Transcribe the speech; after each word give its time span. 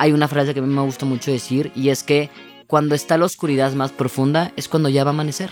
hay 0.00 0.12
una 0.12 0.28
frase 0.28 0.54
que 0.54 0.60
a 0.60 0.62
mí 0.62 0.74
me 0.74 0.80
gusta 0.80 1.04
mucho 1.04 1.30
decir 1.30 1.72
y 1.76 1.90
es 1.90 2.02
que 2.02 2.30
cuando 2.66 2.94
está 2.94 3.18
la 3.18 3.26
oscuridad 3.26 3.74
más 3.74 3.92
profunda 3.92 4.50
es 4.56 4.66
cuando 4.66 4.88
ya 4.88 5.04
va 5.04 5.10
a 5.10 5.12
amanecer. 5.12 5.50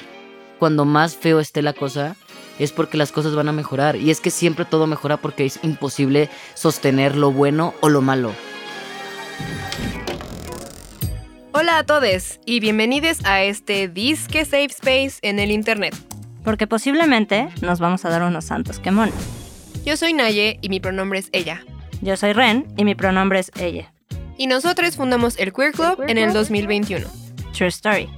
Cuando 0.59 0.87
más 0.87 1.15
feo 1.15 1.39
esté 1.39 1.61
la 1.61 1.75
cosa 1.75 2.17
es 2.59 2.73
porque 2.73 2.97
las 2.97 3.13
cosas 3.13 3.35
van 3.35 3.51
a 3.51 3.53
mejorar. 3.53 3.97
Y 3.97 4.11
es 4.11 4.21
que 4.23 4.31
siempre 4.31 4.65
todo 4.65 4.87
mejora 4.87 5.19
porque 5.19 5.45
es 5.45 5.61
imposible 5.63 6.31
sostener 6.55 7.15
lo 7.15 7.31
bueno 7.31 7.75
o 7.83 7.91
lo 7.91 8.01
malo. 8.01 8.33
Hola 11.53 11.77
a 11.77 11.85
todos 11.85 12.41
y 12.47 12.61
bienvenidos 12.61 13.19
a 13.27 13.43
este 13.43 13.87
Disque 13.87 14.47
Safe 14.47 14.65
Space 14.71 15.19
en 15.21 15.41
el 15.41 15.51
Internet. 15.51 15.95
Porque 16.43 16.67
posiblemente 16.67 17.51
nos 17.61 17.81
vamos 17.81 18.07
a 18.07 18.09
dar 18.09 18.23
unos 18.23 18.47
santos 18.47 18.79
quemones. 18.79 19.15
Yo 19.85 19.99
soy 19.99 20.15
Naye 20.15 20.59
y 20.63 20.71
mi 20.71 20.81
pronombre 20.81 21.19
es 21.19 21.29
ella. 21.33 21.63
Yo 22.01 22.17
soy 22.17 22.33
Ren 22.33 22.67
y 22.79 22.87
mi 22.87 22.95
pronombre 22.95 23.41
es 23.41 23.53
ella. 23.61 23.93
Y 24.39 24.47
nosotros 24.47 24.95
fundamos 24.95 25.37
el 25.37 25.53
Queer 25.53 25.73
Club 25.73 26.05
en 26.07 26.17
el 26.17 26.33
2021. 26.33 27.05
True 27.53 27.69
Story. 27.69 28.09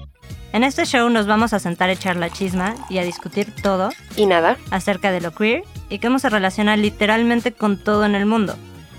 En 0.53 0.65
este 0.65 0.85
show 0.85 1.09
nos 1.09 1.27
vamos 1.27 1.55
a 1.55 1.59
sentar 1.59 1.89
a 1.89 1.93
echar 1.93 2.17
la 2.17 2.29
chisma 2.29 2.75
y 2.91 2.99
a 2.99 3.05
discutir 3.05 3.55
todo 3.63 3.91
¿Y 4.17 4.27
nada? 4.27 4.59
acerca 4.71 5.13
de 5.13 5.23
lo 5.23 5.33
queer 5.33 5.63
y 5.89 5.99
cómo 5.99 6.19
se 6.19 6.29
relaciona 6.29 6.77
literalmente 6.77 7.53
con 7.53 7.83
todo 7.83 8.05
en 8.05 8.15
el 8.15 8.27
mundo 8.27 8.55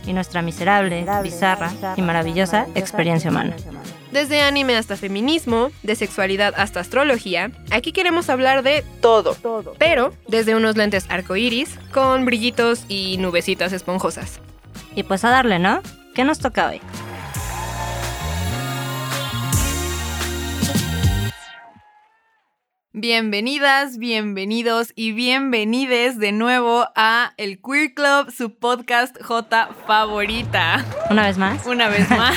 y 0.07 0.13
nuestra 0.13 0.41
miserable, 0.41 1.05
bizarra 1.21 1.71
y 1.95 2.02
maravillosa 2.02 2.66
experiencia 2.73 3.30
humana. 3.30 3.55
Desde 4.11 4.41
anime 4.41 4.75
hasta 4.75 4.97
feminismo, 4.97 5.69
de 5.83 5.95
sexualidad 5.95 6.55
hasta 6.58 6.80
astrología, 6.80 7.52
aquí 7.69 7.91
queremos 7.91 8.31
hablar 8.31 8.63
de 8.63 8.83
todo. 8.99 9.38
Pero 9.77 10.13
desde 10.27 10.55
unos 10.55 10.75
lentes 10.75 11.05
arcoíris, 11.08 11.77
con 11.94 12.25
brillitos 12.25 12.85
y 12.88 13.17
nubecitas 13.19 13.73
esponjosas. 13.73 14.39
Y 14.95 15.03
pues 15.03 15.23
a 15.23 15.30
darle, 15.30 15.59
¿no? 15.59 15.81
¿Qué 16.16 16.23
nos 16.23 16.39
toca 16.39 16.67
hoy? 16.67 16.81
Bienvenidas, 22.94 23.97
bienvenidos 23.97 24.92
y 24.95 25.14
bienvenides 25.14 26.20
de 26.20 26.34
nuevo 26.34 26.89
a 26.94 27.31
El 27.38 27.61
Queer 27.61 27.94
Club, 27.94 28.31
su 28.36 28.53
podcast 28.53 29.16
J 29.23 29.70
favorita. 29.88 30.83
Una 31.09 31.28
vez 31.28 31.38
más. 31.38 31.66
Una 31.66 31.88
vez 31.88 32.09
más. 32.09 32.36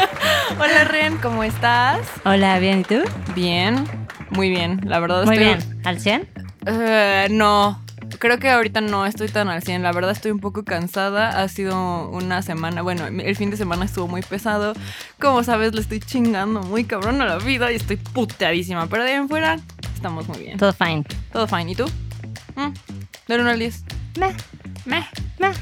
Hola 0.58 0.82
Ren, 0.82 1.16
¿cómo 1.18 1.44
estás? 1.44 2.00
Hola, 2.24 2.58
¿bien 2.58 2.80
y 2.80 2.82
tú? 2.82 3.02
Bien, 3.36 3.84
muy 4.30 4.50
bien, 4.50 4.80
la 4.84 4.98
verdad 4.98 5.26
Muy 5.26 5.36
estoy... 5.36 5.54
bien. 5.54 5.86
¿Al 5.86 6.00
100? 6.00 6.28
Eh, 6.66 7.28
no, 7.30 7.80
creo 8.24 8.38
que 8.38 8.48
ahorita 8.48 8.80
no 8.80 9.04
estoy 9.04 9.28
tan 9.28 9.48
al 9.48 9.62
100, 9.62 9.82
la 9.82 9.92
verdad 9.92 10.12
estoy 10.12 10.30
un 10.30 10.40
poco 10.40 10.64
cansada, 10.64 11.42
ha 11.42 11.48
sido 11.48 12.08
una 12.08 12.40
semana, 12.40 12.80
bueno, 12.80 13.04
el 13.06 13.36
fin 13.36 13.50
de 13.50 13.58
semana 13.58 13.84
estuvo 13.84 14.08
muy 14.08 14.22
pesado, 14.22 14.72
como 15.20 15.42
sabes 15.42 15.74
le 15.74 15.82
estoy 15.82 16.00
chingando 16.00 16.62
muy 16.62 16.84
cabrón 16.84 17.20
a 17.20 17.26
la 17.26 17.36
vida 17.36 17.70
y 17.70 17.74
estoy 17.74 17.98
puteadísima, 17.98 18.86
pero 18.86 19.04
de 19.04 19.10
ahí 19.10 19.16
en 19.16 19.28
fuera 19.28 19.58
estamos 19.94 20.26
muy 20.26 20.38
bien. 20.38 20.56
Todo 20.56 20.72
fine. 20.72 21.04
Todo 21.34 21.46
fine. 21.46 21.72
¿Y 21.72 21.74
tú? 21.74 21.84
Mm, 22.56 22.72
Del 23.28 23.40
1 23.42 23.50
al 23.50 23.58
10. 23.58 23.84
Meh, 24.18 24.34
Meh. 24.86 25.04
meh. 25.38 25.52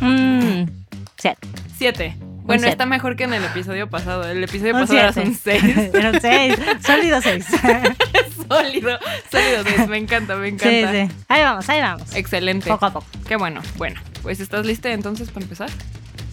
Mm, 0.00 0.70
siete. 1.18 1.48
7. 1.76 2.16
Bueno, 2.44 2.66
está 2.66 2.86
mejor 2.86 3.16
que 3.16 3.24
en 3.24 3.34
el 3.34 3.44
episodio 3.44 3.88
pasado. 3.88 4.28
El 4.28 4.42
episodio 4.42 4.72
pasado 4.72 4.98
era 4.98 5.12
un 5.22 5.34
6. 5.34 5.62
Era 5.94 6.10
un 6.10 6.20
6. 6.20 6.56
Sólido 6.84 7.20
6. 7.22 7.46
sólido. 8.48 8.98
Sólido 9.30 9.62
6. 9.76 9.88
Me 9.88 9.98
encanta, 9.98 10.36
me 10.36 10.48
sí, 10.48 10.54
encanta. 10.54 10.92
sí. 10.92 11.14
Ahí 11.28 11.42
vamos, 11.42 11.68
ahí 11.68 11.80
vamos. 11.80 12.14
Excelente. 12.14 12.68
Poco 12.68 12.86
a 12.86 12.92
poco. 12.92 13.06
Qué 13.26 13.36
bueno. 13.36 13.60
Bueno, 13.76 14.00
pues 14.22 14.40
¿estás 14.40 14.66
lista 14.66 14.90
entonces 14.92 15.30
para 15.30 15.44
empezar? 15.44 15.70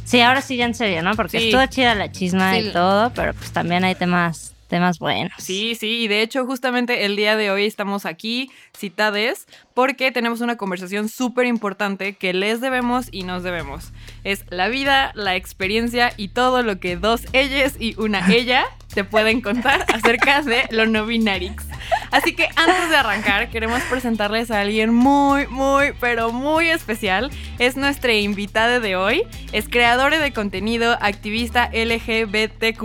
Sí, 0.06 0.22
ahora 0.22 0.42
sí 0.42 0.58
ya 0.58 0.66
en 0.66 0.74
serio, 0.74 1.04
¿no? 1.04 1.14
Porque 1.14 1.40
Sí. 1.40 1.46
estuvo 1.50 1.66
chida 1.68 1.94
la 1.94 2.12
chisma 2.12 2.54
Sí. 2.56 2.60
y 2.70 2.74
todo, 2.74 3.12
pero 3.14 3.34
pues 3.36 3.52
también 3.52 3.84
hay 3.84 3.94
temas, 3.94 4.56
temas 4.70 5.00
buenos. 5.00 5.34
Sí, 5.38 5.76
sí, 5.76 6.04
y 6.04 6.08
de 6.08 6.22
hecho 6.22 6.46
justamente 6.46 7.04
el 7.04 7.18
día 7.18 7.36
de 7.36 7.52
hoy 7.52 7.66
estamos 7.66 8.06
aquí 8.06 8.50
citades 8.78 9.48
porque 9.74 10.12
tenemos 10.12 10.40
una 10.40 10.56
conversación 10.56 11.10
súper 11.10 11.46
importante 11.48 12.14
que 12.14 12.34
les 12.34 12.62
debemos 12.62 13.10
y 13.12 13.24
nos 13.24 13.44
debemos. 13.44 13.92
Es 14.24 14.46
la 14.50 14.70
vida, 14.70 15.12
la 15.16 15.36
experiencia 15.36 16.14
y 16.16 16.30
todo 16.30 16.64
lo 16.64 16.80
que 16.80 16.96
dos 16.96 17.26
ellas 17.34 17.76
y 17.78 18.00
una 18.00 18.26
ella 18.34 18.66
te 19.00 19.06
pueden 19.06 19.40
contar 19.40 19.86
acerca 19.94 20.42
de 20.42 20.66
lo 20.72 20.86
no 20.86 21.06
binarix. 21.06 21.66
Así 22.12 22.36
que 22.36 22.50
antes 22.58 22.90
de 22.90 22.98
arrancar 22.98 23.50
queremos 23.50 23.82
presentarles 23.84 24.52
a 24.52 24.60
alguien 24.60 24.94
muy, 24.94 25.48
muy, 25.48 25.94
pero 26.02 26.34
muy 26.34 26.68
especial. 26.68 27.32
Es 27.60 27.78
nuestra 27.78 28.12
invitada 28.12 28.82
de 28.82 28.98
hoy. 28.98 29.24
Es 29.54 29.70
creadora 29.70 30.20
de 30.20 30.34
contenido, 30.34 30.98
activista 31.00 31.70
LGBTQ+. 31.72 32.84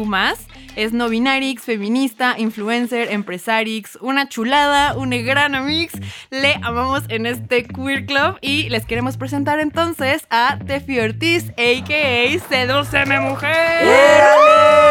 Es 0.76 0.92
no 0.92 1.08
binarix, 1.08 1.64
feminista, 1.64 2.36
influencer, 2.38 3.10
empresarix, 3.10 3.98
una 4.00 4.28
chulada, 4.28 4.96
una 4.96 5.16
gran 5.16 5.56
amix. 5.56 5.94
Le 6.30 6.54
amamos 6.62 7.02
en 7.08 7.26
este 7.26 7.64
queer 7.64 8.06
club 8.06 8.38
y 8.40 8.68
les 8.68 8.86
queremos 8.86 9.16
presentar 9.16 9.58
entonces 9.58 10.28
a 10.30 10.60
Tefi 10.64 11.00
Ortiz, 11.00 11.50
a.k.a. 11.50 12.38
Sedúceme 12.48 13.18
Mujer. 13.18 14.83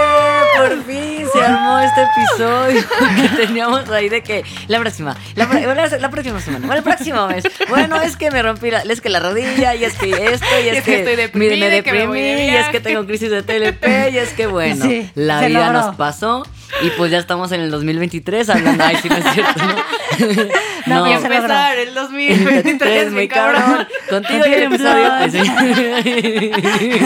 Por 0.58 0.84
fin 0.86 1.26
se 1.34 1.42
armó 1.42 1.80
este 1.80 2.02
episodio 2.04 2.84
que 3.22 3.46
teníamos 3.46 3.90
ahí 3.90 4.10
de 4.10 4.22
que 4.22 4.44
la 4.68 4.80
próxima, 4.80 5.16
la, 5.36 5.48
pro- 5.50 5.74
la- 5.74 5.88
la 5.98 6.10
próxima 6.10 6.40
semana, 6.40 6.66
bueno, 6.68 6.78
el 6.80 6.84
próximo 6.84 7.28
mes. 7.28 7.44
Bueno, 7.70 8.02
es 8.02 8.16
que 8.18 8.30
me 8.32 8.42
rompí 8.42 8.70
la, 8.72 8.82
es 8.82 9.02
que 9.02 9.10
la 9.10 9.20
rodilla 9.20 9.76
y 9.76 9.84
es 9.86 9.94
que 9.96 10.10
esto 10.12 10.46
y 10.64 10.70
es, 10.70 10.78
es 10.80 10.84
que 10.84 11.00
estoy 11.00 11.16
me 11.34 11.50
que 11.50 11.56
de 11.58 11.70
deprimí 11.70 12.20
y 12.22 12.56
es 12.56 12.68
que 12.70 12.80
tengo 12.80 13.06
crisis 13.06 13.30
de 13.32 13.42
TLP 13.44 13.86
y 14.14 14.18
es 14.18 14.30
que 14.34 14.48
bueno, 14.48 14.86
Sí, 14.86 15.10
la 15.16 15.42
vida 15.46 15.68
logró. 15.72 15.74
nos 15.88 15.96
pasó 15.96 16.44
y 16.82 16.90
pues 16.92 17.12
ya 17.12 17.20
estamos 17.20 17.52
en 17.52 17.62
el 17.62 17.72
2023 17.72 18.50
hablando, 18.50 18.84
ay, 18.84 18.98
sí, 19.02 19.10
no 19.10 19.18
es 19.18 19.26
cierto, 19.34 19.64
¿no? 19.66 19.76
No, 20.86 21.06
logró. 21.06 21.36
empezar 21.36 21.78
el 21.80 21.94
2023, 21.94 23.06
mi 23.08 23.14
muy 23.14 23.28
cabrón. 23.30 23.62
cabrón. 23.62 23.88
Contigo 24.10 24.44
y 24.46 24.54
el 24.54 24.70
Contigo 24.70 24.90
episodio. 24.90 25.12
pues, 25.20 25.32
sí. 25.32 27.02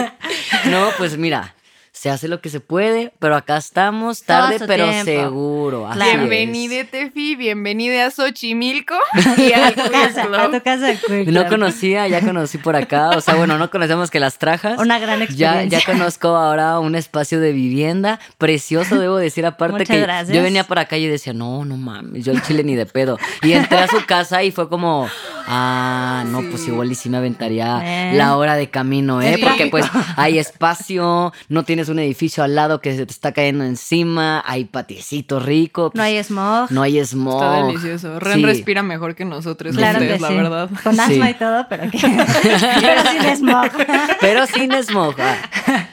No, 0.70 0.90
pues 0.98 1.18
mira, 1.18 1.54
se 1.98 2.10
hace 2.12 2.28
lo 2.28 2.42
que 2.42 2.50
se 2.50 2.60
puede, 2.60 3.12
pero 3.20 3.36
acá 3.36 3.58
estamos 3.58 4.22
tarde, 4.24 4.60
pero 4.68 4.86
tiempo. 4.88 5.06
seguro. 5.06 5.90
Claro. 5.92 6.12
es. 6.12 6.18
Bienvenida, 6.30 6.84
Tefi, 6.84 7.36
bienvenida 7.36 8.06
a 8.06 8.12
Xochimilco 8.12 8.94
y 9.38 9.52
A 9.54 9.74
tu 9.74 9.90
casa, 9.92 10.24
a 10.32 10.52
tu 10.52 10.62
casa 10.62 10.88
No 11.26 11.48
conocía, 11.48 12.08
ya 12.08 12.22
conocí 12.22 12.60
por 12.60 12.76
acá. 12.76 13.10
O 13.16 13.22
sea, 13.22 13.34
bueno, 13.36 13.58
no 13.58 13.72
conocemos 13.72 14.12
que 14.12 14.20
las 14.20 14.38
trajas. 14.38 14.80
Una 14.80 15.00
gran 15.00 15.20
Ya, 15.20 15.26
experiencia. 15.64 15.80
ya 15.80 15.86
conozco 15.86 16.28
ahora 16.30 16.78
un 16.80 16.94
espacio 16.96 17.40
de 17.40 17.52
vivienda 17.52 18.20
precioso, 18.38 19.00
debo 19.00 19.18
decir. 19.18 19.46
Aparte 19.48 19.74
Muchas 19.80 19.88
que 19.96 20.02
gracias. 20.02 20.36
yo 20.36 20.44
venía 20.44 20.66
por 20.66 20.78
acá 20.78 20.98
y 20.98 21.08
decía, 21.08 21.34
no, 21.34 21.66
no 21.66 21.78
mames, 21.78 22.24
yo 22.26 22.32
el 22.32 22.42
chile 22.44 22.64
ni 22.64 22.76
de 22.76 22.86
pedo. 22.86 23.18
Y 23.42 23.54
entré 23.54 23.80
a 23.80 23.88
su 23.88 24.06
casa 24.06 24.44
y 24.44 24.52
fue 24.52 24.70
como, 24.70 25.10
ah, 25.48 26.24
no, 26.28 26.42
pues 26.52 26.68
igual 26.68 26.92
y 26.92 26.96
sí 26.96 27.10
me 27.10 27.18
aventaría 27.18 28.12
Eh. 28.12 28.14
la 28.16 28.38
hora 28.38 28.56
de 28.56 28.70
camino, 28.70 29.22
¿eh? 29.22 29.36
Sí. 29.38 29.42
Porque 29.44 29.68
pues 29.68 29.86
hay 30.16 30.38
espacio, 30.38 31.34
no 31.50 31.64
tienes 31.64 31.87
un 31.90 32.00
edificio 32.00 32.44
al 32.44 32.56
lado 32.56 32.82
que 32.82 32.96
se 32.96 33.06
te 33.06 33.12
está 33.12 33.32
cayendo 33.32 33.64
encima, 33.64 34.44
hay 34.46 34.66
patiecito 34.66 35.40
rico. 35.40 35.92
No 35.94 36.04
hay 36.04 36.22
smog. 36.24 36.72
No 36.72 36.82
hay 36.82 37.00
smog. 37.06 37.42
Está 37.44 37.66
delicioso. 37.66 38.20
Ren 38.20 38.36
Sí. 38.40 38.46
respira 38.46 38.84
mejor 38.84 39.16
que 39.16 39.26
nosotros, 39.26 39.76
Claro 39.76 40.00
ustedes, 40.00 40.16
que 40.18 40.22
la 40.22 40.28
sí. 40.28 40.36
verdad. 40.36 40.70
Con 40.84 41.00
asma 41.00 41.30
y 41.30 41.34
todo, 41.36 41.66
pero, 41.70 41.92
que... 41.92 41.98
pero 42.82 43.02
sin 43.12 43.36
smog. 43.38 43.72
Pero 44.22 44.48
sin 44.48 44.72
smog. 44.84 45.16
ah. 45.20 45.88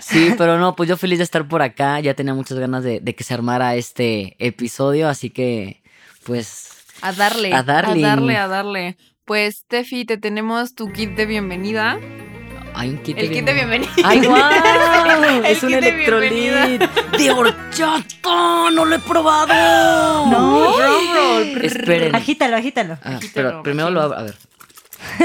Sí, 0.00 0.32
pero 0.38 0.58
no, 0.58 0.74
pues 0.74 0.88
yo 0.88 0.96
feliz 0.96 1.18
de 1.18 1.24
estar 1.24 1.46
por 1.46 1.62
acá. 1.62 2.00
Ya 2.00 2.14
tenía 2.14 2.34
muchas 2.34 2.58
ganas 2.58 2.82
de, 2.82 3.00
de 3.00 3.14
que 3.14 3.22
se 3.24 3.34
armara 3.34 3.74
este 3.76 4.34
episodio, 4.38 5.08
así 5.08 5.30
que, 5.30 5.82
pues, 6.24 6.70
A 7.02 7.12
darle. 7.12 7.52
A 7.52 7.62
darle. 7.62 8.04
A 8.04 8.08
darle, 8.08 8.36
a 8.36 8.48
darle. 8.48 8.96
Pues, 9.24 9.64
Tefi, 9.68 10.04
te 10.04 10.16
tenemos 10.18 10.74
tu 10.74 10.90
kit 10.92 11.14
de 11.16 11.26
bienvenida. 11.26 11.98
Hay 12.74 12.90
un 12.90 12.98
kit 12.98 13.18
El 13.18 13.30
kit 13.30 13.44
de 13.44 13.54
bienvenida. 13.54 13.90
¡Ay, 14.04 14.20
guau! 14.24 14.40
El 15.44 15.44
es 15.46 15.62
un 15.62 15.70
kit 15.70 15.80
de 15.80 15.88
electrolit 15.88 16.32
bienvenida. 16.32 16.90
de 17.18 17.30
horchata. 17.30 18.70
¡No 18.72 18.84
lo 18.84 18.94
he 18.94 18.98
probado! 18.98 20.26
No. 20.30 20.76
Drum 20.76 21.14
roll. 21.14 21.64
Esperen. 21.64 22.14
Agítalo, 22.14 22.56
agítalo. 22.56 22.98
Ah, 23.02 23.16
Agítalo, 23.16 23.48
pero 23.48 23.62
primero 23.62 23.90
lo 23.90 24.00
abro. 24.02 24.18
A 24.18 24.22
ver. 24.22 24.36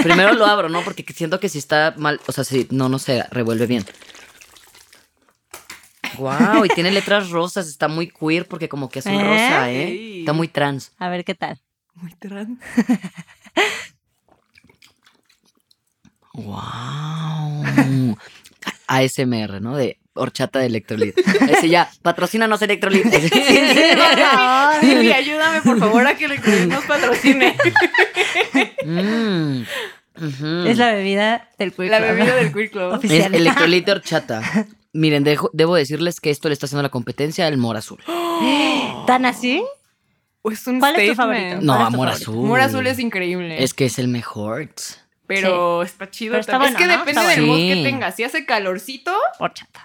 Primero 0.04 0.34
lo 0.34 0.46
abro, 0.46 0.70
¿no? 0.70 0.82
Porque 0.84 1.06
siento 1.14 1.40
que 1.40 1.50
si 1.50 1.58
está 1.60 1.94
mal, 1.98 2.20
o 2.28 2.32
sea, 2.32 2.44
si 2.44 2.68
no, 2.72 2.90
no 2.90 3.00
se 3.00 3.24
revuelve 3.32 3.66
bien. 3.68 3.86
Wow, 6.18 6.64
y 6.64 6.70
tiene 6.70 6.92
letras 6.92 7.30
rosas, 7.30 7.68
está 7.68 7.90
muy 7.90 8.08
queer 8.10 8.48
porque 8.48 8.70
como 8.70 8.90
que 8.90 9.00
es 9.00 9.06
un 9.06 9.16
¿Eh? 9.16 9.24
rosa, 9.24 9.72
¿eh? 9.72 9.88
Sí. 9.90 10.20
Está 10.20 10.32
muy 10.34 10.48
trans. 10.48 10.94
A 10.98 11.10
ver 11.10 11.26
qué 11.26 11.36
tal. 11.36 11.60
Muy 11.94 12.14
trans. 12.16 12.58
Wow. 16.38 18.18
ASMR, 18.88 19.62
¿no? 19.62 19.76
De 19.76 19.98
horchata 20.14 20.60
de 20.60 20.68
electrolit. 20.68 21.18
Ese 21.50 21.70
ya, 21.70 21.90
patrocínanos 22.02 22.62
electrolit. 22.62 23.10
Tefi, 23.10 25.12
ayúdame, 25.12 25.62
por 25.62 25.80
favor, 25.80 26.08
a 26.08 26.16
que 26.16 26.26
el 26.26 26.70
nos 26.70 26.86
patrocine. 26.86 27.56
Mm. 28.86 29.64
Es 30.68 30.78
la 30.78 30.94
bebida 30.94 31.50
del 31.60 31.74
Queer 31.74 31.92
La 31.92 31.98
Club. 31.98 32.10
bebida 32.10 32.36
del 32.36 32.54
Queer 32.54 32.72
Club. 32.72 32.94
Oficial. 32.94 33.34
Es 33.34 33.42
electrolit 33.42 33.86
de 33.86 33.92
horchata. 33.92 34.42
Miren, 34.94 35.26
dejo- 35.26 35.50
debo 35.52 35.76
decirles 35.76 36.22
que 36.22 36.30
esto 36.30 36.48
le 36.48 36.54
está 36.54 36.68
haciendo 36.68 36.84
la 36.84 36.90
competencia 36.90 37.46
al 37.48 37.58
Mora 37.58 37.80
Azul. 37.80 38.00
¿Tan 39.08 39.26
así? 39.26 39.62
Es 40.46 40.66
un 40.68 40.80
¿Cuál 40.80 40.96
es 40.98 41.10
tu 41.10 41.16
favorito? 41.16 41.58
No, 41.62 41.74
¿Cuál 41.74 41.88
es 41.88 41.90
tu 41.90 41.92
Amor 41.96 42.08
favorito? 42.08 42.32
Azul. 42.32 42.46
Amor 42.46 42.60
azul 42.62 42.88
es 42.88 43.00
increíble. 43.00 43.62
Es 43.64 43.74
que 43.74 43.86
es 43.86 44.00
el 44.00 44.08
mejor. 44.08 44.70
Pero 45.28 45.84
está 45.84 46.10
chido. 46.10 46.32
Pero 46.34 46.42
está 46.42 46.58
bueno, 46.58 46.78
es 46.78 46.84
que 46.84 46.86
¿no? 46.86 46.92
depende 47.00 47.12
Está 47.12 47.30
del 47.30 47.42
mood 47.42 47.58
bueno. 47.58 47.76
que 47.76 47.84
tengas. 47.84 48.16
Si 48.16 48.24
hace 48.24 48.46
calorcito, 48.46 49.16
Horchata. 49.40 49.82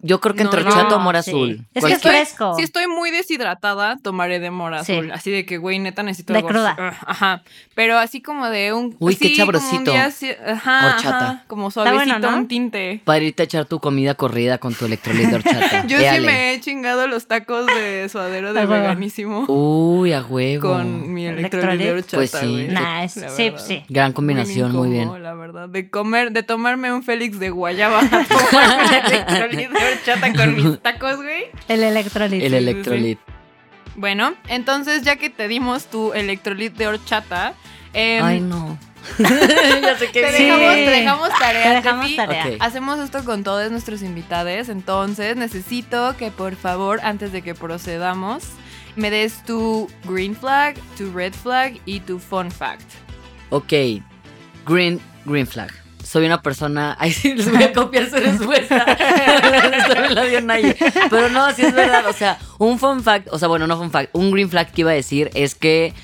Yo 0.00 0.20
creo 0.20 0.34
que 0.34 0.44
No, 0.44 0.50
entre 0.50 0.62
no, 0.64 0.68
horchata 0.70 0.96
o 0.96 0.98
Mora 1.00 1.22
sí. 1.22 1.30
Azul. 1.30 1.66
Es 1.74 1.84
que 1.84 1.92
es 1.92 2.02
fresco. 2.02 2.54
Si 2.56 2.62
estoy 2.62 2.86
muy 2.86 3.10
deshidratada, 3.10 3.96
tomaré 4.02 4.38
de 4.38 4.50
mora 4.50 4.84
Sí. 4.84 4.92
azul. 4.92 5.10
Así 5.12 5.30
de 5.30 5.44
que, 5.46 5.58
güey, 5.58 5.78
neta 5.78 6.02
necesito 6.02 6.32
De 6.32 6.38
algo 6.40 6.48
cruda. 6.50 6.70
así. 6.70 6.80
Ah, 6.80 7.04
Ajá. 7.06 7.42
Pero 7.74 7.98
así 7.98 8.20
como 8.22 8.48
de 8.48 8.72
un. 8.72 8.96
Uy, 8.98 9.16
qué 9.16 9.28
día 9.28 10.04
así- 10.04 10.30
ajá, 10.30 10.94
Horchata. 10.96 11.16
ajá, 11.30 11.44
Como 11.46 11.70
suavecito, 11.70 12.04
bueno, 12.04 12.18
¿no? 12.30 12.36
un 12.36 12.48
tinte. 12.48 13.00
Para 13.04 13.24
irte 13.24 13.42
a 13.42 13.44
echar 13.44 13.64
tu 13.66 13.80
comida 13.80 14.14
corrida 14.14 14.58
con 14.58 14.74
tu 14.74 14.84
electrolit 14.86 15.28
de 15.28 15.34
horchata. 15.36 15.86
Yo 15.86 15.98
sí 15.98 16.20
me 16.20 16.54
he 16.54 16.60
chingado 16.60 17.06
los 17.06 17.26
tacos 17.26 17.66
de 17.66 18.08
suadero 18.08 18.52
de 18.52 18.66
veganísimo 18.66 19.44
Uy, 19.48 20.12
a 20.12 20.22
huevo. 20.22 20.68
con 20.68 21.12
mi 21.12 21.26
electrolit 21.26 21.80
de 21.80 21.92
horchata, 21.92 22.16
Pues 22.16 22.30
sí. 22.30 22.46
güey. 22.46 22.68
Nice. 22.68 23.28
Sí, 23.30 23.50
verdad. 23.50 23.64
sí. 23.66 23.84
Gran 23.88 24.12
combinación, 24.12 24.72
muy 24.72 24.88
bien. 24.90 25.02
incómodo, 25.02 25.18
La 25.22 25.34
verdad, 25.34 25.68
de 25.68 25.90
comer, 25.90 26.32
de 26.32 26.42
tomarme 26.42 26.92
un 26.92 27.02
Félix 27.02 27.38
de 27.38 27.50
guayaba, 27.50 28.00
de 29.72 29.92
horchata 29.92 30.32
con 30.32 30.54
mis 30.56 30.80
tacos, 30.82 31.16
güey. 31.16 31.44
El 31.68 31.82
electrolit. 31.82 32.42
El 32.42 32.50
sí, 32.50 32.56
electrolit. 32.56 33.18
Bueno, 33.96 34.34
entonces 34.48 35.02
ya 35.02 35.16
que 35.16 35.30
te 35.30 35.48
dimos 35.48 35.86
tu 35.86 36.12
electrolit 36.12 36.74
de 36.74 36.86
horchata, 36.88 37.54
em, 37.94 38.24
Ay, 38.24 38.40
no. 38.40 38.78
ya 39.18 39.96
sé 39.98 40.08
te, 40.08 40.12
que 40.12 40.32
Sí. 40.32 40.44
dejamos, 40.44 40.74
te 40.74 40.90
dejamos 40.90 41.28
tarea. 41.38 41.62
Te 41.62 41.68
dejamos 41.76 42.16
tarea. 42.16 42.46
Hacemos 42.60 42.98
esto 42.98 43.24
con 43.24 43.44
todos 43.44 43.70
nuestros 43.70 44.02
invitados, 44.02 44.68
entonces 44.68 45.36
necesito 45.36 46.16
que 46.18 46.30
por 46.30 46.56
favor, 46.56 47.00
antes 47.02 47.32
de 47.32 47.40
que 47.42 47.54
procedamos, 47.54 48.42
me 48.96 49.10
des 49.10 49.42
tu 49.44 49.88
green 50.04 50.34
flag, 50.34 50.76
tu 50.98 51.12
red 51.12 51.32
flag 51.32 51.78
y 51.86 52.00
tu 52.00 52.18
fun 52.18 52.50
fact. 52.50 52.82
Ok. 53.50 53.72
Green, 54.66 55.00
green 55.24 55.46
flag. 55.46 55.70
Soy 56.06 56.26
una 56.26 56.40
persona. 56.40 56.96
Ay, 57.00 57.12
sí, 57.12 57.34
les 57.34 57.50
voy 57.50 57.62
a 57.62 57.72
copiar 57.72 58.08
su 58.08 58.16
respuesta. 58.16 58.76
Esta 58.78 60.00
me 60.00 60.10
la 60.10 60.22
dio 60.24 60.40
Naye. 60.40 60.76
Pero 61.10 61.28
no, 61.30 61.52
sí 61.52 61.62
es 61.62 61.74
verdad. 61.74 62.06
O 62.08 62.12
sea, 62.12 62.38
un 62.58 62.78
fun 62.78 63.02
fact. 63.02 63.28
O 63.32 63.38
sea, 63.38 63.48
bueno, 63.48 63.66
no 63.66 63.76
fun 63.76 63.90
fact. 63.90 64.10
Un 64.14 64.30
green 64.30 64.48
flag 64.48 64.70
que 64.70 64.82
iba 64.82 64.92
a 64.92 64.94
decir 64.94 65.30
es 65.34 65.56
que 65.56 65.94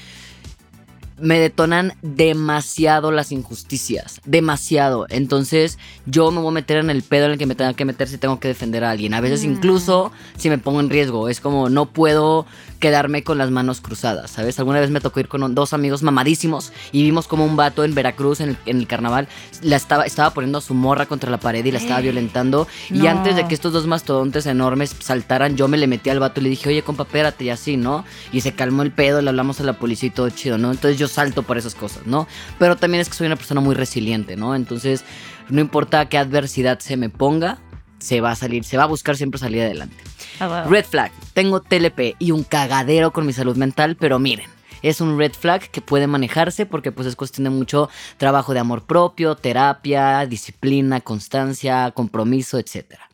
me 1.19 1.39
detonan 1.39 1.95
demasiado 2.03 3.13
las 3.13 3.31
injusticias. 3.31 4.21
Demasiado. 4.25 5.07
Entonces, 5.09 5.79
yo 6.05 6.33
me 6.33 6.41
voy 6.41 6.49
a 6.49 6.55
meter 6.55 6.79
en 6.79 6.91
el 6.91 7.03
pedo 7.03 7.27
en 7.27 7.33
el 7.33 7.39
que 7.39 7.47
me 7.47 7.55
tenga 7.55 7.75
que 7.75 7.85
meter 7.85 8.09
si 8.09 8.19
tengo 8.19 8.41
que 8.41 8.49
defender 8.49 8.83
a 8.83 8.91
alguien. 8.91 9.15
A 9.15 9.21
veces, 9.21 9.45
incluso 9.45 10.11
si 10.37 10.51
me 10.51 10.59
pongo 10.59 10.81
en 10.81 10.91
riesgo. 10.91 11.29
Es 11.29 11.41
como 11.41 11.69
no 11.69 11.87
puedo 11.87 12.45
quedarme 12.83 13.23
con 13.23 13.39
las 13.39 13.53
manos 13.53 13.81
cruzadas, 13.81 14.33
¿sabes? 14.33 14.59
Alguna 14.59 14.81
vez 14.81 14.91
me 14.91 15.01
tocó 15.01 15.21
ir 15.21 15.29
con 15.29 15.55
dos 15.55 15.73
amigos 15.73 16.03
mamadísimos 16.03 16.73
y 16.91 17.05
vimos 17.05 17.29
como 17.29 17.47
un 17.47 17.55
vato 17.55 17.85
en 17.85 17.95
Veracruz 17.95 18.41
en 18.41 18.51
el, 18.51 18.57
en 18.67 18.79
el 18.79 18.89
carnaval 18.89 19.29
la 19.63 19.77
estaba, 19.77 20.05
estaba 20.05 20.35
poniendo 20.35 20.59
a 20.59 20.61
su 20.61 20.75
morra 20.75 21.07
contra 21.07 21.31
la 21.31 21.39
pared 21.39 21.65
y 21.65 21.71
la 21.71 21.79
estaba 21.79 22.01
violentando. 22.01 22.67
Y 22.91 23.07
antes 23.07 23.37
de 23.37 23.47
que 23.47 23.55
estos 23.55 23.73
dos 23.73 23.87
mastodontes 23.87 24.47
enormes 24.47 24.97
saltaran, 24.99 25.57
yo 25.57 25.69
me 25.69 25.79
le 25.79 25.87
metí 25.87 26.11
al 26.11 26.19
vato 26.19 26.41
y 26.41 26.43
le 26.43 26.51
dije, 26.51 26.69
oye, 26.69 26.83
compa, 26.83 27.05
espérate, 27.05 27.45
y 27.45 27.51
así, 27.51 27.77
¿no? 27.77 28.05
Y 28.33 28.41
se 28.41 28.53
calmó 28.53 28.83
el 28.83 28.91
pedo, 28.91 29.23
le 29.23 29.29
hablamos 29.29 29.61
a 29.61 29.63
la 29.63 29.75
policía 29.75 30.09
y 30.09 30.11
todo 30.11 30.29
chido, 30.31 30.59
¿no? 30.59 30.73
Entonces 30.73 30.99
yo 30.99 31.07
salto 31.07 31.45
por 31.45 31.57
esas 31.57 31.77
cosas, 31.77 32.05
¿no? 32.05 32.27
Pero 32.59 32.77
también 32.77 33.01
es 33.01 33.09
que 33.09 33.15
soy 33.15 33.29
una 33.29 33.37
persona 33.37 33.61
muy 33.61 33.77
resiliente, 33.77 34.35
¿no? 34.35 34.57
Entonces, 34.57 35.05
no 35.49 35.61
importa 35.61 36.09
qué 36.09 36.19
adversidad 36.19 36.81
se 36.81 36.97
me 36.97 37.09
ponga, 37.09 37.59
se 38.03 38.21
va 38.21 38.33
a 38.33 38.37
salir, 38.37 38.65
se 38.65 38.77
va 38.77 38.85
a 38.85 38.87
buscar 38.87 39.17
siempre 39.17 39.39
salir 39.39 39.63
adelante. 39.63 39.97
A 40.41 40.49
huevo. 40.49 40.71
Red 40.71 40.85
flag, 40.85 41.13
tengo 41.35 41.61
TLP 41.61 42.17
y 42.19 42.33
un 42.33 42.43
cagadero 42.43 43.13
con 43.13 43.25
mi 43.25 43.33
salud 43.33 43.57
mental, 43.57 43.97
pero 43.97 44.19
miren, 44.19 44.49
es 44.83 45.01
un 45.01 45.17
red 45.19 45.33
flag 45.33 45.71
que 45.71 45.81
puede 45.81 46.07
manejarse 46.07 46.67
porque 46.67 46.93
pues 46.93 47.07
es 47.07 47.17
cuestión 47.17 47.45
de 47.45 47.51
mucho 47.51 47.89
trabajo 48.17 48.53
de 48.53 48.61
amor 48.61 48.83
propio, 48.83 49.37
terapia, 49.37 50.27
disciplina, 50.27 51.01
constancia, 51.01 51.93
compromiso, 51.93 52.59
etcétera. 52.59 53.09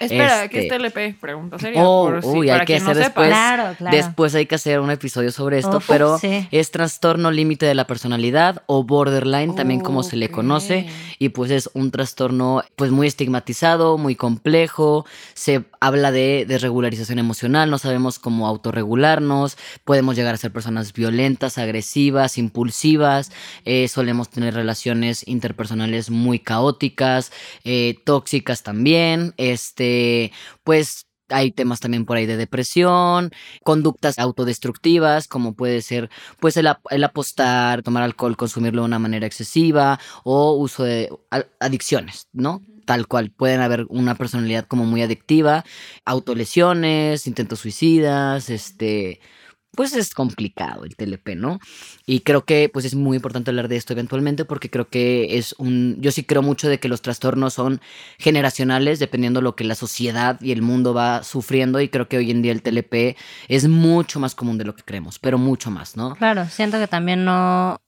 Espera, 0.00 0.44
Este- 0.44 0.48
¿qué 0.48 0.66
es 0.66 0.68
TLP? 0.68 1.20
Pregunta 1.20 1.58
seria. 1.58 1.82
Oh, 1.86 2.06
por 2.10 2.22
si- 2.22 2.28
uy, 2.28 2.46
para 2.48 2.60
hay 2.60 2.66
que 2.66 2.80
no 2.80 2.90
hacer 2.90 3.04
sepa. 3.04 3.04
después. 3.22 3.28
Claro, 3.28 3.74
claro. 3.78 3.96
Después 3.96 4.34
hay 4.34 4.46
que 4.46 4.54
hacer 4.56 4.80
un 4.80 4.90
episodio 4.90 5.30
sobre 5.30 5.58
esto, 5.58 5.76
Uf, 5.76 5.84
pero 5.86 6.18
sí. 6.18 6.48
es 6.50 6.70
trastorno 6.70 7.30
límite 7.30 7.66
de 7.66 7.74
la 7.74 7.86
personalidad 7.86 8.62
o 8.66 8.82
borderline, 8.82 9.54
también 9.54 9.80
como 9.80 10.02
se 10.02 10.16
le 10.16 10.30
conoce, 10.30 10.88
y 11.18 11.28
pues 11.28 11.50
es 11.50 11.70
un 11.74 11.90
trastorno 11.90 12.62
pues 12.76 12.90
muy 12.90 13.06
estigmatizado, 13.06 13.98
muy 13.98 14.16
complejo, 14.16 15.04
se 15.34 15.64
habla 15.80 16.10
de 16.12 16.46
desregularización 16.48 17.18
emocional, 17.18 17.70
no 17.70 17.78
sabemos 17.78 18.18
cómo 18.18 18.46
autorregularnos, 18.46 19.58
podemos 19.84 20.16
llegar 20.16 20.34
a 20.34 20.38
ser 20.38 20.50
personas 20.52 20.92
violentas, 20.92 21.58
agresivas, 21.58 22.38
impulsivas, 22.38 23.32
eh, 23.64 23.86
solemos 23.88 24.30
tener 24.30 24.54
relaciones 24.54 25.26
interpersonales 25.28 26.08
muy 26.10 26.38
caóticas, 26.38 27.32
eh, 27.64 27.98
tóxicas 28.04 28.62
también, 28.62 29.34
este, 29.36 29.89
pues 30.64 31.06
hay 31.32 31.52
temas 31.52 31.80
también 31.80 32.04
por 32.06 32.16
ahí 32.16 32.26
de 32.26 32.36
depresión, 32.36 33.30
conductas 33.62 34.18
autodestructivas, 34.18 35.28
como 35.28 35.54
puede 35.54 35.80
ser 35.80 36.10
pues 36.40 36.56
el, 36.56 36.66
ap- 36.66 36.84
el 36.90 37.04
apostar, 37.04 37.82
tomar 37.82 38.02
alcohol, 38.02 38.36
consumirlo 38.36 38.82
de 38.82 38.86
una 38.86 38.98
manera 38.98 39.26
excesiva 39.26 40.00
o 40.24 40.54
uso 40.54 40.82
de 40.84 41.08
adicciones, 41.60 42.28
¿no? 42.32 42.62
Tal 42.84 43.06
cual, 43.06 43.30
pueden 43.30 43.60
haber 43.60 43.86
una 43.88 44.16
personalidad 44.16 44.66
como 44.66 44.84
muy 44.84 45.02
adictiva, 45.02 45.64
autolesiones, 46.04 47.26
intentos 47.26 47.60
suicidas, 47.60 48.50
este, 48.50 49.20
pues 49.74 49.94
es 49.94 50.14
complicado 50.14 50.84
el 50.84 50.96
TLP, 50.96 51.36
¿no? 51.36 51.60
Y 52.06 52.20
creo 52.20 52.44
que 52.44 52.68
pues 52.68 52.84
es 52.84 52.94
muy 52.94 53.16
importante 53.16 53.50
hablar 53.50 53.68
de 53.68 53.76
esto 53.76 53.92
eventualmente 53.92 54.44
porque 54.44 54.70
creo 54.70 54.88
que 54.88 55.38
es 55.38 55.54
un, 55.58 55.96
yo 56.00 56.10
sí 56.10 56.24
creo 56.24 56.42
mucho 56.42 56.68
de 56.68 56.80
que 56.80 56.88
los 56.88 57.02
trastornos 57.02 57.54
son 57.54 57.80
generacionales 58.18 58.98
dependiendo 58.98 59.40
lo 59.42 59.56
que 59.56 59.64
la 59.64 59.74
sociedad 59.74 60.40
y 60.40 60.52
el 60.52 60.62
mundo 60.62 60.94
va 60.94 61.22
sufriendo 61.22 61.80
y 61.80 61.88
creo 61.88 62.08
que 62.08 62.18
hoy 62.18 62.30
en 62.30 62.42
día 62.42 62.52
el 62.52 62.62
TLP 62.62 63.16
es 63.48 63.68
mucho 63.68 64.20
más 64.20 64.34
común 64.34 64.58
de 64.58 64.64
lo 64.64 64.74
que 64.74 64.82
creemos, 64.82 65.18
pero 65.18 65.38
mucho 65.38 65.70
más, 65.70 65.96
¿no? 65.96 66.14
Claro, 66.16 66.46
siento 66.46 66.78
que 66.78 66.88
también 66.88 67.24
no. 67.24 67.80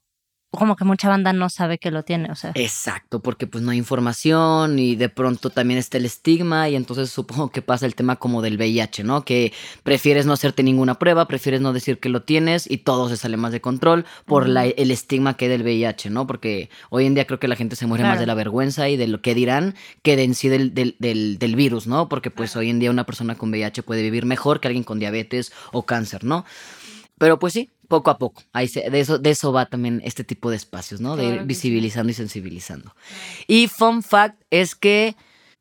Como 0.53 0.77
que 0.77 0.85
mucha 0.85 1.09
banda 1.09 1.33
no 1.33 1.49
sabe 1.49 1.79
que 1.79 1.91
lo 1.91 2.03
tiene, 2.05 2.31
o 2.31 2.35
sea. 2.35 2.53
Exacto, 2.55 3.21
porque 3.21 3.47
pues 3.47 3.65
no 3.65 3.71
hay 3.71 3.79
información 3.79 4.79
y 4.79 4.97
de 4.97 5.09
pronto 5.09 5.49
también 5.51 5.79
está 5.79 5.97
el 5.99 6.05
estigma 6.05 6.69
y 6.69 6.77
entonces 6.77 7.11
supongo 7.11 7.51
que 7.51 7.63
pasa 7.63 7.87
el 7.87 7.95
tema 7.95 8.17
como 8.17 8.43
del 8.43 8.57
VIH, 8.59 9.03
¿no? 9.03 9.25
Que 9.25 9.53
prefieres 9.83 10.27
no 10.27 10.33
hacerte 10.35 10.63
ninguna 10.63 10.99
prueba, 10.99 11.27
prefieres 11.27 11.61
no 11.63 11.73
decir 11.73 11.99
que 11.99 12.09
lo 12.11 12.23
tienes 12.23 12.71
y 12.71 12.79
todo 12.79 13.09
se 13.09 13.17
sale 13.17 13.37
más 13.39 13.53
de 13.53 13.61
control 13.63 14.05
por 14.27 14.49
la- 14.49 14.67
el 14.67 14.91
estigma 14.91 15.37
que 15.37 15.47
hay 15.47 15.51
del 15.51 15.63
VIH, 15.63 16.11
¿no? 16.11 16.27
Porque 16.27 16.69
hoy 16.91 17.07
en 17.07 17.15
día 17.15 17.27
creo 17.27 17.41
que 17.41 17.49
la 17.49 17.57
gente 17.57 17.75
se 17.75 17.87
muere 17.87 18.05
más 18.05 18.21
de 18.21 18.27
la 18.27 18.35
vergüenza 18.35 18.89
y 18.91 18.97
de 18.97 19.09
lo 19.09 19.23
que 19.23 19.35
dirán 19.35 19.75
que 20.03 20.17
de 20.17 20.25
en 20.25 20.35
sí 20.35 20.49
del, 20.49 20.75
del, 20.75 20.97
del- 20.99 21.39
del 21.39 21.57
virus, 21.57 21.87
¿no? 21.87 22.09
Porque 22.11 22.31
pues 22.31 22.55
hoy 22.57 22.69
en 22.71 22.79
día 22.79 22.91
una 22.91 23.07
persona 23.07 23.35
con 23.37 23.51
VIH 23.51 23.83
puede 23.83 24.03
vivir 24.03 24.27
mejor 24.27 24.61
que 24.61 24.69
alguien 24.69 24.85
con 24.85 24.99
diabetes 24.99 25.51
o 25.73 25.87
cáncer, 25.87 26.25
¿no? 26.25 26.45
Pero 27.23 27.39
pues 27.39 27.53
sí, 27.53 27.71
poco 27.87 28.11
a 28.11 28.19
poco. 28.19 28.43
Ahí 28.53 28.67
se- 28.67 28.91
de, 28.91 28.99
eso, 28.99 29.17
de 29.21 29.31
eso 29.31 29.53
va 29.53 29.67
también 29.67 30.03
este 30.05 30.25
tipo 30.25 30.51
de 30.51 30.57
espacios, 30.57 31.01
¿no? 31.01 31.15
De 31.15 31.25
ir 31.25 31.43
visibilizando 31.45 32.11
y 32.11 32.15
sensibilizando. 32.15 32.97
Y 33.47 33.69
fun 33.69 34.03
fact 34.03 34.43
es 34.51 34.75
que 34.75 35.15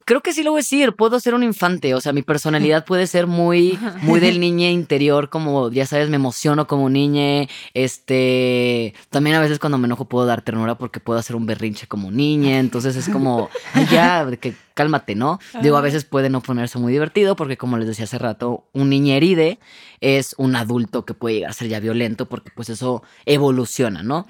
creo 0.05 0.21
que 0.21 0.33
sí 0.33 0.43
lo 0.43 0.51
voy 0.51 0.59
a 0.59 0.61
decir, 0.61 0.93
puedo 0.93 1.19
ser 1.19 1.33
un 1.33 1.43
infante, 1.43 1.93
o 1.95 2.01
sea, 2.01 2.13
mi 2.13 2.21
personalidad 2.21 2.85
puede 2.85 3.07
ser 3.07 3.27
muy, 3.27 3.77
muy 4.01 4.19
del 4.19 4.39
niñe 4.39 4.71
interior, 4.71 5.29
como 5.29 5.71
ya 5.71 5.85
sabes, 5.85 6.09
me 6.09 6.15
emociono 6.15 6.67
como 6.67 6.89
niñe, 6.89 7.49
este, 7.73 8.93
también 9.09 9.35
a 9.35 9.39
veces 9.41 9.59
cuando 9.59 9.77
me 9.77 9.85
enojo 9.85 10.05
puedo 10.05 10.25
dar 10.25 10.41
ternura 10.41 10.75
porque 10.75 10.99
puedo 10.99 11.19
hacer 11.19 11.35
un 11.35 11.45
berrinche 11.45 11.87
como 11.87 12.11
niña, 12.11 12.59
entonces 12.59 12.95
es 12.95 13.09
como, 13.09 13.49
"Ay, 13.73 13.87
ya, 13.91 14.27
que 14.39 14.53
cálmate, 14.73 15.15
¿no? 15.15 15.39
Digo, 15.61 15.77
a 15.77 15.81
veces 15.81 16.05
puede 16.05 16.29
no 16.29 16.41
ponerse 16.41 16.79
muy 16.79 16.91
divertido 16.93 17.35
porque 17.35 17.57
como 17.57 17.77
les 17.77 17.87
decía 17.87 18.05
hace 18.05 18.17
rato, 18.17 18.65
un 18.73 18.89
niño 18.89 19.13
heride 19.13 19.59
es 19.99 20.33
un 20.37 20.55
adulto 20.55 21.05
que 21.05 21.13
puede 21.13 21.35
llegar 21.35 21.51
a 21.51 21.53
ser 21.53 21.67
ya 21.67 21.79
violento 21.79 22.27
porque 22.27 22.51
pues 22.55 22.69
eso 22.69 23.03
evoluciona, 23.25 24.01
¿no? 24.03 24.25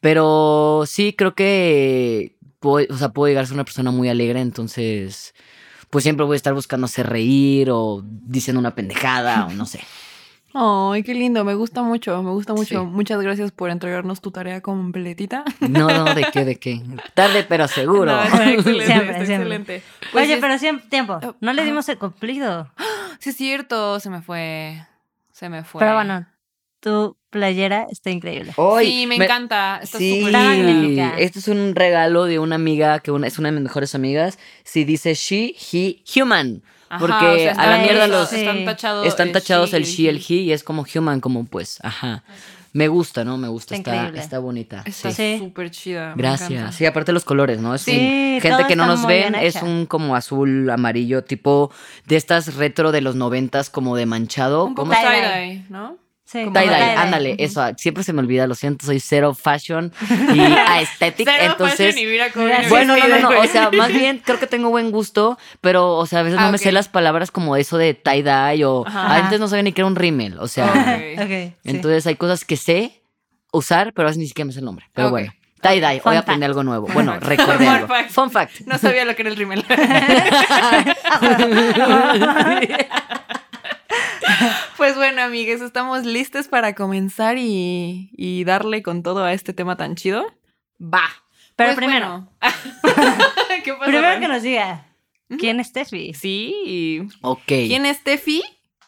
Pero 0.00 0.84
sí, 0.86 1.14
creo 1.16 1.34
que 1.34 2.36
puedo, 2.60 2.86
o 2.92 2.96
sea, 2.98 3.10
puedo 3.10 3.28
llegar 3.28 3.44
a 3.44 3.46
ser 3.46 3.54
una 3.54 3.64
persona 3.64 3.90
muy 3.90 4.08
alegre, 4.08 4.40
entonces 4.40 5.34
pues 5.90 6.02
siempre 6.02 6.26
voy 6.26 6.34
a 6.34 6.36
estar 6.36 6.52
buscando 6.54 6.84
hacer 6.84 7.08
reír 7.08 7.70
o 7.70 8.02
diciendo 8.04 8.60
una 8.60 8.74
pendejada 8.74 9.46
o 9.46 9.50
no 9.52 9.64
sé. 9.66 9.80
Ay, 10.54 11.02
qué 11.02 11.14
lindo, 11.14 11.44
me 11.44 11.54
gusta 11.54 11.82
mucho, 11.82 12.22
me 12.22 12.30
gusta 12.30 12.52
mucho. 12.54 12.80
Sí. 12.80 12.86
Muchas 12.86 13.20
gracias 13.20 13.52
por 13.52 13.70
entregarnos 13.70 14.20
tu 14.20 14.30
tarea 14.30 14.60
completita. 14.62 15.44
No, 15.60 15.88
no, 15.88 16.14
de 16.14 16.26
qué, 16.32 16.44
de 16.44 16.56
qué. 16.58 16.82
Tarde 17.14 17.44
pero 17.48 17.68
seguro. 17.68 18.06
No, 18.06 18.22
está 18.22 18.50
excelente, 18.52 18.86
Siempre, 18.86 19.10
está 19.12 19.26
siempre. 19.26 19.56
excelente. 19.56 19.82
Pues 20.12 20.24
Oye, 20.24 20.34
es- 20.34 20.40
pero 20.40 20.58
siempre 20.58 20.86
tiempo. 20.88 21.20
No 21.40 21.52
le 21.52 21.64
dimos 21.64 21.88
el 21.88 21.98
cumplido. 21.98 22.70
Sí, 23.20 23.30
es 23.30 23.36
cierto, 23.36 23.98
se 23.98 24.10
me 24.10 24.22
fue. 24.22 24.86
Se 25.32 25.48
me 25.48 25.64
fue. 25.64 25.80
Pero 25.80 25.94
bueno, 25.94 26.24
tu 26.80 27.16
playera 27.30 27.86
está 27.90 28.10
increíble. 28.10 28.52
Hoy 28.56 28.86
sí, 28.86 29.06
me, 29.06 29.16
encanta. 29.16 29.80
Está 29.82 29.98
sí, 29.98 30.24
esto 31.18 31.38
es 31.38 31.48
un 31.48 31.74
regalo 31.74 32.24
de 32.24 32.38
una 32.38 32.54
amiga 32.54 33.00
que 33.00 33.10
una, 33.10 33.26
es 33.26 33.38
una 33.38 33.48
de 33.48 33.52
mis 33.52 33.62
mejores 33.64 33.94
amigas. 33.94 34.38
Si 34.64 34.84
dice 34.84 35.14
she, 35.14 35.54
he, 35.72 36.02
human. 36.20 36.62
Ajá, 36.90 37.00
Porque 37.00 37.26
o 37.26 37.36
sea, 37.36 37.52
a 37.52 37.66
la 37.66 37.78
mierda 37.82 38.06
los 38.06 38.32
están 38.32 38.64
tachados, 38.64 39.06
están 39.06 39.26
el 39.28 39.32
tachados 39.34 39.70
she, 39.70 39.76
el 39.76 39.84
she, 39.84 40.08
el 40.08 40.16
he 40.26 40.34
y 40.34 40.52
es 40.52 40.64
como 40.64 40.86
human, 40.94 41.20
como 41.20 41.44
pues, 41.44 41.78
ajá. 41.82 42.24
Me 42.72 42.88
gusta, 42.88 43.24
¿no? 43.24 43.38
Me 43.38 43.48
gusta, 43.48 43.74
Está 43.74 44.08
está, 44.14 44.38
bonita. 44.38 44.82
Está. 44.84 45.10
Sí. 45.10 45.36
súper 45.38 45.70
chida. 45.70 46.14
Gracias. 46.16 46.74
Sí, 46.74 46.86
aparte 46.86 47.12
los 47.12 47.24
colores, 47.24 47.60
¿no? 47.60 47.74
Es 47.74 47.82
Sí, 47.82 47.92
un- 48.36 48.40
gente 48.40 48.66
que 48.68 48.76
no 48.76 48.86
nos 48.86 49.06
ven, 49.06 49.34
es 49.34 49.56
un 49.62 49.86
como 49.86 50.14
azul, 50.14 50.68
amarillo, 50.70 51.24
tipo 51.24 51.72
de 52.06 52.16
estas 52.16 52.54
retro 52.54 52.92
de 52.92 53.00
los 53.00 53.16
noventas, 53.16 53.70
como 53.70 53.96
de 53.96 54.06
manchado. 54.06 54.66
Un 54.66 54.74
poco 54.74 54.90
¿Cómo? 54.90 55.00
Tie-dye. 55.00 55.22
tie-dye, 55.22 55.64
¿no? 55.70 55.96
Sí, 56.30 56.40
Tie-dye, 56.44 56.52
tie-dye. 56.68 56.94
ándale, 56.96 57.36
eso, 57.38 57.62
siempre 57.78 58.04
se 58.04 58.12
me 58.12 58.20
olvida, 58.20 58.46
lo 58.46 58.54
siento, 58.54 58.84
soy 58.84 59.00
cero 59.00 59.32
fashion 59.32 59.90
y 60.34 60.40
aesthetic, 60.40 61.26
Cero 61.26 61.42
entonces... 61.52 61.94
fashion 61.94 62.06
y 62.06 62.12
mira 62.12 62.30
cómo 62.30 62.46
Bueno, 62.68 62.98
no, 62.98 63.08
no, 63.08 63.18
no, 63.30 63.40
o 63.40 63.46
sea, 63.46 63.70
más 63.70 63.90
bien 63.90 64.20
creo 64.22 64.38
que 64.38 64.46
tengo 64.46 64.68
buen 64.68 64.90
gusto, 64.90 65.38
pero, 65.62 65.94
o 65.96 66.04
sea, 66.04 66.20
a 66.20 66.22
veces 66.24 66.38
Ah, 66.38 66.44
no 66.44 66.52
me 66.52 66.58
sé 66.58 66.70
las 66.70 66.88
palabras 66.88 67.30
como 67.30 67.56
eso 67.56 67.78
de 67.78 67.94
tie-dye 67.94 68.62
o 68.66 68.86
Ajá. 68.86 69.16
antes 69.16 69.40
no 69.40 69.48
sabía 69.48 69.62
ni 69.62 69.72
que 69.72 69.80
era 69.80 69.86
un 69.88 69.96
rímel, 69.96 70.38
o 70.38 70.48
sea, 70.48 70.66
Ok. 70.66 71.22
Ok, 71.22 71.28
sí. 71.30 71.54
entonces 71.64 72.06
hay 72.06 72.16
cosas 72.16 72.44
que 72.44 72.58
sé 72.58 73.00
usar, 73.50 73.94
pero 73.94 74.08
a 74.08 74.10
veces 74.10 74.18
ni 74.18 74.26
siquiera 74.26 74.44
me 74.48 74.52
sé 74.52 74.58
el 74.58 74.66
nombre, 74.66 74.84
pero 74.92 75.08
bueno. 75.08 75.32
Tie-dye, 75.62 76.02
hoy 76.04 76.14
aprendí 76.16 76.44
algo 76.44 76.62
nuevo. 76.62 76.86
Bueno, 76.92 77.18
recordé 77.18 77.64
Fun 77.64 77.68
algo. 77.68 77.88
fact. 77.88 78.10
Fun 78.10 78.30
fact. 78.30 78.60
No 78.66 78.78
sabía 78.78 79.04
lo 79.04 79.16
que 79.16 79.22
era 79.22 79.30
el 79.30 79.36
rímel. 79.36 79.64
Pues 84.76 84.94
bueno, 84.96 85.22
amigues, 85.22 85.60
estamos 85.60 86.04
listos 86.04 86.46
para 86.46 86.74
comenzar 86.74 87.36
y, 87.38 88.10
y 88.12 88.44
darle 88.44 88.82
con 88.82 89.02
todo 89.02 89.24
a 89.24 89.32
este 89.32 89.52
tema 89.52 89.76
tan 89.76 89.96
chido. 89.96 90.24
Va. 90.80 91.02
Pero 91.56 91.70
Pues 91.70 91.76
primero, 91.76 92.08
bueno. 92.08 92.32
¿Qué 93.64 93.72
pasa, 93.72 93.86
primero 93.86 94.20
que 94.20 94.28
nos 94.28 94.42
diga, 94.42 94.86
¿quién 95.40 95.58
es 95.58 95.68
Steffi? 95.68 96.14
Sí. 96.14 97.08
Ok. 97.22 97.42
¿Quién 97.46 97.84
es 97.86 98.04
Tefi? 98.04 98.42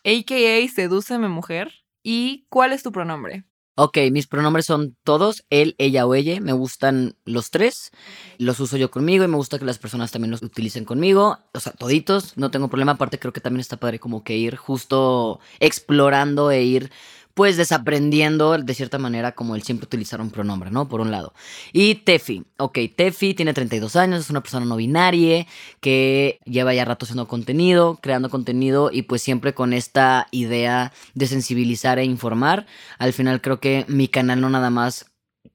AKA 0.04 0.72
Sedúceme 0.72 1.28
Mujer. 1.28 1.72
¿Y 2.02 2.46
cuál 2.48 2.72
es 2.72 2.82
tu 2.82 2.92
pronombre? 2.92 3.44
Ok, 3.76 3.96
mis 4.12 4.26
pronombres 4.26 4.66
son 4.66 4.96
todos, 5.04 5.44
él, 5.48 5.74
ella 5.78 6.06
o 6.06 6.14
ella. 6.14 6.38
Me 6.40 6.52
gustan 6.52 7.16
los 7.24 7.50
tres. 7.50 7.92
Los 8.36 8.60
uso 8.60 8.76
yo 8.76 8.90
conmigo 8.90 9.24
y 9.24 9.28
me 9.28 9.36
gusta 9.36 9.58
que 9.58 9.64
las 9.64 9.78
personas 9.78 10.10
también 10.12 10.30
los 10.30 10.42
utilicen 10.42 10.84
conmigo. 10.84 11.38
O 11.54 11.60
sea, 11.60 11.72
toditos, 11.72 12.36
no 12.36 12.50
tengo 12.50 12.68
problema. 12.68 12.92
Aparte, 12.92 13.18
creo 13.18 13.32
que 13.32 13.40
también 13.40 13.60
está 13.60 13.78
padre 13.78 13.98
como 13.98 14.22
que 14.22 14.36
ir 14.36 14.56
justo 14.56 15.40
explorando 15.60 16.50
e 16.50 16.62
ir 16.62 16.90
pues 17.34 17.56
desaprendiendo 17.56 18.56
de 18.58 18.74
cierta 18.74 18.98
manera 18.98 19.32
como 19.32 19.54
el 19.54 19.62
siempre 19.62 19.86
utilizar 19.86 20.20
un 20.20 20.30
pronombre, 20.30 20.70
¿no? 20.70 20.88
Por 20.88 21.00
un 21.00 21.10
lado. 21.10 21.32
Y 21.72 21.96
Tefi, 21.96 22.44
ok, 22.58 22.78
Tefi 22.96 23.34
tiene 23.34 23.54
32 23.54 23.96
años, 23.96 24.20
es 24.20 24.30
una 24.30 24.42
persona 24.42 24.66
no 24.66 24.76
binaria 24.76 25.46
que 25.80 26.38
lleva 26.44 26.74
ya 26.74 26.84
rato 26.84 27.04
haciendo 27.04 27.28
contenido, 27.28 27.98
creando 28.02 28.30
contenido 28.30 28.90
y 28.92 29.02
pues 29.02 29.22
siempre 29.22 29.54
con 29.54 29.72
esta 29.72 30.26
idea 30.30 30.92
de 31.14 31.26
sensibilizar 31.26 31.98
e 31.98 32.04
informar. 32.04 32.66
Al 32.98 33.12
final 33.12 33.40
creo 33.40 33.60
que 33.60 33.84
mi 33.88 34.08
canal 34.08 34.40
no 34.40 34.50
nada 34.50 34.70
más 34.70 35.06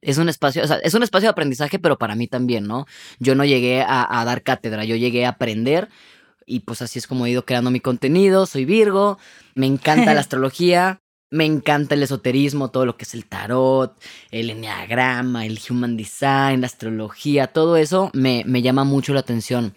es 0.01 0.17
un 0.17 0.29
espacio, 0.29 0.63
o 0.63 0.67
sea, 0.67 0.77
es 0.77 0.93
un 0.93 1.03
espacio 1.03 1.27
de 1.27 1.31
aprendizaje, 1.31 1.79
pero 1.79 1.97
para 1.97 2.15
mí 2.15 2.27
también, 2.27 2.67
¿no? 2.67 2.85
Yo 3.19 3.35
no 3.35 3.45
llegué 3.45 3.81
a, 3.81 4.19
a 4.19 4.25
dar 4.25 4.43
cátedra, 4.43 4.85
yo 4.85 4.95
llegué 4.95 5.25
a 5.25 5.29
aprender 5.29 5.89
y 6.45 6.61
pues 6.61 6.81
así 6.81 6.99
es 6.99 7.07
como 7.07 7.25
he 7.25 7.31
ido 7.31 7.45
creando 7.45 7.71
mi 7.71 7.79
contenido. 7.79 8.45
Soy 8.45 8.65
Virgo, 8.65 9.17
me 9.55 9.65
encanta 9.65 10.13
la 10.13 10.19
astrología, 10.21 11.01
me 11.31 11.45
encanta 11.45 11.95
el 11.95 12.03
esoterismo, 12.03 12.69
todo 12.71 12.85
lo 12.85 12.97
que 12.97 13.03
es 13.03 13.13
el 13.13 13.25
tarot, 13.25 13.97
el 14.31 14.49
enneagrama, 14.49 15.45
el 15.45 15.59
human 15.69 15.97
design, 15.97 16.61
la 16.61 16.67
astrología, 16.67 17.47
todo 17.47 17.77
eso 17.77 18.09
me, 18.13 18.43
me 18.45 18.61
llama 18.61 18.83
mucho 18.83 19.13
la 19.13 19.19
atención. 19.21 19.73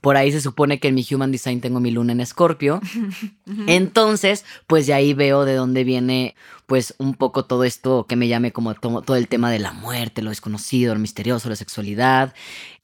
Por 0.00 0.16
ahí 0.16 0.30
se 0.32 0.40
supone 0.40 0.78
que 0.78 0.88
en 0.88 0.94
mi 0.94 1.06
human 1.10 1.32
design 1.32 1.60
tengo 1.60 1.80
mi 1.80 1.90
luna 1.90 2.12
en 2.12 2.20
escorpio. 2.20 2.80
Entonces, 3.66 4.44
pues 4.66 4.86
de 4.86 4.94
ahí 4.94 5.14
veo 5.14 5.44
de 5.44 5.54
dónde 5.54 5.84
viene, 5.84 6.34
pues, 6.66 6.94
un 6.98 7.14
poco 7.14 7.44
todo 7.44 7.64
esto 7.64 8.06
que 8.08 8.16
me 8.16 8.28
llame 8.28 8.52
como 8.52 8.74
to- 8.74 9.02
todo 9.02 9.16
el 9.16 9.28
tema 9.28 9.50
de 9.50 9.58
la 9.58 9.72
muerte, 9.72 10.22
lo 10.22 10.30
desconocido, 10.30 10.94
lo 10.94 11.00
misterioso, 11.00 11.48
la 11.48 11.56
sexualidad. 11.56 12.34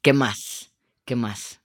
¿Qué 0.00 0.12
más? 0.12 0.72
¿Qué 1.04 1.16
más? 1.16 1.60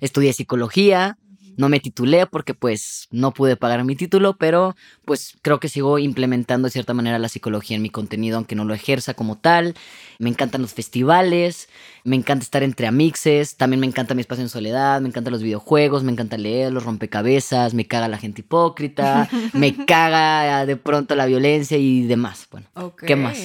Estudié 0.00 0.32
psicología, 0.32 1.18
no 1.56 1.68
me 1.68 1.80
titulé 1.80 2.26
porque 2.26 2.54
pues 2.54 3.08
no 3.10 3.32
pude 3.32 3.56
pagar 3.56 3.84
mi 3.84 3.96
título, 3.96 4.36
pero 4.36 4.76
pues 5.04 5.36
creo 5.42 5.60
que 5.60 5.68
sigo 5.68 5.98
implementando 5.98 6.66
de 6.66 6.72
cierta 6.72 6.94
manera 6.94 7.18
la 7.18 7.28
psicología 7.28 7.76
en 7.76 7.82
mi 7.82 7.90
contenido, 7.90 8.36
aunque 8.36 8.54
no 8.54 8.64
lo 8.64 8.74
ejerza 8.74 9.14
como 9.14 9.38
tal. 9.38 9.74
Me 10.18 10.30
encantan 10.30 10.62
los 10.62 10.74
festivales, 10.74 11.68
me 12.04 12.16
encanta 12.16 12.44
estar 12.44 12.62
entre 12.62 12.86
amixes, 12.86 13.56
también 13.56 13.80
me 13.80 13.86
encanta 13.86 14.14
mi 14.14 14.20
espacio 14.20 14.42
en 14.42 14.48
soledad, 14.48 15.00
me 15.00 15.08
encantan 15.08 15.32
los 15.32 15.42
videojuegos, 15.42 16.02
me 16.02 16.12
encanta 16.12 16.36
leer, 16.36 16.72
los 16.72 16.84
rompecabezas, 16.84 17.74
me 17.74 17.86
caga 17.86 18.08
la 18.08 18.18
gente 18.18 18.40
hipócrita, 18.42 19.28
me 19.52 19.74
caga 19.86 20.66
de 20.66 20.76
pronto 20.76 21.14
la 21.14 21.26
violencia 21.26 21.76
y 21.76 22.02
demás. 22.02 22.46
Bueno. 22.50 22.66
¿Qué 22.96 23.16
más? 23.16 23.38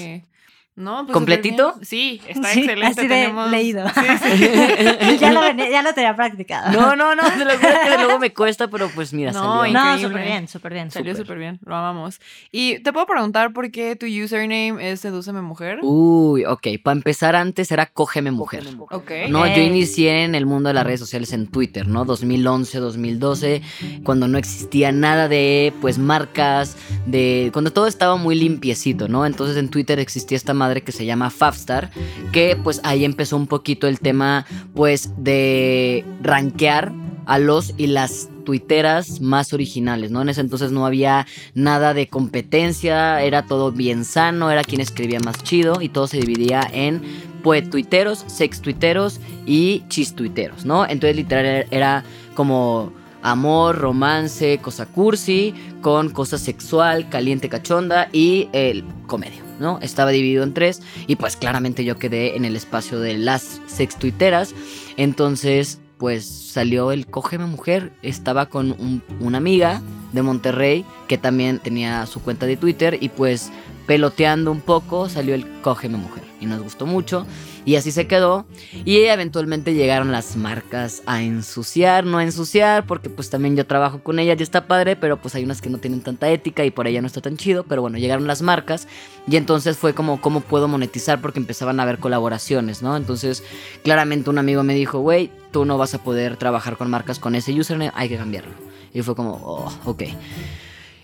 No, 0.79 1.05
pues 1.05 1.13
¿Completito? 1.13 1.75
Sí, 1.81 2.21
está 2.25 2.47
Sí, 2.53 2.61
excelente. 2.61 2.87
así 2.87 3.01
de 3.01 3.07
Tenemos... 3.15 3.51
leído. 3.51 3.85
Sí, 3.89 4.01
sí. 4.37 5.17
ya, 5.19 5.31
lo 5.33 5.41
venía- 5.41 5.69
ya 5.69 5.81
lo 5.83 5.93
tenía 5.93 6.15
practicado. 6.15 6.71
no, 6.71 6.95
no, 6.95 7.15
no, 7.15 7.23
te 7.23 7.43
lo 7.43 7.51
juro 7.57 7.73
que 7.83 7.97
luego 8.03 8.17
me 8.19 8.33
cuesta, 8.33 8.69
pero 8.69 8.89
pues 8.95 9.11
mira, 9.13 9.33
No, 9.33 9.59
salió. 9.61 9.73
No, 9.73 9.99
súper 9.99 10.23
bien, 10.25 10.47
súper 10.47 10.73
bien. 10.73 10.89
Salió 10.91 11.15
Súper. 11.17 11.37
bien, 11.37 11.59
lo 11.65 11.75
amamos. 11.75 12.21
Y 12.51 12.79
te 12.79 12.93
puedo 12.93 13.05
preguntar 13.07 13.51
por 13.51 13.69
qué 13.71 13.97
tu 13.97 14.05
username 14.05 14.91
es 14.91 15.01
Sedúceme 15.01 15.41
Mujer. 15.41 15.79
Uy, 15.81 16.45
ok, 16.45 16.67
para 16.81 16.95
empezar 16.95 17.35
antes 17.35 17.71
era 17.73 17.85
Cógeme 17.87 18.31
Mujer. 18.31 18.63
ok. 18.89 19.11
No, 19.29 19.45
yo 19.47 19.53
Ey. 19.55 19.67
inicié 19.67 20.23
en 20.23 20.33
el 20.33 20.45
mundo 20.45 20.69
de 20.69 20.75
las 20.75 20.85
redes 20.85 21.01
sociales 21.01 21.33
en 21.33 21.47
Twitter, 21.47 21.89
¿no? 21.89 22.05
2011, 22.05 22.77
2012, 22.79 23.61
cuando 24.03 24.29
no 24.29 24.37
existía 24.37 24.93
nada 24.93 25.27
de, 25.27 25.73
pues, 25.81 25.97
marcas, 25.97 26.77
de... 27.05 27.49
Cuando 27.51 27.71
todo 27.73 27.85
estaba 27.87 28.15
muy 28.15 28.35
limpiecito, 28.35 29.09
¿no? 29.09 29.25
Entonces 29.25 29.57
en 29.57 29.67
Twitter 29.67 29.99
existía 29.99 30.37
esta 30.37 30.53
madre 30.53 30.68
que 30.83 30.91
se 30.91 31.05
llama 31.05 31.29
Fafstar, 31.29 31.89
que 32.31 32.55
pues 32.55 32.81
ahí 32.83 33.05
empezó 33.05 33.35
un 33.37 33.47
poquito 33.47 33.87
el 33.87 33.99
tema, 33.99 34.45
pues, 34.73 35.11
de 35.17 36.05
rankear 36.21 36.91
a 37.25 37.37
los 37.37 37.73
y 37.77 37.87
las 37.87 38.29
tuiteras 38.43 39.21
más 39.21 39.53
originales, 39.53 40.09
¿no? 40.09 40.21
En 40.23 40.29
ese 40.29 40.41
entonces 40.41 40.71
no 40.71 40.85
había 40.85 41.27
nada 41.53 41.93
de 41.93 42.07
competencia, 42.07 43.21
era 43.21 43.45
todo 43.45 43.71
bien 43.71 44.03
sano, 44.03 44.49
era 44.49 44.63
quien 44.63 44.81
escribía 44.81 45.19
más 45.19 45.43
chido 45.43 45.81
y 45.81 45.89
todo 45.89 46.07
se 46.07 46.17
dividía 46.17 46.67
en 46.73 47.01
poetuiteros, 47.43 48.23
sextuiteros 48.27 49.19
y 49.45 49.83
chistuiteros, 49.89 50.65
¿no? 50.65 50.83
Entonces 50.85 51.15
literal 51.15 51.67
era- 51.69 52.03
como 52.33 52.91
amor, 53.21 53.77
romance, 53.77 54.59
cosa 54.59 54.85
cursi, 54.87 55.53
con 55.81 56.09
cosa 56.09 56.37
sexual, 56.37 57.09
caliente, 57.09 57.47
cachonda 57.49 58.09
y 58.11 58.49
el 58.53 58.83
comedia, 59.07 59.41
¿no? 59.59 59.79
Estaba 59.81 60.11
dividido 60.11 60.43
en 60.43 60.53
tres 60.53 60.81
y 61.07 61.15
pues 61.15 61.35
claramente 61.35 61.83
yo 61.85 61.97
quedé 61.97 62.35
en 62.35 62.45
el 62.45 62.55
espacio 62.55 62.99
de 62.99 63.17
las 63.17 63.61
sextuiteras, 63.67 64.53
entonces 64.97 65.79
pues 65.97 66.25
salió 66.25 66.91
el 66.93 67.07
Cógeme 67.07 67.45
Mujer, 67.45 67.91
estaba 68.03 68.45
con 68.47 68.71
un- 68.71 69.03
una 69.19 69.37
amiga 69.37 69.81
de 70.13 70.21
Monterrey 70.21 70.85
que 71.09 71.17
también 71.17 71.59
tenía 71.59 72.05
su 72.05 72.21
cuenta 72.21 72.45
de 72.45 72.55
Twitter 72.55 72.97
y 73.01 73.09
pues 73.09 73.51
peloteando 73.89 74.51
un 74.51 74.61
poco 74.61 75.09
salió 75.09 75.33
el 75.33 75.47
Cógeme 75.63 75.97
Mujer 75.97 76.23
y 76.39 76.45
nos 76.45 76.61
gustó 76.61 76.85
mucho 76.85 77.25
y 77.65 77.75
así 77.75 77.91
se 77.91 78.05
quedó 78.05 78.45
y 78.85 78.97
eventualmente 78.97 79.73
llegaron 79.73 80.11
las 80.11 80.35
marcas 80.35 81.01
a 81.07 81.23
ensuciar, 81.23 82.05
no 82.05 82.19
a 82.19 82.23
ensuciar 82.23 82.85
porque 82.85 83.09
pues 83.09 83.31
también 83.31 83.55
yo 83.55 83.65
trabajo 83.65 84.03
con 84.03 84.19
ellas 84.19 84.39
y 84.39 84.43
está 84.43 84.67
padre 84.67 84.95
pero 84.95 85.17
pues 85.19 85.33
hay 85.33 85.43
unas 85.43 85.59
que 85.59 85.71
no 85.71 85.79
tienen 85.79 86.01
tanta 86.01 86.29
ética 86.29 86.63
y 86.65 86.69
por 86.69 86.85
ella 86.85 87.01
no 87.01 87.07
está 87.07 87.19
tan 87.19 87.35
chido 87.35 87.63
pero 87.63 87.81
bueno 87.81 87.97
llegaron 87.97 88.27
las 88.27 88.43
marcas 88.43 88.87
y 89.27 89.37
entonces 89.37 89.75
fue 89.75 89.95
como 89.95 90.21
cómo 90.21 90.41
puedo 90.41 90.67
monetizar 90.67 91.19
porque 91.19 91.39
empezaban 91.39 91.79
a 91.79 91.83
haber 91.83 91.97
colaboraciones, 91.97 92.83
¿no? 92.83 92.95
Entonces 92.95 93.43
claramente 93.83 94.29
un 94.29 94.37
amigo 94.37 94.61
me 94.61 94.75
dijo, 94.75 94.99
güey, 94.99 95.31
tú 95.49 95.65
no 95.65 95.79
vas 95.79 95.95
a 95.95 96.03
poder 96.03 96.37
trabajar 96.37 96.77
con 96.77 96.91
marcas 96.91 97.17
con 97.17 97.33
ese 97.33 97.59
username, 97.59 97.91
hay 97.95 98.07
que 98.07 98.17
cambiarlo. 98.17 98.53
Y 98.93 99.01
fue 99.01 99.15
como, 99.15 99.31
oh, 99.31 99.73
ok. 99.85 100.03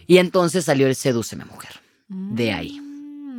Y 0.05 0.17
entonces 0.19 0.65
salió 0.65 0.85
el 0.85 0.93
Sedúceme 0.93 1.45
Mujer. 1.45 1.84
De 2.07 2.51
ahí, 2.51 2.79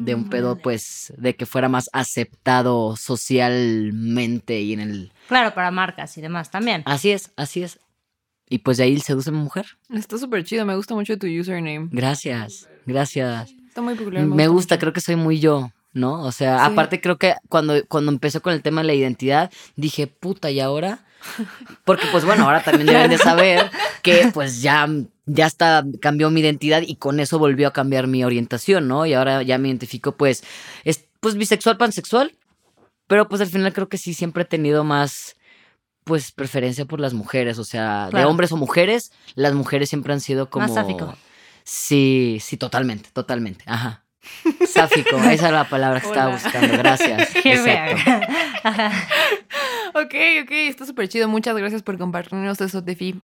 De 0.00 0.14
un 0.14 0.28
pedo, 0.28 0.56
pues, 0.58 1.12
de 1.16 1.34
que 1.36 1.46
fuera 1.46 1.68
más 1.68 1.88
aceptado 1.92 2.96
socialmente 2.96 4.60
y 4.60 4.72
en 4.74 4.80
el... 4.80 5.12
Claro, 5.28 5.54
para 5.54 5.70
marcas 5.70 6.16
y 6.18 6.20
demás 6.20 6.50
también. 6.50 6.82
Así 6.84 7.10
es, 7.10 7.30
así 7.36 7.62
es. 7.62 7.78
Y 8.48 8.58
pues 8.58 8.76
de 8.76 8.84
ahí 8.84 8.94
el 8.94 9.02
Sedúceme 9.02 9.38
Mujer. 9.38 9.66
Está 9.92 10.18
súper 10.18 10.44
chido, 10.44 10.64
me 10.64 10.76
gusta 10.76 10.94
mucho 10.94 11.18
tu 11.18 11.26
username. 11.26 11.88
Gracias, 11.90 12.68
gracias. 12.86 13.50
Está 13.68 13.80
muy 13.82 13.94
peculiar. 13.94 14.24
Me 14.24 14.46
gusta, 14.48 14.74
mucho. 14.74 14.80
creo 14.80 14.92
que 14.92 15.00
soy 15.00 15.16
muy 15.16 15.40
yo, 15.40 15.72
¿no? 15.92 16.22
O 16.22 16.30
sea, 16.30 16.58
Sí. 16.64 16.72
aparte 16.72 17.00
creo 17.00 17.16
que 17.18 17.34
cuando, 17.48 17.74
cuando 17.88 18.12
empezó 18.12 18.40
con 18.42 18.52
el 18.52 18.62
tema 18.62 18.82
de 18.82 18.86
la 18.88 18.94
identidad, 18.94 19.50
dije, 19.74 20.06
puta, 20.06 20.50
¿y 20.50 20.60
ahora? 20.60 21.00
Porque 21.84 22.06
pues 22.12 22.24
bueno, 22.24 22.44
ahora 22.44 22.62
también 22.62 22.86
deben 22.86 23.10
de 23.10 23.18
saber 23.18 23.68
que 24.02 24.30
pues 24.32 24.62
ya 24.62 24.86
ya 25.26 25.46
hasta 25.46 25.84
cambió 26.00 26.30
mi 26.30 26.40
identidad 26.40 26.82
y 26.86 26.96
con 26.96 27.20
eso 27.20 27.38
volvió 27.38 27.68
a 27.68 27.72
cambiar 27.72 28.06
mi 28.06 28.24
orientación, 28.24 28.88
¿no? 28.88 29.06
Y 29.06 29.14
ahora 29.14 29.42
ya 29.42 29.58
me 29.58 29.68
identifico 29.68 30.16
pues, 30.16 30.44
es, 30.84 31.04
pues 31.20 31.34
bisexual, 31.34 31.76
pansexual, 31.76 32.36
pero 33.06 33.28
pues 33.28 33.40
al 33.40 33.48
final 33.48 33.72
creo 33.72 33.88
que 33.88 33.98
sí 33.98 34.14
siempre 34.14 34.44
he 34.44 34.46
tenido 34.46 34.84
más 34.84 35.36
pues 36.04 36.30
preferencia 36.30 36.84
por 36.84 37.00
las 37.00 37.14
mujeres, 37.14 37.58
o 37.58 37.64
sea, 37.64 38.08
de 38.10 38.24
hombres 38.24 38.52
o 38.52 38.56
mujeres, 38.56 39.10
las 39.34 39.54
mujeres 39.54 39.88
siempre 39.88 40.12
han 40.12 40.20
sido 40.20 40.48
como... 40.48 40.64
Más 40.64 40.74
sáfico. 40.74 41.16
Sí, 41.64 42.38
sí, 42.40 42.56
totalmente, 42.56 43.10
totalmente, 43.12 43.64
ajá. 43.66 44.04
Sáfico, 44.68 45.16
esa 45.16 45.48
era 45.48 45.58
la 45.58 45.68
palabra 45.68 46.00
que 46.00 46.06
estaba 46.06 46.32
buscando, 46.32 46.78
gracias. 46.78 47.34
Exacto. 47.44 48.10
Ok, 49.94 50.14
ok, 50.42 50.50
está 50.50 50.84
súper 50.84 51.08
chido. 51.08 51.26
Muchas 51.26 51.56
gracias 51.56 51.82
por 51.82 51.96
compartirnos 51.96 52.60
eso, 52.60 52.84
Tefi. 52.84 53.18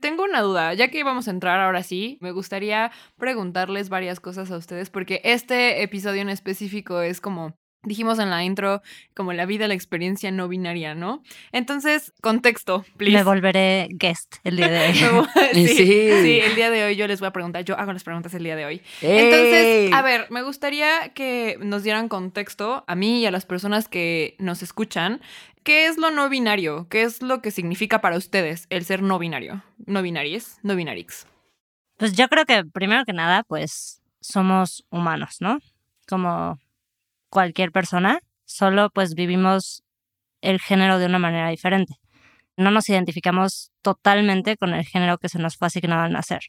Tengo 0.00 0.22
una 0.22 0.42
duda, 0.42 0.74
ya 0.74 0.88
que 0.88 1.02
vamos 1.02 1.26
a 1.26 1.32
entrar 1.32 1.58
ahora 1.58 1.82
sí, 1.82 2.18
me 2.20 2.30
gustaría 2.30 2.92
preguntarles 3.16 3.88
varias 3.88 4.20
cosas 4.20 4.48
a 4.52 4.56
ustedes, 4.56 4.90
porque 4.90 5.20
este 5.24 5.82
episodio 5.82 6.22
en 6.22 6.28
específico 6.28 7.00
es 7.00 7.20
como 7.20 7.58
dijimos 7.88 8.18
en 8.20 8.30
la 8.30 8.44
intro, 8.44 8.82
como 9.14 9.32
la 9.32 9.46
vida, 9.46 9.66
la 9.66 9.74
experiencia 9.74 10.30
no 10.30 10.46
binaria, 10.46 10.94
¿no? 10.94 11.22
Entonces, 11.50 12.12
contexto, 12.20 12.84
please. 12.96 13.16
Me 13.16 13.24
volveré 13.24 13.88
guest 13.90 14.36
el 14.44 14.56
día 14.56 14.68
de 14.68 14.78
hoy. 15.08 15.26
sí, 15.54 15.68
Sí. 15.68 15.86
sí, 16.22 16.40
el 16.40 16.54
día 16.54 16.70
de 16.70 16.84
hoy 16.84 16.96
yo 16.96 17.06
les 17.06 17.18
voy 17.20 17.28
a 17.28 17.32
preguntar, 17.32 17.64
yo 17.64 17.76
hago 17.78 17.92
las 17.92 18.04
preguntas 18.04 18.32
el 18.34 18.44
día 18.44 18.54
de 18.54 18.66
hoy. 18.66 18.82
¡Ey! 19.02 19.18
Entonces, 19.18 19.92
a 19.92 20.02
ver, 20.02 20.26
me 20.30 20.42
gustaría 20.42 21.08
que 21.14 21.56
nos 21.60 21.82
dieran 21.82 22.08
contexto 22.08 22.84
a 22.86 22.94
mí 22.94 23.20
y 23.20 23.26
a 23.26 23.30
las 23.30 23.46
personas 23.46 23.88
que 23.88 24.36
nos 24.38 24.62
escuchan. 24.62 25.20
¿Qué 25.64 25.86
es 25.86 25.98
lo 25.98 26.10
no 26.10 26.28
binario? 26.28 26.86
¿Qué 26.88 27.02
es 27.02 27.20
lo 27.22 27.42
que 27.42 27.50
significa 27.50 28.00
para 28.00 28.16
ustedes 28.16 28.66
el 28.70 28.84
ser 28.84 29.02
no 29.02 29.18
binario? 29.18 29.62
No 29.86 30.02
binaries, 30.02 30.58
no 30.62 30.76
binarix. 30.76 31.26
Pues 31.98 32.12
yo 32.14 32.28
creo 32.28 32.46
que 32.46 32.64
primero 32.64 33.04
que 33.04 33.12
nada, 33.12 33.42
pues 33.42 34.00
somos 34.20 34.84
humanos, 34.90 35.38
¿no? 35.40 35.58
Como 36.08 36.58
cualquier 37.28 37.72
persona, 37.72 38.20
solo 38.44 38.90
pues 38.90 39.14
vivimos 39.14 39.82
el 40.40 40.60
género 40.60 40.98
de 40.98 41.06
una 41.06 41.18
manera 41.18 41.50
diferente. 41.50 41.94
No 42.56 42.70
nos 42.70 42.88
identificamos 42.88 43.70
totalmente 43.82 44.56
con 44.56 44.74
el 44.74 44.84
género 44.84 45.18
que 45.18 45.28
se 45.28 45.38
nos 45.38 45.56
fue 45.56 45.68
asignado 45.68 46.02
al 46.02 46.12
nacer. 46.12 46.40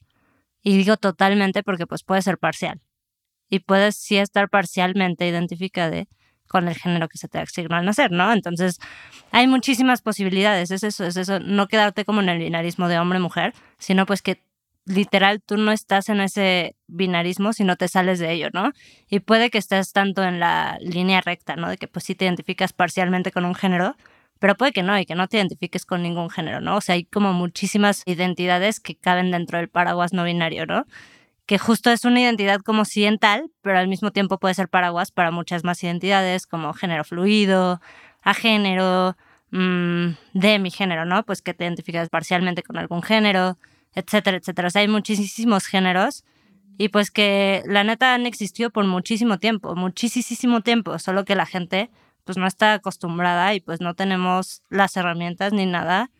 Y 0.63 0.77
digo 0.77 0.97
totalmente 0.97 1.63
porque 1.63 1.87
pues 1.87 2.03
puede 2.03 2.21
ser 2.21 2.37
parcial. 2.37 2.81
Y 3.49 3.59
puedes 3.59 3.95
sí 3.95 4.17
estar 4.17 4.49
parcialmente 4.49 5.27
identificada 5.27 6.03
con 6.47 6.67
el 6.67 6.75
género 6.75 7.07
que 7.07 7.17
se 7.17 7.27
te 7.27 7.39
asignó 7.39 7.75
al 7.75 7.85
nacer, 7.85 8.11
¿no? 8.11 8.33
Entonces, 8.33 8.79
hay 9.31 9.47
muchísimas 9.47 10.01
posibilidades, 10.01 10.71
es 10.71 10.83
eso, 10.83 11.05
es 11.05 11.15
eso, 11.15 11.39
no 11.39 11.67
quedarte 11.67 12.05
como 12.05 12.21
en 12.21 12.29
el 12.29 12.39
binarismo 12.39 12.87
de 12.87 12.99
hombre-mujer, 12.99 13.53
sino 13.77 14.05
pues 14.05 14.21
que 14.21 14.41
literal 14.89 15.41
tú 15.41 15.55
no 15.55 15.71
estás 15.71 16.09
en 16.09 16.19
ese 16.19 16.75
binarismo 16.87 17.53
si 17.53 17.63
no 17.63 17.75
te 17.75 17.87
sales 17.87 18.17
de 18.17 18.33
ello, 18.33 18.49
¿no? 18.53 18.71
Y 19.07 19.19
puede 19.19 19.51
que 19.51 19.59
estés 19.59 19.93
tanto 19.93 20.23
en 20.23 20.39
la 20.39 20.77
línea 20.81 21.21
recta, 21.21 21.55
¿no? 21.55 21.69
De 21.69 21.77
que 21.77 21.87
pues 21.87 22.05
sí 22.05 22.15
te 22.15 22.25
identificas 22.25 22.73
parcialmente 22.73 23.31
con 23.31 23.45
un 23.45 23.53
género, 23.53 23.95
pero 24.39 24.55
puede 24.55 24.71
que 24.71 24.81
no 24.81 24.97
y 24.97 25.05
que 25.05 25.13
no 25.13 25.27
te 25.27 25.37
identifiques 25.37 25.85
con 25.85 26.01
ningún 26.01 26.31
género, 26.31 26.59
¿no? 26.59 26.77
O 26.77 26.81
sea, 26.81 26.95
hay 26.95 27.05
como 27.05 27.33
muchísimas 27.33 28.01
identidades 28.07 28.79
que 28.79 28.95
caben 28.95 29.29
dentro 29.29 29.59
del 29.59 29.69
paraguas 29.69 30.11
no 30.11 30.23
binario, 30.23 30.65
¿no? 30.65 30.85
Que 31.45 31.59
justo 31.59 31.91
es 31.91 32.03
una 32.03 32.21
identidad 32.21 32.59
como 32.61 32.81
occidental, 32.81 33.51
pero 33.61 33.77
al 33.77 33.87
mismo 33.87 34.11
tiempo 34.11 34.39
puede 34.39 34.55
ser 34.55 34.69
paraguas 34.69 35.11
para 35.11 35.29
muchas 35.29 35.63
más 35.63 35.83
identidades 35.83 36.47
como 36.47 36.73
género 36.73 37.03
fluido, 37.03 37.79
agénero, 38.23 39.15
mmm, 39.51 40.13
de 40.33 40.59
mi 40.59 40.71
género, 40.71 41.05
¿no? 41.05 41.23
Pues 41.23 41.43
que 41.43 41.53
te 41.53 41.65
identificas 41.65 42.09
parcialmente 42.09 42.63
con 42.63 42.77
algún 42.77 43.03
género, 43.03 43.57
etcétera, 43.95 44.37
etcétera. 44.37 44.67
O 44.67 44.71
sea, 44.71 44.81
hay 44.81 44.87
muchísimos 44.87 45.65
géneros 45.65 46.25
y 46.77 46.89
pues 46.89 47.11
que 47.11 47.63
la 47.65 47.83
neta 47.83 48.13
han 48.13 48.25
existido 48.25 48.69
por 48.69 48.85
muchísimo 48.85 49.37
tiempo, 49.37 49.75
muchísimo 49.75 50.61
tiempo, 50.61 50.97
solo 50.99 51.25
que 51.25 51.35
la 51.35 51.45
gente 51.45 51.89
pues 52.23 52.37
no 52.37 52.47
está 52.47 52.73
acostumbrada 52.73 53.53
y 53.53 53.59
pues 53.59 53.81
no 53.81 53.95
tenemos 53.95 54.63
las 54.69 54.95
herramientas 54.95 55.51
ni 55.51 55.65
nada 55.65 56.11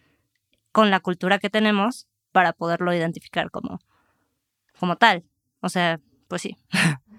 con 0.72 0.90
la 0.90 1.00
cultura 1.00 1.40
que 1.40 1.50
tenemos 1.50 2.08
para 2.32 2.54
poderlo 2.54 2.94
identificar 2.94 3.52
como, 3.52 3.80
como 4.80 4.96
tal. 4.98 5.24
O 5.62 5.70
sea, 5.70 6.00
pues 6.28 6.41
sí. 6.41 6.58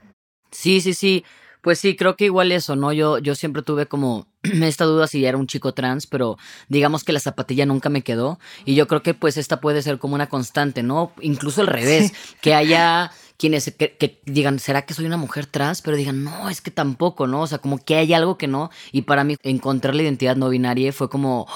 Sí, 0.53 0.81
sí, 0.81 0.94
sí. 0.94 1.24
Pues 1.61 1.79
sí, 1.79 1.96
creo 1.96 2.16
que 2.16 2.25
igual 2.27 2.53
eso, 2.53 2.77
¿no? 2.77 2.92
Yo, 2.92 3.18
yo 3.18 3.35
siempre 3.35 3.62
tuve 3.62 3.87
como 3.87 4.27
esta 4.42 4.85
duda 4.85 5.07
si 5.07 5.25
era 5.25 5.37
un 5.37 5.46
chico 5.46 5.75
trans, 5.75 6.07
pero 6.07 6.37
digamos 6.68 7.05
que 7.05 7.12
la 7.12 7.20
zapatilla 7.20 7.66
nunca 7.66 7.88
me 7.88 8.03
quedó. 8.03 8.38
Y 8.64 8.75
yo 8.75 8.88
creo 8.88 9.03
que 9.03 9.14
pues 9.14 9.37
esta 9.37 9.61
puede 9.61 9.83
ser 9.83 9.99
como 9.99 10.14
una 10.14 10.29
constante, 10.29 10.83
¿no? 10.83 11.12
Incluso 11.20 11.61
al 11.61 11.66
revés, 11.66 12.12
que 12.40 12.55
haya 12.55 13.11
quienes 13.37 13.75
que, 13.77 13.96
que 13.96 14.20
digan, 14.27 14.59
¿será 14.59 14.83
que 14.85 14.94
soy 14.94 15.07
una 15.07 15.16
mujer 15.16 15.46
trans? 15.46 15.83
Pero 15.83 15.96
digan, 15.96 16.25
no, 16.25 16.49
es 16.51 16.61
que 16.61 16.70
tampoco, 16.70 17.27
¿no? 17.27 17.42
O 17.42 17.46
sea, 17.46 17.59
como 17.59 17.79
que 17.79 17.96
hay 17.96 18.12
algo 18.12 18.38
que 18.38 18.46
no. 18.49 18.70
Y 18.92 19.03
para 19.03 19.25
mí 19.25 19.37
encontrar 19.42 19.94
la 19.94 20.03
identidad 20.03 20.37
no 20.37 20.49
binaria 20.51 20.92
fue 20.92 21.09
como, 21.11 21.46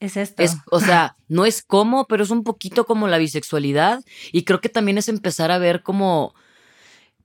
Es 0.00 0.16
esto. 0.16 0.42
es, 0.42 0.56
o 0.70 0.80
sea, 0.80 1.16
no 1.28 1.44
es 1.44 1.62
como, 1.62 2.06
pero 2.06 2.22
es 2.22 2.30
un 2.30 2.44
poquito 2.44 2.86
como 2.86 3.08
la 3.08 3.18
bisexualidad. 3.18 4.04
Y 4.32 4.44
creo 4.44 4.60
que 4.60 4.68
también 4.68 4.98
es 4.98 5.08
empezar 5.08 5.50
a 5.50 5.58
ver 5.58 5.82
como 5.82 6.34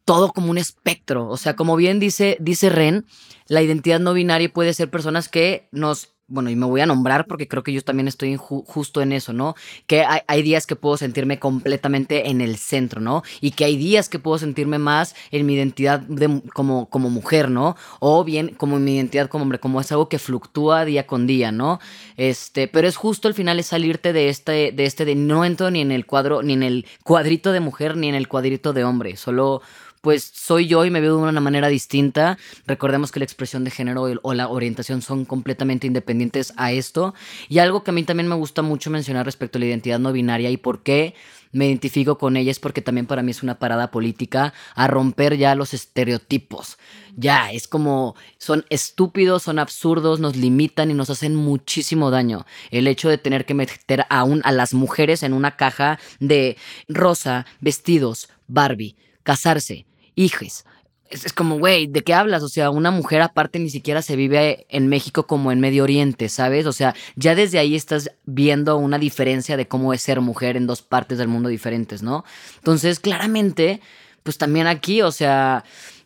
todo 0.06 0.32
como 0.32 0.50
un 0.52 0.58
espectro. 0.58 1.28
O 1.30 1.38
sea, 1.38 1.56
como 1.56 1.76
bien 1.76 2.00
dice, 2.00 2.38
dice 2.40 2.70
Ren, 2.70 3.06
la 3.48 3.62
identidad 3.62 4.00
no 4.00 4.14
binaria 4.14 4.52
puede 4.52 4.74
ser 4.74 4.90
personas 4.90 5.30
que 5.30 5.68
nos. 5.72 6.10
Bueno, 6.26 6.50
y 6.50 6.56
me 6.56 6.66
voy 6.66 6.80
a 6.80 6.86
nombrar 6.86 7.28
porque 7.28 7.50
creo 7.50 7.64
que 7.64 7.74
yo 7.74 7.82
también 7.82 8.08
estoy 8.08 8.38
ju- 8.38 8.64
justo 8.66 9.02
en 9.02 9.12
eso, 9.12 9.34
¿no? 9.34 9.56
Que 9.88 10.04
hay, 10.06 10.22
hay 10.26 10.42
días 10.42 10.66
que 10.66 10.78
puedo 10.78 10.96
sentirme 10.96 11.38
completamente 11.38 12.30
en 12.30 12.40
el 12.40 12.56
centro, 12.56 13.02
¿no? 13.02 13.24
Y 13.42 13.52
que 13.52 13.66
hay 13.66 13.76
días 13.76 14.08
que 14.08 14.20
puedo 14.20 14.38
sentirme 14.38 14.80
más 14.80 15.16
en 15.32 15.46
mi 15.46 15.54
identidad 15.54 16.00
de, 16.00 16.42
como, 16.54 16.90
como 16.90 17.10
mujer, 17.10 17.52
¿no? 17.52 17.76
O 18.00 18.24
bien 18.24 18.56
como 18.56 18.78
en 18.78 18.86
mi 18.86 18.96
identidad 18.96 19.28
como 19.28 19.44
hombre, 19.44 19.60
como 19.60 19.82
es 19.82 19.92
algo 19.92 20.08
que 20.08 20.18
fluctúa 20.18 20.86
día 20.86 21.06
con 21.06 21.28
día, 21.28 21.52
¿no? 21.52 21.80
Este, 22.16 22.70
pero 22.70 22.88
es 22.88 22.96
justo 22.96 23.28
al 23.28 23.34
final 23.34 23.60
es 23.60 23.68
salirte 23.68 24.14
de 24.14 24.30
este, 24.30 24.72
de 24.72 24.86
este, 24.86 25.04
de 25.04 25.16
no 25.16 25.44
entro 25.44 25.72
ni 25.72 25.82
en 25.82 25.92
el 25.92 26.06
cuadro, 26.06 26.42
ni 26.42 26.54
en 26.54 26.64
el 26.64 26.86
cuadrito 27.04 27.52
de 27.52 27.60
mujer, 27.60 27.98
ni 27.98 28.08
en 28.08 28.16
el 28.16 28.30
cuadrito 28.30 28.72
de 28.72 28.86
hombre. 28.86 29.18
Solo, 29.18 29.62
pues 30.04 30.34
soy 30.36 30.68
yo 30.68 30.84
y 30.84 30.90
me 30.90 31.00
veo 31.00 31.16
de 31.16 31.24
una 31.24 31.40
manera 31.40 31.70
distinta. 31.70 32.38
Recordemos 32.68 33.10
que 33.10 33.22
la 33.22 33.24
expresión 33.24 33.64
de 33.64 33.72
género 33.72 34.04
o 34.22 34.34
la 34.34 34.50
orientación 34.50 35.02
son 35.02 35.24
completamente 35.24 35.88
independientes 35.88 36.52
a 36.58 36.74
esto. 36.74 37.14
Y 37.48 37.60
algo 37.60 37.86
que 37.86 37.92
a 37.92 37.94
mí 37.94 38.04
también 38.04 38.28
me 38.28 38.36
gusta 38.36 38.62
mucho 38.62 38.90
mencionar 38.90 39.26
respecto 39.26 39.58
a 39.58 39.62
la 39.62 39.68
identidad 39.68 40.00
no 40.00 40.12
binaria 40.12 40.50
y 40.50 40.58
por 40.58 40.84
qué 40.84 41.16
me 41.54 41.68
identifico 41.68 42.18
con 42.18 42.36
ella 42.36 42.52
es 42.52 42.60
porque 42.60 42.82
también 42.82 43.06
para 43.06 43.24
mí 43.24 43.32
es 43.32 43.44
una 43.44 43.60
parada 43.60 43.92
política 43.92 44.54
a 44.76 44.88
romper 44.88 45.38
ya 45.38 45.56
los 45.56 45.74
estereotipos. 45.74 46.78
Ya, 47.16 47.54
es 47.54 47.70
como 47.70 48.18
son 48.38 48.66
estúpidos, 48.70 49.44
son 49.44 49.58
absurdos, 49.58 50.20
nos 50.20 50.36
limitan 50.36 50.92
y 50.92 50.96
nos 50.96 51.12
hacen 51.12 51.34
muchísimo 51.34 52.12
daño. 52.12 52.46
El 52.72 52.88
hecho 52.88 53.08
de 53.08 53.18
tener 53.18 53.46
que 53.46 53.54
meter 53.54 54.06
aún 54.10 54.42
a 54.44 54.52
las 54.52 54.74
mujeres 54.74 55.24
en 55.24 55.32
una 55.32 55.56
caja 55.56 55.98
de 56.20 56.58
rosa, 56.90 57.46
vestidos, 57.62 58.28
Barbie, 58.48 58.98
casarse, 59.24 59.86
hijos. 60.16 60.66
Es, 61.10 61.32
como, 61.32 61.60
güey, 61.60 61.86
¿de 61.86 62.02
qué 62.02 62.14
hablas? 62.14 62.42
O 62.42 62.50
sea, 62.50 62.72
una 62.72 62.90
mujer 62.90 63.22
aparte 63.22 63.60
ni 63.60 63.70
siquiera 63.70 64.02
se 64.02 64.16
vive 64.16 64.66
en 64.70 64.88
México 64.88 65.28
como 65.28 65.52
en 65.52 65.60
Medio 65.60 65.84
Oriente, 65.84 66.28
¿sabes? 66.28 66.66
O 66.66 66.74
sea, 66.74 66.96
ya 67.16 67.36
desde 67.36 67.60
ahí 67.60 67.76
estás 67.76 68.10
viendo 68.26 68.78
una 68.78 68.98
diferencia 68.98 69.56
de 69.56 69.68
cómo 69.68 69.94
es 69.94 70.02
ser 70.02 70.22
mujer 70.22 70.58
en 70.58 70.66
dos 70.66 70.82
partes 70.82 71.20
del 71.20 71.28
mundo 71.28 71.50
diferentes, 71.50 72.02
¿no? 72.02 72.26
Entonces, 72.56 73.00
claramente, 73.00 73.80
pues 74.24 74.40
también 74.40 74.66
aquí, 74.66 75.04
o 75.04 75.12
sea, 75.12 75.64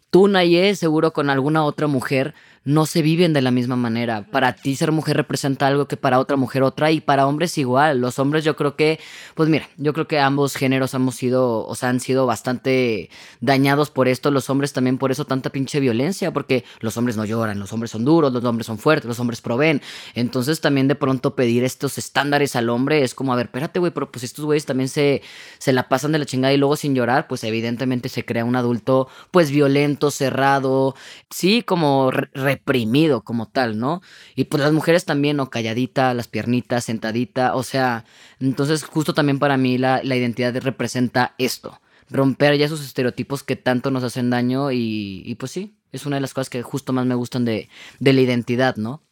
tú, 0.09 0.27
Naye, 0.27 0.75
seguro 0.75 1.13
con 1.13 1.29
alguna 1.29 1.63
otra 1.63 1.87
mujer, 1.87 2.33
no 2.67 2.85
se 2.85 3.01
viven 3.01 3.31
de 3.31 3.41
la 3.41 3.49
misma 3.49 3.77
manera. 3.77 4.27
Para 4.29 4.51
ti 4.51 4.75
ser 4.75 4.91
mujer 4.91 5.15
representa 5.15 5.67
algo 5.67 5.87
que 5.87 5.95
para 5.95 6.19
otra 6.19 6.35
mujer 6.35 6.63
otra 6.63 6.91
y 6.91 6.99
para 6.99 7.25
hombres 7.25 7.57
igual. 7.57 8.01
Los 8.01 8.19
hombres 8.19 8.43
yo 8.43 8.57
creo 8.57 8.75
que, 8.75 8.99
pues 9.35 9.47
mira, 9.47 9.69
yo 9.77 9.93
creo 9.93 10.05
que 10.05 10.19
ambos 10.19 10.53
géneros 10.55 10.93
hemos 10.93 11.15
sido, 11.15 11.65
o 11.65 11.75
sea, 11.75 11.87
han 11.87 12.01
sido 12.01 12.25
bastante 12.25 13.09
dañados 13.39 13.89
por 13.89 14.09
esto. 14.09 14.31
Los 14.31 14.49
hombres 14.49 14.73
también 14.73 14.97
por 14.97 15.11
eso 15.11 15.23
tanta 15.23 15.49
pinche 15.49 15.79
violencia, 15.79 16.33
porque 16.33 16.65
los 16.81 16.97
hombres 16.97 17.15
no 17.15 17.23
lloran, 17.23 17.57
los 17.57 17.71
hombres 17.71 17.91
son 17.91 18.03
duros, 18.03 18.33
los 18.33 18.43
hombres 18.43 18.67
son 18.67 18.77
fuertes, 18.77 19.07
los 19.07 19.19
hombres 19.21 19.39
proveen. 19.39 19.81
Entonces 20.13 20.59
también 20.59 20.89
de 20.89 20.95
pronto 20.95 21.35
pedir 21.35 21.63
estos 21.63 21.97
estándares 21.97 22.57
al 22.57 22.69
hombre 22.69 23.01
es 23.03 23.15
como, 23.15 23.31
a 23.31 23.37
ver, 23.37 23.45
espérate, 23.45 23.79
güey, 23.79 23.93
pero 23.93 24.11
pues 24.11 24.23
estos 24.25 24.43
güeyes 24.43 24.65
también 24.65 24.89
se, 24.89 25.21
se 25.57 25.71
la 25.71 25.87
pasan 25.87 26.11
de 26.11 26.19
la 26.19 26.25
chingada 26.25 26.53
y 26.53 26.57
luego 26.57 26.75
sin 26.75 26.95
llorar, 26.95 27.27
pues 27.27 27.45
evidentemente 27.45 28.09
se 28.09 28.25
crea 28.25 28.43
un 28.43 28.57
adulto 28.57 29.07
pues 29.31 29.51
violento, 29.51 30.11
cerrado, 30.11 30.95
sí, 31.29 31.63
como 31.63 32.11
re- 32.11 32.56
reprimido 32.57 33.23
como 33.23 33.47
tal, 33.47 33.79
¿no? 33.79 34.01
Y 34.35 34.45
pues 34.45 34.61
las 34.61 34.73
mujeres 34.73 35.05
también, 35.05 35.37
¿no? 35.37 35.49
Calladita, 35.49 36.13
las 36.13 36.27
piernitas, 36.27 36.85
sentadita, 36.85 37.55
o 37.55 37.63
sea, 37.63 38.05
entonces 38.39 38.83
justo 38.83 39.13
también 39.13 39.39
para 39.39 39.57
mí 39.57 39.77
la, 39.77 40.01
la 40.03 40.15
identidad 40.15 40.55
representa 40.61 41.35
esto, 41.37 41.79
romper 42.09 42.57
ya 42.57 42.65
esos 42.65 42.83
estereotipos 42.83 43.43
que 43.43 43.55
tanto 43.55 43.91
nos 43.91 44.03
hacen 44.03 44.29
daño 44.29 44.71
y, 44.71 45.23
y 45.25 45.35
pues 45.35 45.51
sí, 45.51 45.77
es 45.91 46.05
una 46.05 46.17
de 46.17 46.21
las 46.21 46.33
cosas 46.33 46.49
que 46.49 46.61
justo 46.61 46.93
más 46.93 47.05
me 47.05 47.15
gustan 47.15 47.45
de, 47.45 47.69
de 47.99 48.13
la 48.13 48.21
identidad, 48.21 48.75
¿no? 48.75 49.06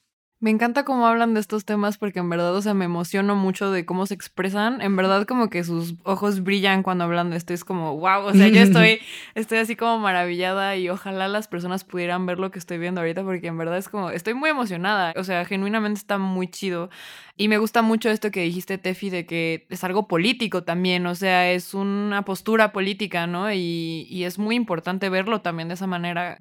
Me 0.45 0.51
encanta 0.51 0.85
cómo 0.85 1.07
hablan 1.07 1.33
de 1.33 1.39
estos 1.39 1.65
temas 1.65 1.97
porque 1.97 2.19
en 2.19 2.29
verdad, 2.29 2.55
o 2.55 2.61
sea, 2.61 2.75
me 2.75 2.85
emociono 2.85 3.35
mucho 3.35 3.71
de 3.71 3.83
cómo 3.83 4.05
se 4.05 4.13
expresan. 4.13 4.79
En 4.79 4.95
verdad, 4.95 5.25
como 5.25 5.49
que 5.49 5.63
sus 5.63 5.95
ojos 6.03 6.43
brillan 6.43 6.83
cuando 6.83 7.05
hablan 7.05 7.31
de 7.31 7.37
esto. 7.37 7.51
Es 7.55 7.65
como, 7.65 7.97
wow, 7.97 8.25
o 8.25 8.31
sea, 8.31 8.47
yo 8.49 8.61
estoy, 8.61 8.99
estoy 9.33 9.57
así 9.57 9.75
como 9.75 9.97
maravillada 9.97 10.75
y 10.75 10.87
ojalá 10.87 11.27
las 11.29 11.47
personas 11.47 11.83
pudieran 11.83 12.27
ver 12.27 12.37
lo 12.37 12.51
que 12.51 12.59
estoy 12.59 12.77
viendo 12.77 13.01
ahorita 13.01 13.23
porque 13.23 13.47
en 13.47 13.57
verdad 13.57 13.79
es 13.79 13.89
como, 13.89 14.11
estoy 14.11 14.35
muy 14.35 14.51
emocionada. 14.51 15.15
O 15.17 15.23
sea, 15.23 15.45
genuinamente 15.45 15.97
está 15.97 16.19
muy 16.19 16.47
chido. 16.47 16.91
Y 17.37 17.47
me 17.47 17.57
gusta 17.57 17.81
mucho 17.81 18.11
esto 18.11 18.29
que 18.29 18.41
dijiste, 18.41 18.77
Tefi, 18.77 19.09
de 19.09 19.25
que 19.25 19.65
es 19.71 19.83
algo 19.83 20.07
político 20.07 20.63
también, 20.63 21.07
o 21.07 21.15
sea, 21.15 21.51
es 21.51 21.73
una 21.73 22.23
postura 22.23 22.71
política, 22.71 23.25
¿no? 23.25 23.51
Y, 23.51 24.05
y 24.11 24.25
es 24.25 24.37
muy 24.37 24.55
importante 24.55 25.09
verlo 25.09 25.41
también 25.41 25.69
de 25.69 25.73
esa 25.73 25.87
manera 25.87 26.39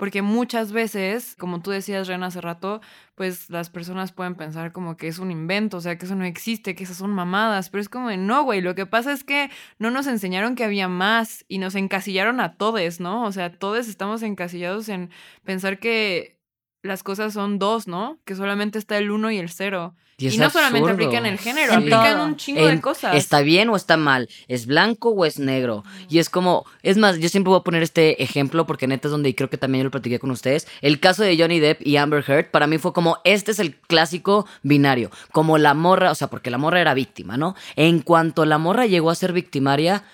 porque 0.00 0.22
muchas 0.22 0.72
veces, 0.72 1.36
como 1.38 1.60
tú 1.60 1.72
decías, 1.72 2.08
Ren, 2.08 2.22
hace 2.22 2.40
rato, 2.40 2.80
pues 3.16 3.50
las 3.50 3.68
personas 3.68 4.12
pueden 4.12 4.34
pensar 4.34 4.72
como 4.72 4.96
que 4.96 5.08
es 5.08 5.18
un 5.18 5.30
invento, 5.30 5.76
o 5.76 5.80
sea, 5.82 5.98
que 5.98 6.06
eso 6.06 6.14
no 6.14 6.24
existe, 6.24 6.74
que 6.74 6.84
esas 6.84 6.96
son 6.96 7.10
mamadas, 7.10 7.68
pero 7.68 7.82
es 7.82 7.90
como 7.90 8.08
de 8.08 8.16
no, 8.16 8.42
güey, 8.44 8.62
lo 8.62 8.74
que 8.74 8.86
pasa 8.86 9.12
es 9.12 9.24
que 9.24 9.50
no 9.78 9.90
nos 9.90 10.06
enseñaron 10.06 10.54
que 10.54 10.64
había 10.64 10.88
más 10.88 11.44
y 11.48 11.58
nos 11.58 11.74
encasillaron 11.74 12.40
a 12.40 12.56
todos, 12.56 12.98
¿no? 12.98 13.24
O 13.26 13.32
sea, 13.32 13.52
todos 13.52 13.88
estamos 13.88 14.22
encasillados 14.22 14.88
en 14.88 15.10
pensar 15.44 15.78
que 15.78 16.40
las 16.82 17.02
cosas 17.02 17.34
son 17.34 17.58
dos, 17.58 17.86
¿no? 17.86 18.22
Que 18.24 18.34
solamente 18.34 18.78
está 18.78 18.96
el 18.96 19.10
uno 19.10 19.30
y 19.30 19.36
el 19.36 19.50
cero. 19.50 19.96
Y, 20.20 20.36
no 20.36 20.50
solamente 20.50 20.90
aplica 20.90 21.16
en 21.16 21.26
el 21.26 21.38
género, 21.38 21.72
aplica 21.72 22.12
en 22.12 22.18
un 22.18 22.36
chingo 22.36 22.66
de 22.66 22.80
cosas. 22.80 23.16
¿Está 23.16 23.40
bien 23.40 23.70
o 23.70 23.76
está 23.76 23.96
mal? 23.96 24.28
¿Es 24.48 24.66
blanco 24.66 25.10
o 25.10 25.24
es 25.24 25.38
negro? 25.38 25.82
Y 26.10 26.18
es 26.18 26.28
como, 26.28 26.66
es 26.82 26.98
más, 26.98 27.18
yo 27.18 27.30
siempre 27.30 27.48
voy 27.48 27.60
a 27.60 27.64
poner 27.64 27.82
este 27.82 28.22
ejemplo 28.22 28.66
porque 28.66 28.86
neta 28.86 29.08
es 29.08 29.12
donde 29.12 29.34
creo 29.34 29.48
que 29.48 29.56
también 29.56 29.80
yo 29.80 29.84
lo 29.84 29.90
platiqué 29.90 30.18
con 30.18 30.30
ustedes. 30.30 30.68
El 30.82 31.00
caso 31.00 31.22
de 31.22 31.38
Johnny 31.38 31.58
Depp 31.58 31.86
y 31.86 31.96
Amber 31.96 32.22
Heard, 32.26 32.50
para 32.50 32.66
mí 32.66 32.76
fue 32.76 32.92
como, 32.92 33.16
este 33.24 33.52
es 33.52 33.58
el 33.58 33.76
clásico 33.76 34.46
binario. 34.62 35.10
Como 35.32 35.56
la 35.56 35.72
morra, 35.72 36.10
o 36.10 36.14
sea, 36.14 36.28
porque 36.28 36.50
la 36.50 36.58
morra 36.58 36.82
era 36.82 36.92
víctima, 36.92 37.38
¿no? 37.38 37.54
En 37.76 38.00
cuanto 38.00 38.44
la 38.44 38.58
morra 38.58 38.84
llegó 38.84 39.10
a 39.10 39.14
ser 39.14 39.32
victimaria, 39.32 40.04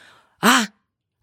ah, 0.40 0.71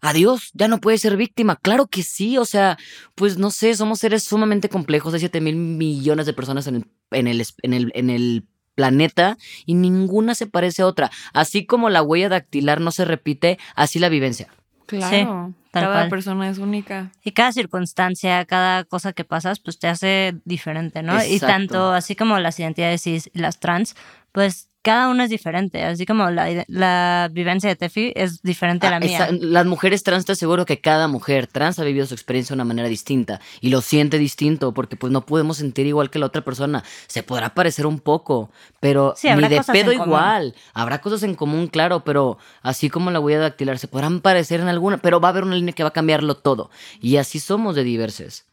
Adiós, 0.06 0.50
ya 0.52 0.68
no 0.68 0.82
puede 0.82 0.98
ser 0.98 1.16
víctima. 1.16 1.56
Claro 1.56 1.86
que 1.86 2.02
sí, 2.02 2.36
o 2.36 2.44
sea, 2.44 2.76
pues 3.14 3.38
no 3.38 3.50
sé, 3.50 3.74
somos 3.74 4.00
seres 4.00 4.22
sumamente 4.22 4.68
complejos, 4.68 5.14
hay 5.14 5.20
7 5.20 5.40
mil 5.40 5.56
millones 5.56 6.26
de 6.26 6.34
personas 6.34 6.66
en 6.66 6.84
en 7.14 7.26
el, 7.26 7.44
en 7.62 7.72
el, 7.72 7.92
en 7.94 8.10
el 8.10 8.46
planeta 8.74 9.38
y 9.66 9.74
ninguna 9.74 10.34
se 10.34 10.46
parece 10.46 10.82
a 10.82 10.86
otra. 10.86 11.10
Así 11.32 11.66
como 11.66 11.90
la 11.90 12.02
huella 12.02 12.28
dactilar 12.28 12.80
no 12.80 12.90
se 12.90 13.04
repite, 13.04 13.58
así 13.74 13.98
la 13.98 14.08
vivencia. 14.08 14.48
Claro, 14.86 15.54
cada 15.72 16.08
persona 16.08 16.48
es 16.48 16.58
única. 16.58 17.10
Y 17.24 17.32
cada 17.32 17.52
circunstancia, 17.52 18.44
cada 18.44 18.84
cosa 18.84 19.12
que 19.12 19.24
pasas, 19.24 19.58
pues 19.58 19.78
te 19.78 19.88
hace 19.88 20.36
diferente, 20.44 21.02
¿no? 21.02 21.24
Y 21.24 21.40
tanto 21.40 21.92
así 21.92 22.14
como 22.14 22.38
las 22.38 22.60
identidades 22.60 23.06
y 23.06 23.20
las 23.32 23.60
trans, 23.60 23.96
pues 24.32 24.68
cada 24.84 25.08
uno 25.08 25.22
es 25.22 25.30
diferente, 25.30 25.82
así 25.82 26.04
como 26.04 26.28
la, 26.30 27.30
vivencia 27.32 27.70
de 27.70 27.74
Tefi 27.74 28.12
es 28.14 28.42
diferente 28.42 28.86
a 28.86 28.90
la 28.90 28.96
ah, 28.96 29.00
mía. 29.00 29.28
las 29.32 29.64
mujeres 29.64 30.02
trans, 30.02 30.26
te 30.26 30.32
aseguro 30.32 30.66
que 30.66 30.78
cada 30.78 31.08
mujer 31.08 31.46
trans 31.46 31.78
ha 31.78 31.84
vivido 31.84 32.04
su 32.04 32.12
experiencia 32.12 32.52
de 32.52 32.58
una 32.58 32.66
manera 32.66 32.86
distinta 32.86 33.40
y 33.62 33.70
lo 33.70 33.80
siente 33.80 34.18
distinto 34.18 34.74
porque 34.74 34.96
pues 34.96 35.10
no 35.10 35.24
podemos 35.24 35.56
sentir 35.56 35.86
igual 35.86 36.10
que 36.10 36.18
la 36.18 36.26
otra 36.26 36.42
persona. 36.44 36.84
Se 37.06 37.22
podrá 37.22 37.54
parecer 37.54 37.86
un 37.86 37.98
poco, 37.98 38.50
pero 38.78 39.14
ni 39.22 39.48
de 39.48 39.62
pedo 39.62 39.90
igual. 39.90 40.54
Habrá 40.74 41.00
cosas 41.00 41.22
en 41.22 41.34
común, 41.34 41.68
claro, 41.68 42.04
pero 42.04 42.36
así 42.60 42.90
como 42.90 43.10
la 43.10 43.20
huella 43.20 43.38
dactilar, 43.38 43.78
se 43.78 43.88
podrán 43.88 44.20
parecer 44.20 44.60
en 44.60 44.68
alguna, 44.68 44.98
pero 44.98 45.18
va 45.18 45.28
a 45.28 45.30
haber 45.30 45.44
una 45.44 45.56
línea 45.56 45.72
que 45.72 45.82
va 45.82 45.88
a 45.88 45.94
cambiarlo 45.94 46.36
todo. 46.36 46.70
Y 47.00 47.16
así 47.16 47.40
somos 47.40 47.74
de 47.74 47.84
diversos. 47.84 48.44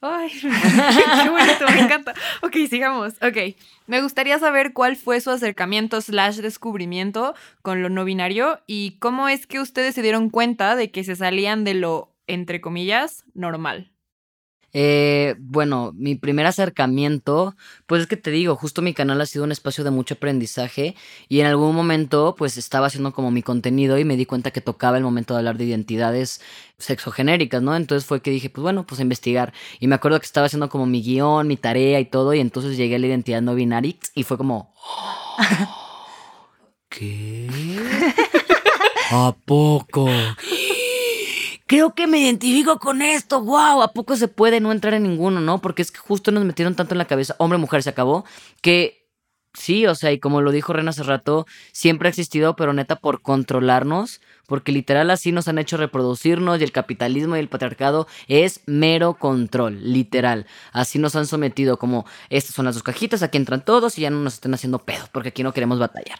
Ay, 0.00 0.30
qué 0.40 1.28
bonito, 1.28 1.66
me 1.74 1.80
encanta. 1.80 2.14
Ok, 2.42 2.54
sigamos. 2.70 3.14
Ok, 3.14 3.56
me 3.86 4.00
gustaría 4.00 4.38
saber 4.38 4.72
cuál 4.72 4.96
fue 4.96 5.20
su 5.20 5.30
acercamiento 5.30 6.00
slash 6.00 6.36
descubrimiento 6.36 7.34
con 7.62 7.82
lo 7.82 7.88
no 7.88 8.04
binario 8.04 8.60
y 8.66 8.98
cómo 9.00 9.28
es 9.28 9.46
que 9.46 9.58
ustedes 9.60 9.94
se 9.94 10.02
dieron 10.02 10.30
cuenta 10.30 10.76
de 10.76 10.90
que 10.92 11.02
se 11.02 11.16
salían 11.16 11.64
de 11.64 11.74
lo, 11.74 12.14
entre 12.28 12.60
comillas, 12.60 13.24
normal. 13.34 13.90
Eh, 14.74 15.34
bueno, 15.38 15.92
mi 15.96 16.14
primer 16.14 16.44
acercamiento, 16.46 17.56
pues 17.86 18.02
es 18.02 18.06
que 18.06 18.18
te 18.18 18.30
digo, 18.30 18.54
justo 18.54 18.82
mi 18.82 18.92
canal 18.92 19.20
ha 19.20 19.26
sido 19.26 19.44
un 19.44 19.52
espacio 19.52 19.82
de 19.82 19.90
mucho 19.90 20.14
aprendizaje 20.14 20.94
y 21.28 21.40
en 21.40 21.46
algún 21.46 21.74
momento 21.74 22.34
pues 22.36 22.58
estaba 22.58 22.88
haciendo 22.88 23.12
como 23.12 23.30
mi 23.30 23.42
contenido 23.42 23.98
y 23.98 24.04
me 24.04 24.16
di 24.16 24.26
cuenta 24.26 24.50
que 24.50 24.60
tocaba 24.60 24.98
el 24.98 25.04
momento 25.04 25.32
de 25.34 25.38
hablar 25.38 25.56
de 25.56 25.64
identidades 25.64 26.42
sexogenéricas, 26.78 27.62
¿no? 27.62 27.74
Entonces 27.76 28.06
fue 28.06 28.20
que 28.20 28.30
dije, 28.30 28.50
pues 28.50 28.62
bueno, 28.62 28.86
pues 28.86 28.98
a 29.00 29.02
investigar. 29.02 29.54
Y 29.80 29.86
me 29.86 29.94
acuerdo 29.94 30.20
que 30.20 30.26
estaba 30.26 30.46
haciendo 30.46 30.68
como 30.68 30.84
mi 30.86 31.02
guion, 31.02 31.46
mi 31.46 31.56
tarea 31.56 31.98
y 32.00 32.04
todo 32.04 32.34
y 32.34 32.40
entonces 32.40 32.76
llegué 32.76 32.96
a 32.96 32.98
la 32.98 33.06
identidad 33.06 33.40
no 33.40 33.54
binaria 33.54 33.94
y 34.14 34.22
fue 34.24 34.36
como... 34.36 34.74
¿Qué? 36.90 37.48
¿A 39.10 39.34
poco? 39.46 40.08
Creo 41.68 41.94
que 41.94 42.06
me 42.08 42.18
identifico 42.18 42.80
con 42.80 43.02
esto, 43.02 43.42
wow, 43.42 43.82
¿a 43.82 43.92
poco 43.92 44.16
se 44.16 44.26
puede 44.26 44.58
no 44.58 44.72
entrar 44.72 44.94
en 44.94 45.04
ninguno, 45.04 45.40
no? 45.40 45.60
Porque 45.60 45.82
es 45.82 45.92
que 45.92 45.98
justo 45.98 46.32
nos 46.32 46.44
metieron 46.44 46.74
tanto 46.74 46.94
en 46.94 46.98
la 46.98 47.04
cabeza, 47.04 47.36
hombre, 47.38 47.58
mujer, 47.58 47.82
se 47.82 47.90
acabó, 47.90 48.24
que 48.62 49.06
sí, 49.52 49.86
o 49.86 49.94
sea, 49.94 50.10
y 50.10 50.18
como 50.18 50.40
lo 50.40 50.50
dijo 50.50 50.72
Ren 50.72 50.88
hace 50.88 51.02
rato, 51.02 51.46
siempre 51.72 52.08
ha 52.08 52.10
existido, 52.10 52.56
pero 52.56 52.72
neta 52.72 52.96
por 52.96 53.20
controlarnos, 53.20 54.22
porque 54.46 54.72
literal 54.72 55.10
así 55.10 55.30
nos 55.30 55.46
han 55.46 55.58
hecho 55.58 55.76
reproducirnos 55.76 56.58
y 56.58 56.64
el 56.64 56.72
capitalismo 56.72 57.36
y 57.36 57.40
el 57.40 57.48
patriarcado 57.48 58.08
es 58.28 58.62
mero 58.64 59.14
control, 59.14 59.92
literal. 59.92 60.46
Así 60.72 60.98
nos 60.98 61.16
han 61.16 61.26
sometido 61.26 61.78
como 61.78 62.06
estas 62.30 62.54
son 62.54 62.64
las 62.64 62.76
dos 62.76 62.82
cajitas, 62.82 63.22
aquí 63.22 63.36
entran 63.36 63.62
todos 63.62 63.98
y 63.98 64.02
ya 64.02 64.10
no 64.10 64.20
nos 64.20 64.34
estén 64.34 64.54
haciendo 64.54 64.78
pedo, 64.78 65.04
porque 65.12 65.28
aquí 65.28 65.42
no 65.42 65.52
queremos 65.52 65.78
batallar. 65.78 66.18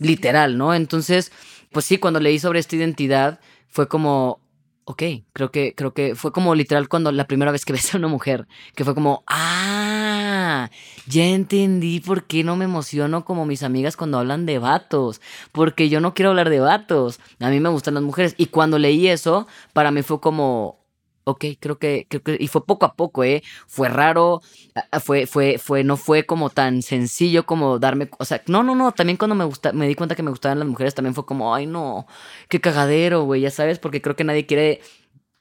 Literal, 0.00 0.58
¿no? 0.58 0.74
Entonces, 0.74 1.30
pues 1.70 1.84
sí, 1.84 1.98
cuando 1.98 2.18
leí 2.18 2.40
sobre 2.40 2.58
esta 2.58 2.74
identidad, 2.74 3.38
fue 3.68 3.86
como, 3.86 4.40
ok, 4.88 5.02
creo 5.34 5.50
que, 5.50 5.74
creo 5.74 5.92
que 5.92 6.14
fue 6.14 6.32
como 6.32 6.54
literal 6.54 6.88
cuando 6.88 7.12
la 7.12 7.26
primera 7.26 7.52
vez 7.52 7.66
que 7.66 7.72
besé 7.74 7.96
a 7.96 7.98
una 7.98 8.08
mujer, 8.08 8.48
que 8.74 8.84
fue 8.84 8.94
como, 8.94 9.22
ah, 9.26 10.70
ya 11.06 11.26
entendí 11.26 12.00
por 12.00 12.24
qué 12.24 12.42
no 12.42 12.56
me 12.56 12.64
emociono 12.64 13.26
como 13.26 13.44
mis 13.44 13.62
amigas 13.62 13.98
cuando 13.98 14.18
hablan 14.18 14.46
de 14.46 14.58
vatos, 14.58 15.20
porque 15.52 15.90
yo 15.90 16.00
no 16.00 16.14
quiero 16.14 16.30
hablar 16.30 16.48
de 16.48 16.60
vatos, 16.60 17.20
a 17.38 17.50
mí 17.50 17.60
me 17.60 17.68
gustan 17.68 17.94
las 17.94 18.02
mujeres. 18.02 18.34
Y 18.38 18.46
cuando 18.46 18.78
leí 18.78 19.08
eso, 19.08 19.46
para 19.74 19.90
mí 19.90 20.00
fue 20.00 20.20
como, 20.20 20.78
ok, 21.28 21.44
creo 21.60 21.78
que, 21.78 22.06
creo 22.08 22.22
que, 22.22 22.36
y 22.40 22.48
fue 22.48 22.64
poco 22.64 22.86
a 22.86 22.94
poco, 22.94 23.24
¿eh? 23.24 23.42
Fue 23.66 23.88
raro, 23.88 24.40
fue, 25.04 25.26
fue, 25.26 25.58
fue, 25.58 25.84
no 25.84 25.96
fue 25.96 26.24
como 26.26 26.50
tan 26.50 26.82
sencillo 26.82 27.44
como 27.46 27.78
darme, 27.78 28.08
o 28.18 28.24
sea, 28.24 28.42
no, 28.46 28.62
no, 28.62 28.74
no, 28.74 28.92
también 28.92 29.16
cuando 29.18 29.34
me 29.34 29.44
gusta, 29.44 29.72
me 29.72 29.86
di 29.86 29.94
cuenta 29.94 30.14
que 30.14 30.22
me 30.22 30.30
gustaban 30.30 30.58
las 30.58 30.68
mujeres, 30.68 30.94
también 30.94 31.14
fue 31.14 31.26
como, 31.26 31.54
ay, 31.54 31.66
no, 31.66 32.06
qué 32.48 32.60
cagadero, 32.60 33.24
güey, 33.24 33.42
ya 33.42 33.50
sabes, 33.50 33.78
porque 33.78 34.00
creo 34.02 34.16
que 34.16 34.24
nadie 34.24 34.46
quiere 34.46 34.80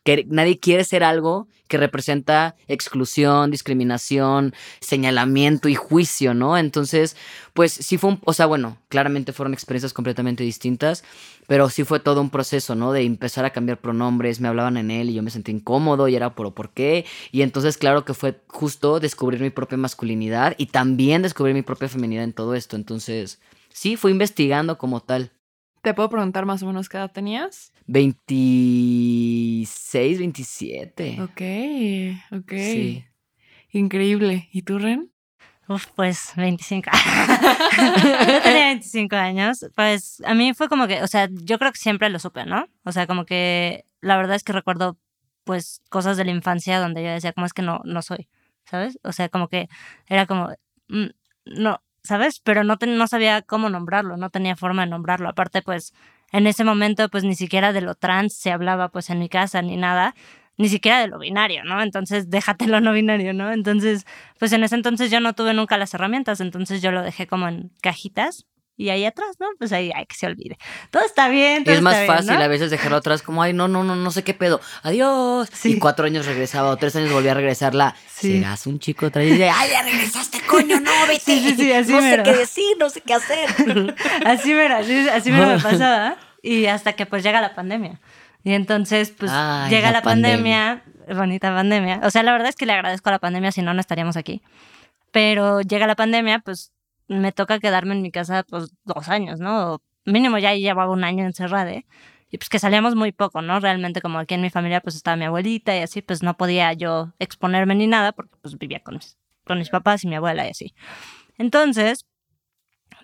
que 0.08 0.26
nadie 0.30 0.58
quiere 0.58 0.86
ser 0.86 1.04
algo 1.04 1.50
que 1.67 1.76
representa 1.76 2.56
exclusión, 2.70 3.52
discriminación, 3.52 4.54
señalamiento 4.80 5.67
y 5.67 5.76
juicio, 5.76 6.34
¿no? 6.34 6.58
Entonces, 6.58 7.17
pues 7.52 7.74
sí 7.74 7.98
fue 7.98 8.12
un, 8.12 8.22
o 8.24 8.32
sea, 8.32 8.46
bueno, 8.46 8.78
claramente 8.88 9.34
fueron 9.34 9.54
experiencias 9.54 9.91
completamente 9.91 10.46
distintas, 10.46 11.04
pero 11.46 11.70
sí 11.70 11.84
fue 11.84 12.00
todo 12.00 12.22
un 12.22 12.30
proceso, 12.30 12.74
¿no? 12.74 12.93
De 12.93 13.02
empezar 13.02 13.43
a 13.43 13.50
cambiar 13.50 13.82
pronombres, 13.82 14.39
me 14.39 14.48
hablaban 14.48 14.78
en 14.78 14.91
él 14.91 15.10
y 15.10 15.15
yo 15.15 15.24
me 15.24 15.30
sentí 15.30 15.52
incómodo 15.52 16.08
y 16.08 16.15
era 16.15 16.36
por 16.36 16.54
por 16.54 16.70
qué, 16.70 17.06
y 17.34 17.41
entonces 17.41 17.78
claro 17.78 18.06
que 18.06 18.13
fue 18.13 18.39
justo 18.48 19.02
descubrir 19.02 19.41
mi 19.41 19.50
propia 19.50 19.78
masculinidad 19.78 20.56
y 20.58 20.67
también 20.67 21.22
descubrir 21.22 21.54
mi 21.54 21.63
propia 21.63 21.89
feminidad 21.89 22.24
en 22.24 22.32
todo 22.32 22.56
esto, 22.56 22.78
entonces, 22.78 23.41
sí, 23.74 23.98
fui 23.98 24.13
investigando 24.13 24.78
como 24.78 25.02
tal. 25.02 25.34
¿Te 25.82 25.94
puedo 25.94 26.10
preguntar 26.10 26.46
más 26.46 26.63
o 26.63 26.68
menos 26.68 26.90
qué 26.90 26.98
edad 26.98 27.12
tenías? 27.12 27.72
26, 27.88 30.20
27. 30.20 31.22
Ok, 31.22 31.42
ok. 32.32 32.52
Sí. 32.52 33.06
Increíble. 33.72 34.50
¿Y 34.52 34.63
tú, 34.63 34.80
Ren? 34.80 35.12
Uf, 35.70 35.88
pues 35.96 36.32
25. 36.38 36.90
yo 37.78 38.42
tenía 38.42 38.68
25 38.68 39.16
años. 39.16 39.66
Pues 39.76 40.22
a 40.26 40.34
mí 40.34 40.54
fue 40.54 40.70
como 40.70 40.88
que, 40.88 41.04
o 41.04 41.08
sea, 41.08 41.28
yo 41.32 41.60
creo 41.60 41.72
que 41.72 41.78
siempre 41.78 42.10
lo 42.10 42.20
supe, 42.20 42.46
¿no? 42.46 42.68
O 42.84 42.92
sea, 42.94 43.06
como 43.06 43.26
que 43.26 43.86
la 44.00 44.16
verdad 44.18 44.36
es 44.36 44.44
que 44.44 44.54
recuerdo 44.54 44.98
pues 45.44 45.82
cosas 45.90 46.18
de 46.18 46.26
la 46.26 46.32
infancia 46.32 46.80
donde 46.80 47.04
yo 47.04 47.10
decía, 47.10 47.34
¿cómo 47.34 47.46
es 47.46 47.54
que 47.54 47.62
no, 47.62 47.82
no 47.86 48.02
soy? 48.02 48.28
¿Sabes? 48.66 49.00
O 49.04 49.12
sea, 49.12 49.30
como 49.30 49.48
que 49.48 49.70
era 50.08 50.26
como, 50.26 50.50
mm, 50.90 51.08
no, 51.46 51.82
¿sabes? 52.08 52.39
Pero 52.39 52.63
no, 52.63 52.78
no 52.86 53.08
sabía 53.08 53.41
cómo 53.41 53.70
nombrarlo, 53.70 54.17
no 54.17 54.30
tenía 54.30 54.56
forma 54.56 54.84
de 54.84 54.89
nombrarlo. 54.89 55.30
Aparte, 55.30 55.62
pues 55.62 55.93
en 56.32 56.48
ese 56.48 56.63
momento, 56.63 57.10
pues 57.10 57.24
ni 57.24 57.36
siquiera 57.36 57.74
de 57.74 57.82
lo 57.82 57.96
trans 57.96 58.34
se 58.34 58.52
hablaba 58.52 58.89
pues 58.89 59.10
en 59.10 59.20
mi 59.20 59.30
casa 59.30 59.62
ni 59.62 59.78
nada, 59.78 60.15
ni 60.58 60.70
siquiera 60.70 61.00
de 61.00 61.08
lo 61.08 61.20
binario, 61.20 61.63
¿no? 61.63 61.82
Entonces, 61.82 62.30
déjate 62.30 62.67
lo 62.67 62.82
no 62.82 62.91
binario, 62.93 63.34
¿no? 63.34 63.52
Entonces, 63.52 64.06
pues 64.39 64.52
en 64.54 64.63
ese 64.63 64.76
entonces 64.76 65.12
yo 65.12 65.20
no 65.20 65.34
tuve 65.34 65.54
nunca 65.54 65.78
las 65.78 65.93
herramientas, 65.93 66.41
entonces 66.41 66.82
yo 66.82 66.91
lo 66.91 67.04
dejé 67.04 67.28
como 67.28 67.48
en 67.48 67.72
cajitas 67.82 68.46
y 68.78 68.90
ahí 68.90 69.06
atrás, 69.06 69.38
¿no? 69.40 69.48
Pues 69.58 69.74
ahí, 69.74 69.92
ay, 69.94 70.06
que 70.06 70.16
se 70.16 70.28
olvide. 70.28 70.58
Todo 70.92 71.04
está 71.04 71.30
bien. 71.30 71.63
todo 71.63 71.74
Es 71.74 71.82
más 71.82 71.96
bien, 71.96 72.08
fácil 72.08 72.36
¿no? 72.36 72.44
a 72.44 72.48
veces 72.48 72.70
dejarlo 72.70 72.98
atrás 72.98 73.24
como, 73.24 73.42
ay, 73.42 73.52
no, 73.52 73.68
no, 73.68 73.84
no, 73.84 73.96
no 73.96 74.12
sé 74.12 74.24
qué 74.24 74.36
pedo. 74.36 74.62
Adiós. 74.84 75.50
Sí. 75.52 75.74
Y 75.74 75.80
cuatro 75.80 76.06
años 76.06 76.28
regresaba 76.28 76.70
o 76.70 76.78
tres 76.78 76.96
años 76.96 77.12
volvía 77.12 77.32
a 77.32 77.36
regresarla. 77.36 77.96
Sí. 78.08 78.38
Serás 78.40 78.68
un 78.68 78.78
chico 78.80 79.08
otra 79.08 79.24
vez. 79.24 79.36
Y 79.36 79.42
ay, 79.42 79.70
ya 79.72 79.82
regresaste, 79.82 80.42
coño, 80.42 80.80
no, 80.80 80.92
vete. 81.08 81.22
Sí, 81.22 81.40
sí, 81.40 81.56
sí, 81.56 81.72
así 81.74 81.92
no 81.92 82.02
mero. 82.02 82.24
sé 82.24 82.32
qué 82.32 82.38
decir, 82.38 82.78
no 82.80 82.90
sé 82.90 83.02
qué 83.02 83.13
hacer. 83.16 83.50
Así 84.26 84.54
así, 84.54 85.10
así 85.10 85.32
mero 85.32 85.48
me 85.48 85.60
pasaba. 85.62 86.18
Y 86.44 86.68
hasta 86.68 86.94
que 86.94 87.08
pues 87.08 87.24
llega 87.24 87.42
la 87.42 87.56
pandemia. 87.56 88.00
Y 88.44 88.54
entonces, 88.54 89.10
pues 89.10 89.32
Ay, 89.34 89.72
llega 89.72 89.88
la 89.88 89.98
la, 89.98 90.02
pandemia, 90.04 90.84
bonita 91.16 91.54
pandemia. 91.54 92.02
O 92.04 92.12
sea, 92.12 92.22
la 92.22 92.32
verdad 92.32 92.50
es 92.50 92.56
que 92.56 92.68
le 92.68 92.74
agradezco 92.74 93.10
a 93.10 93.13
la 93.13 93.20
pandemia, 93.20 93.52
si 93.52 93.63
no, 93.63 93.74
no 93.74 93.82
estaríamos 93.82 94.18
aquí. 94.18 94.42
Pero 95.12 95.62
llega 95.62 95.88
la 95.88 95.96
pandemia, 95.96 96.40
pues 96.40 96.72
me 97.08 97.32
toca 97.32 97.60
quedarme 97.60 97.93
en 97.96 98.02
mi 98.02 98.12
casa 98.12 98.43
pues 98.43 98.72
dos 98.84 99.10
años, 99.10 99.39
¿no? 99.39 99.76
O 99.76 99.82
mínimo 100.06 100.38
ya 100.38 100.54
llevaba 100.56 100.91
un 100.91 101.04
año 101.04 101.26
encerrada, 101.26 101.72
¿eh? 101.72 101.86
Y 102.30 102.38
pues 102.38 102.50
que 102.50 102.60
salíamos 102.60 102.96
muy 102.96 103.12
poco, 103.12 103.41
¿no? 103.41 103.60
Realmente 103.60 104.02
como 104.02 104.20
aquí 104.20 104.34
en 104.36 104.41
mi 104.41 104.50
familia 104.50 104.82
pues 104.82 104.96
estaba 104.96 105.15
mi 105.17 105.26
abuelita 105.26 105.76
y 105.78 105.82
así, 105.82 106.02
pues 106.02 106.24
no 106.24 106.36
podía 106.36 106.74
yo 106.74 107.13
exponerme 107.20 107.76
ni 107.76 107.88
nada 107.88 108.12
porque 108.12 108.36
pues 108.41 108.58
vivía 108.58 108.82
con 108.82 108.96
mis, 108.96 109.17
con 109.46 109.60
mis 109.60 109.70
papás 109.70 110.04
y 110.04 110.08
mi 110.08 110.15
abuela 110.15 110.46
y 110.46 110.50
así. 110.50 110.74
Entonces, 111.38 112.06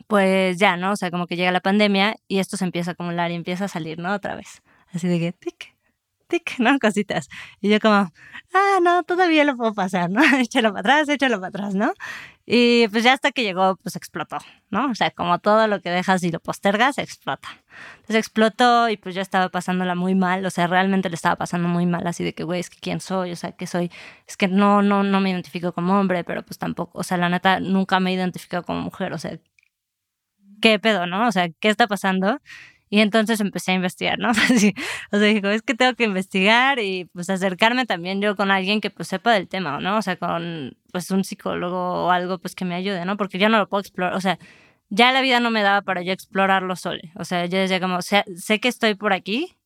pues 0.07 0.57
ya, 0.59 0.77
¿no? 0.77 0.91
O 0.91 0.95
sea, 0.95 1.11
como 1.11 1.27
que 1.27 1.35
llega 1.35 1.51
la 1.51 1.61
pandemia 1.61 2.15
y 2.27 2.39
esto 2.39 2.57
se 2.57 2.65
empieza 2.65 2.91
a 2.91 2.93
acumular 2.93 3.31
y 3.31 3.35
empieza 3.35 3.65
a 3.65 3.67
salir, 3.67 3.99
¿no? 3.99 4.13
Otra 4.13 4.35
vez. 4.35 4.61
Así 4.91 5.07
de 5.07 5.19
que, 5.19 5.31
tic, 5.33 5.75
tic, 6.27 6.59
¿no? 6.59 6.77
Cositas. 6.79 7.29
Y 7.61 7.69
yo 7.69 7.79
como, 7.79 8.11
ah, 8.53 8.79
no, 8.81 9.03
todavía 9.03 9.43
lo 9.43 9.55
puedo 9.55 9.73
pasar, 9.73 10.09
¿no? 10.09 10.21
échalo 10.39 10.69
para 10.73 10.81
atrás, 10.81 11.09
échalo 11.09 11.37
para 11.37 11.49
atrás, 11.49 11.75
¿no? 11.75 11.93
Y 12.45 12.89
pues 12.89 13.05
ya 13.05 13.13
hasta 13.13 13.31
que 13.31 13.43
llegó, 13.43 13.77
pues 13.77 13.95
explotó, 13.95 14.37
¿no? 14.69 14.91
O 14.91 14.95
sea, 14.95 15.11
como 15.11 15.39
todo 15.39 15.67
lo 15.67 15.79
que 15.81 15.89
dejas 15.89 16.23
y 16.23 16.31
lo 16.31 16.41
postergas, 16.41 16.97
explota. 16.97 17.47
Entonces 18.01 18.17
explotó 18.17 18.89
y 18.89 18.97
pues 18.97 19.15
yo 19.15 19.21
estaba 19.21 19.47
pasándola 19.49 19.95
muy 19.95 20.13
mal, 20.13 20.45
o 20.45 20.49
sea, 20.49 20.67
realmente 20.67 21.09
le 21.09 21.15
estaba 21.15 21.37
pasando 21.37 21.69
muy 21.69 21.85
mal, 21.85 22.05
así 22.05 22.23
de 22.23 22.33
que, 22.33 22.43
güey, 22.43 22.59
es 22.59 22.69
que 22.69 22.79
quién 22.81 22.99
soy, 22.99 23.31
o 23.31 23.35
sea, 23.37 23.53
que 23.53 23.65
soy, 23.65 23.91
es 24.27 24.35
que 24.35 24.49
no, 24.49 24.81
no, 24.81 25.03
no 25.03 25.21
me 25.21 25.29
identifico 25.29 25.71
como 25.73 25.97
hombre, 25.97 26.25
pero 26.25 26.43
pues 26.43 26.57
tampoco, 26.57 26.99
o 26.99 27.03
sea, 27.03 27.17
la 27.17 27.29
neta, 27.29 27.61
nunca 27.61 27.99
me 28.01 28.11
he 28.11 28.13
identificado 28.15 28.63
como 28.63 28.81
mujer, 28.81 29.13
o 29.13 29.17
sea, 29.17 29.39
¿qué 30.61 30.79
pedo, 30.79 31.05
no? 31.07 31.27
O 31.27 31.31
sea, 31.31 31.49
¿qué 31.59 31.69
está 31.69 31.87
pasando? 31.87 32.39
Y 32.93 32.99
entonces 32.99 33.39
empecé 33.39 33.71
a 33.71 33.73
investigar, 33.73 34.19
¿no? 34.19 34.29
Así, 34.51 34.75
o 35.11 35.17
sea, 35.17 35.27
digo, 35.27 35.49
es 35.49 35.63
que 35.63 35.73
tengo 35.73 35.95
que 35.95 36.03
investigar 36.03 36.77
y 36.77 37.05
pues 37.05 37.27
acercarme 37.27 37.87
también 37.87 38.21
yo 38.21 38.35
con 38.35 38.51
alguien 38.51 38.81
que 38.81 38.91
pues 38.91 39.07
sepa 39.07 39.33
del 39.33 39.47
tema, 39.47 39.79
¿no? 39.79 39.97
O 39.97 40.01
sea, 40.03 40.15
con 40.15 40.77
pues 40.91 41.09
un 41.09 41.23
psicólogo 41.23 42.05
o 42.05 42.11
algo 42.11 42.37
pues 42.37 42.53
que 42.53 42.65
me 42.65 42.75
ayude, 42.75 43.03
¿no? 43.05 43.17
Porque 43.17 43.39
yo 43.39 43.49
no 43.49 43.57
lo 43.57 43.67
puedo 43.67 43.81
explorar, 43.81 44.13
o 44.15 44.21
sea, 44.21 44.37
ya 44.89 45.11
la 45.11 45.21
vida 45.21 45.39
no 45.39 45.49
me 45.49 45.63
daba 45.63 45.81
para 45.81 46.03
yo 46.03 46.13
explorarlo 46.13 46.75
solo. 46.75 46.99
O 47.15 47.25
sea, 47.25 47.47
yo 47.47 47.57
decía 47.57 47.79
como, 47.79 47.99
sé, 48.03 48.25
sé 48.37 48.59
que 48.59 48.67
estoy 48.67 48.93
por 48.93 49.11
aquí 49.11 49.57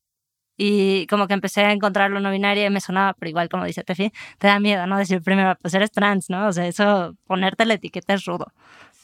y 0.57 1.05
como 1.07 1.27
que 1.27 1.33
empecé 1.33 1.65
a 1.65 1.73
encontrarlo 1.73 2.21
no 2.21 2.31
binario 2.31 2.65
y 2.65 2.69
me 2.69 2.79
sonaba, 2.79 3.13
pero 3.13 3.29
igual 3.29 3.49
como 3.49 3.65
dice 3.65 3.83
Tefi, 3.83 4.13
te 4.37 4.47
da 4.47 4.61
miedo, 4.61 4.87
¿no? 4.87 4.97
Decir 4.97 5.21
primero, 5.21 5.57
pues 5.61 5.73
eres 5.73 5.91
trans, 5.91 6.29
¿no? 6.29 6.47
O 6.47 6.53
sea, 6.53 6.65
eso, 6.65 7.13
ponerte 7.25 7.65
la 7.65 7.73
etiqueta 7.73 8.13
es 8.13 8.23
rudo. 8.23 8.53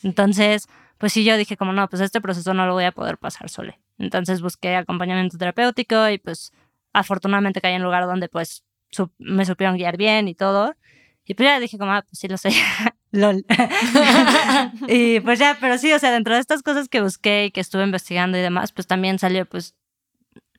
Entonces, 0.01 0.67
pues 0.97 1.11
sí, 1.11 1.25
yo 1.25 1.35
dije 1.35 1.57
como, 1.57 1.73
no, 1.73 1.89
pues 1.89 2.01
este 2.01 2.21
proceso 2.21 2.53
no 2.53 2.65
lo 2.67 2.73
voy 2.73 2.85
a 2.85 2.93
poder 2.93 3.17
pasar 3.17 3.49
solo. 3.49 3.73
Entonces 3.97 4.41
busqué 4.41 4.75
acompañamiento 4.75 5.37
terapéutico 5.37 6.09
y 6.09 6.17
pues 6.17 6.51
afortunadamente 6.93 7.61
caí 7.61 7.73
en 7.73 7.81
un 7.81 7.85
lugar 7.85 8.05
donde 8.05 8.29
pues 8.29 8.63
su- 8.89 9.11
me 9.17 9.45
supieron 9.45 9.77
guiar 9.77 9.97
bien 9.97 10.27
y 10.27 10.35
todo. 10.35 10.75
Y 11.25 11.35
pues 11.35 11.47
ya 11.47 11.59
dije 11.59 11.77
como, 11.77 11.91
ah, 11.93 12.01
pues 12.07 12.19
sí 12.19 12.27
lo 12.27 12.37
sé. 12.37 12.49
Lol. 13.11 13.45
y 14.87 15.19
pues 15.21 15.39
ya, 15.39 15.57
pero 15.59 15.77
sí, 15.77 15.91
o 15.93 15.99
sea, 15.99 16.11
dentro 16.11 16.33
de 16.33 16.39
estas 16.41 16.63
cosas 16.63 16.89
que 16.89 17.01
busqué 17.01 17.45
y 17.45 17.51
que 17.51 17.61
estuve 17.61 17.83
investigando 17.83 18.37
y 18.37 18.41
demás, 18.41 18.71
pues 18.71 18.87
también 18.87 19.19
salió 19.19 19.45
pues, 19.45 19.75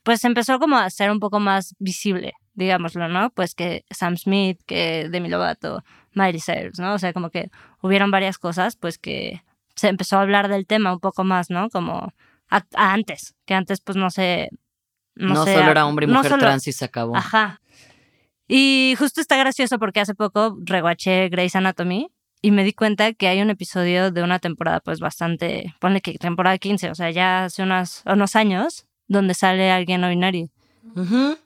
pues 0.03 0.23
empezó 0.23 0.59
como 0.59 0.77
a 0.77 0.89
ser 0.89 1.11
un 1.11 1.19
poco 1.19 1.39
más 1.39 1.75
visible, 1.79 2.33
digámoslo, 2.53 3.07
¿no? 3.09 3.29
Pues 3.31 3.55
que 3.55 3.85
Sam 3.89 4.17
Smith, 4.17 4.59
que 4.65 5.09
Demi 5.09 5.29
Lovato, 5.29 5.83
Miley 6.13 6.39
Cyrus, 6.39 6.79
¿no? 6.79 6.93
O 6.93 6.99
sea, 6.99 7.11
como 7.13 7.29
que 7.29 7.49
hubieron 7.81 8.11
varias 8.11 8.37
cosas, 8.37 8.75
pues 8.75 8.97
que 8.97 9.41
se 9.75 9.89
empezó 9.89 10.17
a 10.17 10.21
hablar 10.21 10.47
del 10.47 10.65
tema 10.65 10.93
un 10.93 10.99
poco 10.99 11.23
más, 11.23 11.49
¿no? 11.49 11.69
Como 11.69 12.13
a- 12.49 12.65
a 12.75 12.93
antes, 12.93 13.35
que 13.45 13.53
antes 13.53 13.81
pues 13.81 13.97
no 13.97 14.09
sé... 14.09 14.49
No, 15.15 15.45
sé, 15.45 15.53
solo 15.55 15.71
era 15.71 15.85
hombre 15.85 16.05
y 16.05 16.09
no 16.09 16.15
mujer 16.15 16.31
solo- 16.31 16.41
trans 16.43 16.67
y 16.67 16.73
se 16.73 16.83
acabó. 16.85 17.15
Ajá. 17.15 17.61
Y 18.47 18.95
justo 18.99 19.21
está 19.21 19.37
gracioso 19.37 19.79
porque 19.79 20.01
hace 20.01 20.13
poco 20.13 20.57
reguaché 20.61 21.29
Grey's 21.29 21.55
Anatomy 21.55 22.09
y 22.41 22.51
me 22.51 22.63
di 22.63 22.73
cuenta 22.73 23.13
que 23.13 23.27
hay 23.27 23.41
un 23.41 23.49
episodio 23.49 24.11
de 24.11 24.21
una 24.23 24.39
temporada 24.39 24.81
pues 24.81 24.99
bastante, 24.99 25.73
ponle 25.79 26.01
que 26.01 26.13
temporada 26.17 26.57
15, 26.57 26.91
o 26.91 26.95
sea, 26.95 27.09
ya 27.11 27.45
hace 27.45 27.63
unos, 27.63 28.03
unos 28.05 28.35
años, 28.35 28.85
donde 29.07 29.33
sale 29.33 29.71
alguien 29.71 30.01
no 30.01 30.09
binario. 30.09 30.49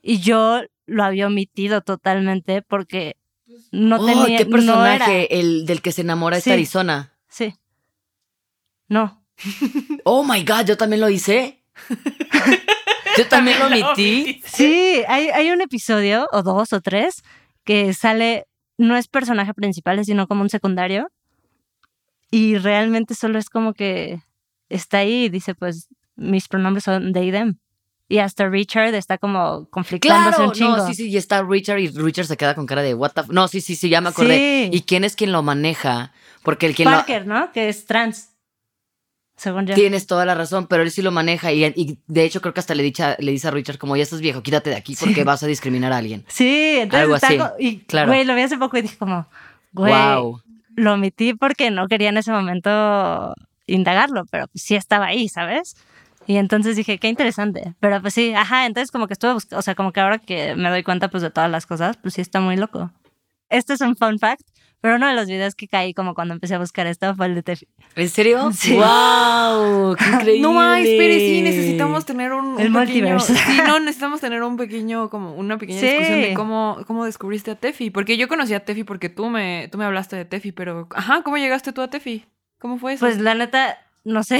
Y 0.02 0.20
yo 0.20 0.62
lo 0.88 1.04
había 1.04 1.28
omitido 1.28 1.82
totalmente 1.82 2.62
porque 2.64 3.16
no 3.72 3.98
Oh, 4.02 4.06
tenía... 4.06 4.38
¿Qué 4.40 4.46
no 4.46 4.52
personaje? 4.52 5.26
era- 5.32 5.40
el 5.42 5.66
del 5.66 5.82
que 5.82 5.92
se 5.92 6.02
enamora 6.02 6.38
es 6.38 6.44
Sí. 6.44 6.52
Arizona. 6.52 7.14
Sí. 7.30 7.54
No. 8.88 9.19
Oh 10.04 10.24
my 10.24 10.44
god, 10.44 10.66
yo 10.66 10.78
también 10.78 11.02
lo 11.02 11.10
hice. 11.10 11.62
yo 13.18 13.28
también 13.28 13.60
lo 13.60 13.68
omití. 13.68 14.42
Sí, 14.46 15.02
hay, 15.08 15.30
hay 15.30 15.52
un 15.52 15.62
episodio, 15.62 16.28
o 16.32 16.44
dos 16.44 16.74
o 16.74 16.82
tres, 16.82 17.24
que 17.64 17.94
sale, 17.94 18.48
no 18.78 18.96
es 18.98 19.08
personaje 19.08 19.54
principal, 19.54 20.04
sino 20.06 20.28
como 20.28 20.42
un 20.42 20.50
secundario. 20.50 21.10
Y 22.32 22.58
realmente 22.58 23.16
solo 23.16 23.40
es 23.40 23.50
como 23.50 23.74
que 23.74 24.22
está 24.70 25.00
ahí 25.00 25.26
y 25.26 25.30
dice, 25.30 25.56
pues, 25.56 25.88
mis 26.16 26.48
pronombres 26.48 26.84
son 26.84 27.12
they, 27.14 27.32
them. 27.32 27.58
Y 28.08 28.18
hasta 28.20 28.48
Richard 28.50 28.96
está 28.96 29.18
como 29.20 29.68
conflictándose 29.70 30.36
Claro, 30.38 30.50
un 30.50 30.56
chingo. 30.56 30.78
no, 30.78 30.88
sí, 30.88 30.96
sí, 30.96 31.10
y 31.10 31.18
está 31.18 31.44
Richard 31.44 31.78
y 31.80 31.90
Richard 31.90 32.26
se 32.26 32.38
queda 32.38 32.56
con 32.56 32.66
cara 32.66 32.82
de 32.82 32.96
what 32.96 33.12
the 33.12 33.22
f- 33.22 33.32
No, 33.32 33.48
sí, 33.48 33.62
sí, 33.62 33.76
sí, 33.76 33.88
ya 33.90 34.02
me 34.02 34.10
acordé. 34.10 34.70
Sí. 34.72 34.78
¿Y 34.78 34.82
quién 34.82 35.04
es 35.04 35.16
quien 35.16 35.32
lo 35.32 35.44
maneja? 35.44 36.12
Porque 36.44 36.66
el 36.66 36.74
quien 36.76 36.90
Parker, 36.90 37.28
¿no? 37.28 37.52
Que 37.52 37.70
es 37.70 37.86
trans. 37.86 38.30
Según 39.40 39.66
yo. 39.66 39.74
tienes 39.74 40.06
toda 40.06 40.26
la 40.26 40.36
razón, 40.36 40.68
pero 40.68 40.84
él 40.84 40.92
sí 40.92 41.02
lo 41.02 41.12
maneja 41.12 41.54
y, 41.54 41.64
y 41.64 41.98
de 42.08 42.24
hecho 42.26 42.42
creo 42.42 42.54
que 42.54 42.60
hasta 42.60 42.76
le, 42.76 42.84
dicha, 42.84 43.16
le 43.20 43.32
dice 43.32 43.48
a 43.48 43.52
Richard 43.52 43.78
como 43.78 43.96
ya 43.96 44.04
estás 44.04 44.20
viejo, 44.20 44.44
quítate 44.44 44.70
de 44.70 44.76
aquí 44.76 44.98
porque 45.00 45.16
Sí. 45.16 45.24
vas 45.24 45.42
a 45.44 45.48
discriminar 45.48 45.94
a 45.94 45.98
alguien. 45.98 46.26
Sí, 46.28 46.76
entonces 46.80 47.04
Algo 47.04 47.16
así, 47.16 47.64
y, 47.66 47.78
claro. 47.80 48.10
Güey, 48.12 48.26
lo 48.26 48.36
vi 48.36 48.42
hace 48.42 48.58
poco 48.58 48.78
y 48.78 48.82
dije 48.82 48.98
como, 48.98 49.26
güey, 49.72 49.94
wow. 49.94 50.42
lo 50.76 50.94
omití 50.94 51.34
porque 51.34 51.72
no 51.72 51.88
quería 51.88 52.10
en 52.10 52.18
ese 52.18 52.32
momento 52.32 53.34
indagarlo, 53.66 54.26
pero 54.30 54.48
pues 54.48 54.62
sí 54.64 54.76
estaba 54.76 55.06
ahí, 55.06 55.30
¿sabes? 55.30 55.78
Y 56.28 56.36
entonces 56.36 56.76
dije, 56.76 56.98
qué 57.00 57.08
interesante. 57.08 57.74
Pero 57.80 58.02
pues 58.02 58.14
sí, 58.14 58.34
ajá, 58.36 58.66
entonces 58.66 58.92
como 58.92 59.08
que 59.08 59.14
estuve 59.14 59.34
buscando, 59.34 59.60
o 59.60 59.62
sea, 59.62 59.74
como 59.74 59.94
que 59.94 60.00
ahora 60.02 60.20
que 60.20 60.54
me 60.56 60.70
doy 60.70 60.84
cuenta 60.84 61.08
pues 61.10 61.24
de 61.24 61.32
todas 61.32 61.50
las 61.50 61.66
cosas, 61.66 61.98
pues 61.98 62.14
sí 62.16 62.22
está 62.22 62.40
muy 62.42 62.56
loco. 62.58 62.92
Este 63.50 63.74
es 63.74 63.82
un 63.82 63.96
fun 63.96 64.20
fact, 64.20 64.42
pero 64.82 64.96
uno 64.96 65.08
de 65.08 65.14
los 65.14 65.28
videos 65.28 65.56
que 65.56 65.68
caí 65.68 65.94
como 65.94 66.14
cuando 66.14 66.34
empecé 66.34 66.56
a 66.56 66.60
buscar 66.60 66.88
esto 66.88 67.14
fue 67.16 67.26
el 67.28 67.36
de 67.36 67.44
Tefi. 67.44 67.68
¿En 67.96 68.10
serio? 68.10 68.52
Sí. 68.54 68.76
¡Wow! 68.76 69.96
¡Qué 69.96 70.06
increíble! 70.14 70.42
No, 70.42 70.60
ay, 70.60 70.92
espere, 70.92 71.20
sí, 71.20 71.42
necesitamos 71.42 72.06
tener 72.06 72.34
un, 72.34 72.46
un 72.46 72.52
El 72.60 72.68
pequeño... 72.74 72.80
multiverse. 72.80 73.36
Sí, 73.36 73.58
no, 73.68 73.80
necesitamos 73.80 74.22
tener 74.22 74.42
un 74.44 74.58
pequeño, 74.58 75.10
como 75.10 75.34
una 75.36 75.58
pequeña 75.58 75.80
Sí. 75.80 75.88
discusión 75.88 76.22
de 76.22 76.34
cómo, 76.34 76.78
cómo 76.88 77.06
descubriste 77.06 77.52
a 77.52 77.56
Tefi. 77.56 77.90
Porque 77.90 78.18
yo 78.18 78.28
conocí 78.28 78.54
a 78.54 78.64
Tefi 78.66 78.84
porque 78.84 79.10
tú 79.10 79.30
me, 79.30 79.68
tú 79.72 79.78
me 79.78 79.86
hablaste 79.86 80.16
de 80.16 80.26
Tefi, 80.26 80.52
pero... 80.52 80.88
Ajá, 80.96 81.22
¿cómo 81.24 81.38
llegaste 81.38 81.72
tú 81.74 81.82
a 81.82 81.90
Tefi? 81.90 82.26
¿Cómo 82.60 82.78
fue 82.78 82.94
eso? 82.94 83.06
Pues 83.06 83.20
la 83.20 83.36
neta, 83.36 83.78
no 84.04 84.24
sé. 84.24 84.40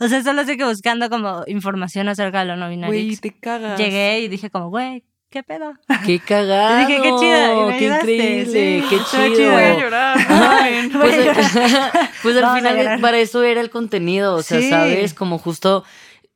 o 0.00 0.08
sea, 0.08 0.22
solo 0.22 0.44
sé 0.44 0.56
que 0.56 0.64
buscando 0.64 1.08
como 1.10 1.42
información 1.46 2.08
acerca 2.08 2.40
de 2.40 2.46
lo 2.46 2.56
no 2.56 2.68
binario. 2.68 2.92
Güey, 2.94 3.16
te 3.16 3.38
cagas. 3.38 3.78
Llegué 3.78 4.20
y 4.20 4.28
dije 4.28 4.50
como, 4.50 4.68
güey, 4.70 5.04
¿qué 5.30 5.42
pedo? 5.42 5.74
¡Qué 6.04 6.18
cagado! 6.20 6.80
Y 6.82 6.86
dije, 6.86 7.02
qué 7.02 7.08
chido, 7.18 7.62
y 7.62 7.70
me 7.70 7.78
¡Qué 7.78 7.84
ayudaste, 7.84 8.12
increíble! 8.14 8.46
sí, 8.46 8.84
¡Qué 8.90 8.96
chido! 9.10 9.36
chido. 9.36 9.52
Voy 9.52 9.62
a 9.62 9.78
llorar. 9.78 10.18
Ay, 10.28 10.88
no. 10.92 10.98
Voy 10.98 11.08
a 11.08 11.12
Pues, 11.14 11.24
llorar. 11.24 12.10
pues 12.22 12.36
al 12.36 12.42
Vamos 12.42 12.58
final 12.58 13.00
para 13.00 13.18
eso 13.18 13.42
era 13.42 13.60
el 13.60 13.70
contenido, 13.70 14.34
o 14.34 14.42
sea, 14.42 14.60
Sí. 14.60 14.70
¿sabes? 14.70 15.14
Como 15.14 15.38
justo 15.38 15.84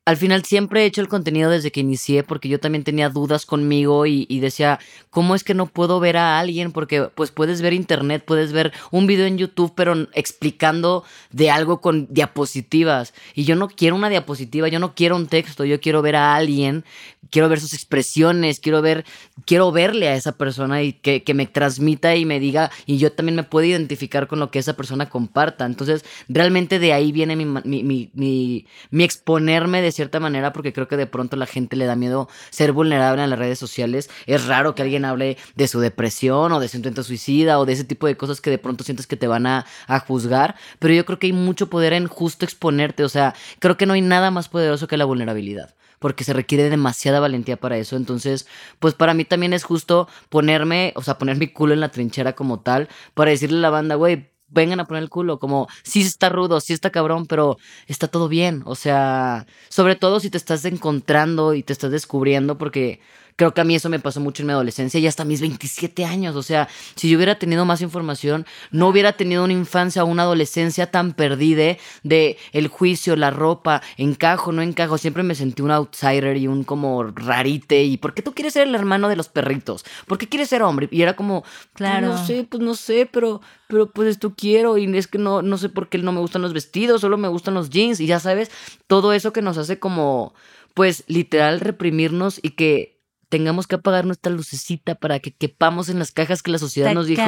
al 0.07 0.19
final 0.19 0.45
siempre 0.45 0.83
he 0.83 0.87
hecho 0.87 1.01
el 1.01 1.09
contenido 1.09 1.51
desde 1.51 1.73
que 1.73 1.81
inicié 1.81 2.25
porque 2.25 2.51
yo 2.51 2.61
también 2.61 2.85
tenía 2.85 3.09
dudas 3.09 3.47
conmigo 3.47 4.05
y, 4.05 4.27
decía, 4.39 4.79
¿cómo 5.09 5.35
es 5.35 5.45
que 5.45 5.55
no 5.55 5.67
puedo 5.67 5.99
ver 5.99 6.19
a 6.19 6.39
alguien? 6.39 6.73
Porque 6.73 7.09
pues 7.15 7.31
puedes 7.31 7.63
ver 7.63 7.73
internet, 7.73 8.23
puedes 8.27 8.53
ver 8.53 8.73
un 8.91 9.07
video 9.07 9.25
en 9.25 9.39
YouTube, 9.39 9.73
pero 9.75 10.07
explicando 10.13 11.05
de 11.33 11.51
algo 11.51 11.81
con 11.81 12.07
diapositivas. 12.11 13.15
Y 13.35 13.45
yo 13.45 13.57
no 13.57 13.69
quiero 13.69 13.97
una 13.97 14.11
diapositiva, 14.11 14.69
yo 14.69 14.79
no 14.79 14.95
quiero 14.95 15.17
un 15.17 15.27
texto, 15.27 15.65
yo 15.65 15.81
quiero 15.81 16.03
ver 16.03 16.17
a 16.17 16.35
alguien, 16.35 16.85
quiero 17.31 17.49
ver 17.49 17.61
sus 17.61 17.73
expresiones, 17.73 18.61
quiero 18.61 18.83
ver, 18.83 19.07
quiero 19.47 19.73
verle 19.73 20.09
a 20.09 20.17
esa 20.17 20.33
persona 20.33 20.83
y 20.83 20.93
que, 20.93 21.23
me 21.35 21.47
transmita 21.47 22.15
y 22.15 22.27
me 22.27 22.41
diga, 22.41 22.71
y 22.85 22.99
yo 22.99 23.11
también 23.11 23.37
me 23.37 23.43
puedo 23.43 23.67
identificar 23.67 24.29
con 24.29 24.39
lo 24.39 24.51
que 24.51 24.59
esa 24.59 24.77
persona 24.77 25.09
comparta. 25.09 25.65
Entonces, 25.65 26.05
realmente 26.29 26.79
de 26.79 26.93
ahí 26.93 27.11
viene 27.11 27.37
mi, 27.37 27.47
mi, 27.47 28.11
mi, 28.15 28.67
mi 28.91 29.05
exponerme 29.05 29.81
de 29.81 29.94
cierta 29.95 30.21
manera 30.21 30.53
porque 30.53 30.73
creo 30.73 30.89
que 30.89 30.97
de 30.97 31.07
pronto 31.07 31.37
la 31.37 31.47
gente 31.47 31.77
le 31.77 31.87
da 31.87 31.97
miedo 31.97 32.29
ser 32.51 32.73
vulnerable 32.73 33.23
en 33.25 33.31
las 33.31 33.39
redes 33.39 33.59
sociales. 33.59 34.11
Es 34.27 34.47
raro 34.47 34.75
que 34.75 34.83
alguien 34.83 35.05
hable 35.05 35.37
de 35.55 35.69
su 35.69 35.81
depresión 35.81 36.53
o 36.53 36.61
de 36.61 36.69
su 36.69 36.77
intento 36.77 37.03
suicida 37.03 37.59
o 37.59 37.67
de 37.67 37.73
ese 37.73 37.85
tipo 37.85 38.07
de 38.07 38.17
cosas 38.17 38.41
que 38.41 38.51
de 38.51 38.59
pronto 38.59 38.85
sientes 38.85 39.07
que 39.07 39.17
te 39.17 39.27
van 39.27 39.47
a, 39.47 39.67
a 39.87 40.01
juzgar, 40.01 40.57
pero 40.79 40.95
yo 40.95 41.05
creo 41.05 41.19
que 41.19 41.29
hay 41.29 41.33
mucho 41.33 41.71
poder 41.71 41.93
en 41.93 42.07
justo 42.07 42.45
exponerte, 42.45 43.05
o 43.05 43.09
sea, 43.09 43.35
creo 43.59 43.77
que 43.77 43.87
no 43.87 43.95
hay 43.95 44.01
nada 44.03 44.31
más 44.31 44.49
poderoso 44.49 44.89
que 44.89 44.97
la 44.97 45.05
vulnerabilidad 45.05 45.75
porque 46.05 46.25
se 46.25 46.35
requiere 46.35 46.69
demasiada 46.69 47.19
valentía 47.19 47.57
para 47.57 47.79
eso. 47.79 47.97
Entonces, 47.97 48.47
pues 48.79 48.93
para 48.93 49.15
mí 49.15 49.25
también 49.25 49.55
es 49.55 49.65
justo 49.65 50.07
ponerme, 50.29 50.93
o 50.97 51.03
sea, 51.03 51.17
poner 51.17 51.39
mi 51.39 51.49
culo 51.49 51.73
en 51.73 51.81
la 51.81 51.89
trinchera 51.89 52.35
como 52.35 52.61
tal, 52.61 52.91
para 53.15 53.31
decirle 53.31 53.57
a 53.57 53.61
la 53.63 53.71
banda, 53.71 53.95
güey, 53.95 54.29
vengan 54.55 54.81
a 54.81 54.87
poner 54.87 55.03
el 55.03 55.11
culo, 55.11 55.39
como 55.39 55.69
sí 55.83 56.01
está 56.03 56.29
rudo, 56.29 56.61
sí 56.61 56.73
está 56.73 56.91
cabrón, 56.91 57.27
pero 57.27 57.59
está 57.87 58.09
todo 58.09 58.29
bien. 58.29 58.63
O 58.65 58.75
sea, 58.75 59.47
sobre 59.69 59.97
todo 59.97 60.21
si 60.21 60.31
te 60.31 60.39
estás 60.39 60.65
encontrando 60.65 61.55
y 61.55 61.63
te 61.63 61.73
estás 61.73 61.91
descubriendo, 61.91 62.57
porque 62.57 63.01
Creo 63.37 63.53
que 63.53 63.61
a 63.61 63.65
mí 63.65 63.75
eso 63.75 63.89
me 63.89 63.99
pasó 63.99 64.21
mucho 64.21 64.43
en 64.43 64.47
mi 64.47 64.53
adolescencia 64.53 65.01
y 65.01 65.07
hasta 65.09 65.25
mis 65.25 65.41
27 65.41 66.05
años. 66.05 66.37
O 66.37 66.43
sea, 66.43 66.69
si 66.95 67.09
yo 67.09 67.17
hubiera 67.17 67.37
tenido 67.37 67.65
más 67.65 67.81
información, 67.81 68.47
no 68.71 68.89
hubiera 68.89 69.15
tenido 69.15 69.43
una 69.43 69.53
infancia 69.53 70.05
o 70.05 70.07
una 70.07 70.23
adolescencia 70.23 70.91
tan 70.91 71.15
perdida 71.15 71.77
de 72.03 72.39
el 72.53 72.69
juicio, 72.69 73.17
la 73.17 73.31
ropa, 73.31 73.83
encajo, 73.97 74.53
no 74.53 74.63
encajo. 74.63 74.99
Siempre 74.99 75.25
me 75.25 75.35
sentí 75.35 75.63
un 75.63 75.73
outsider 75.73 76.37
y 76.37 76.47
un 76.47 76.63
como 76.63 77.03
rarite. 77.03 77.83
¿Y 77.83 77.97
por 77.97 78.15
qué 78.15 78.23
tú 78.23 78.35
quieres 78.35 78.53
ser 78.53 78.69
el 78.69 78.75
hermano 78.75 79.09
de 79.09 79.17
los 79.17 79.29
perritos? 79.29 79.85
¿Por 80.07 80.19
qué 80.19 80.29
quieres 80.29 80.49
ser 80.49 80.63
hombre? 80.63 80.89
Y 80.93 81.03
era 81.03 81.17
como, 81.17 81.45
claro. 81.75 82.09
no 82.09 82.25
sé, 82.25 82.47
pues 82.49 82.63
no 82.63 82.75
sé, 82.75 83.09
pero, 83.11 83.41
pero 83.67 83.91
pues 83.91 84.09
esto 84.09 84.35
quiero. 84.37 84.79
Y 84.79 84.97
es 84.97 85.09
que 85.09 85.19
no, 85.19 85.43
no 85.43 85.59
sé 85.59 85.69
por 85.69 85.89
qué 85.89 85.99
no 85.99 86.13
me 86.13 86.21
gustan 86.21 86.43
los 86.43 86.53
vestidos, 86.53 87.01
solo 87.01 87.17
me 87.17 87.29
gustan 87.29 87.55
los 87.55 87.71
jeans. 87.71 87.99
Y 87.99 88.07
ya 88.07 88.21
sabes, 88.21 88.51
todo 88.87 89.13
eso 89.13 89.33
que 89.33 89.43
nos 89.43 89.59
hace 89.59 89.81
como, 89.81 90.35
pues 90.75 91.05
literal 91.09 91.61
reprimirnos 91.61 92.39
y 92.43 92.51
que 92.51 92.94
tengamos 93.29 93.67
que 93.67 93.77
apagar 93.77 94.05
nuestra 94.05 94.33
lucecita 94.33 94.95
para 94.95 95.19
que 95.21 95.33
quepamos 95.33 95.89
en 95.89 95.99
las 95.99 96.13
cajas 96.13 96.43
que 96.43 96.51
la 96.51 96.59
sociedad 96.59 96.93
nos 96.95 97.07
dijo. 97.07 97.23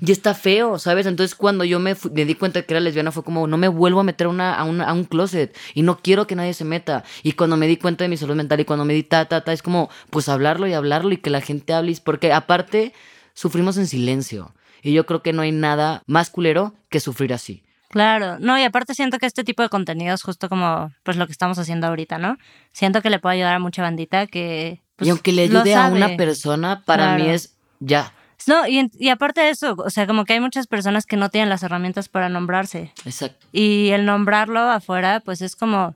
Y 0.00 0.12
está 0.12 0.34
feo, 0.34 0.78
¿sabes? 0.78 1.06
Entonces 1.06 1.34
cuando 1.34 1.64
yo 1.64 1.80
me, 1.80 1.96
me, 2.12 2.24
di 2.24 2.34
cuenta 2.34 2.62
que 2.62 2.74
era 2.74 2.80
lesbiana 2.80 3.12
fue 3.12 3.24
como, 3.24 3.46
no 3.46 3.56
me 3.56 3.68
vuelvo 3.68 4.00
a 4.00 4.04
meter 4.04 4.26
una, 4.26 4.54
a, 4.54 4.60
a, 4.60 4.92
un 4.92 5.04
closet 5.04 5.56
y 5.74 5.82
no 5.82 5.98
quiero 5.98 6.26
que 6.26 6.36
nadie 6.36 6.54
se 6.54 6.64
meta. 6.64 7.04
Y 7.22 7.32
cuando 7.32 7.56
me 7.56 7.66
di 7.66 7.76
cuenta 7.76 8.04
de 8.04 8.08
mi 8.08 8.16
salud 8.16 8.34
mental 8.34 8.60
y 8.60 8.64
cuando 8.64 8.84
me 8.84 8.94
di 8.94 9.02
ta, 9.02 9.26
ta, 9.26 9.42
ta, 9.42 9.52
es 9.52 9.62
como, 9.62 9.90
pues 10.10 10.28
hablarlo 10.28 10.66
y 10.66 10.72
hablarlo 10.72 11.12
y 11.12 11.18
que 11.18 11.30
la 11.30 11.40
gente 11.40 11.72
hable. 11.72 11.90
Porque 12.04 12.32
aparte, 12.32 12.92
sufrimos 13.34 13.76
en 13.76 13.86
silencio. 13.86 14.54
Y 14.82 14.92
yo 14.92 15.06
creo 15.06 15.22
que 15.22 15.32
no 15.32 15.42
hay 15.42 15.52
nada 15.52 16.02
más 16.06 16.30
culero 16.30 16.74
que 16.88 17.00
sufrir 17.00 17.32
así. 17.32 17.64
Claro, 17.90 18.38
no, 18.38 18.56
y 18.56 18.62
aparte 18.62 18.94
siento 18.94 19.18
que 19.18 19.26
este 19.26 19.42
tipo 19.42 19.64
de 19.64 19.68
contenidos, 19.68 20.22
justo 20.22 20.48
como 20.48 20.92
pues 21.02 21.16
lo 21.16 21.26
que 21.26 21.32
estamos 21.32 21.58
haciendo 21.58 21.88
ahorita, 21.88 22.18
¿no? 22.18 22.36
Siento 22.72 23.02
que 23.02 23.10
le 23.10 23.18
puede 23.18 23.36
ayudar 23.36 23.54
a 23.54 23.58
mucha 23.58 23.82
bandita 23.82 24.28
que 24.28 24.80
y 25.00 25.04
pues, 25.04 25.10
aunque 25.10 25.32
le 25.32 25.42
ayude 25.42 25.74
a 25.74 25.88
una 25.88 26.16
persona, 26.16 26.82
para 26.84 27.16
mí 27.16 27.28
es 27.28 27.56
ya. 27.80 28.12
No, 28.46 28.66
y, 28.66 28.90
y, 28.98 29.08
aparte 29.10 29.40
de 29.40 29.50
eso, 29.50 29.74
o 29.76 29.90
sea, 29.90 30.06
como 30.06 30.24
que 30.24 30.32
hay 30.32 30.40
muchas 30.40 30.66
personas 30.66 31.04
que 31.04 31.16
no 31.16 31.28
tienen 31.28 31.50
las 31.50 31.62
herramientas 31.62 32.08
para 32.08 32.28
nombrarse. 32.28 32.92
Exacto. 33.04 33.46
Y 33.52 33.90
el 33.90 34.06
nombrarlo 34.06 34.60
afuera, 34.60 35.20
pues 35.20 35.42
es 35.42 35.56
como, 35.56 35.94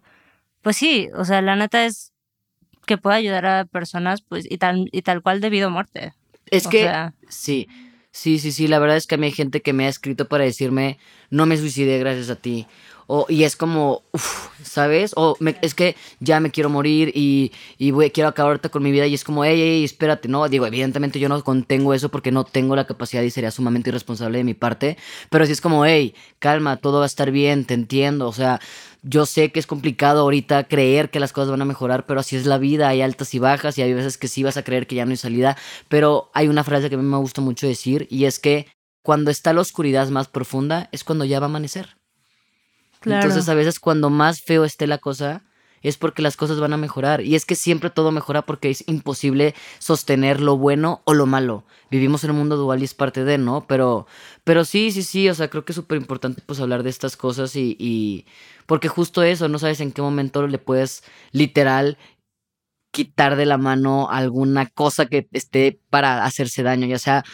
pues 0.61 0.77
sí, 0.77 1.09
o 1.17 1.25
sea, 1.25 1.41
la 1.41 1.57
neta 1.57 1.87
es 1.87 2.13
que 2.87 2.99
puede 2.99 3.17
ayudar 3.17 3.47
a 3.47 3.65
personas, 3.65 4.23
pues, 4.23 4.47
y 4.51 4.59
tal, 4.59 4.89
y 4.93 5.03
tal 5.03 5.23
cual 5.23 5.41
debido 5.41 5.69
a 5.69 5.71
muerte. 5.71 6.13
Es 6.51 6.67
que, 6.67 6.91
sí, 7.29 7.69
sí, 8.11 8.39
sí, 8.39 8.53
sí, 8.53 8.69
la 8.69 8.79
verdad 8.79 8.97
es 8.97 9.07
que 9.07 9.15
a 9.15 9.19
mí 9.19 9.27
hay 9.27 9.33
gente 9.33 9.63
que 9.63 9.73
me 9.73 9.87
ha 9.87 9.89
escrito 9.89 10.29
para 10.29 10.45
decirme, 10.45 10.99
no 11.31 11.47
me 11.47 11.57
suicidé 11.57 11.99
gracias 11.99 12.29
a 12.31 12.37
ti, 12.37 12.67
o, 13.07 13.27
y 13.29 13.45
es 13.45 13.57
como, 13.57 14.03
uf, 14.13 14.49
¿sabes? 14.63 15.13
O 15.17 15.37
es 15.63 15.75
que 15.75 15.97
ya 16.21 16.41
me 16.41 16.51
quiero 16.51 16.71
morir 16.71 17.13
y, 17.15 17.53
quiero 18.13 18.29
acabar 18.29 18.53
ahorita 18.53 18.69
con 18.69 18.83
mi 18.83 18.93
vida 18.93 19.07
y 19.07 19.15
es 19.15 19.25
como, 19.25 19.45
hey, 19.45 19.59
hey, 19.61 19.85
espérate, 19.85 20.29
no, 20.29 20.49
digo, 20.49 20.67
evidentemente 20.67 21.19
yo 21.19 21.29
no 21.29 21.43
contengo 21.43 21.95
eso 21.95 22.09
porque 22.09 22.31
no 22.31 22.45
tengo 22.45 22.77
la 22.77 22.87
capacidad 22.87 23.23
y 23.23 23.31
sería 23.31 23.51
sumamente 23.51 23.91
irresponsable 23.91 24.39
de 24.39 24.45
mi 24.45 24.55
parte, 24.55 24.97
pero 25.31 25.47
si 25.47 25.53
es 25.53 25.61
como, 25.61 25.85
hey, 25.85 26.15
calma, 26.39 26.77
todo 26.77 26.99
va 26.99 27.05
a 27.05 27.07
estar 27.07 27.31
bien, 27.31 27.65
te 27.65 27.75
entiendo, 27.75 28.29
o 28.29 28.33
sea, 28.33 28.61
yo 29.03 29.27
sé 29.27 29.53
que 29.53 29.61
es 29.61 29.67
complicado 29.67 30.23
ahorita 30.23 30.65
creer 30.65 31.11
que 31.11 31.21
las 31.21 31.33
cosas 31.33 31.51
van 31.51 31.63
a 31.63 31.67
mejorar, 31.67 32.07
pero 32.07 32.21
así 32.21 32.37
es 32.37 32.47
la 32.47 32.59
vida, 32.59 32.89
hay 32.89 33.03
altas 33.03 33.35
y 33.35 33.39
bajas 33.39 33.77
y 33.79 33.83
hay 33.83 33.93
veces 33.93 34.17
que 34.17 34.29
sí 34.29 34.43
vas 34.43 34.57
a 34.57 34.65
creer 34.65 34.87
que 34.87 34.97
ya 34.97 35.05
no 35.05 35.11
hay 35.11 35.17
salida, 35.19 35.57
pero 35.89 36.31
hay 36.33 36.49
una 36.49 36.65
frase 36.65 36.89
que 36.89 36.95
a 36.95 36.99
mí 36.99 37.05
me 37.05 37.19
gusta 37.19 37.41
mucho 37.41 37.67
decir 37.67 38.07
y 38.11 38.25
es 38.25 38.39
que 38.39 38.67
cuando 39.03 39.31
está 39.31 39.53
la 39.53 39.61
oscuridad 39.61 40.09
más 40.09 40.29
profunda 40.29 40.89
es 40.91 41.05
cuando 41.05 41.27
ya 41.27 41.39
va 41.39 41.47
a 41.47 41.51
amanecer. 41.51 41.97
Entonces 43.05 43.49
a 43.49 43.55
veces 43.55 43.81
cuando 43.81 44.11
más 44.11 44.41
feo 44.41 44.65
esté 44.65 44.87
la 44.87 44.99
cosa 44.99 45.43
es 45.85 45.99
porque 45.99 46.23
las 46.23 46.37
cosas 46.37 46.59
van 46.59 46.73
a 46.73 46.79
mejorar. 46.79 47.21
Y 47.21 47.35
es 47.37 47.45
que 47.45 47.55
siempre 47.55 47.91
todo 47.91 48.11
mejora 48.11 48.43
porque 48.43 48.71
es 48.71 48.83
imposible 48.89 49.55
sostener 49.79 50.41
lo 50.41 50.57
bueno 50.57 51.03
o 51.05 51.13
lo 51.13 51.27
malo. 51.27 51.65
Vivimos 51.91 52.25
en 52.25 52.31
un 52.31 52.39
mundo 52.39 52.57
dual 52.57 52.81
y 52.81 52.85
es 52.85 52.95
parte 52.95 53.23
de, 53.23 53.37
¿no? 53.37 53.67
Pero, 53.69 54.07
pero 54.45 54.65
sí, 54.65 54.91
sí, 54.91 55.03
sí, 55.03 55.29
o 55.29 55.35
sea, 55.35 55.49
creo 55.49 55.67
que 55.67 55.73
es 55.73 55.77
súper 55.77 55.99
importante 55.99 56.43
pues 56.45 56.59
hablar 56.59 56.83
de 56.83 56.91
estas 56.91 57.17
cosas 57.17 57.55
y, 57.55 57.77
y... 57.79 58.25
Porque 58.65 58.89
justo 58.89 59.23
eso, 59.23 59.47
no 59.51 59.59
sabes 59.59 59.81
en 59.81 59.93
qué 59.93 60.01
momento 60.01 60.47
le 60.47 60.57
puedes 60.57 61.05
literal 61.33 61.99
quitar 62.95 63.35
de 63.35 63.45
la 63.45 63.59
mano 63.59 64.09
alguna 64.09 64.67
cosa 64.67 65.07
que 65.07 65.27
esté 65.33 65.81
para 65.91 66.25
hacerse 66.25 66.63
daño, 66.63 66.87
ya 66.87 67.01
sea 67.01 67.25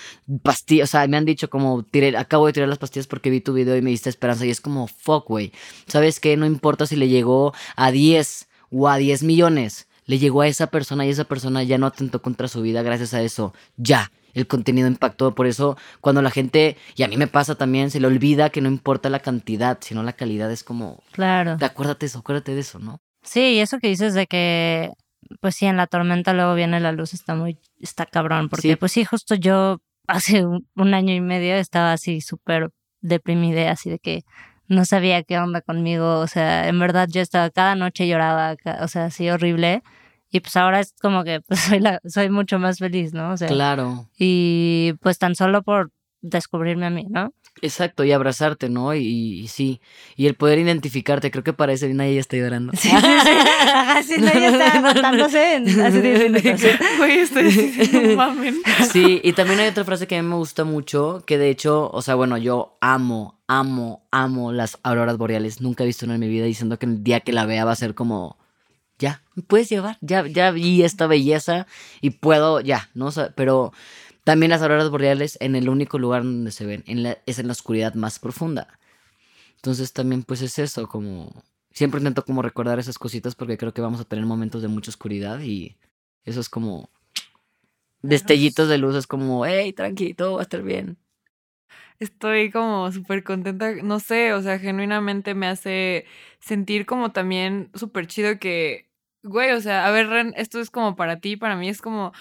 pastillas, 0.43 0.89
o 0.89 0.91
sea, 0.93 1.07
me 1.07 1.19
han 1.19 1.27
dicho 1.27 1.51
como, 1.51 1.83
tiré, 1.83 2.17
acabo 2.17 2.47
de 2.47 2.55
tirar 2.55 2.69
las 2.69 2.79
pastillas 2.79 3.07
porque 3.07 3.29
vi 3.29 3.43
tu 3.43 3.53
video 3.53 3.77
y 3.77 3.83
me 3.83 3.91
diste 3.91 4.09
esperanza 4.09 4.47
y 4.47 4.51
es 4.51 4.63
como, 4.63 4.87
fuck, 4.87 5.29
güey, 5.29 5.53
¿sabes 5.87 6.19
qué? 6.19 6.39
No 6.39 6.47
importa 6.47 6.87
si 6.87 6.97
le 6.97 7.09
llegó 7.09 7.53
a 7.77 7.91
10 7.91 8.49
o 8.71 8.89
a 8.89 8.97
10 8.97 9.23
millones, 9.23 9.87
le 10.07 10.19
llegó 10.19 10.41
a 10.41 10.49
esa 10.49 10.69
persona 10.69 11.05
y 11.05 11.11
esa 11.11 11.25
persona 11.25 11.63
ya 11.63 11.77
no 11.77 11.87
atentó 11.87 12.23
contra 12.23 12.49
su 12.49 12.63
vida 12.63 12.83
gracias 12.83 13.13
a 13.13 13.21
eso, 13.21 13.55
ya. 13.77 14.11
El 14.33 14.47
contenido 14.47 14.89
impactó, 14.89 15.35
por 15.35 15.47
eso 15.47 15.77
cuando 16.01 16.23
la 16.23 16.31
gente, 16.31 16.79
y 16.97 17.03
a 17.03 17.09
mí 17.09 17.19
me 17.19 17.27
pasa 17.27 17.57
también, 17.57 17.91
se 17.91 18.01
le 18.01 18.07
olvida 18.07 18.49
que 18.49 18.63
no 18.63 18.69
importa 18.69 19.11
la 19.11 19.19
cantidad, 19.19 19.79
sino 19.83 20.03
la 20.05 20.15
calidad, 20.15 20.51
es 20.51 20.65
como... 20.65 21.03
Claro. 21.13 21.59
Acuérdate 21.61 22.07
eso, 22.07 22.21
acuérdate 22.21 22.55
de 22.55 22.61
eso, 22.61 22.79
¿no? 22.79 23.01
Sí, 23.23 23.41
y 23.41 23.59
eso 23.59 23.79
que 23.79 23.89
dices 23.89 24.15
de 24.15 24.27
que 24.27 24.93
pues 25.41 25.55
sí, 25.55 25.67
en 25.67 25.77
la 25.77 25.87
tormenta 25.87 26.33
luego 26.33 26.55
viene 26.55 26.81
la 26.81 26.93
luz, 26.93 27.15
está 27.15 27.35
muy, 27.35 27.59
está 27.81 28.07
cabrón, 28.07 28.49
porque 28.49 28.77
pues 28.77 28.93
sí, 28.93 29.05
justo 29.05 29.35
yo 29.35 29.81
hace 30.07 30.45
un, 30.45 30.95
año 30.95 31.15
y 31.15 31.21
medio 31.21 31.55
estaba 31.55 31.93
así 31.93 32.21
súper 32.21 32.71
deprimida, 33.01 33.71
así 33.71 33.91
de 33.91 33.99
que 33.99 34.25
no 34.67 34.85
sabía 34.85 35.23
qué 35.23 35.39
onda 35.39 35.61
conmigo, 35.61 36.19
o 36.19 36.27
sea, 36.27 36.69
en 36.69 36.79
verdad 36.79 37.09
yo 37.11 37.21
estaba, 37.21 37.51
cada 37.51 37.75
noche 37.75 38.09
lloraba, 38.09 38.57
o 38.81 38.89
sea, 38.89 39.07
así 39.07 39.31
horrible. 39.31 39.83
Y 40.33 40.39
pues 40.39 40.55
ahora 40.55 40.79
es 40.79 40.95
como 41.01 41.25
que 41.25 41.41
pues, 41.41 41.61
soy, 41.61 41.81
la, 41.81 42.01
soy 42.05 42.31
mucho 42.31 42.59
más 42.59 42.79
feliz, 42.79 43.13
¿no? 43.13 43.33
O 43.33 43.37
sea, 43.37 43.49
claro. 43.49 44.09
Y 44.19 44.95
pues 45.01 45.19
tan 45.19 45.35
solo 45.35 45.63
por 45.63 45.91
descubrirme 46.23 46.87
a 46.87 46.91
mí, 46.91 47.07
¿no? 47.09 47.33
Exacto, 47.63 48.05
y 48.05 48.13
abrazarte, 48.13 48.69
¿no? 48.69 48.95
Y, 48.95 49.49
sí, 49.49 49.81
y 50.17 50.27
el 50.27 50.35
poder 50.35 50.59
identificarte, 50.59 51.31
creo 51.31 51.45
que 51.45 51.53
para 51.53 51.73
eso 51.73 51.87
nadie 51.89 52.15
ya 52.15 52.21
está 52.21 52.37
llorando. 52.37 52.73
Sí, 54.03 54.15
sí, 54.15 54.21
nadie 54.21 54.47
está 54.49 54.81
matándose 54.81 55.57
hace 55.57 56.79
Güey, 56.99 57.19
estoy 57.19 57.45
diciendo 57.45 58.17
mamen. 58.17 58.57
Sí, 58.91 59.21
y 59.23 59.33
también 59.33 59.61
hay 59.61 59.69
otra 59.69 59.85
frase 59.85 60.07
que 60.07 60.17
a 60.17 60.23
mí 60.23 60.29
me 60.29 60.37
gusta 60.37 60.65
mucho, 60.65 61.23
que 61.27 61.39
de 61.39 61.51
hecho, 61.51 61.91
o 61.93 62.03
sea, 62.03 62.15
bueno, 62.15 62.39
yo 62.39 62.79
amo, 62.81 63.41
amo, 63.47 64.07
amo 64.11 64.53
las 64.53 64.79
auroras 64.83 65.19
boreales. 65.19 65.61
Nunca 65.61 65.85
he 65.85 65.87
visto 65.87 66.07
una 66.07 66.15
en 66.15 66.21
mi 66.21 66.29
vida 66.29 66.47
diciendo 66.47 66.79
que 66.79 66.87
el 66.87 67.03
día 67.03 67.21
que 67.21 67.33
la 67.33 67.47
vea 67.47 67.65
va 67.65 67.73
a 67.73 67.77
ser 67.77 67.95
como, 67.95 68.39
ya, 68.99 69.23
me 69.35 69.43
puedes 69.43 69.69
llevar, 69.69 69.99
ya, 70.01 70.27
ya 70.27 70.51
vi 70.51 70.83
esta 70.83 71.07
belleza 71.07 71.67
y 72.01 72.11
puedo, 72.11 72.61
ya, 72.61 72.91
¿no? 72.95 73.07
O 73.07 73.13
sea, 73.13 73.33
pero 73.35 73.73
también 74.25 74.51
las 74.51 74.63
auroras 74.63 74.91
boreales 74.91 75.39
en 75.41 75.57
el 75.57 75.69
único 75.69 75.99
lugar 75.99 76.23
donde 76.23 76.53
se 76.53 76.67
ven 76.67 76.85
en 76.87 77.03
la, 77.03 77.19
es 77.27 77.39
en 77.39 77.47
la 77.47 77.53
oscuridad 77.53 77.95
más 77.95 78.19
profunda. 78.19 78.79
Entonces 79.57 79.93
también 79.93 80.23
pues 80.23 80.43
es 80.43 80.59
eso, 80.59 80.89
como 80.89 81.43
siempre 81.71 82.01
intento 82.01 82.25
como 82.25 82.43
recordar 82.43 82.79
esas 82.79 82.99
cositas 82.99 83.35
porque 83.35 83.59
creo 83.59 83.73
que 83.73 83.83
vamos 83.83 84.01
a 84.01 84.05
tener 84.05 84.25
momentos 84.25 84.63
de 84.63 84.69
mucha 84.69 84.91
oscuridad 84.91 85.41
y 85.41 85.77
eso 86.25 86.41
es 86.41 86.49
como 86.49 86.91
destellitos 88.03 88.69
de 88.69 88.79
luz, 88.79 88.97
es 88.97 89.07
como, 89.07 89.45
hey, 89.45 89.73
tranquilo, 89.73 90.15
todo 90.17 90.35
va 90.35 90.41
a 90.41 90.43
estar 90.43 90.63
bien. 90.63 90.97
Estoy 91.99 92.51
como 92.51 92.91
súper 92.93 93.23
contenta, 93.23 93.75
no 93.83 94.01
sé, 94.01 94.33
o 94.33 94.43
sea, 94.43 94.59
genuinamente 94.59 95.35
me 95.35 95.47
hace 95.47 96.07
sentir 96.39 96.87
como 96.87 97.13
también 97.13 97.71
súper 97.75 98.07
chido 98.07 98.39
que 98.39 98.90
Güey, 99.23 99.53
o 99.53 99.61
sea, 99.61 99.87
a 99.87 99.91
ver, 99.91 100.09
Ren, 100.09 100.33
esto 100.37 100.61
es 100.61 100.71
como 100.71 100.97
para 100.97 101.21
ti, 101.21 101.37
para 101.37 101.55
mí 101.55 101.69
es 101.69 101.83
como, 101.83 102.13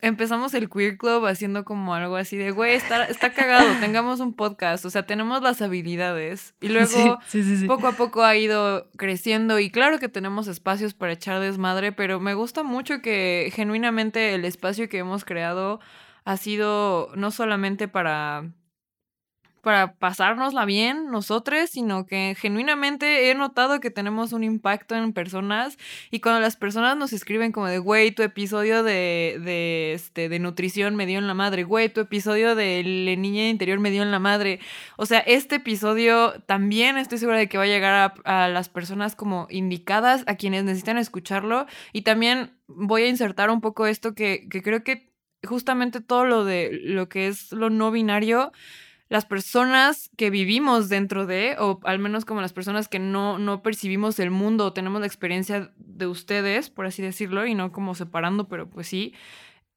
empezamos 0.00 0.54
el 0.54 0.68
Queer 0.68 0.98
Club 0.98 1.24
haciendo 1.26 1.64
como 1.64 1.94
algo 1.94 2.16
así 2.16 2.36
de, 2.36 2.50
güey, 2.50 2.74
está, 2.74 3.04
está 3.04 3.32
cagado, 3.32 3.68
tengamos 3.80 4.18
un 4.18 4.34
podcast, 4.34 4.84
o 4.84 4.90
sea, 4.90 5.06
tenemos 5.06 5.40
las 5.40 5.62
habilidades. 5.62 6.54
Y 6.60 6.68
luego, 6.68 7.20
poco 7.68 7.86
a 7.86 7.92
poco 7.92 8.24
ha 8.24 8.34
ido 8.36 8.88
creciendo 8.96 9.60
y 9.60 9.70
claro 9.70 10.00
que 10.00 10.08
tenemos 10.08 10.48
espacios 10.48 10.94
para 10.94 11.12
echar 11.12 11.38
desmadre, 11.40 11.92
pero 11.92 12.18
me 12.18 12.34
gusta 12.34 12.64
mucho 12.64 13.02
que 13.02 13.52
genuinamente 13.54 14.34
el 14.34 14.44
espacio 14.44 14.88
que 14.88 14.98
hemos 14.98 15.24
creado 15.24 15.78
ha 16.24 16.36
sido 16.36 17.12
no 17.14 17.30
solamente 17.30 17.86
para 17.86 18.50
para 19.62 19.94
pasárnosla 19.94 20.64
bien 20.64 21.10
nosotros, 21.10 21.70
sino 21.70 22.06
que 22.06 22.36
genuinamente 22.38 23.30
he 23.30 23.34
notado 23.34 23.80
que 23.80 23.90
tenemos 23.90 24.32
un 24.32 24.44
impacto 24.44 24.94
en 24.94 25.12
personas 25.12 25.78
y 26.10 26.20
cuando 26.20 26.40
las 26.40 26.56
personas 26.56 26.96
nos 26.96 27.12
escriben 27.12 27.52
como 27.52 27.66
de, 27.66 27.78
güey, 27.78 28.10
tu 28.12 28.22
episodio 28.22 28.82
de, 28.82 29.40
de, 29.44 29.92
este, 29.92 30.28
de 30.28 30.38
nutrición 30.38 30.96
me 30.96 31.06
dio 31.06 31.18
en 31.18 31.26
la 31.26 31.34
madre, 31.34 31.64
güey, 31.64 31.88
tu 31.88 32.00
episodio 32.00 32.54
de 32.54 32.82
la 32.82 33.16
niña 33.16 33.48
interior 33.48 33.78
me 33.78 33.90
dio 33.90 34.02
en 34.02 34.10
la 34.10 34.18
madre. 34.18 34.60
O 34.96 35.06
sea, 35.06 35.20
este 35.20 35.56
episodio 35.56 36.34
también 36.46 36.98
estoy 36.98 37.18
segura 37.18 37.38
de 37.38 37.48
que 37.48 37.58
va 37.58 37.64
a 37.64 37.68
llegar 37.68 38.14
a, 38.24 38.44
a 38.44 38.48
las 38.48 38.68
personas 38.68 39.16
como 39.16 39.46
indicadas, 39.50 40.24
a 40.26 40.36
quienes 40.36 40.64
necesitan 40.64 40.98
escucharlo 40.98 41.66
y 41.92 42.02
también 42.02 42.52
voy 42.68 43.02
a 43.02 43.08
insertar 43.08 43.50
un 43.50 43.60
poco 43.60 43.86
esto 43.86 44.14
que, 44.14 44.48
que 44.50 44.62
creo 44.62 44.84
que 44.84 45.08
justamente 45.46 46.00
todo 46.00 46.24
lo 46.24 46.44
de 46.44 46.70
lo 46.82 47.08
que 47.08 47.28
es 47.28 47.52
lo 47.52 47.70
no 47.70 47.90
binario 47.90 48.52
las 49.08 49.24
personas 49.24 50.10
que 50.16 50.30
vivimos 50.30 50.88
dentro 50.88 51.26
de, 51.26 51.56
o 51.58 51.80
al 51.84 51.98
menos 51.98 52.24
como 52.24 52.40
las 52.40 52.52
personas 52.52 52.88
que 52.88 52.98
no, 52.98 53.38
no 53.38 53.62
percibimos 53.62 54.18
el 54.18 54.30
mundo 54.30 54.66
o 54.66 54.72
tenemos 54.72 55.00
la 55.00 55.06
experiencia 55.06 55.72
de 55.76 56.06
ustedes, 56.06 56.70
por 56.70 56.86
así 56.86 57.02
decirlo, 57.02 57.46
y 57.46 57.54
no 57.54 57.72
como 57.72 57.94
separando, 57.94 58.48
pero 58.48 58.68
pues 58.68 58.86
sí, 58.86 59.14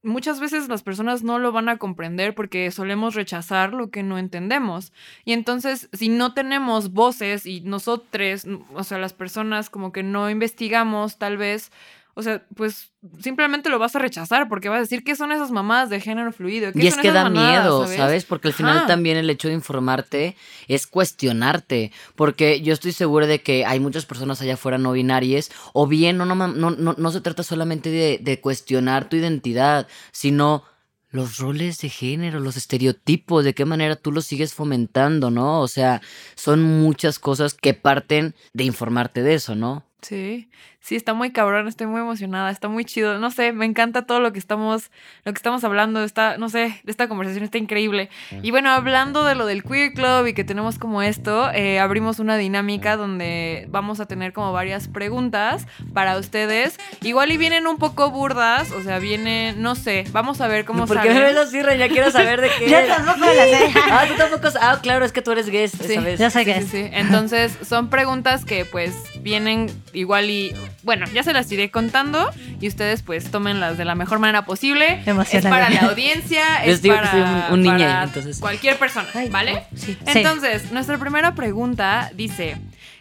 muchas 0.04 0.40
veces 0.40 0.68
las 0.68 0.84
personas 0.84 1.24
no 1.24 1.40
lo 1.40 1.52
van 1.52 1.70
a 1.70 1.78
comprender 1.78 2.36
porque 2.36 2.72
solemos 2.72 3.16
rechazar 3.16 3.74
lo 3.74 3.90
que 3.90 4.04
no 4.04 4.18
entendemos. 4.18 4.92
Y 5.26 5.34
entonces, 5.34 5.90
si 5.94 6.10
no 6.10 6.34
tenemos 6.34 6.92
voces 6.92 7.46
y 7.46 7.62
nosotros, 7.62 8.46
o 8.74 8.84
sea, 8.84 8.98
las 8.98 9.14
personas 9.14 9.70
como 9.70 9.92
que 9.92 10.04
no 10.04 10.30
investigamos, 10.30 11.18
tal 11.18 11.38
vez 11.38 11.72
o 12.14 12.22
sea, 12.24 12.46
pues 12.56 12.92
simplemente 13.20 13.70
lo 13.70 13.80
vas 13.80 13.96
a 13.96 14.00
rechazar 14.00 14.50
porque 14.50 14.70
vas 14.70 14.78
a 14.78 14.82
decir 14.82 15.04
qué 15.04 15.16
son 15.16 15.32
esas 15.32 15.52
mamadas 15.52 15.90
de 15.90 16.02
género 16.02 16.32
fluido. 16.34 16.72
¿Qué 16.74 16.84
y 16.84 16.88
es 16.88 16.96
son 16.96 17.02
que 17.02 17.08
esas 17.08 17.24
da 17.24 17.30
mamadas, 17.30 17.64
miedo, 17.64 17.88
¿sabes? 17.88 18.26
Porque 18.26 18.50
al 18.50 18.54
final 18.54 18.80
Ajá. 18.80 18.88
también 18.88 19.18
el 19.18 19.30
hecho 19.30 19.48
de 19.48 19.54
informarte 19.54 20.36
es 20.68 20.88
cuestionarte. 20.88 21.92
Porque 22.16 22.62
yo 22.62 22.74
estoy 22.74 22.92
seguro 22.92 23.28
de 23.28 23.42
que 23.42 23.66
hay 23.66 23.80
muchas 23.80 24.06
personas 24.06 24.42
allá 24.42 24.56
afuera 24.56 24.78
no 24.78 24.92
binarias. 24.92 25.52
O 25.74 25.88
bien, 25.88 26.18
no, 26.18 26.26
no, 26.26 26.36
no, 26.36 26.72
no, 26.72 26.96
no 26.98 27.12
se 27.12 27.22
trata 27.22 27.44
solamente 27.44 27.90
de, 27.90 28.20
de 28.22 28.42
cuestionar 28.42 29.08
tu 29.08 29.16
identidad, 29.16 29.88
sino 30.12 30.64
los 31.12 31.38
roles 31.38 31.80
de 31.80 31.90
género, 31.90 32.40
los 32.40 32.58
estereotipos, 32.58 33.44
de 33.44 33.54
qué 33.54 33.66
manera 33.66 33.96
tú 33.96 34.12
los 34.12 34.26
sigues 34.26 34.54
fomentando, 34.54 35.30
¿no? 35.30 35.60
O 35.62 35.68
sea, 35.68 36.02
son 36.36 36.64
muchas 36.64 37.20
cosas 37.20 37.54
que 37.54 37.74
parten 37.74 38.34
de 38.54 38.64
informarte 38.64 39.22
de 39.22 39.36
eso, 39.36 39.56
¿no? 39.56 39.86
Sí, 40.02 40.50
sí, 40.82 40.96
está 40.96 41.14
muy 41.14 41.32
cabrón, 41.32 41.68
estoy 41.68 41.88
muy 41.88 42.02
emocionada, 42.02 42.50
está 42.52 42.68
muy 42.68 42.84
chido. 42.86 43.18
No 43.20 43.32
sé, 43.32 43.54
me 43.54 43.66
encanta 43.66 44.02
todo 44.06 44.20
lo 44.20 44.34
que 44.34 44.40
estamos, 44.40 44.92
lo 45.24 45.32
que 45.32 45.38
estamos 45.38 45.64
hablando, 45.64 46.04
está, 46.04 46.38
no 46.38 46.50
sé, 46.50 46.82
esta 46.86 47.08
conversación 47.08 47.44
está 47.46 47.58
increíble. 47.58 48.10
Y 48.42 48.52
bueno, 48.52 48.70
hablando 48.72 49.24
de 49.24 49.36
lo 49.36 49.46
del 49.46 49.64
Queer 49.64 49.94
Club 49.94 50.28
y 50.28 50.34
que 50.34 50.44
tenemos 50.44 50.78
como 50.80 51.02
esto, 51.02 51.50
eh, 51.54 51.80
abrimos 51.80 52.20
una 52.20 52.36
dinámica 52.38 52.98
donde 52.98 53.68
vamos 53.70 54.00
a 54.00 54.06
tener 54.06 54.34
como 54.34 54.52
varias 54.52 54.88
preguntas 54.88 55.66
para 55.94 56.18
ustedes. 56.18 56.78
Igual 57.02 57.32
y 57.32 57.38
vienen 57.38 57.68
un 57.68 57.78
poco 57.78 58.12
burdas, 58.12 58.72
o 58.72 58.82
sea, 58.82 59.00
vienen, 59.00 59.62
no 59.62 59.76
sé, 59.76 60.06
vamos 60.12 60.42
a 60.42 60.48
ver 60.48 60.66
cómo 60.66 60.86
¿Por 60.88 61.00
qué 61.02 61.10
me 61.10 61.14
salen. 61.16 61.36
ves 61.36 61.48
así, 61.48 61.62
Ren? 61.62 61.78
Ya 61.80 61.88
quiero 61.90 62.12
saber 62.12 62.42
de 62.42 62.50
qué 62.60 62.70
Yo 62.70 62.78
tampoco 62.88 63.20
me 63.20 63.36
la 63.36 63.46
sé. 63.46 63.72
Ah, 63.92 64.06
tú 64.08 64.16
tampoco. 64.16 64.48
Ah, 64.62 64.80
claro, 64.82 65.06
es 65.06 65.12
que 65.12 65.22
tú 65.22 65.32
eres 65.32 65.50
guest 65.50 65.76
Sí. 65.82 65.94
esa 65.94 66.02
vez. 66.02 66.20
Ya 66.20 66.30
sé 66.30 66.44
Sí, 66.44 66.68
sí. 66.68 66.90
Entonces, 66.92 67.58
son 67.64 67.90
preguntas 67.90 68.46
que 68.46 68.66
pues 68.66 68.96
vienen 69.22 69.68
igual 69.94 70.30
y 70.30 70.56
bueno, 70.84 71.06
ya 71.14 71.24
se 71.24 71.34
las 71.34 71.52
iré 71.52 71.70
contando 71.72 72.30
y 72.60 72.68
ustedes 72.68 73.02
pues 73.04 73.30
tómenlas 73.32 73.78
de 73.78 73.86
la 73.86 73.96
mejor 73.96 74.20
manera 74.20 74.46
posible. 74.46 75.02
Es 75.32 75.44
para 75.46 75.70
la 75.70 75.82
audiencia, 75.82 76.44
Les 76.66 76.76
es 76.76 76.82
digo 76.82 76.96
que 76.96 77.02
para, 77.02 77.12
soy 77.12 77.22
un- 77.22 77.54
un 77.54 77.62
niña, 77.62 77.78
para 77.88 78.04
entonces. 78.04 78.40
cualquier 78.40 78.78
persona, 78.78 79.08
¿vale? 79.30 79.64
Sí. 79.76 79.98
Entonces, 80.08 80.72
nuestra 80.72 80.98
primera 80.98 81.36
pregunta 81.36 82.12
dice, 82.16 82.58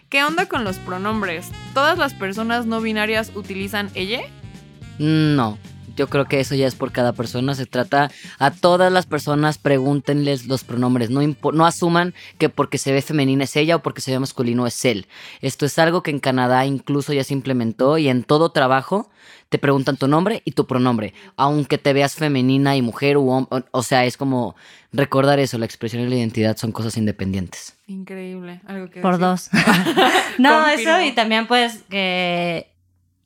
¿qué 0.08 0.22
onda 0.24 0.46
con 0.46 0.64
los 0.64 0.76
pronombres? 0.78 1.48
¿Todas 1.74 1.96
las 1.98 2.14
personas 2.14 2.66
no 2.66 2.80
binarias 2.80 3.32
utilizan 3.34 3.90
ella? 3.94 4.20
No, 4.98 5.58
yo 6.00 6.08
creo 6.08 6.24
que 6.24 6.40
eso 6.40 6.54
ya 6.54 6.66
es 6.66 6.74
por 6.74 6.92
cada 6.92 7.12
persona. 7.12 7.54
Se 7.54 7.66
trata 7.66 8.10
a 8.38 8.50
todas 8.50 8.90
las 8.90 9.04
personas, 9.04 9.58
pregúntenles 9.58 10.46
los 10.46 10.64
pronombres. 10.64 11.10
No, 11.10 11.20
impo- 11.22 11.52
no 11.52 11.66
asuman 11.66 12.14
que 12.38 12.48
porque 12.48 12.78
se 12.78 12.90
ve 12.90 13.02
femenina 13.02 13.44
es 13.44 13.54
ella 13.54 13.76
o 13.76 13.82
porque 13.82 14.00
se 14.00 14.12
ve 14.12 14.18
masculino 14.18 14.66
es 14.66 14.82
él. 14.86 15.06
Esto 15.42 15.66
es 15.66 15.78
algo 15.78 16.02
que 16.02 16.10
en 16.10 16.20
Canadá 16.20 16.64
incluso 16.64 17.12
ya 17.12 17.22
se 17.22 17.34
implementó 17.34 17.98
y 17.98 18.08
en 18.08 18.24
todo 18.24 18.50
trabajo 18.50 19.10
te 19.50 19.58
preguntan 19.58 19.96
tu 19.98 20.08
nombre 20.08 20.40
y 20.46 20.52
tu 20.52 20.66
pronombre. 20.66 21.12
Aunque 21.36 21.76
te 21.76 21.92
veas 21.92 22.14
femenina 22.14 22.76
y 22.76 22.82
mujer 22.82 23.18
u 23.18 23.28
hombre. 23.28 23.64
O 23.72 23.82
sea, 23.82 24.06
es 24.06 24.16
como 24.16 24.56
recordar 24.92 25.38
eso. 25.38 25.58
La 25.58 25.66
expresión 25.66 26.02
y 26.02 26.08
la 26.08 26.14
identidad 26.16 26.56
son 26.56 26.72
cosas 26.72 26.96
independientes. 26.96 27.76
Increíble, 27.88 28.62
algo 28.66 28.88
que 28.88 29.00
Por 29.02 29.18
decir? 29.18 29.26
dos. 29.26 29.50
no, 30.38 30.60
Confirmo. 30.62 30.92
eso 30.94 31.00
y 31.02 31.12
también 31.12 31.46
pues 31.46 31.82
que 31.90 32.68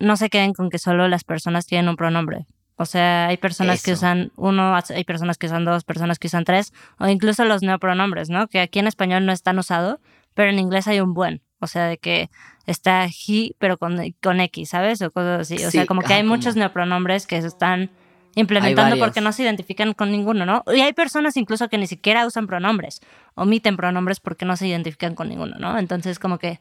no 0.01 0.17
se 0.17 0.29
queden 0.29 0.53
con 0.55 0.71
que 0.71 0.79
solo 0.79 1.07
las 1.09 1.25
personas 1.25 1.67
tienen 1.67 1.89
un 1.89 1.97
pronombre. 1.97 2.47
O 2.77 2.87
sea, 2.87 3.29
hay 3.29 3.37
personas 3.37 3.83
que 3.83 3.93
usan 3.93 4.33
uno, 4.37 4.75
hay 4.75 5.05
personas 5.05 5.39
que 5.39 5.47
usan 5.47 5.65
dos, 5.65 5.85
personas 5.85 6.19
que 6.19 6.27
usan 6.27 6.45
tres, 6.45 6.73
o 6.99 7.07
incluso 7.07 7.45
los 7.45 7.63
neopronombres, 7.63 8.31
¿no? 8.31 8.49
Que 8.49 8.61
aquí 8.61 8.81
en 8.81 8.87
español 8.89 9.25
no 9.27 9.33
están 9.33 9.59
usado, 9.59 10.01
pero 10.35 10.51
en 10.51 10.59
inglés 10.59 10.89
hay 10.89 11.01
un 11.01 11.15
buen. 11.15 11.41
O 11.61 11.67
sea, 11.69 11.87
de 11.87 11.99
que 11.99 12.31
está 12.67 13.07
he, 13.07 13.55
pero 13.59 13.79
con, 13.79 13.97
con 14.23 14.41
X, 14.41 14.71
¿sabes? 14.71 15.01
O 15.03 15.11
cosas 15.11 15.43
así. 15.43 15.65
O 15.65 15.71
sea, 15.71 15.87
como 15.87 16.03
que 16.03 16.13
hay 16.15 16.23
como- 16.23 16.35
muchos 16.35 16.57
neopronombres 16.57 17.27
que 17.27 17.41
se 17.41 17.47
están 17.47 17.91
implementando 18.35 18.97
porque 18.99 19.21
no 19.21 19.31
se 19.33 19.45
identifican 19.45 19.93
con 19.95 20.11
ninguno, 20.11 20.45
¿no? 20.45 20.65
Y 20.75 20.81
hay 20.81 20.93
personas 20.93 21.37
incluso 21.37 21.69
que 21.69 21.79
ni 21.79 21.87
siquiera 21.87 22.27
usan 22.27 22.49
pronombres, 22.49 23.01
omiten 23.37 23.77
pronombres 23.77 24.19
porque 24.19 24.45
no 24.45 24.57
se 24.57 24.67
identifican 24.67 25.15
con 25.15 25.29
ninguno, 25.29 25.57
¿no? 25.61 25.79
Entonces, 25.79 26.19
como 26.19 26.39
que 26.39 26.59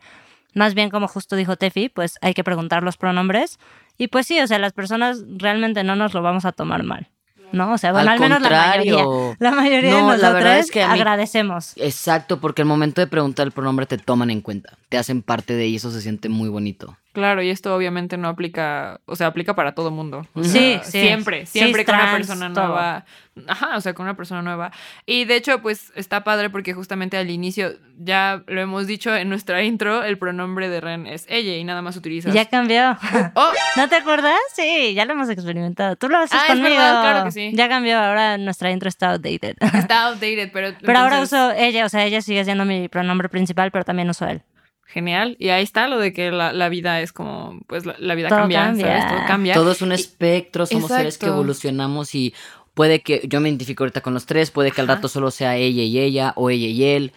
más 0.54 0.74
bien 0.74 0.90
como 0.90 1.08
justo 1.08 1.36
dijo 1.36 1.56
Tefi, 1.56 1.90
pues 1.90 2.18
hay 2.22 2.34
que 2.34 2.44
preguntar 2.44 2.84
los 2.84 2.98
pronombres. 2.98 3.60
Y 3.98 4.08
pues 4.08 4.26
sí, 4.28 4.40
o 4.40 4.48
sea, 4.48 4.60
las 4.60 4.74
personas 4.74 5.24
realmente 5.38 5.84
no 5.84 5.96
nos 5.96 6.14
lo 6.14 6.22
vamos 6.22 6.46
a 6.46 6.52
tomar 6.52 6.84
mal, 6.84 7.10
¿no? 7.52 7.72
O 7.74 7.78
sea, 7.78 7.92
bueno, 7.92 8.10
al, 8.12 8.16
Al 8.16 8.20
menos 8.20 8.42
la 8.42 8.50
mayoría. 8.50 8.94
contrario. 9.04 9.36
La 9.40 9.52
mayoría 9.52 9.92
No, 9.92 9.96
de 9.98 10.02
la 10.02 10.08
nosotros 10.14 10.34
verdad 10.34 10.60
es 10.60 10.72
que 10.72 10.80
mí- 10.86 10.92
agradecemos. 10.92 11.74
Exacto, 11.78 12.40
porque 12.40 12.64
al 12.64 12.68
momento 12.68 13.02
de 13.02 13.08
preguntar 13.08 13.46
el 13.46 13.52
pronombre 13.52 13.86
te 13.86 13.98
toman 13.98 14.32
en 14.32 14.42
cuenta. 14.42 14.78
Te 14.90 14.98
hacen 14.98 15.22
parte 15.22 15.54
de 15.54 15.68
y 15.68 15.76
eso 15.76 15.92
se 15.92 16.02
siente 16.02 16.30
muy 16.30 16.50
bonito. 16.50 16.98
Claro, 17.14 17.44
y 17.44 17.50
esto 17.52 17.76
obviamente 17.76 18.18
no 18.18 18.28
aplica, 18.28 19.00
o 19.06 19.16
sea, 19.16 19.28
aplica 19.28 19.56
para 19.56 19.74
todo 19.76 19.92
mundo. 19.92 20.26
O 20.34 20.44
Sí, 20.44 20.50
sea, 20.50 20.84
sí. 20.84 20.92
Siempre, 21.02 21.46
Sí, 21.46 21.60
siempre 21.60 21.86
con 21.86 21.94
una 21.96 22.12
persona 22.12 22.52
todo. 22.52 22.68
nueva. 22.70 23.06
Ajá, 23.48 23.78
o 23.78 23.82
sea, 23.82 23.94
con 23.94 24.06
una 24.06 24.16
persona 24.16 24.42
nueva. 24.42 24.72
Y 25.06 25.26
de 25.26 25.36
hecho, 25.36 25.62
pues 25.62 25.92
está 25.96 26.24
padre 26.24 26.50
porque 26.50 26.74
justamente 26.74 27.18
al 27.18 27.30
inicio, 27.30 27.74
ya 28.00 28.44
lo 28.48 28.62
hemos 28.62 28.86
dicho 28.88 29.16
en 29.16 29.30
nuestra 29.30 29.64
intro, 29.64 30.04
el 30.04 30.18
pronombre 30.18 30.70
de 30.70 30.82
Ren 30.82 31.06
es 31.08 31.26
ella 31.30 31.56
y 31.56 31.64
nada 31.64 31.82
más 31.84 31.96
utilizas. 31.98 32.34
Ya 32.34 32.46
cambió. 32.46 32.98
Oh, 33.36 33.52
¿No 33.78 33.88
te 33.90 33.96
acuerdas? 33.96 34.38
Sí, 34.56 34.94
ya 34.96 35.06
lo 35.06 35.14
hemos 35.14 35.30
experimentado. 35.30 35.96
Tú 35.96 36.10
lo 36.10 36.18
haces 36.18 36.34
Ah, 36.40 36.44
es 36.48 36.50
conmigo. 36.54 36.70
verdad, 36.76 37.02
claro 37.02 37.26
que 37.26 37.32
sí. 37.32 37.52
Ya 37.54 37.70
cambió, 37.70 37.98
ahora 38.00 38.38
nuestra 38.38 38.72
intro 38.72 38.90
está 38.90 39.12
outdated. 39.12 39.56
está 39.74 40.06
outdated, 40.08 40.52
pero. 40.52 40.76
Pero 40.84 41.00
ahora 41.00 41.22
uso 41.22 41.52
ella, 41.52 41.86
o 41.86 41.90
sea, 41.90 42.06
ella 42.06 42.22
sigue 42.22 42.44
siendo 42.44 42.66
mi 42.66 42.90
pronombre 42.90 43.30
principal, 43.30 43.72
pero 43.72 43.84
también 43.86 44.10
uso 44.10 44.26
él. 44.28 44.42
Genial. 44.86 45.36
Y 45.40 45.50
ahí 45.50 45.64
está 45.64 45.88
lo 45.88 45.98
de 46.00 46.14
que 46.14 46.32
la, 46.32 46.54
la 46.54 46.70
vida 46.70 47.02
es 47.02 47.12
como, 47.14 47.60
pues 47.68 47.86
la, 47.86 47.96
la 48.00 48.16
vida 48.16 48.30
Todo 48.30 48.40
cambia, 48.40 48.66
cambia. 48.66 48.86
¿sabes? 49.02 49.08
Todo 49.18 49.28
cambia. 49.28 49.54
Todo 49.56 49.72
es 49.72 49.82
un 49.82 49.92
espectro, 49.92 50.66
somos 50.66 50.90
seres 50.90 51.18
que 51.18 51.26
Exacto. 51.26 51.34
evolucionamos 51.34 52.14
y 52.16 52.34
puede 52.74 53.02
que 53.02 53.22
yo 53.28 53.40
me 53.40 53.50
identifico 53.50 53.84
ahorita 53.84 54.02
con 54.02 54.14
los 54.14 54.26
tres, 54.26 54.52
puede 54.52 54.72
que 54.72 54.82
al 54.82 54.88
Ajá. 54.88 54.96
rato 54.96 55.08
solo 55.08 55.32
sea 55.32 55.56
ella 55.58 55.84
y 55.84 56.00
ella 56.00 56.34
o 56.36 56.50
ella 56.50 56.68
y 56.68 56.84
él. 56.84 57.12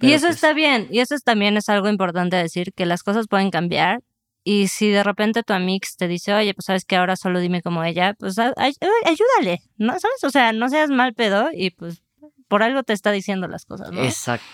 Y 0.00 0.12
eso 0.12 0.26
pues, 0.26 0.36
está 0.36 0.52
bien, 0.52 0.88
y 0.90 0.98
eso 1.00 1.14
es- 1.14 1.22
también 1.22 1.56
es 1.56 1.68
algo 1.68 1.88
importante 1.88 2.36
decir, 2.36 2.72
que 2.74 2.84
las 2.84 3.02
cosas 3.02 3.26
pueden 3.28 3.50
cambiar. 3.50 4.00
Y 4.46 4.68
si 4.68 4.90
de 4.90 5.02
repente 5.02 5.42
tu 5.42 5.54
amix 5.54 5.96
te 5.96 6.06
dice, 6.08 6.34
oye, 6.34 6.52
pues 6.52 6.66
sabes 6.66 6.84
que 6.84 6.96
ahora 6.96 7.16
solo 7.16 7.38
dime 7.40 7.62
como 7.62 7.82
ella, 7.84 8.14
pues 8.18 8.38
ay- 8.38 8.74
ayúdale, 9.06 9.62
¿no? 9.78 9.92
¿Sabes? 9.98 10.22
O 10.24 10.30
sea, 10.30 10.52
no 10.52 10.68
seas 10.68 10.90
mal 10.90 11.14
pedo 11.14 11.48
y 11.54 11.70
pues 11.70 12.02
por 12.48 12.62
algo 12.62 12.82
te 12.82 12.92
está 12.92 13.10
diciendo 13.12 13.48
las 13.48 13.64
cosas, 13.64 13.90
¿no? 13.92 14.02
Exacto. 14.02 14.44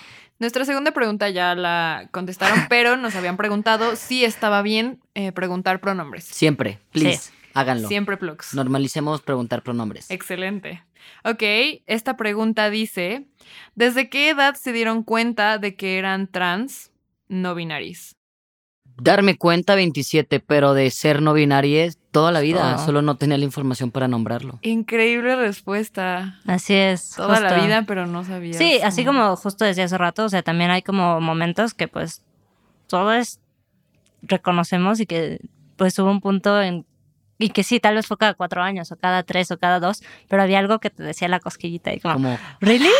Nuestra 0.40 0.64
segunda 0.64 0.92
pregunta 0.92 1.28
ya 1.28 1.54
la 1.54 2.08
contestaron, 2.12 2.58
pero 2.70 2.96
nos 2.96 3.14
habían 3.14 3.36
preguntado 3.36 3.94
si 3.94 4.24
estaba 4.24 4.62
bien 4.62 4.98
eh, 5.14 5.32
preguntar 5.32 5.80
pronombres. 5.80 6.24
Siempre, 6.24 6.80
please, 6.90 7.30
háganlo. 7.52 7.86
Siempre 7.88 8.16
plugs. 8.16 8.54
Normalicemos 8.54 9.20
preguntar 9.20 9.62
pronombres. 9.62 10.10
Excelente. 10.10 10.82
Ok, 11.24 11.42
esta 11.86 12.16
pregunta 12.16 12.70
dice, 12.70 13.26
¿desde 13.74 14.08
qué 14.08 14.30
edad 14.30 14.54
se 14.54 14.72
dieron 14.72 15.02
cuenta 15.02 15.58
de 15.58 15.76
que 15.76 15.98
eran 15.98 16.26
trans 16.26 16.90
no 17.28 17.54
binaris? 17.54 18.16
Darme 18.96 19.36
cuenta 19.36 19.74
27, 19.74 20.40
pero 20.40 20.72
de 20.72 20.90
ser 20.90 21.20
no 21.20 21.34
binario 21.34 21.90
toda 22.10 22.32
la 22.32 22.40
vida, 22.40 22.76
Oh. 22.78 22.84
solo 22.84 23.02
no 23.02 23.14
tenía 23.16 23.38
la 23.38 23.44
información 23.44 23.90
para 23.90 24.08
nombrarlo. 24.08 24.58
Increíble 24.62 25.36
respuesta. 25.36 26.38
Así 26.46 26.74
es. 26.74 27.10
Toda 27.16 27.40
la 27.40 27.54
vida, 27.62 27.84
pero 27.86 28.06
no 28.06 28.24
sabía. 28.24 28.54
Sí, 28.54 28.80
así 28.82 29.04
como 29.04 29.36
justo 29.36 29.64
decía 29.64 29.84
hace 29.84 29.96
rato, 29.98 30.24
o 30.24 30.28
sea, 30.28 30.42
también 30.42 30.70
hay 30.70 30.82
como 30.82 31.20
momentos 31.20 31.72
que 31.74 31.86
pues 31.88 32.24
todos 32.88 33.38
reconocemos 34.22 35.00
y 35.00 35.06
que 35.06 35.40
pues 35.76 35.98
hubo 35.98 36.10
un 36.10 36.20
punto 36.20 36.60
en 36.60 36.84
y 37.40 37.50
que 37.50 37.64
sí, 37.64 37.80
tal 37.80 37.94
vez 37.96 38.06
fue 38.06 38.18
cada 38.18 38.34
cuatro 38.34 38.62
años 38.62 38.92
o 38.92 38.96
cada 38.96 39.22
tres 39.22 39.50
o 39.50 39.58
cada 39.58 39.80
dos, 39.80 40.02
pero 40.28 40.42
había 40.42 40.58
algo 40.58 40.78
que 40.78 40.90
te 40.90 41.02
decía 41.02 41.26
la 41.28 41.40
cosquillita 41.40 41.92
y 41.92 42.00
como, 42.00 42.14
Como, 42.14 42.38
¿really? 42.60 42.90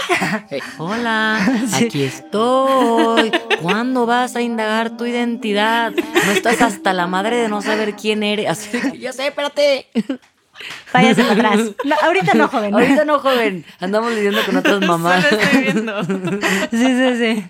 "Hey, 0.49 0.61
hola, 0.79 1.39
Sí. 1.69 1.85
aquí 1.85 2.03
estoy. 2.03 3.31
¿Cuándo 3.61 4.07
vas 4.07 4.35
a 4.37 4.41
indagar 4.41 4.97
tu 4.97 5.05
identidad? 5.07 5.93
No 5.93 6.33
estás 6.33 6.63
hasta 6.63 6.93
la 6.93 7.07
madre 7.07 7.37
de 7.37 7.49
no 7.49 7.61
saber 7.63 7.95
quién 7.95 8.23
eres. 8.23 8.49
Así 8.49 8.81
que, 8.81 8.99
ya 8.99 9.13
sé, 9.13 9.29
espérate. 9.29 9.87
Váyase 10.93 11.23
para 11.23 11.33
atrás. 11.53 11.71
No, 11.85 11.97
ahorita 12.03 12.35
no, 12.35 12.49
joven. 12.49 12.75
Ahorita 12.75 13.05
no, 13.07 13.19
joven. 13.19 13.65
Andamos 13.81 14.13
lidiando 14.13 14.45
con 14.45 14.57
otras 14.57 14.81
mamás. 14.81 15.25
Solo 15.25 15.41
estoy 15.41 15.63
viendo. 15.63 16.05
Sí, 16.05 16.69
sí, 16.71 17.17
sí. 17.17 17.45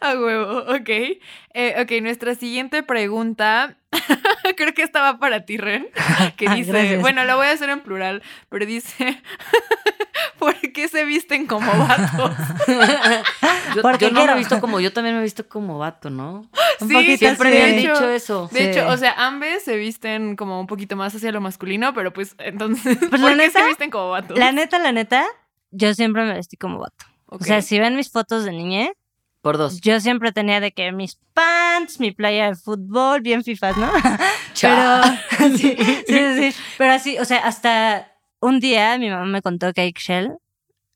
A 0.00 0.14
huevo, 0.14 0.60
ok. 0.60 0.88
Eh, 0.88 1.74
ok, 1.82 2.02
nuestra 2.02 2.34
siguiente 2.34 2.82
pregunta. 2.82 3.76
Creo 4.56 4.74
que 4.74 4.82
esta 4.82 5.00
va 5.00 5.18
para 5.18 5.44
ti, 5.44 5.56
Ren. 5.56 5.88
Que 6.36 6.46
Ah, 6.48 6.54
dice. 6.54 6.70
gracias. 6.72 7.00
Bueno, 7.00 7.24
lo 7.24 7.36
voy 7.36 7.46
a 7.46 7.52
hacer 7.52 7.68
en 7.70 7.80
plural, 7.80 8.22
pero 8.48 8.66
dice. 8.66 9.22
¿Por 10.38 10.54
qué 10.72 10.88
se 10.88 11.04
visten 11.04 11.46
como 11.46 11.66
vatos? 11.86 12.32
Yo, 13.74 13.82
Porque 13.82 14.06
yo 14.06 14.10
no 14.12 14.24
me 14.26 14.32
he 14.32 14.36
visto 14.36 14.60
como, 14.60 14.80
yo 14.80 14.92
también 14.92 15.14
me 15.14 15.20
he 15.20 15.24
visto 15.24 15.48
como 15.48 15.78
vato, 15.78 16.10
¿no? 16.10 16.48
Un 16.80 16.88
Sí, 16.88 16.94
poquito 16.94 17.18
Siempre 17.18 17.50
de 17.50 17.78
hecho- 17.80 17.92
dicho 17.94 18.08
eso. 18.10 18.48
De 18.52 18.58
Sí. 18.60 18.64
hecho, 18.66 18.88
o 18.88 18.96
sea, 18.96 19.12
ambas 19.26 19.62
se 19.62 19.76
visten 19.76 20.36
como 20.36 20.60
un 20.60 20.66
poquito 20.66 20.94
más 20.96 21.14
hacia 21.14 21.32
lo 21.32 21.40
masculino, 21.40 21.94
pero 21.94 22.12
pues 22.12 22.34
entonces. 22.38 22.96
Pues, 22.98 23.10
¿Por 23.10 23.20
la 23.20 23.30
qué 23.30 23.36
neta, 23.36 23.60
se 23.60 23.66
visten 23.66 23.90
como 23.90 24.10
vatos? 24.10 24.38
La 24.38 24.52
neta, 24.52 24.78
la 24.78 24.92
neta, 24.92 25.24
yo 25.70 25.94
siempre 25.94 26.24
me 26.24 26.34
vestí 26.34 26.56
como 26.56 26.78
vato. 26.80 27.06
O 27.26 27.38
sea, 27.42 27.60
si 27.62 27.78
ven 27.78 27.96
mis 27.96 28.10
fotos 28.10 28.44
de 28.44 28.52
niñez, 28.52 28.90
Por 29.46 29.58
dos. 29.58 29.80
yo 29.80 30.00
siempre 30.00 30.32
tenía 30.32 30.58
de 30.58 30.72
que 30.72 30.90
mis 30.90 31.20
pants, 31.32 32.00
mi 32.00 32.10
playa 32.10 32.48
de 32.48 32.56
fútbol, 32.56 33.20
bien 33.20 33.44
fifas, 33.44 33.76
¿no? 33.76 33.92
Pero, 34.60 35.02
sí, 35.56 35.76
sí, 35.78 36.04
sí, 36.08 36.50
sí. 36.50 36.60
Pero 36.76 36.92
así, 36.92 37.16
o 37.20 37.24
sea, 37.24 37.46
hasta 37.46 38.12
un 38.40 38.58
día 38.58 38.98
mi 38.98 39.08
mamá 39.08 39.24
me 39.24 39.42
contó 39.42 39.72
que 39.72 39.92
Shell, 39.96 40.32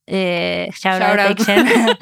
eh, 0.09 0.69
shout, 0.73 1.01
Shout 1.01 1.21
out, 1.21 1.39
out. 1.39 1.47
Shell, 1.47 1.97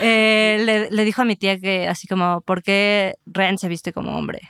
eh, 0.00 0.62
le, 0.64 0.90
le 0.90 1.04
dijo 1.04 1.20
a 1.20 1.26
mi 1.26 1.36
tía 1.36 1.60
que 1.60 1.86
así 1.86 2.08
como, 2.08 2.40
¿por 2.40 2.62
qué 2.62 3.16
Ren 3.26 3.58
se 3.58 3.68
viste 3.68 3.92
como 3.92 4.16
hombre? 4.16 4.40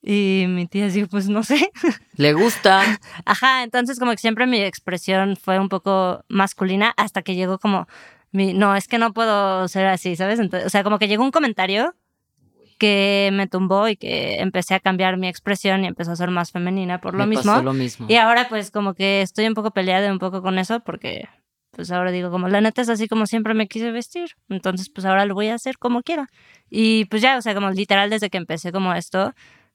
Y 0.00 0.46
mi 0.48 0.66
tía 0.66 0.88
dijo, 0.88 1.08
pues 1.08 1.28
no 1.28 1.42
sé. 1.42 1.70
Le 2.16 2.32
gusta. 2.32 2.82
Ajá, 3.26 3.64
entonces 3.64 3.98
como 3.98 4.12
que 4.12 4.16
siempre 4.16 4.46
mi 4.46 4.62
expresión 4.62 5.36
fue 5.36 5.58
un 5.58 5.68
poco 5.68 6.24
masculina 6.28 6.94
hasta 6.96 7.20
que 7.20 7.34
llegó 7.34 7.58
como, 7.58 7.86
mi, 8.32 8.54
no, 8.54 8.74
es 8.74 8.88
que 8.88 8.98
no 8.98 9.12
puedo 9.12 9.68
ser 9.68 9.86
así, 9.86 10.16
¿sabes? 10.16 10.40
Entonces, 10.40 10.66
o 10.66 10.70
sea, 10.70 10.82
como 10.82 10.98
que 10.98 11.08
llegó 11.08 11.22
un 11.22 11.30
comentario 11.30 11.94
que 12.78 13.30
me 13.32 13.46
tumbó 13.46 13.86
y 13.88 13.96
que 13.96 14.40
empecé 14.40 14.74
a 14.74 14.80
cambiar 14.80 15.16
mi 15.16 15.28
expresión 15.28 15.84
y 15.84 15.86
empezó 15.86 16.10
a 16.10 16.16
ser 16.16 16.30
más 16.30 16.50
femenina 16.50 17.00
por 17.00 17.12
lo 17.12 17.20
Me 17.20 17.26
mismo. 17.26 17.52
pasó 17.52 17.62
lo 17.62 17.72
mismo. 17.74 18.06
Y 18.08 18.16
ahora 18.16 18.48
pues 18.48 18.72
como 18.72 18.94
que 18.94 19.22
estoy 19.22 19.46
un 19.46 19.54
poco 19.54 19.70
peleada 19.70 20.10
un 20.10 20.18
poco 20.18 20.42
con 20.42 20.58
eso 20.58 20.80
porque 20.80 21.28
pues 21.70 21.92
ahora 21.92 22.10
digo 22.10 22.30
como 22.32 22.48
la 22.48 22.60
neta 22.60 22.82
es 22.82 22.88
así 22.88 23.06
como 23.06 23.26
siempre 23.26 23.54
me 23.54 23.68
quise 23.68 23.92
vestir. 23.92 24.30
Entonces 24.48 24.88
pues 24.88 25.04
ahora 25.04 25.26
lo 25.26 25.34
voy 25.34 25.48
a 25.48 25.54
hacer 25.54 25.78
como 25.78 26.02
quiera. 26.02 26.28
Y 26.70 27.04
pues 27.04 27.22
ya, 27.22 27.36
o 27.36 27.42
sea, 27.42 27.54
como 27.54 27.70
literal 27.70 28.10
desde 28.10 28.30
que 28.30 28.38
empecé 28.38 28.72
como 28.72 28.92
esto, 28.94 29.32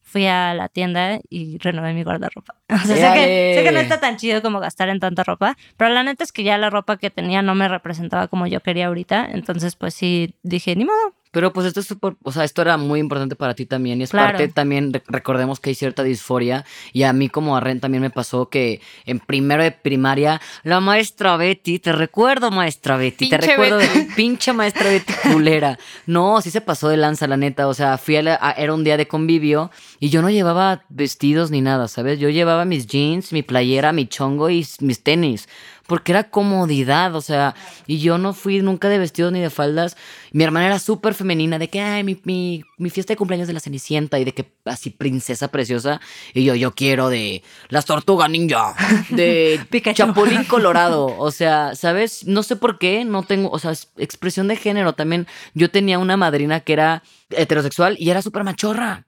fui 0.08 0.26
a 0.26 0.54
la 0.54 0.68
tienda 0.68 1.20
y 1.28 1.58
renové 1.58 1.92
mi 1.92 2.02
guardarropa. 2.02 2.54
O 2.70 2.78
sea, 2.78 3.14
sé 3.14 3.20
que, 3.20 3.54
sé 3.56 3.64
que 3.64 3.72
no 3.72 3.80
está 3.80 4.00
tan 4.00 4.16
chido 4.16 4.42
como 4.42 4.60
gastar 4.60 4.88
en 4.88 5.00
tanta 5.00 5.22
ropa, 5.22 5.56
pero 5.76 5.90
la 5.90 6.02
neta 6.02 6.24
es 6.24 6.32
que 6.32 6.42
ya 6.42 6.58
la 6.58 6.70
ropa 6.70 6.96
que 6.96 7.10
tenía 7.10 7.42
no 7.42 7.54
me 7.54 7.68
representaba 7.68 8.28
como 8.28 8.46
yo 8.46 8.60
quería 8.60 8.86
ahorita. 8.88 9.26
Entonces 9.30 9.76
pues 9.76 9.94
sí 9.94 10.34
dije, 10.42 10.74
ni 10.76 10.84
modo. 10.84 11.14
Pero 11.38 11.52
pues 11.52 11.68
esto 11.68 11.78
es 11.78 11.86
o 12.24 12.32
sea, 12.32 12.42
esto 12.42 12.62
era 12.62 12.76
muy 12.76 12.98
importante 12.98 13.36
para 13.36 13.54
ti 13.54 13.64
también 13.64 14.00
y 14.00 14.02
es 14.02 14.10
Claro. 14.10 14.26
parte 14.30 14.48
también, 14.48 14.92
re- 14.92 15.04
recordemos 15.06 15.60
que 15.60 15.70
hay 15.70 15.76
cierta 15.76 16.02
disforia 16.02 16.64
y 16.92 17.04
a 17.04 17.12
mí 17.12 17.28
como 17.28 17.56
a 17.56 17.60
Ren 17.60 17.78
también 17.78 18.02
me 18.02 18.10
pasó 18.10 18.48
que 18.48 18.80
en 19.06 19.20
primero 19.20 19.62
de 19.62 19.70
primaria 19.70 20.40
la 20.64 20.80
maestra 20.80 21.36
Betty, 21.36 21.78
te 21.78 21.92
recuerdo 21.92 22.50
maestra 22.50 22.96
Betty, 22.96 23.28
te 23.28 23.38
Pinche 23.38 23.52
recuerdo 23.52 23.76
Betty. 23.78 24.08
pinche 24.16 24.52
maestra 24.52 24.90
Betty 24.90 25.12
culera. 25.32 25.78
No, 26.06 26.40
sí 26.40 26.50
se 26.50 26.60
pasó 26.60 26.88
de 26.88 26.96
lanza 26.96 27.28
la 27.28 27.36
neta, 27.36 27.68
o 27.68 27.74
sea, 27.74 27.98
fui 27.98 28.16
a, 28.16 28.22
la- 28.24 28.38
a- 28.42 28.50
era 28.54 28.74
un 28.74 28.82
día 28.82 28.96
de 28.96 29.06
convivio 29.06 29.70
y 30.00 30.08
yo 30.08 30.22
no 30.22 30.30
llevaba 30.30 30.82
vestidos 30.88 31.52
ni 31.52 31.60
nada, 31.60 31.86
¿sabes? 31.86 32.18
Yo 32.18 32.30
llevaba 32.30 32.64
mis 32.64 32.88
jeans, 32.88 33.32
mi 33.32 33.44
playera, 33.44 33.92
mi 33.92 34.08
chongo 34.08 34.50
y 34.50 34.66
mis 34.80 35.04
tenis. 35.04 35.48
Porque 35.88 36.12
era 36.12 36.28
comodidad, 36.28 37.14
o 37.14 37.22
sea, 37.22 37.54
y 37.86 37.98
yo 37.98 38.18
no 38.18 38.34
fui 38.34 38.60
nunca 38.60 38.90
de 38.90 38.98
vestidos 38.98 39.32
ni 39.32 39.40
de 39.40 39.48
faldas. 39.48 39.96
Mi 40.32 40.44
hermana 40.44 40.66
era 40.66 40.78
súper 40.78 41.14
femenina, 41.14 41.58
de 41.58 41.68
que, 41.68 41.80
ay, 41.80 42.04
mi, 42.04 42.20
mi, 42.24 42.62
mi 42.76 42.90
fiesta 42.90 43.14
de 43.14 43.16
cumpleaños 43.16 43.48
de 43.48 43.54
la 43.54 43.60
Cenicienta 43.60 44.18
y 44.18 44.24
de 44.24 44.34
que 44.34 44.52
así 44.66 44.90
princesa 44.90 45.48
preciosa. 45.48 45.98
Y 46.34 46.44
yo, 46.44 46.54
yo 46.54 46.74
quiero 46.74 47.08
de 47.08 47.42
las 47.70 47.86
tortugas 47.86 48.28
ninja, 48.28 48.74
de. 49.08 49.60
Chapulín 49.94 50.44
Colorado. 50.44 51.16
O 51.18 51.30
sea, 51.30 51.74
¿sabes? 51.74 52.26
No 52.26 52.42
sé 52.42 52.56
por 52.56 52.78
qué, 52.78 53.06
no 53.06 53.22
tengo, 53.22 53.50
o 53.50 53.58
sea, 53.58 53.70
es 53.70 53.90
expresión 53.96 54.46
de 54.46 54.56
género 54.56 54.92
también. 54.92 55.26
Yo 55.54 55.70
tenía 55.70 55.98
una 55.98 56.18
madrina 56.18 56.60
que 56.60 56.74
era 56.74 57.02
heterosexual 57.30 57.96
y 57.98 58.10
era 58.10 58.20
súper 58.20 58.44
machorra. 58.44 59.06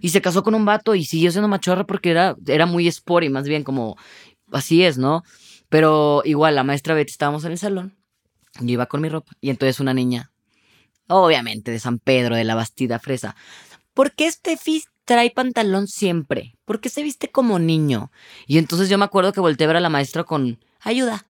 Y 0.00 0.10
se 0.10 0.22
casó 0.22 0.44
con 0.44 0.54
un 0.54 0.64
vato 0.64 0.94
y 0.94 1.04
siguió 1.04 1.32
siendo 1.32 1.48
machorra 1.48 1.84
porque 1.84 2.12
era, 2.12 2.36
era 2.46 2.66
muy 2.66 2.86
sporty, 2.86 3.28
más 3.28 3.48
bien 3.48 3.64
como 3.64 3.96
así 4.52 4.84
es, 4.84 4.98
¿no? 4.98 5.24
Pero 5.68 6.22
igual, 6.24 6.54
la 6.54 6.64
maestra 6.64 6.94
Betty 6.94 7.10
estábamos 7.10 7.44
en 7.44 7.52
el 7.52 7.58
salón. 7.58 7.96
Yo 8.60 8.72
iba 8.72 8.86
con 8.86 9.00
mi 9.00 9.08
ropa. 9.08 9.32
Y 9.40 9.50
entonces 9.50 9.80
una 9.80 9.94
niña, 9.94 10.32
obviamente 11.08 11.70
de 11.70 11.78
San 11.78 11.98
Pedro, 11.98 12.36
de 12.36 12.44
la 12.44 12.54
Bastida 12.54 12.98
Fresa. 12.98 13.36
¿Por 13.94 14.12
qué 14.12 14.26
este 14.26 14.56
fis 14.56 14.88
trae 15.04 15.30
pantalón 15.30 15.86
siempre? 15.86 16.56
¿Por 16.64 16.80
qué 16.80 16.88
se 16.88 17.02
viste 17.02 17.30
como 17.30 17.58
niño? 17.58 18.10
Y 18.46 18.58
entonces 18.58 18.88
yo 18.88 18.98
me 18.98 19.04
acuerdo 19.04 19.32
que 19.32 19.40
volteé 19.40 19.64
a 19.64 19.68
ver 19.68 19.76
a 19.76 19.80
la 19.80 19.88
maestra 19.88 20.24
con 20.24 20.58
ayuda. 20.80 21.26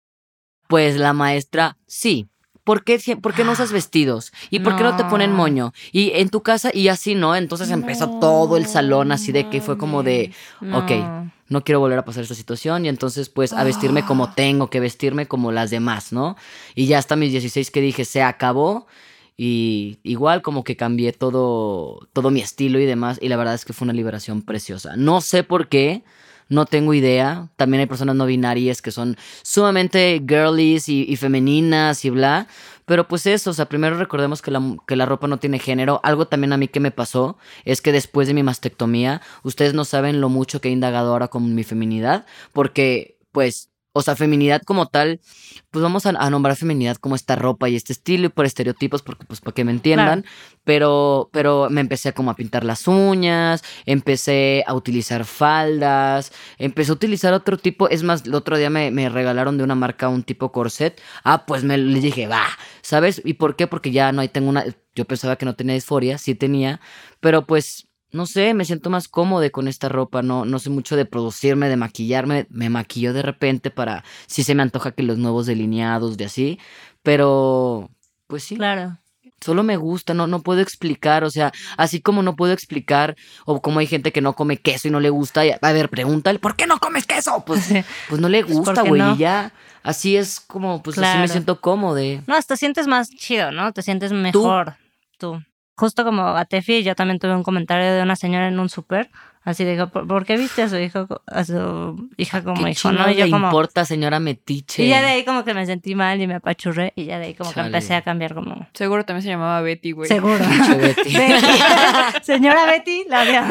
Pues 0.68 0.98
la 0.98 1.14
maestra, 1.14 1.78
sí. 1.88 2.30
¿Por 2.64 2.84
qué, 2.84 3.00
por 3.22 3.34
qué 3.34 3.44
no 3.44 3.52
usas 3.52 3.72
vestidos? 3.74 4.32
¿Y 4.50 4.60
por 4.60 4.76
qué 4.76 4.84
no 4.84 4.96
te 4.96 5.04
ponen 5.06 5.32
moño? 5.34 5.74
Y 5.92 6.12
en 6.16 6.30
tu 6.30 6.42
casa, 6.42 6.72
y 6.74 6.88
así, 6.88 7.16
¿no? 7.16 7.36
Entonces 7.36 7.70
empezó 7.72 8.20
todo 8.20 8.58
el 8.58 8.66
salón 8.68 9.12
así 9.12 9.32
de 9.32 9.50
que 9.50 9.62
fue 9.62 9.78
como 9.78 10.04
de, 10.04 10.32
ok, 10.74 10.92
No. 10.92 11.32
no 11.50 11.64
quiero 11.64 11.80
volver 11.80 12.00
a 12.00 12.06
pasar 12.06 12.24
esta 12.24 12.36
situación 12.36 12.86
y 12.86 12.90
entonces 12.90 13.30
pues 13.30 13.54
a 13.54 13.64
vestirme 13.64 14.04
como 14.06 14.34
tengo 14.34 14.70
que 14.70 14.80
vestirme 14.80 15.28
como 15.28 15.52
las 15.52 15.70
demás, 15.72 16.12
¿no? 16.14 16.36
Y 16.76 16.86
ya 16.88 16.98
hasta 17.00 17.16
mis 17.16 17.32
16 17.32 17.70
que 17.72 17.82
dije, 17.82 18.06
se 18.06 18.24
acabó 18.24 18.88
y 19.36 19.98
igual 20.04 20.42
como 20.42 20.64
que 20.64 20.76
cambié 20.78 21.12
todo, 21.12 22.08
todo 22.14 22.30
mi 22.32 22.40
estilo 22.42 22.80
y 22.80 22.86
demás 22.86 23.18
y 23.22 23.30
la 23.30 23.36
verdad 23.38 23.56
es 23.56 23.66
que 23.66 23.74
fue 23.74 23.86
una 23.86 23.94
liberación 23.94 24.42
preciosa. 24.42 24.96
No 24.96 25.22
sé 25.22 25.44
por 25.44 25.68
qué, 25.68 26.04
no 26.50 26.66
tengo 26.66 26.94
idea. 26.94 27.50
También 27.56 27.82
hay 27.82 27.88
personas 27.88 28.16
no 28.16 28.26
binarias 28.26 28.82
que 28.82 28.92
son 28.92 29.18
sumamente 29.44 30.22
girlies 30.28 30.90
y, 30.90 31.06
y 31.08 31.16
femeninas 31.16 32.06
y 32.06 32.10
bla. 32.10 32.48
Pero 32.86 33.08
pues 33.08 33.26
eso, 33.26 33.52
o 33.52 33.54
sea, 33.54 33.68
primero 33.70 33.98
recordemos 33.98 34.42
que 34.42 34.52
la, 34.52 34.62
que 34.88 34.96
la 34.96 35.06
ropa 35.06 35.28
no 35.28 35.40
tiene 35.40 35.60
género. 35.60 36.00
Algo 36.04 36.28
también 36.28 36.54
a 36.54 36.58
mí 36.58 36.68
que 36.68 36.80
me 36.80 36.92
pasó 36.92 37.38
es 37.66 37.82
que 37.82 37.92
después 37.92 38.28
de 38.28 38.34
mi 38.34 38.44
mastectomía, 38.44 39.22
ustedes 39.44 39.74
no 39.74 39.86
saben 39.86 40.22
lo 40.22 40.30
mucho 40.30 40.60
que 40.60 40.70
he 40.70 40.72
indagado 40.72 41.12
ahora 41.12 41.30
con 41.30 41.56
mi 41.56 41.64
feminidad, 41.64 42.26
porque 42.52 43.18
pues, 43.32 43.70
o 43.94 44.02
sea, 44.02 44.16
feminidad 44.16 44.64
como 44.64 44.88
tal, 44.88 45.22
pues 45.70 45.84
vamos 45.84 46.08
a, 46.08 46.10
a 46.10 46.30
nombrar 46.32 46.56
feminidad 46.56 46.98
como 46.98 47.16
esta 47.16 47.36
ropa 47.36 47.70
y 47.70 47.76
este 47.76 47.94
estilo 47.94 48.26
y 48.26 48.30
por 48.30 48.46
estereotipos, 48.46 49.04
porque 49.04 49.24
pues 49.26 49.40
para 49.40 49.54
que 49.54 49.64
me 49.64 49.72
entiendan, 49.72 50.26
pero, 50.64 51.30
pero 51.32 51.70
me 51.70 51.82
empecé 51.82 52.12
como 52.14 52.32
a 52.32 52.36
pintar 52.36 52.64
las 52.64 52.88
uñas, 52.88 53.64
empecé 53.86 54.64
a 54.66 54.74
utilizar 54.74 55.26
faldas, 55.26 56.34
empecé 56.58 56.92
a 56.92 56.96
utilizar 56.96 57.34
otro 57.34 57.58
tipo, 57.58 57.88
es 57.88 58.02
más, 58.02 58.26
el 58.26 58.34
otro 58.34 58.58
día 58.58 58.72
me, 58.72 58.90
me 58.90 59.10
regalaron 59.10 59.58
de 59.60 59.64
una 59.64 59.76
marca 59.76 60.10
un 60.10 60.24
tipo 60.24 60.52
corset, 60.52 61.00
ah, 61.24 61.46
pues 61.46 61.64
me 61.64 61.78
le 61.78 62.00
dije, 62.00 62.28
va, 62.28 62.48
¿sabes? 62.82 63.22
¿Y 63.24 63.36
por 63.36 63.56
qué? 63.56 63.68
Porque 63.68 63.92
ya 63.92 64.12
no 64.12 64.22
hay, 64.22 64.28
tengo 64.28 64.50
una, 64.50 64.66
yo 64.96 65.06
pensaba 65.06 65.36
que 65.36 65.46
no 65.46 65.56
tenía 65.56 65.76
disforia, 65.76 66.18
sí 66.18 66.34
tenía, 66.34 66.82
pero 67.20 67.46
pues 67.46 67.88
no 68.14 68.26
sé, 68.26 68.54
me 68.54 68.64
siento 68.66 68.90
más 68.90 69.08
cómodo 69.08 69.50
con 69.52 69.68
esta 69.68 69.90
ropa, 69.90 70.22
no, 70.22 70.46
no 70.46 70.60
sé 70.60 70.70
mucho 70.70 70.96
de 70.96 71.06
producirme, 71.06 71.68
de 71.68 71.76
maquillarme, 71.78 72.46
me 72.50 72.70
maquillo 72.70 73.12
de 73.14 73.22
repente 73.24 73.72
para, 73.72 74.04
si 74.28 74.44
se 74.44 74.56
me 74.56 74.62
antoja 74.64 74.92
que 74.92 75.04
los 75.04 75.18
nuevos 75.18 75.46
delineados 75.48 76.16
de 76.18 76.26
así, 76.26 76.60
pero 77.02 77.90
pues 78.28 78.44
sí, 78.44 78.56
Claro. 78.56 78.98
solo 79.42 79.64
me 79.64 79.78
gusta, 79.78 80.14
no, 80.14 80.26
no 80.28 80.42
puedo 80.42 80.62
explicar, 80.62 81.24
o 81.24 81.30
sea, 81.30 81.52
así 81.78 82.02
como 82.02 82.24
no 82.24 82.36
puedo 82.36 82.54
explicar, 82.54 83.16
o 83.46 83.62
como 83.62 83.80
hay 83.80 83.88
gente 83.88 84.12
que 84.12 84.22
no 84.22 84.34
come 84.36 84.58
queso 84.58 84.88
y 84.88 84.92
no 84.92 85.00
le 85.00 85.10
gusta, 85.10 85.46
y, 85.46 85.52
a 85.60 85.74
ver, 85.74 85.90
pregúntale, 85.90 86.40
¿por 86.40 86.56
qué 86.56 86.66
no 86.68 86.80
comes 86.80 87.06
queso? 87.06 87.44
Pues, 87.46 87.68
pues 88.10 88.22
no 88.22 88.30
le 88.30 88.44
Pues, 88.44 88.56
gusta, 88.56 88.74
¿por 88.76 88.84
qué 88.84 88.90
güey, 88.90 89.02
no? 89.02 89.14
y 89.14 89.18
ya, 89.18 89.52
así 89.84 90.16
es 90.18 90.40
como, 90.40 90.82
pues 90.82 90.98
así 90.98 91.04
me 91.04 91.12
Claro. 91.26 91.32
siento 91.32 91.60
cómodo. 91.62 92.00
No, 92.28 92.42
te 92.42 92.58
sientes 92.58 92.88
más 92.88 93.10
chido, 93.10 93.52
¿no? 93.52 93.74
Te 93.74 93.82
sientes 93.82 94.12
mejor 94.14 94.76
tú. 95.18 95.42
Justo 95.76 96.04
como 96.04 96.28
a 96.28 96.46
Tefi, 96.46 96.84
yo 96.84 96.96
también 96.96 97.20
tuve 97.20 97.36
un 97.36 97.44
comentario 97.44 97.94
de 97.94 98.02
una 98.04 98.16
señora 98.16 98.48
en 98.48 98.60
un 98.60 98.70
súper, 98.70 99.10
así 99.46 99.66
dijo, 99.66 99.88
¿por, 99.88 100.08
por 100.08 100.24
qué 100.26 100.38
viste 100.38 100.62
a 100.62 100.70
su 100.70 100.78
hijo, 100.78 101.06
a 101.28 101.44
su 101.44 102.10
hija 102.16 102.44
como 102.44 102.64
¿Qué 102.64 102.72
hijo? 102.72 102.92
¿no? 102.94 103.10
Y 103.10 103.16
yo 103.16 103.26
le 103.26 103.32
como, 103.32 103.48
importa, 103.48 103.84
señora 103.84 104.20
Metiche? 104.22 104.84
y 104.86 104.90
ya 104.90 105.02
de 105.02 105.08
ahí 105.08 105.26
como 105.26 105.44
que 105.44 105.54
me 105.54 105.66
sentí 105.66 105.96
mal 105.96 106.22
y 106.22 106.28
me 106.28 106.36
apachurré 106.36 106.94
y 106.96 107.06
ya 107.06 107.20
de 107.20 107.26
ahí 107.26 107.34
como 107.34 107.52
Chale. 107.52 107.64
que 107.64 107.68
empecé 107.78 107.96
a 107.96 108.02
cambiar 108.04 108.34
como, 108.36 108.68
Seguro 108.74 109.04
también 109.04 109.24
se 109.24 109.30
llamaba 109.30 109.60
Betty, 109.62 109.92
güey. 109.92 110.08
seguro. 110.08 110.38
Betty. 110.78 111.14
Betty. 111.18 111.46
Señora 112.22 112.66
Betty, 112.66 113.04
la 113.10 113.24
veo. 113.26 113.44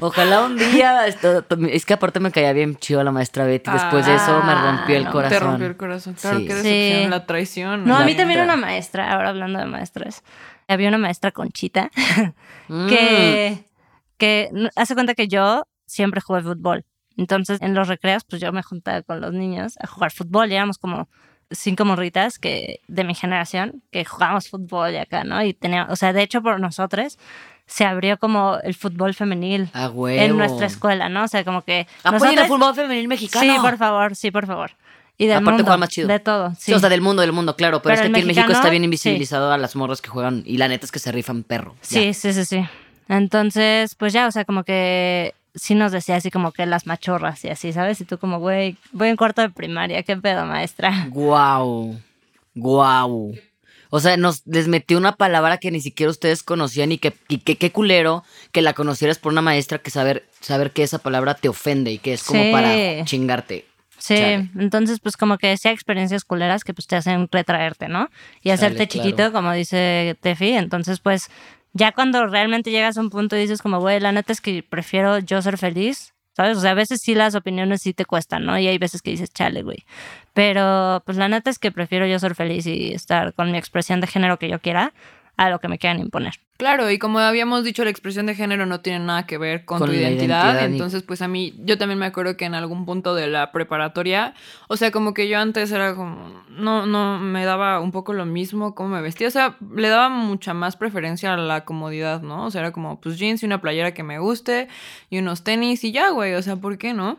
Ojalá 0.00 0.44
un 0.44 0.56
día. 0.56 1.06
esto- 1.06 1.44
es 1.70 1.84
que 1.86 1.94
aparte 1.94 2.20
me 2.20 2.30
caía 2.30 2.52
bien 2.52 2.76
chido 2.76 3.02
la 3.02 3.10
maestra 3.12 3.44
Betty. 3.44 3.70
Después 3.70 4.06
de 4.06 4.14
eso 4.14 4.42
me 4.44 4.52
Ah, 4.52 4.76
rompió 4.76 4.96
el 4.96 5.04
no. 5.04 5.10
corazón. 5.12 5.38
Te 5.38 5.44
rompió 5.44 5.66
el 5.66 5.76
corazón. 5.76 6.14
Claro, 6.20 6.38
Sí. 6.38 6.46
qué 6.46 6.52
Sí. 6.54 6.62
decepción, 6.68 7.10
la 7.10 7.26
traición. 7.26 7.84
No, 7.84 7.96
a 7.96 8.04
mí 8.04 8.14
también 8.14 8.40
una 8.40 8.56
maestra, 8.56 9.12
ahora 9.12 9.30
hablando 9.30 9.58
de 9.58 9.66
maestras, 9.66 10.22
había 10.68 10.88
una 10.88 10.98
maestra 10.98 11.30
Conchita 11.30 11.90
Mm. 12.68 12.86
que, 12.88 13.64
que 14.16 14.48
n- 14.52 14.70
hace 14.74 14.94
cuenta 14.94 15.14
que 15.14 15.28
yo 15.28 15.66
siempre 15.86 16.20
jugué 16.22 16.40
fútbol. 16.42 16.84
Entonces, 17.16 17.60
en 17.60 17.74
los 17.74 17.88
recreos, 17.88 18.24
pues 18.24 18.40
yo 18.40 18.52
me 18.52 18.62
juntaba 18.62 19.02
con 19.02 19.20
los 19.20 19.32
niños 19.34 19.74
a 19.80 19.86
jugar 19.86 20.10
fútbol. 20.10 20.50
Y 20.50 20.54
éramos 20.54 20.78
como 20.78 21.08
cinco 21.50 21.84
morritas 21.84 22.38
que, 22.38 22.80
de 22.88 23.04
mi 23.04 23.14
generación 23.14 23.82
que 23.92 24.04
jugábamos 24.06 24.48
fútbol 24.48 24.92
y 24.92 24.96
acá, 24.96 25.24
¿no? 25.24 25.42
Y 25.44 25.52
tenía, 25.52 25.86
o 25.90 25.96
sea, 25.96 26.12
de 26.14 26.22
hecho, 26.22 26.42
por 26.42 26.58
nosotros 26.58 27.18
se 27.66 27.84
abrió 27.84 28.18
como 28.18 28.56
el 28.62 28.74
fútbol 28.74 29.14
femenil 29.14 29.70
en 29.74 30.36
nuestra 30.38 30.66
escuela, 30.66 31.08
¿no? 31.10 31.24
O 31.24 31.28
sea, 31.28 31.44
como 31.44 31.60
que. 31.62 31.86
Apoyen 32.02 32.30
el 32.30 32.34
nosotras- 32.36 32.48
fútbol 32.48 32.74
femenil 32.74 33.08
mexicano. 33.08 33.54
Sí, 33.54 33.60
por 33.60 33.76
favor, 33.76 34.16
sí, 34.16 34.30
por 34.30 34.46
favor. 34.46 34.72
Y 35.16 35.26
del 35.26 35.36
Aparte 35.36 35.50
mundo, 35.52 35.64
juega 35.64 35.76
más 35.76 35.88
chido. 35.90 36.08
De 36.08 36.18
todo, 36.18 36.50
sí. 36.50 36.56
Sí, 36.58 36.72
o 36.74 36.78
sea, 36.80 36.88
del 36.88 37.00
mundo, 37.00 37.22
del 37.22 37.32
mundo, 37.32 37.54
claro. 37.56 37.80
Pero, 37.82 37.94
Pero 37.94 37.94
es 37.94 38.00
que 38.00 38.12
aquí 38.12 38.20
en 38.22 38.26
México 38.26 38.52
está 38.52 38.68
bien 38.70 38.82
sí. 38.82 38.84
invisibilizado 38.86 39.52
a 39.52 39.58
las 39.58 39.76
morras 39.76 40.00
que 40.02 40.08
juegan. 40.08 40.42
Y 40.44 40.56
la 40.58 40.66
neta 40.68 40.86
es 40.86 40.92
que 40.92 40.98
se 40.98 41.12
rifan 41.12 41.44
perro. 41.44 41.74
Ya. 41.82 42.00
Sí, 42.00 42.14
sí, 42.14 42.32
sí, 42.32 42.44
sí. 42.44 42.64
Entonces, 43.08 43.94
pues 43.94 44.12
ya, 44.12 44.26
o 44.26 44.32
sea, 44.32 44.44
como 44.44 44.64
que 44.64 45.34
sí 45.54 45.74
nos 45.76 45.92
decía 45.92 46.16
así 46.16 46.30
como 46.30 46.50
que 46.52 46.66
las 46.66 46.86
machorras 46.86 47.44
y 47.44 47.48
así, 47.48 47.72
¿sabes? 47.72 48.00
Y 48.00 48.04
tú 48.04 48.18
como, 48.18 48.38
güey, 48.40 48.76
voy 48.92 49.08
en 49.08 49.16
cuarto 49.16 49.40
de 49.42 49.50
primaria, 49.50 50.02
qué 50.02 50.16
pedo, 50.16 50.46
maestra. 50.46 51.06
Guau. 51.10 51.96
Guau. 52.54 53.34
O 53.90 54.00
sea, 54.00 54.16
nos 54.16 54.44
les 54.46 54.66
metió 54.66 54.98
una 54.98 55.14
palabra 55.14 55.58
que 55.58 55.70
ni 55.70 55.80
siquiera 55.80 56.10
ustedes 56.10 56.42
conocían 56.42 56.90
y 56.90 56.98
que 56.98 57.12
y 57.28 57.38
qué 57.38 57.70
culero 57.70 58.24
que 58.50 58.62
la 58.62 58.72
conocieras 58.72 59.18
por 59.18 59.30
una 59.30 59.42
maestra 59.42 59.78
que 59.78 59.90
saber 59.90 60.26
saber 60.40 60.72
que 60.72 60.82
esa 60.82 60.98
palabra 60.98 61.34
te 61.34 61.48
ofende 61.48 61.92
y 61.92 61.98
que 61.98 62.14
es 62.14 62.24
como 62.24 62.42
Sí. 62.42 62.50
para 62.50 63.04
chingarte. 63.04 63.66
Sí, 64.04 64.16
Chale. 64.16 64.50
entonces 64.58 65.00
pues 65.00 65.16
como 65.16 65.38
que 65.38 65.46
decía 65.48 65.70
experiencias 65.70 66.24
culeras 66.24 66.62
que 66.62 66.74
pues 66.74 66.86
te 66.86 66.94
hacen 66.94 67.26
retraerte, 67.32 67.88
¿no? 67.88 68.10
Y 68.42 68.50
Chale, 68.50 68.52
hacerte 68.52 68.86
claro. 68.86 69.08
chiquito, 69.08 69.32
como 69.32 69.50
dice 69.54 70.14
Tefi, 70.20 70.52
entonces 70.52 71.00
pues 71.00 71.30
ya 71.72 71.92
cuando 71.92 72.26
realmente 72.26 72.70
llegas 72.70 72.98
a 72.98 73.00
un 73.00 73.08
punto 73.08 73.34
y 73.34 73.40
dices 73.40 73.62
como, 73.62 73.80
güey, 73.80 74.00
la 74.00 74.12
neta 74.12 74.30
es 74.30 74.42
que 74.42 74.62
prefiero 74.62 75.20
yo 75.20 75.40
ser 75.40 75.56
feliz, 75.56 76.12
¿sabes? 76.36 76.58
O 76.58 76.60
sea, 76.60 76.72
a 76.72 76.74
veces 76.74 77.00
sí 77.00 77.14
las 77.14 77.34
opiniones 77.34 77.80
sí 77.80 77.94
te 77.94 78.04
cuestan, 78.04 78.44
¿no? 78.44 78.58
Y 78.58 78.68
hay 78.68 78.76
veces 78.76 79.00
que 79.00 79.10
dices, 79.10 79.30
chale, 79.32 79.62
güey. 79.62 79.86
Pero 80.34 81.02
pues 81.06 81.16
la 81.16 81.28
neta 81.28 81.48
es 81.48 81.58
que 81.58 81.72
prefiero 81.72 82.06
yo 82.06 82.18
ser 82.18 82.34
feliz 82.34 82.66
y 82.66 82.92
estar 82.92 83.32
con 83.32 83.50
mi 83.52 83.56
expresión 83.56 84.02
de 84.02 84.06
género 84.06 84.38
que 84.38 84.50
yo 84.50 84.58
quiera 84.60 84.92
a 85.38 85.48
lo 85.48 85.60
que 85.60 85.68
me 85.68 85.78
quieran 85.78 86.00
imponer. 86.00 86.34
Claro, 86.56 86.88
y 86.88 86.98
como 86.98 87.18
habíamos 87.18 87.64
dicho, 87.64 87.82
la 87.82 87.90
expresión 87.90 88.26
de 88.26 88.36
género 88.36 88.64
no 88.64 88.80
tiene 88.80 89.00
nada 89.00 89.26
que 89.26 89.38
ver 89.38 89.64
con, 89.64 89.80
Con 89.80 89.88
tu 89.88 89.94
identidad. 89.94 90.64
Entonces, 90.64 91.02
pues 91.02 91.20
a 91.20 91.26
mí, 91.26 91.52
yo 91.58 91.78
también 91.78 91.98
me 91.98 92.06
acuerdo 92.06 92.36
que 92.36 92.44
en 92.44 92.54
algún 92.54 92.86
punto 92.86 93.16
de 93.16 93.26
la 93.26 93.50
preparatoria, 93.50 94.34
o 94.68 94.76
sea, 94.76 94.92
como 94.92 95.14
que 95.14 95.28
yo 95.28 95.40
antes 95.40 95.72
era 95.72 95.96
como, 95.96 96.44
no, 96.48 96.86
no, 96.86 97.18
me 97.18 97.44
daba 97.44 97.80
un 97.80 97.90
poco 97.90 98.12
lo 98.12 98.24
mismo 98.24 98.76
cómo 98.76 98.90
me 98.90 99.02
vestía. 99.02 99.26
O 99.26 99.32
sea, 99.32 99.56
le 99.74 99.88
daba 99.88 100.08
mucha 100.10 100.54
más 100.54 100.76
preferencia 100.76 101.34
a 101.34 101.36
la 101.36 101.64
comodidad, 101.64 102.22
¿no? 102.22 102.46
O 102.46 102.50
sea, 102.52 102.60
era 102.60 102.70
como, 102.70 103.00
pues 103.00 103.18
jeans 103.18 103.42
y 103.42 103.46
una 103.46 103.60
playera 103.60 103.92
que 103.92 104.04
me 104.04 104.20
guste 104.20 104.68
y 105.10 105.18
unos 105.18 105.42
tenis 105.42 105.82
y 105.82 105.90
ya, 105.90 106.10
güey. 106.10 106.34
O 106.34 106.42
sea, 106.42 106.54
¿por 106.54 106.78
qué 106.78 106.94
no? 106.94 107.18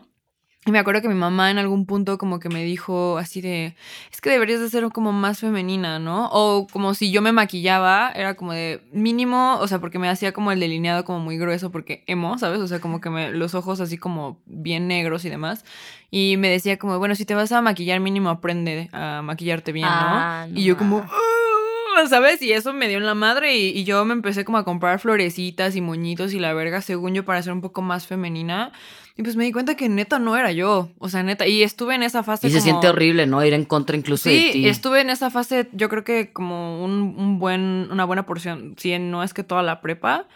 Y 0.66 0.72
me 0.72 0.80
acuerdo 0.80 1.00
que 1.00 1.08
mi 1.08 1.14
mamá 1.14 1.52
en 1.52 1.58
algún 1.58 1.86
punto 1.86 2.18
como 2.18 2.40
que 2.40 2.48
me 2.48 2.64
dijo 2.64 3.18
así 3.18 3.40
de, 3.40 3.76
es 4.12 4.20
que 4.20 4.30
deberías 4.30 4.58
de 4.58 4.68
ser 4.68 4.84
como 4.88 5.12
más 5.12 5.38
femenina, 5.38 6.00
¿no? 6.00 6.28
O 6.32 6.66
como 6.66 6.92
si 6.94 7.12
yo 7.12 7.22
me 7.22 7.30
maquillaba, 7.30 8.10
era 8.12 8.34
como 8.34 8.52
de 8.52 8.80
mínimo, 8.90 9.58
o 9.60 9.68
sea, 9.68 9.78
porque 9.78 10.00
me 10.00 10.08
hacía 10.08 10.32
como 10.32 10.50
el 10.50 10.58
delineado 10.58 11.04
como 11.04 11.20
muy 11.20 11.38
grueso 11.38 11.70
porque 11.70 12.02
emo, 12.08 12.36
¿sabes? 12.38 12.58
O 12.58 12.66
sea, 12.66 12.80
como 12.80 13.00
que 13.00 13.10
me, 13.10 13.30
los 13.30 13.54
ojos 13.54 13.80
así 13.80 13.96
como 13.96 14.40
bien 14.44 14.88
negros 14.88 15.24
y 15.24 15.30
demás. 15.30 15.64
Y 16.10 16.36
me 16.36 16.48
decía 16.48 16.78
como, 16.78 16.98
bueno, 16.98 17.14
si 17.14 17.24
te 17.24 17.36
vas 17.36 17.52
a 17.52 17.62
maquillar 17.62 18.00
mínimo 18.00 18.28
aprende 18.28 18.88
a 18.92 19.22
maquillarte 19.22 19.70
bien, 19.70 19.86
¿no? 19.86 19.90
Ah, 19.92 20.46
no 20.50 20.58
y 20.58 20.64
yo 20.64 20.76
como... 20.76 20.98
"Ah", 20.98 22.06
¿Sabes? 22.10 22.42
Y 22.42 22.52
eso 22.52 22.72
me 22.74 22.88
dio 22.88 22.98
en 22.98 23.06
la 23.06 23.14
madre 23.14 23.56
y, 23.56 23.68
y 23.68 23.84
yo 23.84 24.04
me 24.04 24.12
empecé 24.12 24.44
como 24.44 24.58
a 24.58 24.64
comprar 24.64 24.98
florecitas 24.98 25.76
y 25.76 25.80
moñitos 25.80 26.34
y 26.34 26.38
la 26.40 26.52
verga, 26.52 26.82
según 26.82 27.14
yo, 27.14 27.24
para 27.24 27.40
ser 27.42 27.52
un 27.54 27.62
poco 27.62 27.80
más 27.82 28.06
femenina. 28.06 28.72
Y 29.18 29.22
pues 29.22 29.34
me 29.34 29.44
di 29.44 29.52
cuenta 29.52 29.76
que 29.76 29.88
neta 29.88 30.18
no 30.18 30.36
era 30.36 30.52
yo. 30.52 30.90
O 30.98 31.08
sea, 31.08 31.22
neta. 31.22 31.46
Y 31.46 31.62
estuve 31.62 31.94
en 31.94 32.02
esa 32.02 32.22
fase 32.22 32.48
Y 32.48 32.50
se 32.50 32.60
siente 32.60 32.88
horrible, 32.88 33.26
¿no? 33.26 33.42
Ir 33.44 33.54
en 33.54 33.64
contra 33.64 33.96
incluso 33.96 34.28
de 34.28 34.34
Sí, 34.38 34.52
ti. 34.52 34.68
estuve 34.68 35.00
en 35.00 35.08
esa 35.08 35.30
fase, 35.30 35.68
yo 35.72 35.88
creo 35.88 36.04
que 36.04 36.32
como 36.34 36.84
un, 36.84 37.14
un 37.16 37.38
buen, 37.38 37.88
una 37.90 38.04
buena 38.04 38.26
porción, 38.26 38.74
si 38.76 38.98
no 38.98 39.22
es 39.22 39.32
que 39.32 39.42
toda 39.42 39.62
la 39.62 39.80
prepa. 39.80 40.26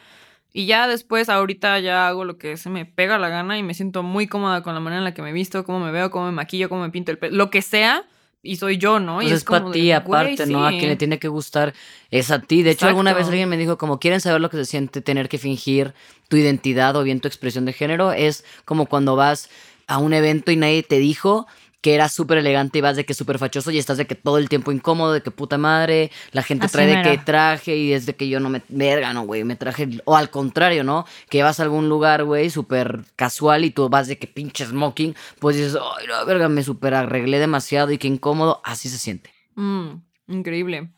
Y 0.52 0.66
ya 0.66 0.88
después, 0.88 1.28
ahorita 1.28 1.78
ya 1.78 2.08
hago 2.08 2.24
lo 2.24 2.38
que 2.38 2.56
se 2.56 2.70
me 2.70 2.84
pega 2.86 3.18
la 3.18 3.28
gana 3.28 3.56
y 3.58 3.62
me 3.62 3.74
siento 3.74 4.02
muy 4.02 4.26
cómoda 4.26 4.62
con 4.62 4.74
la 4.74 4.80
manera 4.80 4.98
en 4.98 5.04
la 5.04 5.14
que 5.14 5.22
me 5.22 5.32
visto, 5.32 5.64
cómo 5.64 5.78
me 5.78 5.92
veo, 5.92 6.10
cómo 6.10 6.24
me 6.26 6.32
maquillo, 6.32 6.68
cómo 6.68 6.80
me 6.82 6.90
pinto 6.90 7.12
el 7.12 7.18
pelo, 7.18 7.36
lo 7.36 7.50
que 7.50 7.62
sea, 7.62 8.04
y 8.42 8.56
soy 8.56 8.78
yo, 8.78 9.00
¿no? 9.00 9.16
Pues 9.16 9.28
y 9.28 9.32
es 9.32 9.44
para 9.44 9.60
como 9.60 9.72
ti 9.72 9.86
de, 9.86 9.94
aparte, 9.94 10.46
¿no? 10.46 10.66
A 10.66 10.70
quien 10.70 10.88
le 10.88 10.96
tiene 10.96 11.18
que 11.18 11.28
gustar 11.28 11.74
es 12.10 12.30
a 12.30 12.40
ti. 12.40 12.62
De 12.62 12.70
hecho, 12.70 12.86
alguna 12.86 13.12
vez 13.12 13.26
alguien 13.26 13.48
me 13.48 13.56
dijo, 13.56 13.76
como 13.76 14.00
quieren 14.00 14.20
saber 14.20 14.40
lo 14.40 14.50
que 14.50 14.56
se 14.56 14.64
siente 14.64 15.02
tener 15.02 15.28
que 15.28 15.38
fingir 15.38 15.94
tu 16.28 16.36
identidad 16.36 16.96
o 16.96 17.02
bien 17.02 17.20
tu 17.20 17.28
expresión 17.28 17.64
de 17.64 17.72
género, 17.72 18.12
es 18.12 18.44
como 18.64 18.86
cuando 18.86 19.16
vas 19.16 19.50
a 19.86 19.98
un 19.98 20.14
evento 20.14 20.52
y 20.52 20.56
nadie 20.56 20.82
te 20.82 20.98
dijo 20.98 21.46
que 21.80 21.94
eras 21.94 22.12
súper 22.12 22.36
elegante 22.38 22.78
y 22.78 22.80
vas 22.82 22.96
de 22.96 23.06
que 23.06 23.14
súper 23.14 23.38
fachoso 23.38 23.70
y 23.70 23.78
estás 23.78 23.96
de 23.96 24.06
que 24.06 24.14
todo 24.14 24.36
el 24.38 24.48
tiempo 24.50 24.70
incómodo, 24.70 25.12
de 25.14 25.22
que 25.22 25.30
puta 25.30 25.56
madre, 25.56 26.10
la 26.32 26.42
gente 26.42 26.66
Así 26.66 26.72
trae 26.72 26.86
de 26.86 26.96
mero. 26.96 27.10
que 27.10 27.18
traje 27.18 27.76
y 27.76 27.92
es 27.94 28.04
de 28.04 28.14
que 28.16 28.28
yo 28.28 28.38
no 28.38 28.50
me... 28.50 28.60
Verga, 28.68 29.12
no, 29.14 29.22
güey, 29.22 29.44
me 29.44 29.56
traje... 29.56 29.88
O 30.04 30.14
al 30.16 30.28
contrario, 30.30 30.84
¿no? 30.84 31.06
Que 31.30 31.42
vas 31.42 31.58
a 31.58 31.62
algún 31.62 31.88
lugar, 31.88 32.24
güey, 32.24 32.50
súper 32.50 33.00
casual 33.16 33.64
y 33.64 33.70
tú 33.70 33.88
vas 33.88 34.08
de 34.08 34.18
que 34.18 34.26
pinche 34.26 34.66
smoking, 34.66 35.14
pues 35.38 35.56
dices, 35.56 35.76
ay, 35.98 36.06
no, 36.06 36.26
verga, 36.26 36.48
me 36.50 36.62
súper 36.62 36.92
arreglé 36.94 37.38
demasiado 37.38 37.90
y 37.92 37.98
qué 37.98 38.08
incómodo, 38.08 38.60
así 38.64 38.88
se 38.90 38.98
siente. 38.98 39.30
Mm, 39.54 40.02
increíble. 40.28 40.90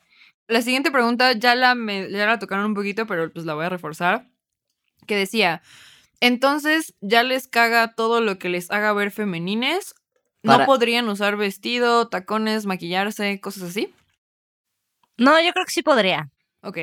La 0.49 0.63
siguiente 0.63 0.91
pregunta 0.91 1.33
ya 1.33 1.55
la, 1.55 1.75
me- 1.77 2.11
ya 2.11 2.27
la 2.27 2.39
tocaron 2.41 2.65
un 2.67 2.75
poquito, 2.75 3.07
pero 3.07 3.33
pues 3.33 3.47
la 3.47 3.55
voy 3.55 3.67
a 3.67 3.69
reforzar. 3.69 4.29
Que 5.07 5.17
decía, 5.17 5.63
entonces 6.21 6.95
ya 7.01 7.23
les 7.23 7.49
caga 7.49 7.95
todo 7.95 8.21
lo 8.21 8.39
que 8.39 8.49
les 8.49 8.71
haga 8.71 8.93
ver 8.93 9.11
femenines. 9.11 9.95
¿No 10.43 10.53
Para- 10.53 10.67
podrían 10.67 11.09
usar 11.09 11.37
vestido, 11.37 12.09
tacones, 12.09 12.67
maquillarse, 12.67 13.41
cosas 13.41 13.65
así? 13.71 13.93
No, 15.17 15.41
yo 15.41 15.53
creo 15.53 15.65
que 15.65 15.73
sí 15.73 15.83
podría. 15.83 16.31
Ok. 16.63 16.79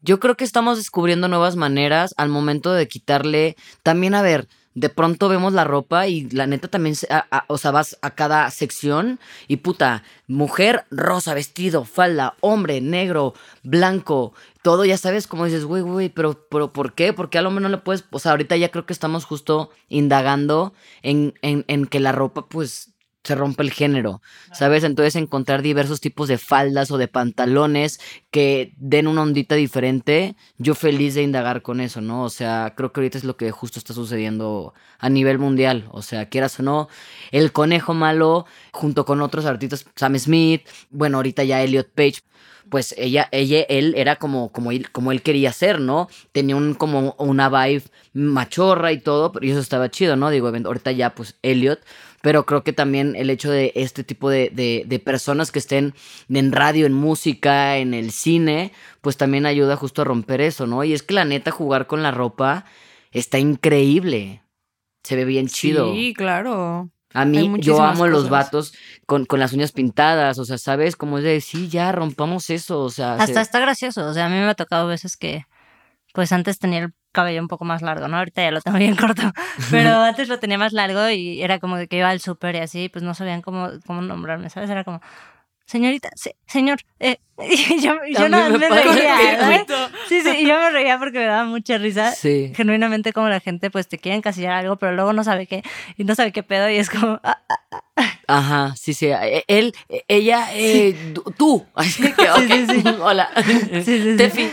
Yo 0.00 0.20
creo 0.20 0.36
que 0.36 0.44
estamos 0.44 0.78
descubriendo 0.78 1.28
nuevas 1.28 1.56
maneras 1.56 2.14
al 2.16 2.28
momento 2.28 2.72
de 2.72 2.88
quitarle. 2.88 3.56
También, 3.82 4.14
a 4.14 4.22
ver, 4.22 4.48
de 4.74 4.88
pronto 4.88 5.28
vemos 5.28 5.52
la 5.52 5.64
ropa 5.64 6.06
y 6.08 6.28
la 6.30 6.46
neta 6.46 6.68
también, 6.68 6.96
se- 6.96 7.08
o 7.48 7.58
sea, 7.58 7.70
vas 7.70 7.96
a 8.02 8.10
cada 8.10 8.50
sección 8.50 9.20
y 9.48 9.58
puta, 9.58 10.02
mujer, 10.26 10.84
rosa, 10.90 11.34
vestido, 11.34 11.84
falda, 11.84 12.34
hombre, 12.40 12.80
negro, 12.80 13.34
blanco, 13.62 14.32
todo, 14.62 14.84
ya 14.84 14.96
sabes, 14.98 15.26
como 15.26 15.44
dices, 15.44 15.64
güey, 15.64 15.82
güey, 15.82 16.08
pero, 16.08 16.46
pero 16.50 16.72
¿por 16.72 16.94
qué? 16.94 17.12
Porque 17.12 17.38
a 17.38 17.42
lo 17.42 17.50
menos 17.50 17.70
no 17.70 17.76
le 17.76 17.82
puedes, 17.82 18.04
o 18.10 18.18
sea, 18.18 18.32
ahorita 18.32 18.56
ya 18.56 18.70
creo 18.70 18.86
que 18.86 18.92
estamos 18.92 19.24
justo 19.24 19.70
indagando 19.88 20.72
en, 21.02 21.34
en, 21.42 21.64
en 21.68 21.86
que 21.86 22.00
la 22.00 22.12
ropa, 22.12 22.48
pues, 22.48 22.93
se 23.24 23.34
rompe 23.34 23.62
el 23.62 23.72
género, 23.72 24.20
¿sabes? 24.52 24.84
Entonces 24.84 25.16
encontrar 25.16 25.62
diversos 25.62 26.00
tipos 26.00 26.28
de 26.28 26.36
faldas 26.36 26.90
o 26.90 26.98
de 26.98 27.08
pantalones 27.08 27.98
que 28.30 28.74
den 28.76 29.08
una 29.08 29.22
ondita 29.22 29.54
diferente, 29.54 30.36
yo 30.58 30.74
feliz 30.74 31.14
de 31.14 31.22
indagar 31.22 31.62
con 31.62 31.80
eso, 31.80 32.02
¿no? 32.02 32.22
O 32.22 32.30
sea, 32.30 32.74
creo 32.76 32.92
que 32.92 33.00
ahorita 33.00 33.16
es 33.18 33.24
lo 33.24 33.36
que 33.36 33.50
justo 33.50 33.78
está 33.78 33.94
sucediendo 33.94 34.74
a 34.98 35.08
nivel 35.08 35.38
mundial, 35.38 35.88
o 35.90 36.02
sea, 36.02 36.28
quieras 36.28 36.60
o 36.60 36.62
no, 36.62 36.88
el 37.32 37.50
conejo 37.52 37.94
malo 37.94 38.44
junto 38.72 39.06
con 39.06 39.22
otros 39.22 39.46
artistas, 39.46 39.86
Sam 39.96 40.18
Smith, 40.18 40.62
bueno, 40.90 41.16
ahorita 41.16 41.44
ya 41.44 41.62
Elliot 41.62 41.88
Page, 41.94 42.20
pues 42.68 42.94
ella, 42.98 43.28
ella, 43.30 43.62
él 43.68 43.94
era 43.96 44.16
como, 44.16 44.50
como, 44.50 44.70
él, 44.72 44.90
como 44.90 45.12
él 45.12 45.22
quería 45.22 45.52
ser, 45.52 45.80
¿no? 45.80 46.08
Tenía 46.32 46.56
un, 46.56 46.74
como 46.74 47.14
una 47.18 47.48
vibe 47.48 47.84
machorra 48.14 48.92
y 48.92 48.98
todo, 48.98 49.32
pero 49.32 49.46
eso 49.46 49.60
estaba 49.60 49.90
chido, 49.90 50.16
¿no? 50.16 50.30
Digo, 50.30 50.48
ahorita 50.48 50.92
ya, 50.92 51.14
pues, 51.14 51.36
Elliot, 51.42 51.80
pero 52.24 52.46
creo 52.46 52.64
que 52.64 52.72
también 52.72 53.14
el 53.16 53.28
hecho 53.28 53.50
de 53.50 53.70
este 53.74 54.02
tipo 54.02 54.30
de, 54.30 54.50
de, 54.50 54.84
de 54.86 54.98
personas 54.98 55.52
que 55.52 55.58
estén 55.58 55.94
en 56.30 56.52
radio, 56.52 56.86
en 56.86 56.94
música, 56.94 57.76
en 57.76 57.92
el 57.92 58.10
cine, 58.12 58.72
pues 59.02 59.18
también 59.18 59.44
ayuda 59.44 59.76
justo 59.76 60.00
a 60.00 60.06
romper 60.06 60.40
eso, 60.40 60.66
¿no? 60.66 60.82
Y 60.84 60.94
es 60.94 61.02
que 61.02 61.12
la 61.12 61.26
neta 61.26 61.50
jugar 61.50 61.86
con 61.86 62.02
la 62.02 62.10
ropa 62.12 62.64
está 63.12 63.38
increíble. 63.38 64.42
Se 65.02 65.16
ve 65.16 65.26
bien 65.26 65.48
chido. 65.48 65.92
Sí, 65.92 66.14
claro. 66.16 66.88
A 67.12 67.26
mí, 67.26 67.52
yo 67.60 67.80
amo 67.82 68.06
los 68.08 68.28
vatos 68.30 68.72
con, 69.06 69.26
con 69.26 69.38
las 69.38 69.52
uñas 69.52 69.72
pintadas, 69.72 70.38
o 70.38 70.46
sea, 70.46 70.56
¿sabes? 70.56 70.96
Como 70.96 71.18
es 71.18 71.24
de, 71.24 71.40
sí, 71.42 71.68
ya, 71.68 71.92
rompamos 71.92 72.48
eso, 72.48 72.80
o 72.80 72.90
sea. 72.90 73.12
Hasta 73.16 73.34
se- 73.34 73.40
está 73.42 73.60
gracioso. 73.60 74.08
O 74.08 74.14
sea, 74.14 74.26
a 74.26 74.28
mí 74.30 74.34
me 74.36 74.48
ha 74.48 74.54
tocado 74.54 74.88
veces 74.88 75.16
que, 75.18 75.44
pues 76.14 76.32
antes 76.32 76.58
tenía 76.58 76.78
el 76.80 76.94
cabello 77.14 77.40
un 77.40 77.48
poco 77.48 77.64
más 77.64 77.80
largo, 77.80 78.06
¿no? 78.08 78.18
Ahorita 78.18 78.42
ya 78.42 78.50
lo 78.50 78.60
tengo 78.60 78.76
bien 78.76 78.94
corto. 78.96 79.22
Pero 79.70 80.02
antes 80.02 80.28
lo 80.28 80.38
tenía 80.38 80.58
más 80.58 80.74
largo 80.74 81.08
y 81.08 81.42
era 81.42 81.58
como 81.58 81.76
que 81.88 81.96
iba 81.96 82.10
al 82.10 82.20
súper 82.20 82.56
y 82.56 82.58
así, 82.58 82.90
pues 82.90 83.02
no 83.02 83.14
sabían 83.14 83.40
cómo, 83.40 83.70
cómo 83.86 84.02
nombrarme, 84.02 84.50
¿sabes? 84.50 84.68
Era 84.68 84.84
como, 84.84 85.00
señorita, 85.64 86.10
se- 86.14 86.36
señor. 86.46 86.80
eh", 87.00 87.16
y 87.38 87.80
yo, 87.80 87.96
yo 88.12 88.28
no 88.28 88.50
me 88.50 88.58
me, 88.58 88.68
reía. 88.68 89.64
Sí, 90.08 90.20
sí, 90.20 90.30
y 90.40 90.46
yo 90.46 90.58
me 90.58 90.70
reía 90.70 90.98
porque 90.98 91.18
me 91.20 91.24
daba 91.24 91.44
mucha 91.44 91.78
risa. 91.78 92.12
Sí. 92.12 92.52
Genuinamente 92.54 93.12
como 93.14 93.28
la 93.30 93.40
gente 93.40 93.70
pues 93.70 93.88
te 93.88 93.96
quiere 93.98 94.16
encasillar 94.18 94.52
algo, 94.52 94.76
pero 94.76 94.92
luego 94.92 95.12
no 95.14 95.24
sabe 95.24 95.46
qué, 95.46 95.62
y 95.96 96.04
no 96.04 96.14
sabe 96.14 96.32
qué 96.32 96.42
pedo, 96.42 96.68
y 96.68 96.76
es 96.76 96.90
como, 96.90 97.18
ah, 97.24 97.38
Ajá, 98.26 98.74
sí, 98.76 98.94
sí. 98.94 99.06
e- 99.08 99.44
Él, 99.48 99.74
e- 99.88 100.04
ella, 100.08 100.48
eh, 100.54 101.12
du- 101.12 101.24
tú. 101.36 101.66
Así 101.74 102.02
que, 102.12 102.30
ok, 102.30 102.68
sí, 102.70 102.80
sí. 102.82 102.88
Hola. 103.00 103.28
sí, 103.44 103.82
sí. 103.84 104.16
Tefi. 104.16 104.50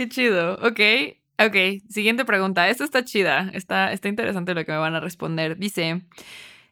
Qué 0.00 0.08
chido. 0.08 0.54
Ok. 0.62 0.80
Ok. 1.38 1.82
Siguiente 1.90 2.24
pregunta. 2.24 2.70
Esta 2.70 2.84
está 2.84 3.04
chida. 3.04 3.50
Está, 3.52 3.92
está 3.92 4.08
interesante 4.08 4.54
lo 4.54 4.64
que 4.64 4.72
me 4.72 4.78
van 4.78 4.94
a 4.94 5.00
responder. 5.00 5.58
Dice. 5.58 6.06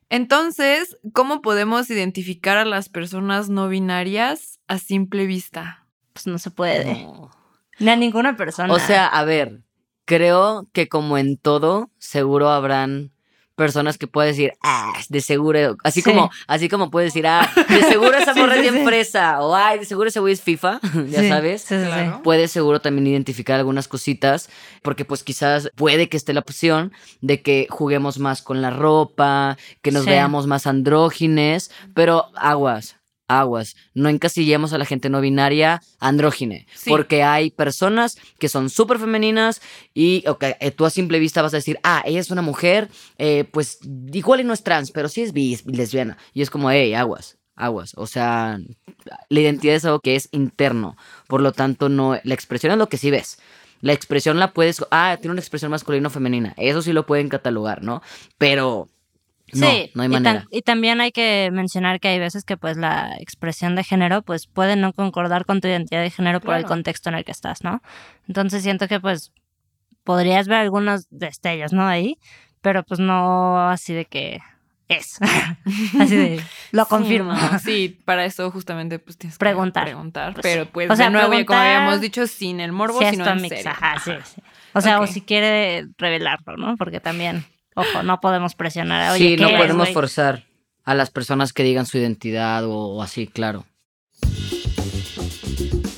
Entonces, 0.09 0.97
¿cómo 1.13 1.43
podemos 1.43 1.91
identificar 1.91 2.57
a 2.57 2.65
las 2.65 2.89
personas 2.89 3.51
no 3.51 3.69
binarias 3.69 4.61
a 4.67 4.79
simple 4.79 5.27
vista? 5.27 5.85
Pues 6.15 6.27
no 6.27 6.39
se 6.39 6.51
puede. 6.51 7.03
No. 7.03 7.31
Ni 7.79 7.91
a 7.91 7.97
ninguna 7.97 8.35
persona. 8.35 8.73
O 8.73 8.79
sea, 8.79 9.07
a 9.07 9.25
ver, 9.25 9.61
creo 10.07 10.67
que 10.73 10.89
como 10.89 11.19
en 11.19 11.37
todo, 11.37 11.91
seguro 11.99 12.49
habrán 12.49 13.13
personas 13.59 13.99
que 13.99 14.07
pueden 14.07 14.31
decir, 14.33 14.55
ah, 14.63 14.95
de 15.11 15.21
seguro, 15.21 15.77
así 15.85 16.01
Sí. 16.01 16.09
como, 16.11 16.31
así 16.47 16.69
como 16.71 16.91
puedes 16.91 17.09
decir, 17.13 17.27
ah, 17.27 17.47
de 17.69 17.83
seguro 17.83 18.17
esa 18.17 18.33
morra 18.37 18.55
sí, 18.55 18.61
es 18.61 18.63
bien 18.73 18.83
sí. 18.83 18.85
fresa, 18.87 19.41
o 19.43 19.55
ay, 19.55 19.81
de 19.81 19.85
seguro 19.85 20.09
ese 20.09 20.21
güey 20.21 20.33
es 20.33 20.41
FIFA, 20.41 20.81
ya 21.11 21.21
Sí, 21.21 21.29
sabes. 21.29 21.63
sí, 21.63 21.75
sí, 21.75 21.81
sí. 21.83 21.87
Claro. 21.89 22.21
Puedes 22.23 22.51
seguro 22.53 22.81
también 22.81 23.07
identificar 23.09 23.59
algunas 23.59 23.89
cositas, 23.89 24.49
porque 24.83 25.05
pues 25.05 25.23
quizás 25.25 25.71
puede 25.75 26.09
que 26.09 26.17
esté 26.17 26.33
la 26.33 26.41
opción 26.41 26.93
de 27.21 27.43
que 27.43 27.67
juguemos 27.69 28.19
más 28.21 28.41
con 28.41 28.63
la 28.63 28.71
ropa, 28.71 29.59
que 29.83 29.91
nos 29.91 30.05
Sí. 30.05 30.11
veamos 30.11 30.47
más 30.47 30.67
andrógines, 30.69 31.71
pero 31.95 32.27
aguas, 32.37 32.97
aguas, 33.29 33.77
no 33.95 34.09
encasillemos 34.09 34.73
a 34.73 34.79
la 34.79 34.85
gente 34.87 35.11
no 35.11 35.21
binaria 35.21 35.81
andrógine, 36.01 36.67
Sí. 36.75 36.91
porque 36.91 37.23
hay 37.23 37.51
personas 37.51 38.19
que 38.39 38.49
son 38.49 38.71
súper 38.71 38.99
femeninas 38.99 39.61
y 39.95 40.25
ok, 40.27 40.45
eh, 40.61 40.71
tú 40.71 40.85
a 40.87 40.91
simple 40.91 41.19
vista 41.19 41.43
vas 41.43 41.55
a 41.55 41.59
decir, 41.59 41.79
ah, 41.83 42.03
ella 42.05 42.21
es 42.21 42.31
una 42.31 42.43
mujer, 42.43 42.89
eh, 43.19 43.45
pues 43.53 43.79
igual 44.13 44.41
y 44.41 44.45
no 44.45 44.53
es 44.53 44.63
trans, 44.65 44.91
pero 44.91 45.09
sí 45.09 45.23
es 45.23 45.33
bis, 45.33 45.65
lesbiana, 45.67 46.17
y 46.35 46.43
es 46.43 46.51
como, 46.51 46.71
hey, 46.71 46.95
aguas. 46.95 47.37
Aguas, 47.61 47.93
o 47.97 48.07
sea, 48.07 48.61
la 49.29 49.41
identidad 49.41 49.75
es 49.75 49.85
algo 49.85 49.99
que 49.99 50.15
es 50.15 50.29
interno, 50.31 50.97
por 51.27 51.41
lo 51.41 51.51
tanto, 51.51 51.89
no, 51.89 52.17
la 52.23 52.35
expresión 52.35 52.71
es 52.71 52.79
lo 52.79 52.89
que 52.89 52.99
sí 52.99 53.11
ves. 53.11 53.39
La 53.81 53.93
expresión 53.93 54.39
la 54.39 54.53
puedes, 54.53 54.85
ah, 54.93 55.17
tiene 55.21 55.33
una 55.33 55.41
expresión 55.41 55.73
masculina 55.73 56.07
o 56.07 56.11
femenina, 56.11 56.55
eso 56.57 56.83
sí 56.83 56.93
lo 56.93 57.05
pueden 57.05 57.29
catalogar, 57.29 57.83
¿no? 57.83 58.01
Pero 58.39 58.89
no, 59.55 59.67
sí, 59.71 59.91
no 59.95 60.03
hay 60.03 60.11
y 60.51 60.63
también 60.63 61.01
hay 61.01 61.13
que 61.13 61.51
mencionar 61.53 62.01
que 62.01 62.09
hay 62.09 62.19
veces 62.19 62.45
que 62.45 62.57
pues 62.57 62.77
la 62.77 63.17
expresión 63.19 63.75
de 63.75 63.85
género 63.85 64.23
pues 64.23 64.47
puede 64.47 64.77
no 64.77 64.93
concordar 64.93 65.45
con 65.47 65.61
tu 65.61 65.69
identidad 65.69 66.03
de 66.03 66.11
género 66.11 66.41
por 66.41 66.55
el 66.55 66.63
Claro. 66.63 66.75
contexto 66.75 67.09
en 67.09 67.15
el 67.17 67.25
que 67.25 67.33
estás, 67.33 67.63
¿no? 67.65 67.83
Entonces 68.27 68.63
siento 68.63 68.89
que 68.89 69.01
pues 69.01 69.33
podrías 70.05 70.49
ver 70.49 70.59
algunos 70.59 71.07
destellos, 71.11 71.73
¿no? 71.73 71.87
Ahí, 71.87 72.19
pero 72.61 72.83
pues 72.83 73.01
no 73.01 73.69
así 73.69 73.93
de 73.95 74.05
que 74.07 74.41
es. 74.89 75.19
así 76.01 76.17
de, 76.17 76.43
lo 76.73 76.85
Sí, 76.85 76.89
confirmo. 76.89 77.33
no, 77.35 77.59
Sí, 77.59 78.01
para 78.05 78.25
eso 78.25 78.51
justamente 78.51 78.99
pues 78.99 79.19
tienes 79.19 79.37
que 79.37 79.39
Preguntar. 79.41 79.85
preguntar. 79.85 80.33
Pues 80.35 80.43
pero 80.43 80.65
sí. 80.65 80.71
pues 80.73 80.91
O 80.91 80.97
sea, 80.97 81.07
de 81.07 81.13
nuevo, 81.13 81.35
ya 81.35 81.45
como 81.45 81.61
habíamos 81.61 82.01
dicho, 82.01 82.27
sin 82.27 82.61
el 82.61 82.73
morbo, 82.73 82.99
si 83.01 83.11
sino 83.11 83.27
en 83.29 83.43
mix, 83.43 83.57
serio. 83.57 83.71
ajá, 83.71 83.99
sí, 83.99 84.13
sí. 84.25 84.43
O 84.75 84.81
sea, 84.81 85.01
o 85.01 85.07
si 85.07 85.21
quiere 85.23 85.89
revelarlo, 85.99 86.57
¿no? 86.57 86.77
Porque 86.77 87.01
también, 87.01 87.45
ojo, 87.79 88.03
no 88.03 88.21
podemos 88.21 88.55
presionar. 88.55 89.13
Oye, 89.13 89.31
sí, 89.31 89.37
¿qué 89.37 89.43
no 89.43 89.49
eres, 89.49 89.61
podemos 89.61 89.87
güey? 89.87 89.95
forzar 89.95 90.45
a 90.85 90.95
las 90.95 91.11
personas 91.11 91.53
que 91.53 91.63
digan 91.63 91.87
su 91.87 91.99
identidad 91.99 92.65
o, 92.65 92.75
o 92.97 93.03
así, 93.03 93.27
claro. 93.27 93.65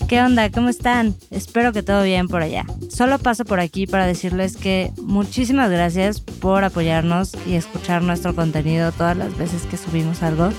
¿Qué 0.09 0.21
onda? 0.21 0.51
¿Cómo 0.51 0.69
están? 0.69 1.15
Espero 1.31 1.73
que 1.73 1.85
todo 1.85 2.03
bien 2.03 2.27
por 2.27 2.43
allá. 2.43 2.65
Solo 2.89 3.21
paso 3.21 3.45
por 3.45 3.61
aquí 3.61 3.87
para 3.87 4.07
decirles 4.07 4.57
que 4.57 4.91
muchísimas 5.01 5.71
gracias 5.71 6.21
por 6.21 6.65
apoyarnos 6.65 7.37
y 7.47 7.55
escuchar 7.55 8.03
nuestro 8.03 8.35
contenido 8.35 8.91
todas 8.91 9.17
las 9.17 9.39
veces 9.39 9.63
que 9.67 9.77
subimos 9.77 10.25
algo. 10.25 10.51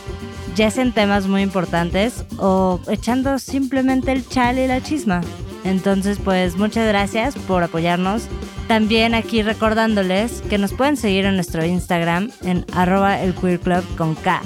Ya 0.56 0.72
sean 0.72 0.94
temas 0.94 1.28
muy 1.28 1.42
importantes 1.42 2.24
o 2.38 2.80
echando 2.90 3.40
simplemente 3.40 4.14
el 4.14 4.26
chale 4.26 4.64
y 4.66 4.68
la 4.70 4.82
chisma. 4.82 5.20
Entonces, 5.64 6.20
pues 6.24 6.58
muchas 6.58 6.88
gracias 6.88 7.36
por 7.36 7.64
apoyarnos. 7.64 8.28
También 8.68 9.14
aquí 9.14 9.44
recordándoles 9.44 10.42
que 10.50 10.58
nos 10.58 10.74
pueden 10.74 10.98
seguir 10.98 11.26
en 11.26 11.36
nuestro 11.36 11.66
Instagram 11.66 12.32
en 12.44 12.66
arroba 12.74 13.22
el 13.22 13.36
queer 13.36 13.60
club 13.60 13.84
con 13.98 14.16
K 14.16 14.42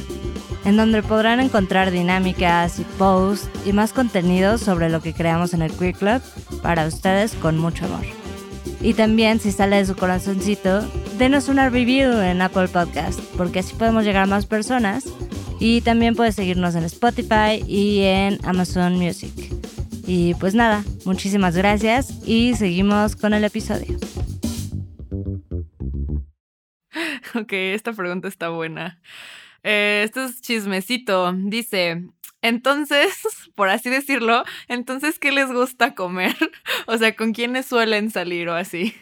en 0.65 0.77
donde 0.77 1.03
podrán 1.03 1.39
encontrar 1.39 1.91
dinámicas 1.91 2.79
y 2.79 2.83
posts 2.97 3.47
y 3.65 3.71
más 3.71 3.93
contenido 3.93 4.57
sobre 4.57 4.89
lo 4.89 4.99
que 4.99 5.13
creamos 5.13 5.53
en 5.53 5.61
el 5.61 5.71
Queer 5.71 5.93
Club 5.93 6.21
para 6.61 6.87
ustedes 6.87 7.33
con 7.33 7.57
mucho 7.57 7.85
amor. 7.85 8.03
Y 8.81 8.93
también, 8.93 9.39
si 9.39 9.51
sale 9.51 9.77
de 9.77 9.85
su 9.85 9.95
corazoncito, 9.95 10.81
denos 11.17 11.47
una 11.47 11.69
review 11.69 12.19
en 12.19 12.41
Apple 12.41 12.67
Podcast, 12.67 13.19
porque 13.37 13.59
así 13.59 13.73
podemos 13.75 14.03
llegar 14.03 14.23
a 14.23 14.27
más 14.27 14.45
personas. 14.45 15.05
Y 15.59 15.81
también 15.81 16.15
puedes 16.15 16.35
seguirnos 16.35 16.75
en 16.75 16.83
Spotify 16.83 17.63
y 17.65 18.01
en 18.01 18.39
Amazon 18.43 18.95
Music. 18.95 19.31
Y 20.07 20.35
pues 20.35 20.53
nada, 20.53 20.83
muchísimas 21.05 21.55
gracias 21.55 22.13
y 22.27 22.55
seguimos 22.55 23.15
con 23.15 23.33
el 23.33 23.43
episodio. 23.43 23.97
Ok, 27.35 27.51
esta 27.51 27.91
pregunta 27.91 28.29
está 28.29 28.47
buena. 28.47 29.01
Eh, 29.63 30.03
esto 30.05 30.23
es 30.23 30.39
chismecito. 30.39 31.33
Dice, 31.33 32.05
entonces, 32.41 33.15
por 33.55 33.69
así 33.69 33.89
decirlo, 33.89 34.43
entonces, 34.67 35.19
¿qué 35.19 35.31
les 35.31 35.51
gusta 35.51 35.95
comer? 35.95 36.35
O 36.87 36.97
sea, 36.97 37.15
¿con 37.15 37.33
quiénes 37.33 37.65
suelen 37.65 38.11
salir 38.11 38.47
o 38.47 38.53
así? 38.53 38.93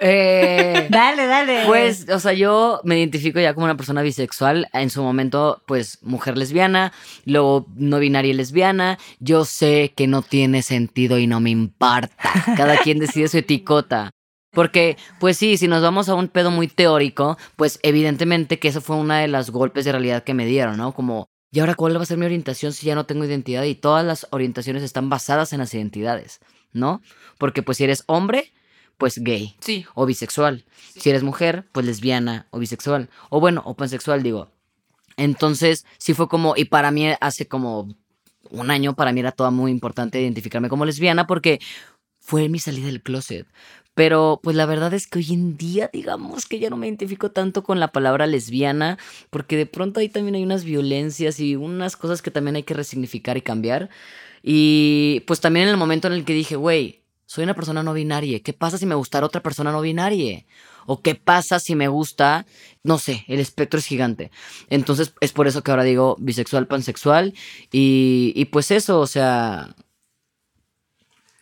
Eh, 0.00 0.86
Dale, 0.90 1.26
dale. 1.26 1.64
Pues, 1.66 2.08
o 2.08 2.20
sea, 2.20 2.32
yo 2.32 2.80
me 2.84 2.98
identifico 2.98 3.40
ya 3.40 3.54
como 3.54 3.64
una 3.64 3.76
persona 3.76 4.02
bisexual. 4.02 4.68
En 4.72 4.90
su 4.90 5.02
momento, 5.02 5.62
pues, 5.66 5.98
mujer 6.02 6.38
lesbiana, 6.38 6.92
luego 7.24 7.66
no 7.74 7.98
binaria 7.98 8.32
lesbiana. 8.34 8.98
Yo 9.18 9.44
sé 9.44 9.92
que 9.96 10.06
no 10.06 10.22
tiene 10.22 10.62
sentido 10.62 11.18
y 11.18 11.26
no 11.26 11.40
me 11.40 11.50
importa. 11.50 12.14
Cada 12.56 12.78
quien 12.78 12.98
decide 12.98 13.28
su 13.28 13.38
etiqueta. 13.38 14.10
Porque, 14.52 14.96
pues 15.20 15.36
sí, 15.36 15.56
si 15.56 15.68
nos 15.68 15.82
vamos 15.82 16.08
a 16.08 16.14
un 16.14 16.28
pedo 16.28 16.50
muy 16.50 16.68
teórico, 16.68 17.36
pues 17.56 17.78
evidentemente 17.82 18.58
que 18.58 18.68
eso 18.68 18.80
fue 18.80 18.96
una 18.96 19.20
de 19.20 19.28
las 19.28 19.50
golpes 19.50 19.84
de 19.84 19.92
realidad 19.92 20.24
que 20.24 20.34
me 20.34 20.46
dieron, 20.46 20.78
¿no? 20.78 20.92
Como, 20.94 21.26
¿y 21.52 21.60
ahora 21.60 21.74
cuál 21.74 21.96
va 21.96 22.02
a 22.02 22.06
ser 22.06 22.18
mi 22.18 22.24
orientación 22.24 22.72
si 22.72 22.86
ya 22.86 22.94
no 22.94 23.04
tengo 23.04 23.24
identidad? 23.24 23.64
Y 23.64 23.74
todas 23.74 24.04
las 24.06 24.26
orientaciones 24.30 24.82
están 24.82 25.10
basadas 25.10 25.52
en 25.52 25.58
las 25.58 25.74
identidades, 25.74 26.40
¿no? 26.72 27.02
Porque 27.36 27.62
pues 27.62 27.76
si 27.76 27.84
eres 27.84 28.04
hombre, 28.06 28.52
pues 28.98 29.18
gay 29.18 29.56
Sí. 29.60 29.86
o 29.94 30.04
bisexual. 30.04 30.64
Si 30.96 31.08
eres 31.08 31.22
mujer, 31.22 31.66
pues 31.72 31.86
lesbiana 31.86 32.46
o 32.50 32.58
bisexual. 32.58 33.08
O 33.30 33.40
bueno, 33.40 33.62
o 33.64 33.74
pansexual, 33.74 34.22
digo. 34.22 34.50
Entonces, 35.16 35.86
sí 35.98 36.14
fue 36.14 36.28
como, 36.28 36.54
y 36.56 36.66
para 36.66 36.90
mí 36.90 37.08
hace 37.20 37.48
como 37.48 37.88
un 38.50 38.70
año, 38.70 38.94
para 38.94 39.12
mí 39.12 39.20
era 39.20 39.32
todo 39.32 39.50
muy 39.50 39.70
importante 39.70 40.20
identificarme 40.20 40.68
como 40.68 40.84
lesbiana 40.84 41.26
porque 41.26 41.60
fue 42.20 42.48
mi 42.48 42.58
salida 42.58 42.86
del 42.86 43.02
closet. 43.02 43.46
Pero 43.94 44.38
pues 44.42 44.54
la 44.54 44.64
verdad 44.64 44.94
es 44.94 45.08
que 45.08 45.18
hoy 45.18 45.32
en 45.32 45.56
día, 45.56 45.90
digamos 45.92 46.46
que 46.46 46.60
ya 46.60 46.70
no 46.70 46.76
me 46.76 46.86
identifico 46.86 47.32
tanto 47.32 47.64
con 47.64 47.80
la 47.80 47.88
palabra 47.90 48.28
lesbiana, 48.28 48.96
porque 49.30 49.56
de 49.56 49.66
pronto 49.66 49.98
ahí 49.98 50.08
también 50.08 50.36
hay 50.36 50.44
unas 50.44 50.62
violencias 50.62 51.40
y 51.40 51.56
unas 51.56 51.96
cosas 51.96 52.22
que 52.22 52.30
también 52.30 52.54
hay 52.54 52.62
que 52.62 52.74
resignificar 52.74 53.36
y 53.36 53.40
cambiar. 53.42 53.90
Y 54.42 55.24
pues 55.26 55.40
también 55.40 55.64
en 55.64 55.70
el 55.70 55.76
momento 55.78 56.06
en 56.06 56.14
el 56.14 56.24
que 56.24 56.32
dije, 56.32 56.54
güey, 56.54 57.02
soy 57.28 57.44
una 57.44 57.52
persona 57.52 57.82
no 57.82 57.92
binaria, 57.92 58.40
¿qué 58.40 58.54
pasa 58.54 58.78
si 58.78 58.86
me 58.86 58.94
gustara 58.94 59.26
otra 59.26 59.42
persona 59.42 59.70
no 59.70 59.82
binaria? 59.82 60.46
¿O 60.86 61.02
qué 61.02 61.14
pasa 61.14 61.60
si 61.60 61.74
me 61.74 61.86
gusta, 61.86 62.46
no 62.82 62.96
sé, 62.96 63.26
el 63.28 63.38
espectro 63.38 63.78
es 63.78 63.84
gigante? 63.84 64.30
Entonces 64.70 65.12
es 65.20 65.32
por 65.32 65.46
eso 65.46 65.62
que 65.62 65.70
ahora 65.70 65.82
digo 65.82 66.16
bisexual, 66.18 66.66
pansexual 66.66 67.34
y, 67.70 68.32
y 68.34 68.46
pues 68.46 68.70
eso, 68.70 68.98
o 68.98 69.06
sea, 69.06 69.76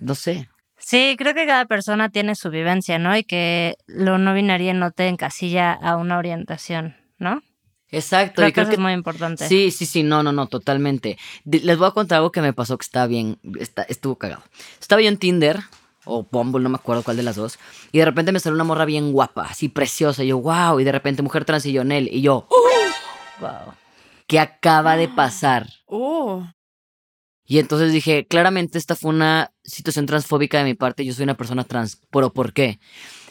no 0.00 0.16
sé. 0.16 0.48
Sí, 0.76 1.14
creo 1.16 1.34
que 1.34 1.46
cada 1.46 1.66
persona 1.66 2.08
tiene 2.08 2.34
su 2.34 2.50
vivencia, 2.50 2.98
¿no? 2.98 3.16
Y 3.16 3.22
que 3.22 3.76
lo 3.86 4.18
no 4.18 4.34
binario 4.34 4.74
no 4.74 4.90
te 4.90 5.06
encasilla 5.06 5.72
a 5.72 5.96
una 5.96 6.18
orientación, 6.18 6.96
¿no? 7.18 7.42
Exacto, 7.90 8.36
Creo 8.36 8.48
y 8.48 8.50
que 8.50 8.54
creo 8.54 8.62
eso 8.64 8.70
que 8.70 8.74
es 8.76 8.80
muy 8.80 8.92
importante. 8.92 9.48
Sí, 9.48 9.70
sí, 9.70 9.86
sí, 9.86 10.02
no, 10.02 10.22
no, 10.22 10.32
no, 10.32 10.46
totalmente. 10.46 11.18
Les 11.44 11.78
voy 11.78 11.86
a 11.88 11.92
contar 11.92 12.16
algo 12.16 12.32
que 12.32 12.42
me 12.42 12.52
pasó 12.52 12.76
que 12.76 12.84
estaba 12.84 13.06
bien, 13.06 13.38
está, 13.60 13.82
estuvo 13.82 14.16
cagado. 14.16 14.42
Estaba 14.80 15.00
yo 15.00 15.08
en 15.08 15.18
Tinder, 15.18 15.60
o 16.06 16.26
Bumble, 16.30 16.62
no 16.62 16.68
me 16.68 16.76
acuerdo 16.76 17.02
cuál 17.02 17.16
de 17.16 17.22
las 17.22 17.36
dos. 17.36 17.58
Y 17.92 17.98
de 17.98 18.04
repente 18.04 18.32
me 18.32 18.40
sale 18.40 18.54
una 18.54 18.64
morra 18.64 18.84
bien 18.84 19.12
guapa, 19.12 19.42
así 19.42 19.68
preciosa. 19.68 20.24
Y 20.24 20.28
yo, 20.28 20.38
wow. 20.38 20.80
Y 20.80 20.84
de 20.84 20.92
repente 20.92 21.22
mujer 21.22 21.44
trans 21.44 21.66
y 21.66 21.72
yo, 21.72 21.84
Nel. 21.84 22.08
Y 22.10 22.22
yo, 22.22 22.48
wow. 23.40 23.74
¿Qué 24.26 24.40
acaba 24.40 24.96
de 24.96 25.08
pasar? 25.08 25.68
Oh. 25.86 26.44
Y 27.44 27.58
entonces 27.58 27.92
dije, 27.92 28.26
claramente 28.26 28.78
esta 28.78 28.96
fue 28.96 29.10
una 29.10 29.52
situación 29.62 30.06
transfóbica 30.06 30.58
de 30.58 30.64
mi 30.64 30.74
parte. 30.74 31.04
Yo 31.04 31.12
soy 31.12 31.24
una 31.24 31.36
persona 31.36 31.64
trans. 31.64 32.00
¿Pero 32.10 32.32
por 32.32 32.52
qué? 32.52 32.80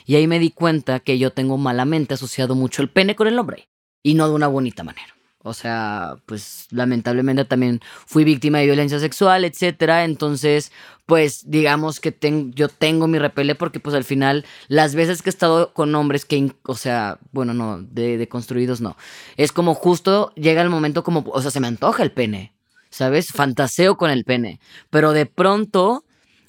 Y 0.06 0.16
ahí 0.16 0.28
me 0.28 0.40
di 0.40 0.52
cuenta 0.52 1.00
que 1.00 1.18
yo 1.18 1.32
tengo 1.32 1.58
malamente 1.58 2.14
asociado 2.14 2.56
mucho 2.56 2.82
el 2.82 2.90
pene 2.90 3.16
con 3.16 3.28
el 3.28 3.40
hombre. 3.40 3.70
Y 4.06 4.14
no 4.14 4.28
de 4.30 4.36
una 4.36 4.48
bonita 4.48 4.84
manera. 4.84 5.08
O 5.48 5.54
sea, 5.54 6.16
pues 6.26 6.68
lamentablemente 6.72 7.46
también 7.46 7.80
fui 8.08 8.24
víctima 8.24 8.60
de 8.60 8.66
violencia 8.66 9.00
sexual, 9.00 9.46
etcétera. 9.46 10.04
Entonces, 10.04 10.72
pues 11.06 11.44
digamos 11.50 12.00
que 12.00 12.12
ten- 12.12 12.52
yo 12.54 12.68
tengo 12.68 13.08
mi 13.08 13.20
repele 13.20 13.54
porque 13.56 13.80
pues 13.80 13.96
al 13.96 14.04
final 14.04 14.46
las 14.68 14.96
veces 14.96 15.22
que 15.22 15.30
he 15.30 15.36
estado 15.38 15.72
con 15.74 15.94
hombres 15.96 16.26
que, 16.26 16.52
o 16.64 16.76
sea, 16.76 17.20
bueno, 17.32 17.54
no, 17.54 17.80
de, 17.82 18.28
construidos 18.28 18.82
no. 18.82 18.96
Es 19.38 19.52
como 19.52 19.76
justo 19.76 20.32
llega 20.36 20.62
el 20.64 20.70
momento 20.70 21.04
como, 21.04 21.24
o 21.32 21.42
sea, 21.42 21.52
se 21.52 21.60
me 21.60 21.68
antoja 21.68 22.02
el 22.04 22.12
pene, 22.12 22.54
¿sabes? 22.90 23.28
Fantaseo 23.32 23.98
con 23.98 24.10
el 24.12 24.24
pene. 24.26 24.60
Pero 24.90 25.14
de 25.14 25.28
pronto 25.28 26.04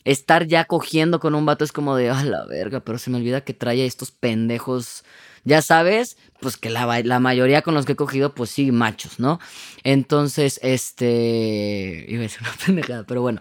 estar 0.04 0.46
ya 0.46 0.64
cogiendo 0.64 1.20
con 1.20 1.34
un 1.34 1.44
vato 1.46 1.64
es 1.64 1.72
como 1.72 1.96
de, 1.96 2.10
ah, 2.10 2.24
la 2.24 2.44
verga, 2.46 2.80
pero 2.80 2.98
se 2.98 3.10
me 3.10 3.16
olvida 3.18 3.42
que 3.42 3.54
trae 3.54 3.82
a 3.82 3.84
estos 3.86 4.10
pendejos, 4.10 5.04
ya 5.46 5.62
sabes, 5.62 6.18
pues 6.40 6.56
que 6.56 6.70
la, 6.70 7.00
la 7.02 7.20
mayoría 7.20 7.62
con 7.62 7.72
los 7.72 7.86
que 7.86 7.92
he 7.92 7.96
cogido, 7.96 8.34
pues 8.34 8.50
sí, 8.50 8.72
machos, 8.72 9.18
¿no? 9.20 9.38
Entonces, 9.84 10.58
este, 10.62 12.04
iba 12.08 12.18
a 12.18 12.22
decir 12.22 12.40
una 12.42 12.52
pendejada, 12.66 13.04
pero 13.04 13.22
bueno. 13.22 13.40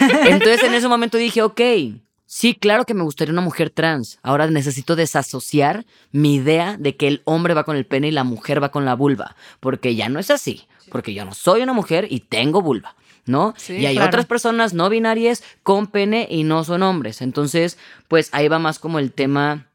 Entonces 0.26 0.62
en 0.62 0.74
ese 0.74 0.86
momento 0.86 1.16
dije, 1.16 1.42
ok, 1.42 1.60
sí, 2.26 2.54
claro 2.54 2.84
que 2.84 2.92
me 2.92 3.02
gustaría 3.02 3.32
una 3.32 3.40
mujer 3.40 3.70
trans. 3.70 4.18
Ahora 4.22 4.46
necesito 4.48 4.96
desasociar 4.96 5.86
mi 6.12 6.36
idea 6.36 6.76
de 6.78 6.94
que 6.94 7.08
el 7.08 7.22
hombre 7.24 7.54
va 7.54 7.64
con 7.64 7.76
el 7.76 7.86
pene 7.86 8.08
y 8.08 8.12
la 8.12 8.24
mujer 8.24 8.62
va 8.62 8.70
con 8.70 8.84
la 8.84 8.94
vulva, 8.94 9.34
porque 9.58 9.94
ya 9.94 10.10
no 10.10 10.20
es 10.20 10.30
así, 10.30 10.68
porque 10.92 11.14
yo 11.14 11.24
no 11.24 11.32
soy 11.32 11.62
una 11.62 11.72
mujer 11.72 12.06
y 12.10 12.20
tengo 12.20 12.60
vulva. 12.62 12.94
¿No? 13.28 13.54
Sí, 13.56 13.72
y 13.74 13.86
hay 13.86 13.96
claro. 13.96 14.10
otras 14.10 14.26
personas 14.26 14.72
no 14.72 14.88
binarias 14.88 15.42
con 15.64 15.88
pene 15.88 16.28
y 16.30 16.44
no 16.44 16.62
son 16.62 16.84
hombres. 16.84 17.20
Entonces, 17.22 17.76
pues 18.06 18.28
ahí 18.30 18.46
va 18.46 18.60
más 18.60 18.78
como 18.78 19.00
el 19.00 19.10
tema, 19.10 19.66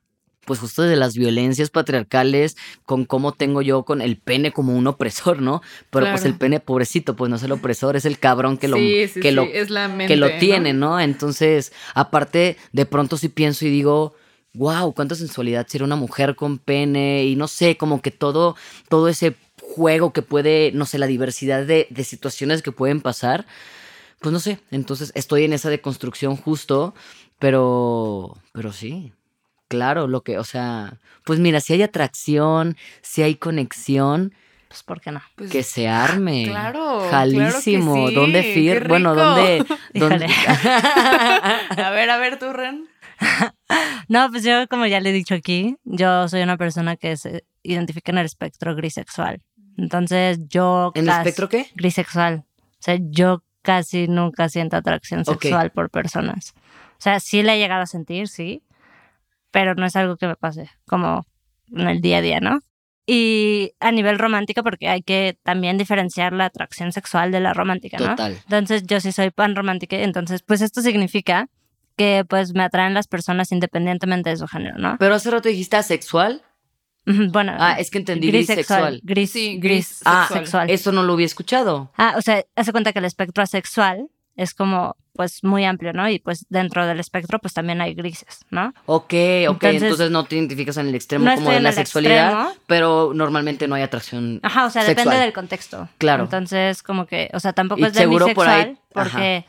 pues 0.45 0.59
justo 0.59 0.81
de 0.81 0.95
las 0.95 1.15
violencias 1.15 1.69
patriarcales, 1.69 2.57
con 2.85 3.05
cómo 3.05 3.31
tengo 3.31 3.61
yo 3.61 3.83
con 3.83 4.01
el 4.01 4.17
pene 4.17 4.51
como 4.51 4.75
un 4.75 4.87
opresor, 4.87 5.41
¿no? 5.41 5.61
Pero 5.89 6.07
pues 6.09 6.25
el 6.25 6.35
pene, 6.35 6.59
pobrecito, 6.59 7.15
pues 7.15 7.29
no 7.29 7.35
es 7.35 7.43
el 7.43 7.51
opresor, 7.51 7.95
es 7.95 8.05
el 8.05 8.17
cabrón 8.17 8.57
que 8.57 8.67
lo, 8.67 8.77
sí, 8.77 9.07
sí, 9.07 9.19
que 9.19 9.29
sí, 9.29 9.35
lo, 9.35 9.43
es 9.43 9.69
la 9.69 9.87
mente, 9.87 10.07
que 10.07 10.17
lo 10.17 10.29
¿no? 10.29 10.37
tiene, 10.39 10.73
¿no? 10.73 10.99
Entonces, 10.99 11.71
aparte, 11.93 12.57
de 12.71 12.85
pronto 12.85 13.17
sí 13.17 13.29
pienso 13.29 13.65
y 13.65 13.69
digo, 13.69 14.15
wow, 14.53 14.93
cuánta 14.93 15.15
sensualidad 15.15 15.67
ser 15.67 15.83
una 15.83 15.95
mujer 15.95 16.35
con 16.35 16.57
pene 16.57 17.25
y 17.25 17.35
no 17.35 17.47
sé, 17.47 17.77
como 17.77 18.01
que 18.01 18.11
todo, 18.11 18.55
todo 18.89 19.07
ese 19.07 19.35
juego 19.61 20.11
que 20.11 20.21
puede, 20.21 20.71
no 20.73 20.85
sé, 20.85 20.97
la 20.97 21.07
diversidad 21.07 21.65
de, 21.65 21.87
de 21.89 22.03
situaciones 22.03 22.61
que 22.61 22.71
pueden 22.71 23.01
pasar, 23.01 23.45
pues 24.19 24.33
no 24.33 24.39
sé, 24.39 24.59
entonces 24.71 25.11
estoy 25.15 25.45
en 25.45 25.53
esa 25.53 25.69
deconstrucción 25.69 26.35
justo, 26.35 26.93
pero, 27.39 28.37
pero 28.53 28.71
sí. 28.73 29.13
Claro, 29.71 30.07
lo 30.07 30.21
que, 30.21 30.37
o 30.37 30.43
sea, 30.43 30.99
pues 31.23 31.39
mira, 31.39 31.61
si 31.61 31.71
hay 31.71 31.81
atracción, 31.81 32.75
si 33.01 33.23
hay 33.23 33.35
conexión, 33.35 34.33
Pues, 34.67 34.83
¿por 34.83 34.99
qué 34.99 35.11
no? 35.13 35.21
Pues, 35.35 35.49
que 35.49 35.63
se 35.63 35.87
arme. 35.87 36.43
claro, 36.45 37.07
Jalísimo. 37.09 37.93
claro 37.93 38.05
que 38.05 38.09
sí, 38.09 38.15
¿Dónde 38.15 38.41
qué 38.41 38.53
fir? 38.53 38.87
Bueno. 38.89 39.15
¿dónde? 39.15 39.65
dónde-. 39.93 40.27
A 41.77 41.89
ver, 41.91 42.09
a 42.09 42.17
ver, 42.17 42.37
tú, 42.37 42.51
Ren. 42.53 42.87
No, 44.09 44.29
pues 44.29 44.43
yo, 44.43 44.67
como 44.67 44.85
ya 44.87 44.99
le 44.99 45.11
he 45.11 45.13
dicho 45.13 45.33
aquí, 45.35 45.77
yo 45.85 46.27
soy 46.27 46.41
una 46.41 46.57
persona 46.57 46.97
que 46.97 47.15
se 47.15 47.45
identifica 47.63 48.11
en 48.11 48.17
el 48.17 48.25
espectro 48.25 48.75
grisexual. 48.75 49.41
Entonces, 49.77 50.39
yo. 50.49 50.91
¿En 50.95 51.03
el 51.07 51.15
espectro 51.15 51.47
qué? 51.47 51.67
Grisexual. 51.75 52.43
O 52.59 52.83
sea, 52.83 52.97
yo 52.99 53.41
casi 53.61 54.09
nunca 54.09 54.49
siento 54.49 54.75
atracción 54.75 55.23
sexual 55.23 55.71
por 55.71 55.89
personas. 55.89 56.53
O 56.57 57.01
sea, 57.03 57.21
sí 57.21 57.41
la 57.41 57.55
he 57.55 57.59
llegado 57.59 57.83
a 57.83 57.87
sentir, 57.87 58.27
sí, 58.27 58.63
pero 59.51 59.75
no 59.75 59.85
es 59.85 59.95
algo 59.95 60.17
que 60.17 60.27
me 60.27 60.35
pase 60.35 60.69
como 60.87 61.25
en 61.75 61.87
el 61.87 62.01
día 62.01 62.17
a 62.17 62.21
día, 62.21 62.39
¿no? 62.39 62.59
Y 63.05 63.73
a 63.79 63.91
nivel 63.91 64.19
romántico, 64.19 64.63
porque 64.63 64.87
hay 64.87 65.01
que 65.01 65.37
también 65.43 65.77
diferenciar 65.77 66.33
la 66.33 66.45
atracción 66.45 66.91
sexual 66.91 67.31
de 67.31 67.39
la 67.39 67.53
romántica, 67.53 67.97
¿no? 67.97 68.09
Total. 68.09 68.33
Entonces 68.43 68.83
yo 68.85 68.99
sí 68.99 69.11
soy 69.11 69.31
pan 69.31 69.55
romántica, 69.55 69.97
entonces 69.97 70.43
pues 70.43 70.61
esto 70.61 70.81
significa 70.81 71.47
que 71.97 72.23
pues 72.27 72.53
me 72.53 72.63
atraen 72.63 72.93
las 72.93 73.07
personas 73.07 73.51
independientemente 73.51 74.29
de 74.29 74.37
su 74.37 74.47
género, 74.47 74.77
¿no? 74.77 74.95
Pero 74.99 75.15
hace 75.15 75.29
rato 75.31 75.49
dijiste 75.49 75.75
asexual. 75.77 76.41
Bueno, 77.05 77.53
Ah, 77.57 77.77
es 77.79 77.89
que 77.89 77.97
entendí. 77.97 78.27
Gris, 78.31 78.47
Sí, 78.47 78.99
gris, 79.03 79.33
gris 79.59 80.01
Ah, 80.05 80.29
sexual. 80.31 80.69
Eso 80.69 80.91
no 80.91 81.01
lo 81.03 81.13
había 81.13 81.25
escuchado. 81.25 81.91
Ah, 81.97 82.13
o 82.15 82.21
sea, 82.21 82.43
hace 82.55 82.71
cuenta 82.71 82.93
que 82.93 82.99
el 82.99 83.05
espectro 83.05 83.43
asexual 83.43 84.07
es 84.41 84.53
como 84.53 84.95
pues 85.13 85.43
muy 85.43 85.65
amplio, 85.65 85.91
¿no? 85.93 86.09
Y 86.09 86.19
pues 86.19 86.45
dentro 86.49 86.85
del 86.87 86.99
espectro 86.99 87.37
pues 87.39 87.53
también 87.53 87.81
hay 87.81 87.93
grises, 87.93 88.45
¿no? 88.49 88.73
Ok, 88.85 89.03
ok. 89.03 89.13
Entonces, 89.13 89.83
Entonces, 89.83 90.11
no 90.11 90.23
te 90.25 90.35
identificas 90.37 90.77
en 90.77 90.87
el 90.87 90.95
extremo 90.95 91.25
no 91.25 91.35
como 91.35 91.51
de 91.51 91.59
la 91.59 91.71
sexualidad, 91.73 92.31
extremo. 92.31 92.55
pero 92.65 93.11
normalmente 93.13 93.67
no 93.67 93.75
hay 93.75 93.83
atracción. 93.83 94.39
Ajá, 94.41 94.65
o 94.65 94.69
sea, 94.69 94.83
Sexual. 94.83 95.05
depende 95.05 95.23
del 95.25 95.33
contexto. 95.33 95.89
Claro. 95.97 96.23
Entonces, 96.23 96.81
como 96.81 97.05
que, 97.05 97.29
o 97.33 97.39
sea, 97.39 97.51
tampoco 97.53 97.81
Y 97.81 97.85
es 97.85 97.93
seguro 97.93 98.27
por 98.33 98.47
ahí- 98.47 98.77
porque 98.93 99.45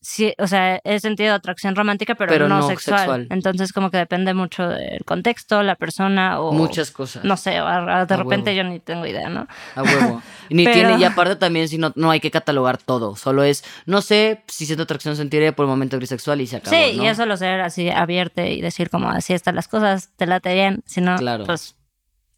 sí, 0.00 0.32
o 0.38 0.46
sea, 0.46 0.80
he 0.84 0.98
sentido 1.00 1.34
atracción 1.34 1.74
romántica, 1.76 2.14
pero, 2.14 2.30
Pero 2.32 2.48
no, 2.48 2.58
no 2.60 2.66
sexual. 2.68 2.98
sexual. 3.00 3.26
Entonces, 3.30 3.72
como 3.72 3.90
que 3.90 3.96
depende 3.98 4.34
mucho 4.34 4.68
del 4.68 5.04
contexto, 5.04 5.62
la 5.62 5.74
persona 5.76 6.40
o 6.40 6.52
Muchas 6.52 6.90
cosas. 6.90 7.24
no 7.24 7.36
sé, 7.36 7.60
o 7.60 7.66
a- 7.66 8.00
a- 8.00 8.06
de 8.06 8.14
A 8.14 8.16
repente 8.16 8.50
huevo. 8.50 8.62
yo 8.62 8.68
ni 8.68 8.80
tengo 8.80 9.06
idea, 9.06 9.28
¿no? 9.28 9.46
A 9.74 9.82
huevo. 9.82 10.22
Y 10.48 10.54
Ni 10.54 10.64
Pero- 10.64 10.74
tiene, 10.88 10.98
y 11.00 11.04
aparte 11.04 11.36
también, 11.36 11.68
si 11.68 11.78
no, 11.78 11.92
no 11.96 12.10
hay 12.10 12.20
que 12.20 12.30
catalogar 12.30 12.78
todo. 12.78 13.16
Solo 13.16 13.42
es, 13.44 13.64
no 13.86 14.00
sé, 14.02 14.42
si 14.48 14.66
siento 14.66 14.82
atracción 14.84 15.16
sentiré 15.16 15.52
por 15.52 15.64
el 15.64 15.68
momento 15.70 15.96
grisexual 15.96 16.40
y 16.40 16.46
se 16.46 16.56
acabó. 16.56 16.76
sí, 16.76 16.96
¿no? 16.96 17.04
y 17.04 17.06
eso 17.08 17.26
lo 17.26 17.36
ser 17.36 17.60
así 17.60 17.90
abierto 17.90 18.42
y 18.42 18.60
decir 18.60 18.90
como 18.90 19.08
así 19.10 19.32
están 19.34 19.54
las 19.54 19.68
cosas, 19.68 20.10
te 20.16 20.26
laterían, 20.26 20.80
si 20.86 21.00
no, 21.00 21.16
Claro. 21.16 21.44
pues 21.44 21.76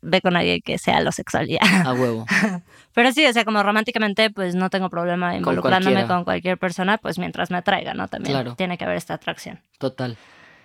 ve 0.03 0.21
con 0.21 0.37
alguien 0.37 0.61
que 0.65 0.77
sea 0.79 1.01
lo 1.01 1.13
sexual 1.13 1.47
ya. 1.49 1.59
A 1.87 1.93
huevo. 1.95 2.27
Pero 2.95 3.11
sí, 3.13 3.25
o 3.25 3.33
sea, 3.33 3.45
como 3.45 3.63
románticamente, 3.63 4.29
pues 4.31 4.55
no 4.55 4.69
tengo 4.69 4.91
problema 4.91 5.35
involucrándome 5.37 6.07
con 6.07 6.25
cualquier 6.25 6.59
persona, 6.59 6.99
pues 6.99 7.19
mientras 7.19 7.51
me 7.51 7.57
atraiga, 7.57 7.95
¿no? 7.95 8.09
También 8.09 8.35
Claro. 8.35 8.55
tiene 8.57 8.77
que 8.77 8.85
haber 8.85 8.99
esta 8.99 9.15
atracción. 9.15 9.61
Total. 9.79 10.17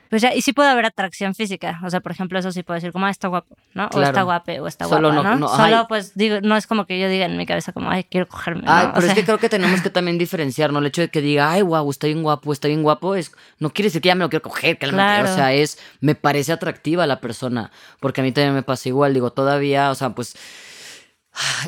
Pues 0.10 0.22
ya, 0.22 0.34
y 0.34 0.42
sí 0.42 0.54
puede 0.54 0.70
haber 0.70 0.86
atracción 0.86 1.36
física. 1.36 1.80
O 1.84 1.90
sea, 1.90 2.00
por 2.00 2.12
ejemplo, 2.12 2.40
eso 2.40 2.52
sí 2.52 2.64
puedo 2.64 2.76
decir 2.76 2.92
como, 2.92 3.06
ah, 3.06 3.10
está 3.10 3.28
guapo, 3.28 3.56
¿no? 3.74 3.90
O 3.94 4.02
está 4.02 4.22
guape, 4.24 4.60
o 4.60 4.68
está 4.68 4.86
Solo 4.86 5.12
guapa, 5.12 5.30
no- 5.30 5.36
¿no? 5.36 5.48
no, 5.48 5.48
Solo, 5.50 5.78
ay. 5.80 5.86
pues, 5.90 6.14
digo, 6.16 6.38
no 6.42 6.56
es 6.56 6.68
como 6.68 6.86
que 6.86 7.00
yo 7.00 7.10
diga 7.10 7.26
en 7.26 7.38
mi 7.38 7.46
cabeza 7.46 7.74
como, 7.74 7.90
ay, 7.90 8.04
quiero 8.06 8.28
cogerme. 8.28 8.62
¿no? 8.64 8.72
Ay, 8.72 8.88
O 8.88 8.94
pero 8.94 9.08
es 9.08 9.14
que 9.14 9.24
creo 9.26 9.38
que 9.38 9.50
tenemos 9.50 9.82
que 9.82 9.90
también 9.90 10.18
diferenciar, 10.18 10.72
¿no? 10.72 10.80
El 10.80 10.86
hecho 10.88 11.02
de 11.02 11.10
que 11.10 11.22
diga, 11.22 11.52
ay, 11.52 11.62
guau, 11.62 11.90
está 11.90 12.08
bien 12.08 12.24
guapo, 12.24 12.54
está 12.54 12.68
bien 12.68 12.84
guapo, 12.84 13.16
es, 13.16 13.32
no 13.60 13.70
quiere 13.72 13.88
decir 13.88 14.02
que 14.02 14.08
ya 14.08 14.16
me 14.16 14.22
lo 14.24 14.30
quiero 14.30 14.44
coger, 14.44 14.78
cálmate. 14.78 15.22
Claro. 15.22 15.32
O 15.32 15.36
sea, 15.36 15.54
es, 15.54 15.78
me 16.00 16.16
parece 16.16 16.52
atractiva 16.54 17.06
la 17.08 17.20
persona, 17.20 17.72
porque 18.00 18.22
a 18.22 18.24
mí 18.24 18.32
también 18.32 18.54
me 18.54 18.64
pasa 18.64 18.90
igual, 18.90 19.14
digo, 19.14 19.32
todavía, 19.32 19.92
o 19.92 19.96
sea, 19.96 20.12
pues, 20.12 20.36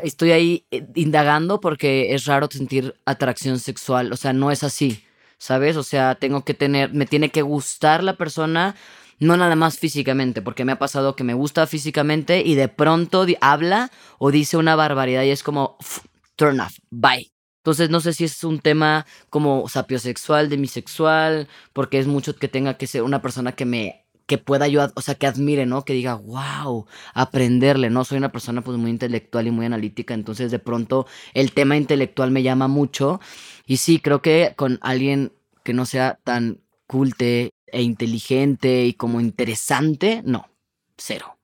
estoy 0.04 0.32
ahí 0.32 0.66
eh, 0.72 0.86
indagando 0.96 1.60
porque 1.62 2.14
es 2.16 2.26
raro 2.26 2.48
sentir 2.52 2.96
atracción 3.06 3.60
sexual, 3.60 4.12
o 4.12 4.18
sea, 4.18 4.34
no 4.34 4.52
es 4.52 4.64
así, 4.64 5.04
¿sabes? 5.40 5.78
O 5.78 5.84
sea, 5.84 6.16
tengo 6.16 6.44
que 6.46 6.54
tener, 6.54 6.94
me 6.94 7.08
tiene 7.08 7.30
que 7.30 7.42
gustar 7.42 8.04
la 8.04 8.18
persona. 8.18 8.76
No 9.20 9.36
nada 9.36 9.56
más 9.56 9.80
físicamente, 9.80 10.42
porque 10.42 10.64
me 10.64 10.72
ha 10.72 10.80
pasado 10.80 11.16
que 11.16 11.26
me 11.26 11.34
gusta 11.34 11.68
físicamente 11.68 12.42
y 12.46 12.56
de 12.56 12.70
pronto 12.70 13.26
habla 13.42 13.92
o 14.18 14.32
dice 14.32 14.56
una 14.58 14.76
barbaridad 14.76 15.24
y 15.24 15.32
es 15.32 15.44
como, 15.44 15.78
"Pf, 15.80 16.02
turn 16.38 16.60
off, 16.62 16.78
bye. 16.90 17.30
Entonces 17.60 17.90
no 17.90 18.00
sé 18.00 18.14
si 18.14 18.24
es 18.24 18.44
un 18.46 18.60
tema 18.60 19.06
como 19.30 19.68
sapiosexual, 19.68 20.50
demisexual, 20.50 21.50
porque 21.74 22.00
es 22.00 22.08
mucho 22.08 22.36
que 22.36 22.48
tenga 22.48 22.76
que 22.78 22.88
ser 22.88 23.04
una 23.04 23.22
persona 23.22 23.52
que 23.52 23.66
me 23.66 24.06
que 24.30 24.38
pueda 24.38 24.68
yo, 24.68 24.88
o 24.94 25.02
sea, 25.02 25.16
que 25.16 25.26
admire, 25.26 25.66
¿no? 25.66 25.84
Que 25.84 25.94
diga, 25.94 26.14
wow, 26.14 26.86
aprenderle, 27.16 27.90
¿no? 27.90 28.06
Soy 28.06 28.20
una 28.20 28.32
persona 28.32 28.62
pues 28.62 28.78
muy 28.78 28.92
intelectual 28.92 29.48
y 29.48 29.52
muy 29.52 29.66
analítica, 29.66 30.14
entonces 30.14 30.52
de 30.52 30.60
pronto 30.60 31.08
el 31.34 31.52
tema 31.52 31.76
intelectual 31.78 32.30
me 32.30 32.44
llama 32.44 32.68
mucho 32.68 33.20
y 33.66 33.78
sí, 33.78 34.00
creo 34.00 34.22
que 34.22 34.54
con 34.56 34.78
alguien 34.82 35.34
que 35.64 35.74
no 35.74 35.88
sea 35.88 36.20
tan 36.24 36.60
culte 36.86 37.50
e 37.72 37.82
inteligente 37.82 38.86
y 38.86 38.94
como 38.94 39.20
interesante, 39.20 40.22
no, 40.24 40.48
cero. 40.96 41.36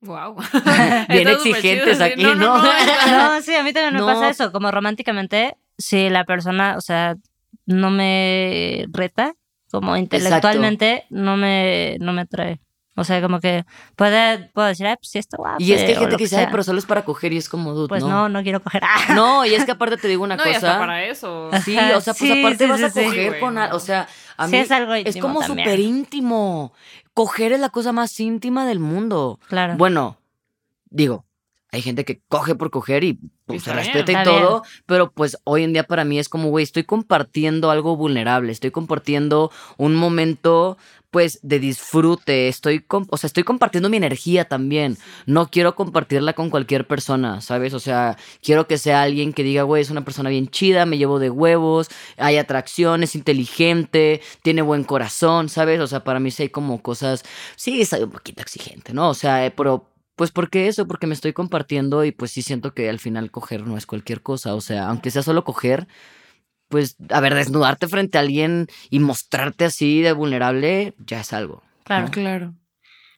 Wow. 0.00 0.36
Bien 1.08 1.28
exigentes 1.28 2.00
aquí, 2.00 2.22
¿no? 2.24 2.34
No, 2.34 3.40
sí, 3.40 3.54
a 3.54 3.62
mí 3.62 3.72
también 3.72 3.94
me 3.94 4.00
No. 4.00 4.06
pasa 4.06 4.28
eso. 4.30 4.50
Como 4.50 4.70
románticamente, 4.72 5.56
si 5.78 6.10
la 6.10 6.24
persona, 6.24 6.74
o 6.76 6.80
sea, 6.80 7.16
no 7.66 7.90
me 7.90 8.86
reta, 8.90 9.34
como 9.70 9.96
intelectualmente, 9.96 11.04
no 11.10 11.36
me, 11.36 11.96
no 12.00 12.12
me 12.12 12.22
atrae. 12.22 12.60
O 12.98 13.04
sea, 13.04 13.20
como 13.20 13.40
que 13.40 13.66
puede, 13.94 14.48
puedo 14.54 14.68
decir, 14.68 14.86
ay, 14.86 14.96
pues 14.96 15.10
sí, 15.10 15.18
está 15.18 15.36
guapo. 15.36 15.56
Y 15.58 15.72
es 15.74 15.82
que 15.82 15.88
hay 15.92 15.96
gente 15.96 16.16
que 16.16 16.24
dice, 16.24 16.38
ay, 16.38 16.46
pero 16.50 16.62
solo 16.62 16.78
es 16.78 16.86
para 16.86 17.04
coger 17.04 17.30
y 17.34 17.36
es 17.36 17.46
como, 17.50 17.74
dude, 17.74 17.88
Pues 17.88 18.02
no. 18.02 18.08
no, 18.08 18.28
no 18.30 18.42
quiero 18.42 18.62
coger. 18.62 18.80
Ah, 18.84 19.12
No, 19.14 19.44
y 19.44 19.54
es 19.54 19.66
que 19.66 19.72
aparte 19.72 19.98
te 19.98 20.08
digo 20.08 20.24
una 20.24 20.36
No, 20.36 20.46
y 20.46 20.48
hasta 20.54 20.68
cosa. 20.68 20.78
para 20.78 21.04
eso. 21.04 21.50
Sí, 21.62 21.76
o 21.76 22.00
sea, 22.00 22.14
pues 22.14 22.32
sí, 22.32 22.40
aparte 22.40 22.64
sí, 22.64 22.70
vas 22.70 22.82
a 22.82 22.88
sí, 22.90 23.04
coger 23.04 23.38
con... 23.38 23.58
a- 23.58 23.68
no. 23.68 23.76
O 23.76 23.80
sea, 23.80 24.08
a 24.38 24.46
Sí, 24.46 24.52
mí 24.52 24.58
es 24.58 24.70
algo 24.70 24.94
es 24.94 25.16
como 25.18 25.42
súper 25.42 25.78
íntimo. 25.78 26.72
Coger 27.12 27.52
es 27.52 27.60
la 27.60 27.68
cosa 27.68 27.92
más 27.92 28.18
íntima 28.18 28.66
del 28.66 28.78
mundo. 28.78 29.40
Claro. 29.48 29.76
Bueno, 29.76 30.16
digo, 30.88 31.25
hay 31.76 31.82
gente 31.82 32.04
que 32.04 32.20
coge 32.28 32.54
por 32.54 32.70
coger 32.70 33.04
y 33.04 33.18
pues, 33.44 33.62
se 33.62 33.72
bien. 33.72 33.84
respeta 33.84 34.22
y 34.22 34.24
todo, 34.24 34.62
pero 34.86 35.12
pues 35.12 35.36
hoy 35.44 35.62
en 35.62 35.72
día 35.72 35.84
para 35.84 36.04
mí 36.04 36.18
es 36.18 36.28
como, 36.28 36.48
güey, 36.48 36.62
estoy 36.62 36.84
compartiendo 36.84 37.70
algo 37.70 37.96
vulnerable, 37.96 38.50
estoy 38.50 38.70
compartiendo 38.70 39.50
un 39.76 39.94
momento 39.94 40.78
pues 41.10 41.38
de 41.42 41.58
disfrute, 41.58 42.48
estoy, 42.48 42.84
o 42.88 43.16
sea, 43.16 43.26
estoy 43.28 43.42
compartiendo 43.42 43.88
mi 43.88 43.96
energía 43.96 44.46
también. 44.46 44.98
No 45.24 45.50
quiero 45.50 45.74
compartirla 45.74 46.32
con 46.34 46.50
cualquier 46.50 46.86
persona, 46.86 47.40
¿sabes? 47.40 47.72
O 47.74 47.80
sea, 47.80 48.18
quiero 48.42 48.66
que 48.66 48.76
sea 48.76 49.02
alguien 49.02 49.32
que 49.32 49.42
diga, 49.42 49.62
güey, 49.62 49.82
es 49.82 49.90
una 49.90 50.04
persona 50.04 50.28
bien 50.28 50.48
chida, 50.48 50.84
me 50.84 50.98
llevo 50.98 51.18
de 51.18 51.30
huevos, 51.30 51.88
hay 52.18 52.36
atracción, 52.36 53.02
es 53.02 53.14
inteligente, 53.14 54.20
tiene 54.42 54.62
buen 54.62 54.84
corazón, 54.84 55.48
¿sabes? 55.48 55.80
O 55.80 55.86
sea, 55.86 56.04
para 56.04 56.20
mí 56.20 56.30
sí 56.30 56.44
hay 56.44 56.48
como 56.50 56.82
cosas, 56.82 57.22
sí, 57.56 57.84
soy 57.84 58.02
un 58.02 58.10
poquito 58.10 58.42
exigente, 58.42 58.92
¿no? 58.92 59.08
O 59.08 59.14
sea, 59.14 59.46
eh, 59.46 59.50
pero 59.50 59.95
pues 60.16 60.32
porque 60.32 60.66
eso, 60.66 60.86
porque 60.86 61.06
me 61.06 61.14
estoy 61.14 61.32
compartiendo 61.32 62.04
y 62.04 62.12
pues 62.12 62.32
sí 62.32 62.42
siento 62.42 62.74
que 62.74 62.88
al 62.88 62.98
final 62.98 63.30
coger 63.30 63.66
no 63.66 63.76
es 63.76 63.86
cualquier 63.86 64.22
cosa, 64.22 64.54
o 64.54 64.60
sea, 64.60 64.88
aunque 64.88 65.10
sea 65.10 65.22
solo 65.22 65.44
coger, 65.44 65.86
pues 66.68 66.96
a 67.10 67.20
ver, 67.20 67.34
desnudarte 67.34 67.86
frente 67.86 68.18
a 68.18 68.22
alguien 68.22 68.66
y 68.90 68.98
mostrarte 68.98 69.66
así 69.66 70.00
de 70.00 70.12
vulnerable 70.12 70.94
ya 70.98 71.20
es 71.20 71.32
algo. 71.32 71.62
claro. 71.84 72.10
Claro. 72.10 72.54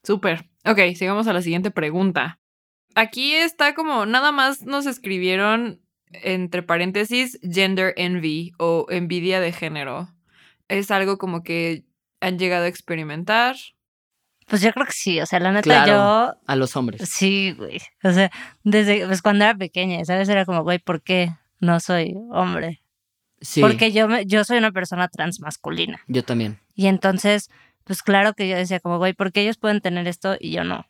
Súper. 0.03 0.47
Ok, 0.65 0.81
sigamos 0.95 1.27
a 1.27 1.33
la 1.33 1.43
siguiente 1.43 1.71
pregunta. 1.71 2.39
Aquí 2.95 3.35
está 3.35 3.75
como, 3.75 4.07
nada 4.07 4.33
más 4.33 4.63
nos 4.63 4.87
escribieron 4.87 5.81
entre 6.11 6.63
paréntesis 6.63 7.39
gender 7.43 7.95
envy 7.97 8.53
o 8.59 8.87
envidia 8.91 9.41
de 9.41 9.53
género. 9.53 10.09
Es 10.69 10.91
algo 10.91 11.19
como 11.19 11.43
que 11.43 11.85
han 12.21 12.39
llegado 12.39 12.65
a 12.65 12.69
experimentar. 12.69 13.57
Pues 14.49 14.63
yo 14.63 14.73
creo 14.73 14.87
que 14.87 14.93
sí. 14.93 15.21
O 15.21 15.27
sea, 15.27 15.41
la 15.41 15.53
neta, 15.53 15.63
Claro. 15.85 16.37
A 16.47 16.57
los 16.57 16.75
hombres. 16.77 17.01
yo. 17.01 17.07
Sí, 17.07 17.53
güey. 17.57 17.81
O 18.03 18.13
sea, 18.13 18.31
desde 18.65 19.07
pues, 19.07 19.23
cuando 19.23 19.45
era 19.45 19.55
pequeña, 19.55 20.05
¿sabes? 20.05 20.29
Era 20.29 20.45
como, 20.45 20.63
güey, 20.63 20.79
¿por 20.79 21.03
qué 21.03 21.31
no 21.61 21.81
soy 21.81 22.15
hombre? 22.33 22.83
Sí, 23.41 23.61
Porque 23.61 23.93
yo, 23.93 24.09
me, 24.09 24.27
yo 24.27 24.43
soy 24.45 24.59
una 24.59 24.73
persona 24.73 25.07
transmasculina. 25.09 26.01
yo 26.09 26.25
también. 26.25 26.59
Y 26.75 26.87
entonces, 26.89 27.51
pues 27.85 28.03
claro 28.03 28.35
que 28.35 28.49
yo 28.49 28.57
decía, 28.57 28.81
como, 28.81 28.99
güey, 28.99 29.13
¿por 29.13 29.31
qué 29.33 29.43
ellos 29.43 29.59
pueden 29.59 29.81
tener 29.81 30.09
esto 30.09 30.37
y 30.41 30.51
yo 30.53 30.65
no? 30.65 30.87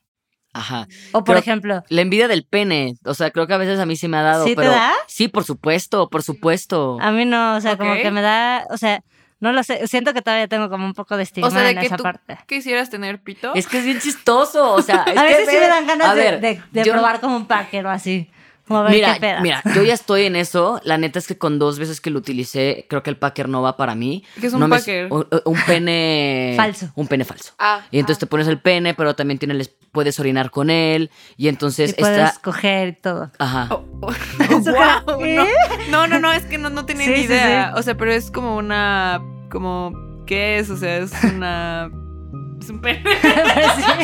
Ajá. 0.54 0.88
O 1.12 1.18
por 1.24 1.24
Pero- 1.26 1.38
ejemplo, 1.40 1.84
La 1.90 2.00
envidia 2.00 2.26
del 2.26 2.44
pene, 2.46 2.94
o 3.04 3.12
sea, 3.12 3.30
creo 3.32 3.46
que 3.46 3.52
a 3.52 3.58
veces 3.58 3.78
a 3.80 3.84
mí 3.86 3.96
sí 3.96 4.08
me 4.08 4.16
ha 4.16 4.22
dado, 4.22 4.46
¿Sí 4.46 4.56
te 4.56 4.64
da? 4.64 4.92
sí, 5.06 5.28
por 5.28 5.44
supuesto, 5.44 6.08
por 6.08 6.22
supuesto. 6.22 6.96
a 7.00 7.10
mí 7.12 7.26
no, 7.26 7.56
o 7.56 7.60
sea, 7.60 7.76
como 7.76 7.94
que 7.96 8.10
me 8.10 8.22
da, 8.22 8.64
o 8.70 8.78
sea, 8.78 9.02
no 9.40 9.52
lo 9.52 9.62
sé, 9.62 9.86
siento 9.86 10.12
que 10.14 10.22
todavía 10.22 10.48
tengo 10.48 10.68
como 10.68 10.84
un 10.84 10.94
poco 10.94 11.16
de 11.16 11.22
estigma 11.22 11.48
O 11.48 11.50
sea, 11.50 11.62
de 11.62 11.70
en 11.70 11.78
que 11.78 11.86
esa 11.86 11.96
tú 11.96 12.02
parte. 12.02 12.38
quisieras 12.46 12.90
tener 12.90 13.20
pito. 13.20 13.54
Es 13.54 13.66
que 13.66 13.78
es 13.78 13.84
bien 13.84 14.00
chistoso, 14.00 14.72
o 14.74 14.82
sea, 14.82 15.04
es 15.06 15.16
A 15.16 15.22
que 15.22 15.28
veces 15.28 15.48
sí 15.48 15.54
ve- 15.56 15.60
me 15.62 15.68
dan 15.68 15.86
ganas 15.86 16.14
de, 16.14 16.20
ver, 16.20 16.40
de- 16.40 16.62
de 16.72 16.84
yo- 16.84 16.92
probar 16.92 17.20
como 17.20 17.36
un 17.36 17.46
packer 17.46 17.86
o 17.86 17.90
así. 17.90 18.30
Como 18.68 18.80
a 18.80 18.82
ver 18.84 18.92
Mira, 18.92 19.14
qué 19.14 19.20
pedo. 19.20 19.40
mira, 19.40 19.62
yo 19.74 19.82
ya 19.82 19.94
estoy 19.94 20.24
en 20.26 20.36
eso. 20.36 20.80
La 20.84 20.98
neta 20.98 21.18
es 21.18 21.26
que 21.26 21.36
con 21.36 21.58
dos 21.58 21.78
veces 21.78 22.00
que 22.00 22.10
lo 22.10 22.18
utilicé, 22.20 22.86
creo 22.88 23.02
que 23.02 23.10
el 23.10 23.16
packer 23.16 23.48
no 23.48 23.62
va 23.62 23.76
para 23.76 23.94
mí. 23.94 24.22
¿Qué 24.40 24.46
es 24.46 24.52
un 24.52 24.60
No 24.60 24.68
me- 24.68 24.76
packer? 24.78 25.08
un, 25.12 25.26
un 25.44 25.58
pene 25.66 26.52
Falso. 26.56 26.90
Un 26.94 27.08
pene 27.08 27.24
falso. 27.24 27.52
Ah. 27.58 27.80
Y 27.90 27.98
entonces 27.98 28.18
te 28.20 28.26
pones 28.26 28.46
el 28.46 28.60
pene, 28.60 28.94
pero 28.94 29.16
también 29.16 29.38
tiene 29.38 29.54
el- 29.54 29.70
puedes 29.90 30.20
orinar 30.20 30.50
con 30.50 30.68
él 30.70 31.10
y 31.36 31.48
entonces 31.48 31.90
Y 31.90 31.94
puedes 32.00 32.28
está 32.28 32.40
coger 32.42 32.88
y 32.88 32.92
todo. 32.92 33.30
ajá. 33.38 33.68
Oh, 33.70 33.84
oh. 34.02 34.12
¿Qué? 35.18 35.34
no. 35.90 36.06
no, 36.06 36.06
no, 36.06 36.18
no, 36.20 36.32
es 36.32 36.44
que 36.44 36.58
no, 36.58 36.70
no 36.70 36.84
tenía 36.84 37.06
Sí, 37.06 37.12
ni 37.12 37.20
idea. 37.20 37.72
sí. 37.72 37.78
O 37.80 37.82
sea, 37.82 37.96
pero 37.96 38.12
es 38.12 38.30
como 38.30 38.56
una. 38.56 39.20
como. 39.50 39.92
¿Qué 40.26 40.58
es? 40.58 40.68
O 40.70 40.76
sea, 40.76 40.98
es 40.98 41.10
una. 41.24 41.90
Es 42.60 42.68
un 42.68 42.80
pene. 42.80 43.02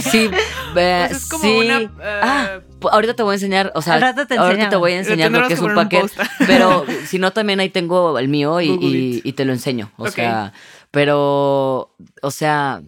Sí, 0.01 0.31
Pues 0.73 1.11
es 1.13 1.29
como 1.29 1.45
sí. 1.45 1.59
una. 1.65 1.81
eh, 1.81 1.91
Ah, 2.23 2.47
pu- 2.61 2.74
ahorita 2.91 3.15
te 3.15 3.23
voy 3.23 3.33
a 3.33 3.35
enseñar, 3.35 3.73
o 3.75 3.83
sea, 3.83 3.95
Al 3.95 4.01
rato 4.01 4.27
te 4.27 4.37
ahorita 4.37 4.69
te 4.69 4.77
voy 4.77 4.93
a 4.93 4.99
enseñar 4.99 5.31
lo 5.31 5.47
que 5.47 5.55
es 5.55 5.61
un 5.61 5.75
post. 5.89 6.19
pero 6.47 6.85
si 7.07 7.19
no 7.19 7.33
también 7.33 7.61
ahí 7.61 7.71
tengo 7.71 8.19
el 8.19 8.29
mío 8.29 8.61
y, 8.61 9.33
te 9.37 9.45
lo 9.45 9.53
enseño, 9.53 9.91
o 9.97 10.09
sea, 10.09 10.53
pero, 10.91 11.95
o 12.23 12.31
sea, 12.31 12.83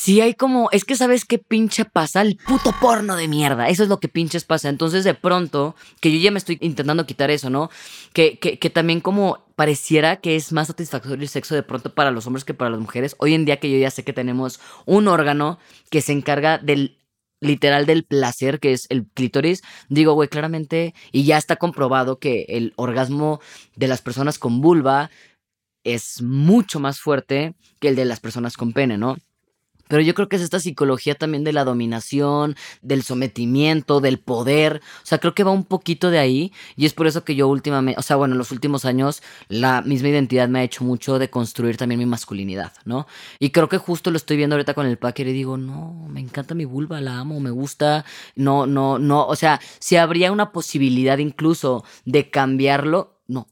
sí 0.00 0.20
hay 0.20 0.34
como, 0.34 0.70
es 0.72 0.84
que 0.84 0.96
sabes 0.96 1.24
qué 1.26 1.38
pinche 1.38 1.84
pasa, 1.84 2.22
el 2.22 2.36
puto 2.36 2.74
porno 2.80 3.16
de 3.16 3.28
mierda, 3.28 3.68
eso 3.68 3.82
es 3.82 3.88
lo 3.88 4.00
que 4.00 4.08
pinches 4.08 4.44
pasa, 4.44 4.68
entonces 4.68 5.04
de 5.04 5.12
pronto, 5.14 5.74
que 6.00 6.10
yo 6.10 6.18
ya 6.18 6.30
me 6.30 6.38
estoy 6.38 6.56
intentando 6.62 7.04
quitar 7.04 7.30
eso, 7.30 7.50
¿no? 7.50 7.70
Que, 8.14 8.38
que, 8.38 8.58
que 8.58 8.70
también 8.70 9.00
como 9.00 9.44
pareciera 9.56 10.16
que 10.16 10.36
es 10.36 10.52
más 10.52 10.68
satisfactorio 10.68 11.22
el 11.22 11.28
sexo 11.28 11.54
de 11.54 11.62
pronto 11.62 11.92
para 11.92 12.10
los 12.10 12.26
hombres 12.26 12.46
que 12.46 12.54
para 12.54 12.70
las 12.70 12.80
mujeres, 12.80 13.14
hoy 13.18 13.34
en 13.34 13.44
día 13.44 13.58
que 13.58 13.70
yo 13.70 13.76
ya 13.76 13.90
sé 13.90 14.04
que 14.04 14.14
tenemos 14.14 14.58
un 14.86 15.06
órgano 15.06 15.58
que 15.90 16.00
se 16.00 16.12
encarga 16.12 16.56
del 16.56 16.96
literal 17.40 17.86
del 17.86 18.04
placer, 18.04 18.60
que 18.60 18.72
es 18.72 18.86
el 18.90 19.06
clítoris, 19.06 19.62
digo, 19.88 20.12
güey, 20.12 20.28
claramente, 20.28 20.94
y 21.12 21.24
ya 21.24 21.38
está 21.38 21.56
comprobado 21.56 22.18
que 22.18 22.46
el 22.48 22.72
orgasmo 22.76 23.40
de 23.76 23.88
las 23.88 24.02
personas 24.02 24.38
con 24.38 24.60
vulva 24.60 25.10
es 25.84 26.22
mucho 26.22 26.80
más 26.80 27.00
fuerte 27.00 27.54
que 27.80 27.88
el 27.88 27.96
de 27.96 28.04
las 28.04 28.20
personas 28.20 28.56
con 28.56 28.72
pene, 28.72 28.98
¿no? 28.98 29.16
Pero 29.90 30.02
yo 30.02 30.14
creo 30.14 30.28
que 30.28 30.36
es 30.36 30.42
esta 30.42 30.60
psicología 30.60 31.16
también 31.16 31.42
de 31.42 31.52
la 31.52 31.64
dominación, 31.64 32.54
del 32.80 33.02
sometimiento, 33.02 34.00
del 34.00 34.20
poder. 34.20 34.80
O 35.02 35.06
sea, 35.06 35.18
creo 35.18 35.34
que 35.34 35.42
va 35.42 35.50
un 35.50 35.64
poquito 35.64 36.10
de 36.10 36.20
ahí. 36.20 36.52
Y 36.76 36.86
es 36.86 36.94
por 36.94 37.08
eso 37.08 37.24
que 37.24 37.34
yo 37.34 37.48
últimamente, 37.48 37.98
o 37.98 38.02
sea, 38.02 38.14
bueno, 38.14 38.34
en 38.34 38.38
los 38.38 38.52
últimos 38.52 38.84
años, 38.84 39.20
la 39.48 39.82
misma 39.82 40.08
identidad 40.08 40.48
me 40.48 40.60
ha 40.60 40.62
hecho 40.62 40.84
mucho 40.84 41.18
de 41.18 41.28
construir 41.28 41.76
también 41.76 41.98
mi 41.98 42.06
masculinidad, 42.06 42.72
¿no? 42.84 43.08
Y 43.40 43.50
creo 43.50 43.68
que 43.68 43.78
justo 43.78 44.12
lo 44.12 44.16
estoy 44.16 44.36
viendo 44.36 44.54
ahorita 44.54 44.74
con 44.74 44.86
el 44.86 44.96
packer 44.96 45.26
y 45.26 45.32
digo, 45.32 45.56
no, 45.56 46.06
me 46.08 46.20
encanta 46.20 46.54
mi 46.54 46.64
vulva, 46.64 47.00
la 47.00 47.18
amo, 47.18 47.40
me 47.40 47.50
gusta. 47.50 48.04
No, 48.36 48.66
no, 48.66 48.98
no. 49.00 49.26
O 49.26 49.34
sea, 49.34 49.60
si 49.80 49.96
habría 49.96 50.30
una 50.30 50.52
posibilidad 50.52 51.18
incluso 51.18 51.84
de 52.04 52.30
cambiarlo, 52.30 53.20
no. 53.26 53.48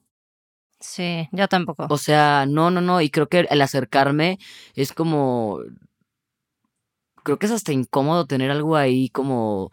Sí, 0.80 1.28
yo 1.32 1.49
tampoco. 1.49 1.86
O 1.91 1.99
sea, 1.99 2.47
no, 2.47 2.70
no, 2.70 2.80
no. 2.80 3.01
Y 3.01 3.11
creo 3.11 3.28
que 3.28 3.41
el 3.51 3.61
acercarme 3.61 4.39
es 4.74 4.93
como. 4.93 5.61
Creo 7.23 7.39
que 7.39 7.47
es 7.47 7.53
hasta 7.53 7.73
incómodo 7.73 8.27
tener 8.27 8.51
algo 8.51 8.77
ahí 8.77 9.09
como. 9.11 9.71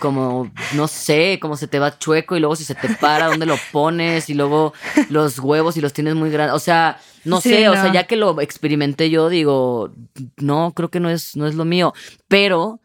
Como, 0.00 0.48
no 0.76 0.86
sé, 0.86 1.38
como 1.40 1.56
se 1.56 1.66
te 1.66 1.78
va 1.80 1.98
chueco 1.98 2.36
y 2.36 2.40
luego 2.40 2.54
si 2.54 2.62
se 2.62 2.74
te 2.76 2.88
para, 2.96 3.26
¿dónde 3.26 3.46
lo 3.46 3.56
pones? 3.72 4.28
Y 4.30 4.34
luego 4.34 4.72
los 5.08 5.38
huevos 5.40 5.76
y 5.76 5.80
los 5.80 5.92
tienes 5.94 6.14
muy 6.14 6.30
grandes. 6.30 6.54
O 6.54 6.60
sea, 6.60 7.00
no 7.24 7.40
Sí, 7.40 7.48
sé, 7.48 7.68
o 7.68 7.72
sea, 7.72 7.92
ya 7.92 8.04
que 8.06 8.14
lo 8.14 8.38
experimenté 8.40 9.10
yo, 9.10 9.28
digo, 9.28 9.90
no, 10.36 10.72
creo 10.76 10.90
que 10.90 11.00
no 11.00 11.08
es, 11.10 11.34
no 11.36 11.46
es 11.48 11.54
lo 11.56 11.64
mío. 11.64 11.94
Pero, 12.28 12.80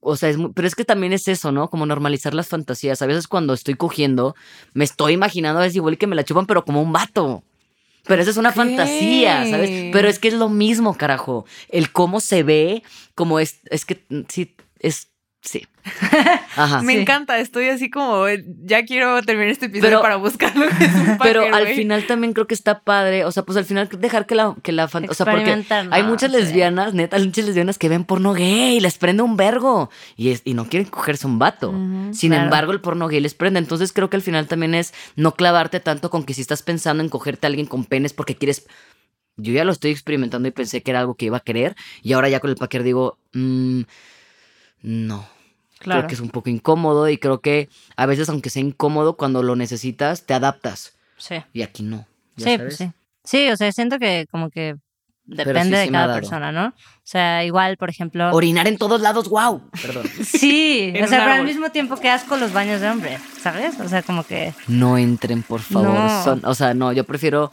o 0.00 0.16
sea, 0.16 0.30
es 0.30 0.38
muy- 0.38 0.52
pero 0.54 0.66
es 0.68 0.74
que 0.74 0.84
también 0.86 1.12
es 1.12 1.28
eso, 1.28 1.52
¿no? 1.52 1.68
Como 1.68 1.84
normalizar 1.86 2.32
las 2.34 2.48
fantasías. 2.48 3.02
A 3.02 3.06
veces 3.06 3.26
cuando 3.28 3.52
estoy 3.52 3.74
cogiendo, 3.74 4.34
me 4.72 4.84
estoy 4.84 5.12
imaginando 5.14 5.58
a 5.58 5.62
veces 5.64 5.76
igual 5.76 5.98
que 5.98 6.06
me 6.06 6.16
la 6.16 6.24
chupan, 6.24 6.46
pero 6.46 6.64
como 6.64 6.80
un 6.80 6.92
vato. 6.92 7.42
Pero 8.06 8.20
esa 8.20 8.30
es 8.30 8.36
una 8.36 8.52
fantasía, 8.52 9.48
¿sabes? 9.48 9.90
Pero 9.92 10.08
es 10.08 10.18
que 10.18 10.28
es 10.28 10.34
lo 10.34 10.48
mismo, 10.48 10.94
carajo. 10.94 11.46
El 11.68 11.90
cómo 11.90 12.20
se 12.20 12.42
ve, 12.42 12.82
como 13.14 13.40
es, 13.40 13.60
es 13.70 13.84
que 13.84 14.04
mm, 14.08 14.20
sí, 14.28 14.54
es, 14.78 15.08
sí. 15.40 15.66
Ajá. 16.56 16.82
Me 16.82 16.94
Sí. 16.94 17.00
encanta, 17.00 17.38
estoy 17.38 17.68
así 17.68 17.90
como. 17.90 18.24
Ya 18.64 18.84
quiero 18.84 19.22
terminar 19.22 19.50
este 19.50 19.66
episodio 19.66 19.90
Pero- 19.90 20.02
para 20.02 20.16
buscar 20.16 20.56
lo 20.56 20.66
que 20.68 20.84
es 20.84 20.94
un 20.94 21.18
Pero 21.22 21.42
packer, 21.42 21.54
al 21.54 21.66
final 21.74 22.06
también 22.06 22.32
creo 22.32 22.46
que 22.46 22.54
está 22.54 22.80
padre, 22.80 23.24
o 23.24 23.32
sea, 23.32 23.42
pues 23.44 23.58
al 23.58 23.64
final 23.64 23.88
dejar 23.98 24.26
que 24.26 24.34
la, 24.34 24.54
que 24.62 24.72
la 24.72 24.88
fantasía, 24.88 25.10
o 25.12 25.14
sea, 25.14 25.26
porque 25.32 25.64
hay 25.90 26.02
muchas 26.04 26.30
sí. 26.32 26.38
lesbianas, 26.38 26.94
neta, 26.94 27.16
hay 27.16 27.26
muchas 27.26 27.44
lesbianas 27.44 27.78
que 27.78 27.88
ven 27.88 28.04
porno 28.04 28.32
gay, 28.32 28.80
les 28.80 28.96
prende 28.98 29.22
un 29.22 29.36
vergo 29.36 29.90
y, 30.16 30.30
es, 30.30 30.42
y 30.44 30.54
no 30.54 30.68
quieren 30.68 30.88
cogerse 30.88 31.26
un 31.26 31.38
vato. 31.38 31.70
Sin 32.12 32.30
claro. 32.30 32.44
embargo, 32.44 32.72
el 32.72 32.80
porno 32.80 33.08
gay 33.08 33.20
les 33.20 33.34
prende. 33.34 33.58
Entonces 33.58 33.92
creo 33.92 34.08
que 34.08 34.16
al 34.16 34.22
final 34.22 34.46
también 34.46 34.74
es 34.74 34.94
no 35.16 35.34
clavarte 35.34 35.80
tanto 35.80 36.08
con 36.10 36.24
que 36.24 36.34
si 36.34 36.40
estás 36.40 36.62
pensando 36.62 37.02
en 37.02 37.08
cogerte 37.08 37.46
a 37.46 37.48
alguien 37.48 37.66
con 37.66 37.84
penes 37.84 38.12
porque 38.12 38.36
quieres... 38.36 38.66
Yo 39.36 39.52
ya 39.52 39.64
lo 39.64 39.72
estoy 39.72 39.90
experimentando 39.90 40.46
y 40.46 40.52
pensé 40.52 40.82
que 40.82 40.92
era 40.92 41.00
algo 41.00 41.16
que 41.16 41.26
iba 41.26 41.36
a 41.38 41.40
querer 41.40 41.74
y 42.02 42.12
ahora 42.12 42.28
ya 42.28 42.38
con 42.38 42.50
el 42.50 42.56
packer 42.56 42.84
digo, 42.84 43.18
mm, 43.32 43.80
no. 44.82 45.26
Claro. 45.84 46.00
Creo 46.00 46.08
que 46.08 46.14
es 46.14 46.20
un 46.20 46.30
poco 46.30 46.48
incómodo 46.48 47.10
y 47.10 47.18
creo 47.18 47.40
que 47.40 47.68
a 47.96 48.06
veces 48.06 48.28
aunque 48.30 48.48
sea 48.48 48.62
incómodo, 48.62 49.16
cuando 49.18 49.42
lo 49.42 49.54
necesitas, 49.54 50.24
te 50.24 50.32
adaptas. 50.32 50.94
Sí. 51.18 51.36
Y 51.52 51.60
aquí 51.60 51.82
no. 51.82 52.06
¿ya 52.36 52.44
Sí, 52.44 52.56
sabes? 52.56 52.60
pues 52.60 52.76
sí. 52.76 52.90
Sí, 53.22 53.50
o 53.50 53.56
sea, 53.56 53.70
siento 53.70 53.98
que 53.98 54.26
como 54.30 54.48
que 54.48 54.76
depende 55.26 55.78
sí 55.78 55.86
de 55.86 55.92
cada 55.92 56.14
persona, 56.14 56.52
¿no? 56.52 56.68
O 56.68 56.72
sea, 57.06 57.44
igual, 57.44 57.76
por 57.76 57.90
ejemplo. 57.90 58.30
Orinar 58.32 58.66
en 58.66 58.78
todos 58.78 59.00
lados, 59.02 59.28
wow. 59.28 59.62
Perdón. 59.82 60.06
Sí, 60.24 60.92
o 61.02 61.06
sea, 61.06 61.20
pero 61.20 61.32
al 61.34 61.44
mismo 61.44 61.70
tiempo 61.70 61.96
que 61.96 62.08
asco 62.08 62.36
los 62.38 62.52
baños 62.54 62.80
de 62.80 62.88
hombre, 62.88 63.18
¿sabes? 63.40 63.78
O 63.78 63.88
sea, 63.88 64.02
como 64.02 64.24
que. 64.24 64.54
No 64.68 64.96
entren, 64.96 65.42
por 65.42 65.60
favor. 65.60 65.90
No. 65.90 66.24
Son, 66.24 66.40
o 66.44 66.54
sea, 66.54 66.72
no, 66.74 66.92
yo 66.92 67.04
prefiero 67.04 67.52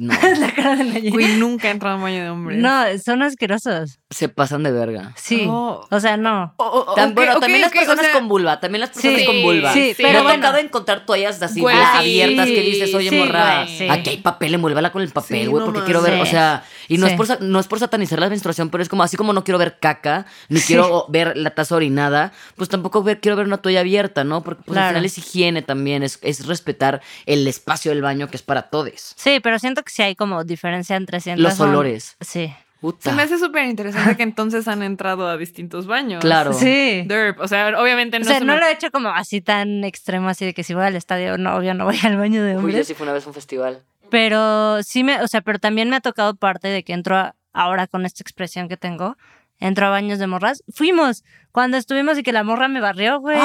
No, 0.00 0.14
la 0.40 0.52
cara 0.54 0.76
de. 0.76 1.10
Güey, 1.10 1.36
nunca 1.36 1.68
he 1.68 1.72
entrado 1.72 1.94
a 1.94 1.98
un 1.98 2.04
baño 2.04 2.22
de 2.22 2.30
hombres. 2.30 2.58
No, 2.58 2.84
son 3.04 3.22
asquerosos. 3.22 3.98
se 4.08 4.28
pasan 4.30 4.62
de 4.62 4.72
verga. 4.72 5.12
Sí. 5.16 5.44
Oh. 5.46 5.86
O 5.90 6.00
sea, 6.00 6.16
no. 6.16 6.54
O- 6.56 6.64
o- 6.64 6.94
Tam- 6.96 7.10
ok, 7.10 7.14
bueno, 7.16 7.38
también 7.38 7.60
las 7.60 7.70
ok, 7.70 7.76
o 7.76 7.80
personas 7.80 8.04
sea, 8.06 8.14
con 8.14 8.26
vulva, 8.28 8.58
también 8.60 8.80
las 8.80 8.90
personas 8.90 9.20
Sí, 9.20 9.26
con 9.26 9.42
vulva. 9.42 9.72
sí, 9.74 9.92
pero 9.96 10.08
pero 10.08 10.18
me 10.20 10.24
bueno. 10.24 10.42
tocado 10.46 10.58
encontrar 10.58 11.04
toallas 11.06 11.42
así 11.42 11.60
Güey, 11.60 11.76
bla, 11.76 11.90
sí, 11.92 11.98
abiertas 12.22 12.46
que 12.46 12.60
dices, 12.62 12.94
oye, 12.94 13.10
sí, 13.10 13.16
morra, 13.18 13.66
sí. 13.68 13.88
aquí 13.90 14.10
hay 14.10 14.16
papel, 14.16 14.54
envuélvala 14.54 14.90
con 14.90 15.02
el 15.02 15.10
papel, 15.10 15.42
Sí, 15.42 15.46
güey, 15.46 15.60
no 15.64 15.70
porque 15.72 15.84
quiero 15.84 16.00
ver, 16.02 16.14
o 16.20 16.24
Sí. 16.24 16.30
sea, 16.32 16.64
y 16.88 16.96
no, 16.98 17.06
Sí. 17.06 17.12
es 17.12 17.16
por, 17.18 17.42
no 17.42 17.60
es 17.60 17.66
por 17.68 17.78
satanizar 17.78 18.18
la 18.18 18.28
menstruación, 18.30 18.70
pero 18.70 18.82
es 18.82 18.88
como 18.88 19.02
así 19.02 19.16
como 19.18 19.32
no 19.34 19.44
quiero 19.44 19.58
ver 19.58 19.78
caca, 19.78 20.24
ni 20.48 20.60
quiero 20.60 21.04
ver 21.08 21.36
la 21.36 21.50
taza 21.50 21.76
orinada, 21.76 22.32
pues 22.56 22.68
tampoco 22.70 23.02
ver- 23.02 23.20
quiero 23.20 23.36
ver 23.36 23.46
una 23.46 23.58
toalla 23.58 23.80
abierta, 23.80 24.24
¿no? 24.24 24.42
Porque 24.42 24.62
pues, 24.64 24.76
al 24.78 24.82
Claro. 24.84 24.88
final 24.94 25.04
es 25.04 25.18
higiene 25.18 25.62
también, 25.62 26.02
es, 26.02 26.18
es 26.22 26.46
respetar 26.46 27.00
el 27.26 27.46
espacio 27.46 27.90
del 27.92 28.00
baño 28.02 28.28
que 28.28 28.36
es 28.38 28.42
para 28.42 28.62
todos. 28.70 29.12
Sí, 29.16 29.40
pero 29.42 29.58
siento 29.58 29.82
que 29.82 29.89
sí 29.90 30.02
hay 30.02 30.14
como 30.14 30.44
diferencia 30.44 30.96
entre 30.96 31.20
si 31.20 31.30
entras 31.30 31.58
Los 31.58 31.68
olores. 31.68 32.16
Sí. 32.20 32.52
Puta. 32.80 33.10
Se 33.10 33.14
me 33.16 33.22
hace 33.24 33.38
súper 33.38 33.66
interesante 33.66 34.16
que 34.16 34.22
entonces 34.22 34.66
han 34.66 34.82
entrado 34.82 35.28
a 35.28 35.36
distintos 35.36 35.86
baños. 35.86 36.20
Claro. 36.22 36.54
Sí. 36.54 37.02
Derp, 37.06 37.38
o 37.40 37.46
sea, 37.46 37.78
obviamente 37.78 38.16
O 38.16 38.20
no 38.20 38.24
sea, 38.24 38.38
se 38.38 38.44
no 38.46 38.54
me- 38.54 38.60
lo 38.60 38.66
he 38.66 38.72
hecho 38.72 38.90
como 38.90 39.10
así 39.10 39.42
tan 39.42 39.84
extremo, 39.84 40.30
así 40.30 40.46
de 40.46 40.54
que 40.54 40.64
si 40.64 40.72
voy 40.72 40.84
al 40.84 40.96
estadio, 40.96 41.36
no, 41.36 41.56
obvio, 41.56 41.74
no 41.74 41.84
voy 41.84 41.98
al 42.02 42.16
baño 42.16 42.42
de 42.42 42.52
Uy, 42.52 42.54
yo 42.54 42.58
hombres. 42.60 42.86
sí 42.86 42.94
fue 42.94 43.04
una 43.04 43.12
vez 43.12 43.26
a 43.26 43.28
un 43.28 43.34
festival. 43.34 43.82
Pero 44.08 44.82
sí 44.82 45.04
me, 45.04 45.20
o 45.22 45.28
sea, 45.28 45.40
pero 45.42 45.58
también 45.58 45.90
me 45.90 45.96
ha 45.96 46.00
tocado 46.00 46.34
parte 46.36 46.68
de 46.68 46.82
que 46.82 46.94
entro 46.94 47.16
a- 47.16 47.34
ahora 47.52 47.86
con 47.86 48.06
esta 48.06 48.22
expresión 48.22 48.66
que 48.68 48.76
tengo, 48.78 49.16
entro 49.60 49.86
a 49.86 49.90
baños 49.90 50.18
de 50.18 50.26
morras. 50.26 50.62
Fuimos 50.74 51.22
cuando 51.52 51.76
estuvimos 51.76 52.16
y 52.16 52.22
que 52.22 52.32
la 52.32 52.44
morra 52.44 52.68
me 52.68 52.80
barrió, 52.80 53.18
güey. 53.20 53.36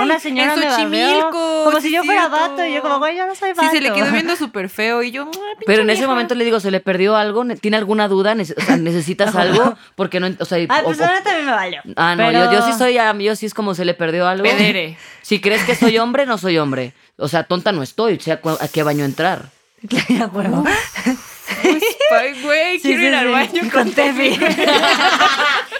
Una 0.00 0.18
señora 0.20 0.54
en 0.54 0.60
me 0.60 0.66
barrió. 0.66 1.30
Como 1.30 1.80
sí 1.80 1.88
si 1.88 1.94
yo 1.94 2.04
fuera 2.04 2.28
cierto. 2.28 2.36
vato 2.50 2.64
y 2.66 2.74
yo 2.74 2.82
como, 2.82 2.98
güey, 2.98 3.16
yo 3.16 3.26
no 3.26 3.34
soy 3.34 3.50
Sí, 3.50 3.56
vato. 3.56 3.70
se 3.72 3.80
le 3.80 3.92
quedó 3.92 4.10
viendo 4.12 4.36
súper 4.36 4.68
feo 4.68 5.02
y 5.02 5.10
yo, 5.10 5.24
"Ay, 5.24 5.30
pinche 5.32 5.64
Pero 5.66 5.82
en 5.82 5.90
ese 5.90 6.00
vieja". 6.02 6.10
momento 6.12 6.34
le 6.36 6.44
digo, 6.44 6.60
¿se 6.60 6.70
le 6.70 6.80
perdió 6.80 7.16
algo? 7.16 7.42
¿Ne- 7.44 7.56
¿Tiene 7.56 7.76
alguna 7.76 8.06
duda? 8.08 8.34
Nece- 8.34 8.54
o 8.56 8.60
sea, 8.60 8.76
¿Necesitas 8.76 9.34
algo? 9.34 9.74
Porque 9.96 10.20
no, 10.20 10.28
o 10.38 10.44
sea, 10.44 10.58
Ah, 10.68 10.80
o- 10.82 10.84
pues 10.84 11.00
o- 11.00 11.04
ahora 11.04 11.22
también 11.22 11.46
me 11.46 11.52
valió. 11.52 11.80
Ah, 11.96 12.14
no, 12.16 12.26
Pero- 12.28 12.44
yo, 12.44 12.52
yo 12.52 12.62
sí 12.62 12.72
soy, 12.78 12.96
ah, 12.98 13.12
yo 13.18 13.34
sí 13.36 13.46
es 13.46 13.54
como 13.54 13.74
se 13.74 13.84
le 13.84 13.94
perdió 13.94 14.26
algo. 14.28 14.44
Pedere. 14.44 14.96
Si 15.22 15.40
crees 15.40 15.62
que 15.64 15.74
soy 15.76 15.98
hombre, 15.98 16.26
no 16.26 16.36
soy 16.38 16.58
hombre. 16.58 16.94
O 17.16 17.28
sea, 17.28 17.44
tonta 17.44 17.70
no 17.72 17.82
estoy, 17.82 18.18
sé 18.20 18.32
a, 18.32 18.40
cu- 18.40 18.50
a 18.60 18.68
qué 18.68 18.82
baño 18.82 19.04
entrar. 19.04 19.50
Ya, 20.08 20.26
huevo. 20.26 20.62
Pues, 21.62 21.82
Ay, 22.12 22.42
güey, 22.42 22.78
Sí, 22.78 22.88
quiero 22.88 23.00
sí, 23.00 23.06
ir 23.08 23.14
al 23.14 23.28
baño 23.28 23.62
Con 23.72 23.90
Tefi. 23.92 24.38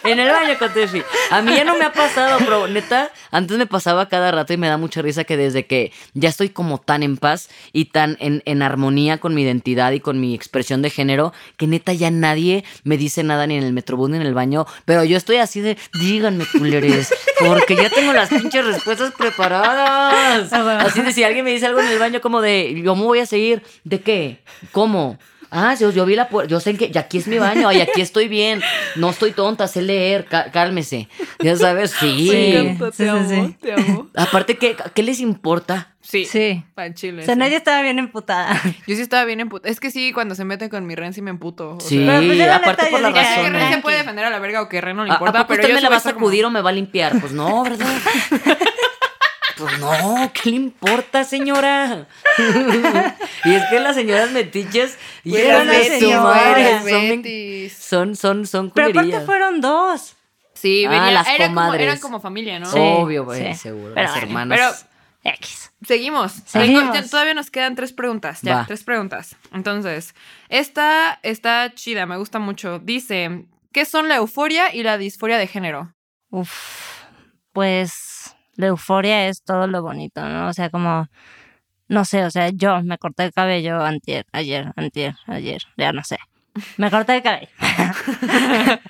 En 0.04 0.18
el 0.18 0.30
baño 0.30 0.58
con 0.58 0.72
Tefi. 0.72 1.02
A 1.30 1.42
mí 1.42 1.54
ya 1.54 1.64
no 1.64 1.76
me 1.76 1.84
ha 1.84 1.92
pasado, 1.92 2.38
pero 2.40 2.66
neta, 2.66 3.12
antes 3.30 3.56
me 3.56 3.66
pasaba 3.66 4.08
cada 4.08 4.32
rato 4.32 4.52
y 4.52 4.56
me 4.56 4.66
da 4.66 4.76
mucha 4.76 5.00
risa 5.00 5.22
que 5.22 5.36
desde 5.36 5.66
que 5.66 5.92
ya 6.14 6.28
estoy 6.28 6.48
como 6.48 6.78
tan 6.78 7.04
en 7.04 7.16
paz 7.16 7.48
y 7.72 7.86
tan 7.86 8.16
en, 8.18 8.42
en 8.44 8.62
armonía 8.62 9.18
con 9.18 9.34
mi 9.34 9.42
identidad 9.42 9.92
y 9.92 10.00
con 10.00 10.20
mi 10.20 10.34
expresión 10.34 10.82
de 10.82 10.90
género, 10.90 11.32
que 11.56 11.68
neta 11.68 11.92
ya 11.92 12.10
nadie 12.10 12.64
me 12.82 12.96
dice 12.96 13.22
nada 13.22 13.46
ni 13.46 13.56
en 13.56 13.62
el 13.62 13.72
metrobús 13.72 14.10
ni 14.10 14.16
en 14.16 14.22
el 14.22 14.34
baño, 14.34 14.66
pero 14.84 15.04
yo 15.04 15.16
estoy 15.16 15.36
así 15.36 15.60
de, 15.60 15.78
díganme 16.00 16.46
culeres, 16.46 17.14
porque 17.38 17.76
ya 17.76 17.88
tengo 17.88 18.12
las 18.12 18.28
pinches 18.28 18.64
respuestas 18.66 19.12
preparadas. 19.12 20.52
Ah. 20.52 20.78
Así 20.80 21.00
de 21.02 21.12
si 21.12 21.22
alguien 21.22 21.44
me 21.44 21.52
dice 21.52 21.66
algo 21.66 21.80
en 21.80 21.88
el 21.88 21.98
baño 21.98 22.20
como 22.20 22.40
de, 22.40 22.82
¿cómo 22.84 23.04
voy 23.04 23.20
a 23.20 23.26
seguir? 23.26 23.62
¿De 23.84 24.00
qué? 24.00 24.42
¿Cómo? 24.72 25.18
Ah, 25.54 25.74
yo, 25.78 25.90
yo 25.90 26.06
vi 26.06 26.16
la 26.16 26.28
puerta, 26.28 26.48
yo 26.50 26.60
sé 26.60 26.74
que 26.78 26.90
ya 26.90 27.02
aquí 27.02 27.18
es 27.18 27.28
mi 27.28 27.38
baño, 27.38 27.70
y 27.72 27.80
aquí 27.82 28.00
estoy 28.00 28.26
bien, 28.26 28.62
no 28.96 29.10
estoy 29.10 29.32
tonta, 29.32 29.68
sé 29.68 29.82
leer, 29.82 30.24
cá- 30.24 30.50
cálmese. 30.50 31.08
Ya 31.40 31.54
sabes, 31.56 31.90
sí. 31.90 32.28
Me 32.30 32.58
encanta, 32.58 32.90
te 32.90 32.96
sí, 33.04 33.08
amo, 33.08 33.28
sí. 33.28 33.56
te 33.60 33.72
amo. 33.74 34.08
Aparte, 34.16 34.56
¿qué, 34.56 34.74
¿qué 34.94 35.02
les 35.02 35.20
importa? 35.20 35.90
Sí. 36.00 36.24
Sí. 36.24 36.64
Al 36.74 36.94
chile. 36.94 37.22
O 37.22 37.24
sea, 37.26 37.34
sí. 37.34 37.38
nadie 37.38 37.56
estaba 37.56 37.82
bien 37.82 37.98
emputada. 37.98 38.60
Yo 38.86 38.96
sí 38.96 39.02
estaba 39.02 39.24
bien 39.24 39.40
emputada. 39.40 39.70
Es 39.70 39.78
que 39.78 39.90
sí, 39.90 40.12
cuando 40.12 40.34
se 40.34 40.44
meten 40.44 40.68
con 40.70 40.84
mi 40.86 40.94
Ren 40.96 41.12
sí 41.12 41.22
me 41.22 41.30
emputo. 41.30 41.76
o 41.76 41.80
Sí, 41.80 41.98
sea, 42.04 42.14
Pero, 42.18 42.26
pues, 42.26 42.38
la 42.38 42.56
aparte 42.56 42.82
neta, 42.84 42.90
por 42.90 43.00
las 43.02 43.12
dije, 43.14 43.24
ya 43.24 43.34
que 43.34 43.40
Razón, 43.42 43.52
Ren 43.54 43.72
se 43.74 43.78
puede 43.82 43.96
defender 43.98 44.24
a 44.24 44.30
la 44.30 44.38
verga 44.38 44.62
o 44.62 44.68
que 44.68 44.80
Ren 44.80 44.96
no 44.96 45.04
le 45.04 45.10
¿A, 45.10 45.14
importa, 45.14 45.38
¿a 45.40 45.42
poco 45.42 45.48
pero 45.50 45.60
usted 45.62 45.68
yo 45.68 45.74
me 45.76 45.80
la 45.82 45.88
vas 45.90 45.96
a 45.96 45.98
estar 45.98 46.14
como- 46.14 46.26
acudir 46.26 46.44
o 46.46 46.50
me 46.50 46.60
va 46.62 46.70
a 46.70 46.72
limpiar? 46.72 47.20
Pues 47.20 47.32
no, 47.32 47.62
¿verdad? 47.62 47.86
Pues 49.62 49.78
no, 49.78 50.30
¿qué 50.34 50.50
le 50.50 50.56
importa, 50.56 51.24
señora? 51.24 52.06
y 53.44 53.54
es 53.54 53.64
que 53.70 53.80
las 53.80 53.94
señoras 53.94 54.30
metiches, 54.30 54.98
hijas 55.24 55.66
las 55.66 55.76
de 55.88 56.00
su 56.00 56.10
madre, 56.10 57.70
son, 57.70 58.16
son, 58.16 58.46
son, 58.46 58.70
Pero 58.70 58.88
aparte 58.88 59.20
fueron 59.20 59.60
dos. 59.60 60.16
Sí, 60.54 60.84
Ah, 60.86 60.90
venía, 60.90 61.10
las 61.10 61.28
era 61.28 61.46
como, 61.48 61.74
eran 61.74 61.98
como 61.98 62.20
familia, 62.20 62.58
¿no? 62.60 62.66
Sí. 62.70 62.78
Obvio, 62.78 63.24
güey, 63.24 63.52
sí. 63.52 63.58
seguro. 63.58 63.94
Pero 63.94 64.02
las 64.06 64.12
bueno, 64.12 64.26
hermanas. 64.26 64.86
X. 65.24 65.72
Seguimos. 65.86 66.32
Seguimos. 66.46 66.82
Tengo- 66.82 66.94
ya- 66.94 67.08
todavía 67.10 67.34
nos 67.34 67.50
quedan 67.50 67.74
tres 67.74 67.92
preguntas. 67.92 68.40
Ya, 68.42 68.56
Va. 68.56 68.66
tres 68.66 68.84
preguntas. 68.84 69.36
Entonces, 69.52 70.14
esta 70.48 71.18
está 71.22 71.72
chida, 71.74 72.06
me 72.06 72.16
gusta 72.16 72.38
mucho. 72.38 72.78
Dice, 72.80 73.46
¿qué 73.72 73.84
son 73.84 74.08
la 74.08 74.16
euforia 74.16 74.74
y 74.74 74.82
la 74.82 74.98
disforia 74.98 75.38
de 75.38 75.46
género? 75.46 75.94
Uf, 76.30 76.52
pues 77.52 77.92
la 78.56 78.66
euforia 78.66 79.28
es 79.28 79.42
todo 79.42 79.66
lo 79.66 79.82
bonito, 79.82 80.28
¿no? 80.28 80.48
O 80.48 80.52
sea, 80.52 80.70
como, 80.70 81.08
no 81.88 82.04
sé, 82.04 82.24
o 82.24 82.30
sea, 82.30 82.50
yo 82.50 82.82
me 82.82 82.98
corté 82.98 83.24
el 83.24 83.32
cabello 83.32 83.82
antier, 83.82 84.26
ayer, 84.32 84.72
antier, 84.76 85.14
ayer, 85.26 85.62
ya 85.76 85.92
no 85.92 86.04
sé. 86.04 86.18
Me 86.76 86.90
corté 86.90 87.16
el 87.16 87.22
cabello. 87.22 87.48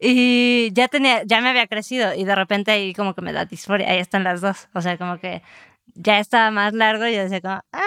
y 0.00 0.70
ya 0.72 0.88
tenía, 0.88 1.22
ya 1.24 1.40
me 1.40 1.48
había 1.50 1.66
crecido 1.66 2.14
y 2.14 2.24
de 2.24 2.34
repente 2.34 2.72
ahí 2.72 2.92
como 2.92 3.14
que 3.14 3.22
me 3.22 3.32
da 3.32 3.44
disforia, 3.44 3.90
ahí 3.90 3.98
están 3.98 4.24
las 4.24 4.40
dos. 4.40 4.68
O 4.74 4.80
sea, 4.80 4.98
como 4.98 5.18
que 5.18 5.42
ya 5.94 6.18
estaba 6.18 6.50
más 6.50 6.72
largo 6.72 7.06
y 7.06 7.14
yo 7.14 7.22
decía 7.22 7.40
como, 7.40 7.60
ah, 7.72 7.80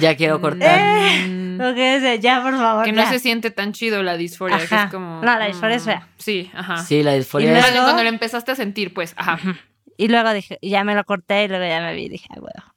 Ya 0.00 0.16
quiero 0.16 0.40
cortar. 0.40 0.80
Mm, 1.26 1.58
como 1.58 1.74
que 1.74 1.98
decía, 1.98 2.14
ya 2.16 2.42
por 2.42 2.56
favor. 2.56 2.84
que 2.84 2.92
no 2.92 3.02
ya". 3.02 3.08
se 3.10 3.18
siente 3.18 3.50
tan 3.50 3.72
chido 3.72 4.02
la 4.02 4.16
disforia, 4.16 4.58
que 4.58 4.74
es 4.74 4.90
como... 4.90 5.22
No, 5.22 5.38
la 5.38 5.46
disforia 5.46 5.76
es 5.76 5.82
mm, 5.82 5.86
fea. 5.86 6.08
Sí, 6.18 6.50
ajá. 6.54 6.78
Sí, 6.78 7.02
la 7.02 7.14
disforia 7.14 7.52
Y 7.52 7.56
es... 7.58 7.70
Luego- 7.72 7.84
cuando 7.86 8.02
lo 8.04 8.08
empezaste 8.08 8.52
a 8.52 8.54
sentir, 8.54 8.94
pues, 8.94 9.14
ajá. 9.16 9.38
Y 9.96 10.08
luego 10.08 10.32
dije, 10.32 10.58
ya 10.62 10.84
me 10.84 10.94
lo 10.94 11.04
corté 11.04 11.44
y 11.44 11.48
luego 11.48 11.64
ya 11.64 11.80
me 11.80 11.94
vi 11.94 12.04
y 12.04 12.08
dije, 12.08 12.28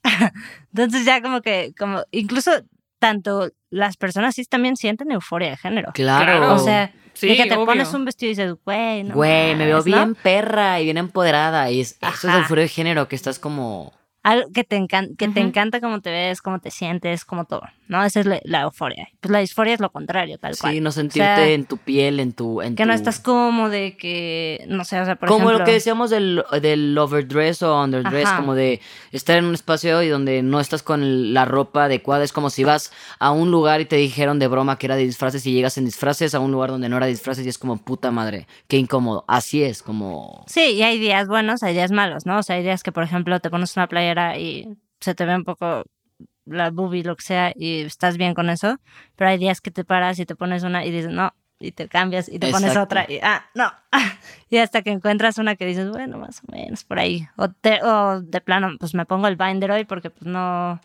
ah. 0.04 0.32
Entonces 0.74 1.06
ya 1.06 1.22
como 1.22 1.42
que, 1.42 1.74
como, 1.78 2.04
incluso 2.12 2.52
tanto 3.00 3.50
las 3.70 3.98
personas 3.98 4.36
sí 4.36 4.46
también 4.46 4.78
sienten 4.78 5.12
euforia 5.12 5.52
de 5.52 5.58
género. 5.58 5.92
Claro. 5.94 6.54
O 6.54 6.60
sea, 6.60 6.92
Sí, 7.14 7.28
de 7.30 7.38
que 7.38 7.46
te 7.46 7.56
obvio. 7.56 7.66
pones 7.68 7.94
un 7.94 8.04
vestido 8.04 8.28
y 8.32 8.36
dices, 8.36 8.56
güey, 8.66 9.04
no 9.04 9.16
Güey, 9.16 9.56
me 9.56 9.66
veo 9.66 9.78
mames", 9.78 9.86
¿no? 9.94 9.98
bien 10.06 10.16
perra 10.16 10.82
y 10.82 10.84
bien 10.84 10.98
empoderada. 10.98 11.72
Y 11.72 11.80
es, 11.80 11.98
eso 12.02 12.30
es 12.30 12.48
furor 12.48 12.64
de 12.64 12.68
género, 12.68 13.08
que 13.08 13.16
estás 13.16 13.40
como... 13.40 13.94
Algo 14.26 14.50
que 14.52 14.64
te, 14.64 14.76
encan- 14.76 15.16
que 15.18 15.28
te 15.28 15.40
encanta 15.40 15.80
cómo 15.80 16.02
te 16.02 16.10
ves, 16.10 16.42
cómo 16.42 16.58
te 16.60 16.72
sientes, 16.72 17.26
como 17.26 17.46
todo, 17.46 17.62
¿no? 17.88 18.04
Esa 18.04 18.22
es 18.22 18.26
la, 18.26 18.40
la 18.44 18.62
euforia. 18.62 19.08
Pues 19.20 19.32
la 19.32 19.38
disforia 19.38 19.76
es 19.76 19.80
lo 19.80 19.92
contrario, 19.92 20.40
tal 20.40 20.58
cual. 20.58 20.74
Sí, 20.74 20.82
no 20.82 20.90
O 20.90 20.92
sentirte 20.92 21.20
sea, 21.36 21.48
en 21.48 21.66
tu 21.66 21.78
piel, 21.78 22.20
en 22.20 22.34
tu... 22.34 22.60
En 22.64 22.76
que 22.76 22.88
no 22.88 22.94
estás 22.94 23.20
cómodo, 23.20 23.70
que, 23.72 24.66
no 24.68 24.84
sé, 24.84 25.00
o 25.00 25.06
sea, 25.06 25.16
por 25.16 25.30
como 25.30 25.42
ejemplo... 25.50 25.60
lo 25.60 25.66
que 25.66 25.74
decíamos 25.74 26.10
del, 26.10 26.44
del 26.60 26.98
overdress 26.98 27.62
o 27.62 27.80
underdress, 27.84 28.26
Ajá. 28.26 28.38
como 28.38 28.56
de 28.56 28.82
estar 29.12 29.38
en 29.38 29.46
un 29.46 29.54
espacio 29.54 30.02
y 30.02 30.08
donde 30.10 30.42
no 30.42 30.60
estás 30.60 30.82
con 30.82 31.32
la 31.34 31.46
ropa 31.46 31.84
adecuada. 31.84 32.24
Es 32.24 32.34
como 32.34 32.50
si 32.50 32.64
vas 32.64 32.92
a 33.20 33.30
un 33.30 33.52
lugar 33.52 33.80
y 33.82 33.86
te 33.86 33.96
dijeron 33.98 34.40
de 34.40 34.48
broma 34.48 34.80
que 34.80 34.88
era 34.88 34.96
de 34.96 35.04
disfraces 35.04 35.46
y 35.46 35.54
llegas 35.54 35.78
en 35.78 35.86
disfraces 35.86 36.34
a 36.34 36.40
un 36.40 36.52
lugar 36.52 36.72
donde 36.72 36.90
no 36.90 36.98
era 36.98 37.06
disfraces 37.06 37.46
y 37.46 37.50
es 37.50 37.60
como 37.60 37.78
puta 37.78 38.10
madre, 38.10 38.48
qué 38.68 38.78
incómodo. 38.78 39.24
Así 39.28 39.64
es, 39.64 39.84
como... 39.84 40.44
Sí, 40.48 40.72
y 40.72 40.82
hay 40.82 40.98
días 40.98 41.28
buenos, 41.28 41.62
hay 41.62 41.74
días 41.76 41.92
malos, 41.92 42.26
¿no? 42.26 42.40
O 42.40 42.44
sea, 42.44 42.56
hay 42.56 42.64
días 42.64 42.82
que, 42.82 42.92
por 42.92 43.04
ejemplo, 43.04 43.40
te 43.40 43.52
pones 43.52 43.76
una 43.78 43.86
y 44.38 44.78
se 45.00 45.16
te 45.16 45.26
ve 45.26 45.36
un 45.36 45.44
poco 45.44 45.84
la 46.46 46.70
boobie, 46.70 47.04
lo 47.04 47.16
que 47.16 47.24
sea, 47.24 47.54
y 47.56 47.82
estás 47.82 48.18
bien 48.18 48.34
con 48.34 48.50
eso, 48.50 48.78
pero 49.16 49.30
hay 49.30 49.38
días 49.38 49.62
que 49.62 49.72
te 49.72 49.84
paras 49.84 50.20
y 50.20 50.26
te 50.26 50.36
pones 50.36 50.64
una 50.64 50.86
y 50.86 50.92
dices, 50.92 51.12
no, 51.12 51.34
y 51.60 51.72
te 51.72 51.88
cambias 51.88 52.28
y 52.30 52.40
te 52.40 52.52
pones 52.52 52.70
Exacto. 52.72 52.84
otra 52.84 53.06
y, 53.10 53.20
ah, 53.22 53.46
no. 53.56 53.72
y 54.50 54.58
hasta 54.58 54.82
que 54.82 54.92
encuentras 54.92 55.38
una 55.38 55.56
que 55.56 55.66
dices, 55.66 55.90
bueno, 55.90 56.18
más 56.18 56.42
o 56.48 56.52
menos 56.52 56.84
por 56.84 57.00
ahí. 57.00 57.28
O, 57.38 57.50
te, 57.50 57.82
o 57.84 58.22
de 58.22 58.42
plano, 58.42 58.76
pues 58.80 58.94
me 58.94 59.06
pongo 59.06 59.28
el 59.28 59.36
binder 59.36 59.72
hoy 59.72 59.86
porque 59.86 60.10
pues 60.10 60.26
no... 60.26 60.80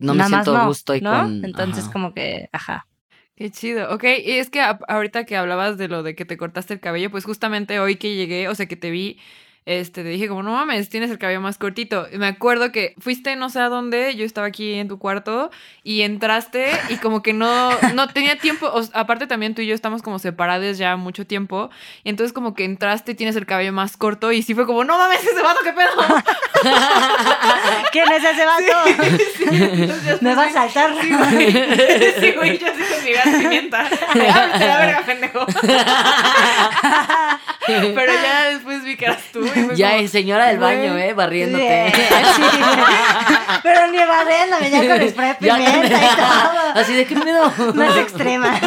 No 0.00 0.12
me 0.12 0.24
siento 0.24 0.54
a 0.54 0.62
no, 0.62 0.68
gusto 0.68 0.94
y 0.94 1.00
¿no? 1.00 1.12
con... 1.12 1.44
Entonces 1.44 1.84
ajá. 1.84 1.92
como 1.92 2.12
que, 2.12 2.48
ajá. 2.52 2.86
Qué 3.36 3.50
chido. 3.50 3.92
Ok, 3.94 4.04
y 4.04 4.32
es 4.32 4.50
que 4.50 4.60
ahorita 4.60 5.24
que 5.24 5.36
hablabas 5.36 5.78
de 5.78 5.88
lo 5.88 6.02
de 6.02 6.14
que 6.14 6.24
te 6.24 6.36
cortaste 6.36 6.74
el 6.74 6.80
cabello, 6.80 7.10
pues 7.10 7.24
justamente 7.24 7.80
hoy 7.80 7.96
que 7.96 8.14
llegué, 8.14 8.48
o 8.48 8.54
sea, 8.54 8.66
que 8.66 8.76
te 8.76 8.90
vi, 8.90 9.18
este, 9.66 10.02
te 10.02 10.08
dije 10.10 10.28
como, 10.28 10.42
no 10.42 10.52
mames, 10.52 10.88
tienes 10.88 11.10
el 11.10 11.18
cabello 11.18 11.40
más 11.40 11.56
cortito. 11.58 12.06
Y 12.12 12.18
me 12.18 12.26
acuerdo 12.26 12.70
que 12.70 12.94
fuiste 12.98 13.34
no 13.36 13.48
sé 13.48 13.60
a 13.60 13.68
dónde, 13.68 14.14
yo 14.14 14.24
estaba 14.24 14.46
aquí 14.46 14.74
en 14.74 14.88
tu 14.88 14.98
cuarto 14.98 15.50
y 15.82 16.02
entraste 16.02 16.70
y 16.90 16.96
como 16.96 17.22
que 17.22 17.32
no, 17.32 17.70
no 17.94 18.08
tenía 18.08 18.36
tiempo, 18.36 18.66
o 18.66 18.82
aparte 18.92 19.26
también 19.26 19.54
tú 19.54 19.62
y 19.62 19.66
yo 19.66 19.74
estamos 19.74 20.02
como 20.02 20.18
separados 20.18 20.76
ya 20.78 20.96
mucho 20.96 21.26
tiempo, 21.26 21.70
y 22.02 22.10
entonces 22.10 22.32
como 22.32 22.54
que 22.54 22.64
entraste 22.64 23.12
y 23.12 23.14
tienes 23.14 23.36
el 23.36 23.46
cabello 23.46 23.72
más 23.72 23.96
corto 23.96 24.32
y 24.32 24.42
sí 24.42 24.54
fue 24.54 24.66
como, 24.66 24.84
no 24.84 24.98
mames, 24.98 25.24
ese 25.24 25.42
vato, 25.42 25.60
qué 25.64 25.72
pedo. 25.72 25.90
¿Quién 27.92 28.10
es 28.12 28.24
ese 28.24 28.44
vato? 28.44 28.62
Entonces, 29.62 30.22
Me 30.22 30.34
va 30.34 30.44
a 30.44 30.52
saltar. 30.52 30.94
Sí, 31.00 31.10
güey. 31.10 31.52
Sí, 32.20 32.32
güey, 32.32 32.58
yo 32.58 32.66
así 32.68 32.82
con 32.82 33.04
mi 33.04 33.12
gas 33.12 33.28
pimienta. 33.28 33.80
Ábrete 34.34 34.66
la 34.66 34.78
verga, 34.78 35.02
pendejo. 35.06 35.46
Pero 37.66 38.12
ya 38.12 38.44
después 38.50 38.84
vi 38.84 38.96
que 38.96 39.06
eras 39.06 39.22
tú 39.32 39.40
Ya 39.76 39.96
es 39.96 40.10
señora 40.10 40.46
del 40.48 40.58
baño, 40.58 40.96
¿eh? 40.98 41.12
Barriéndote. 41.14 41.92
Sí. 42.34 42.42
Pero 43.62 43.90
ni 43.90 43.98
barriéndome, 43.98 44.70
ya 44.70 44.98
con 44.98 45.08
spray 45.08 45.34
Ya- 45.40 45.56
pimienta 45.56 45.86
y 45.86 46.16
todo. 46.16 46.80
Así 46.80 46.92
de 46.94 47.04
qué 47.06 47.14
miedo. 47.14 47.52
Más 47.74 47.96
extrema. 47.96 48.58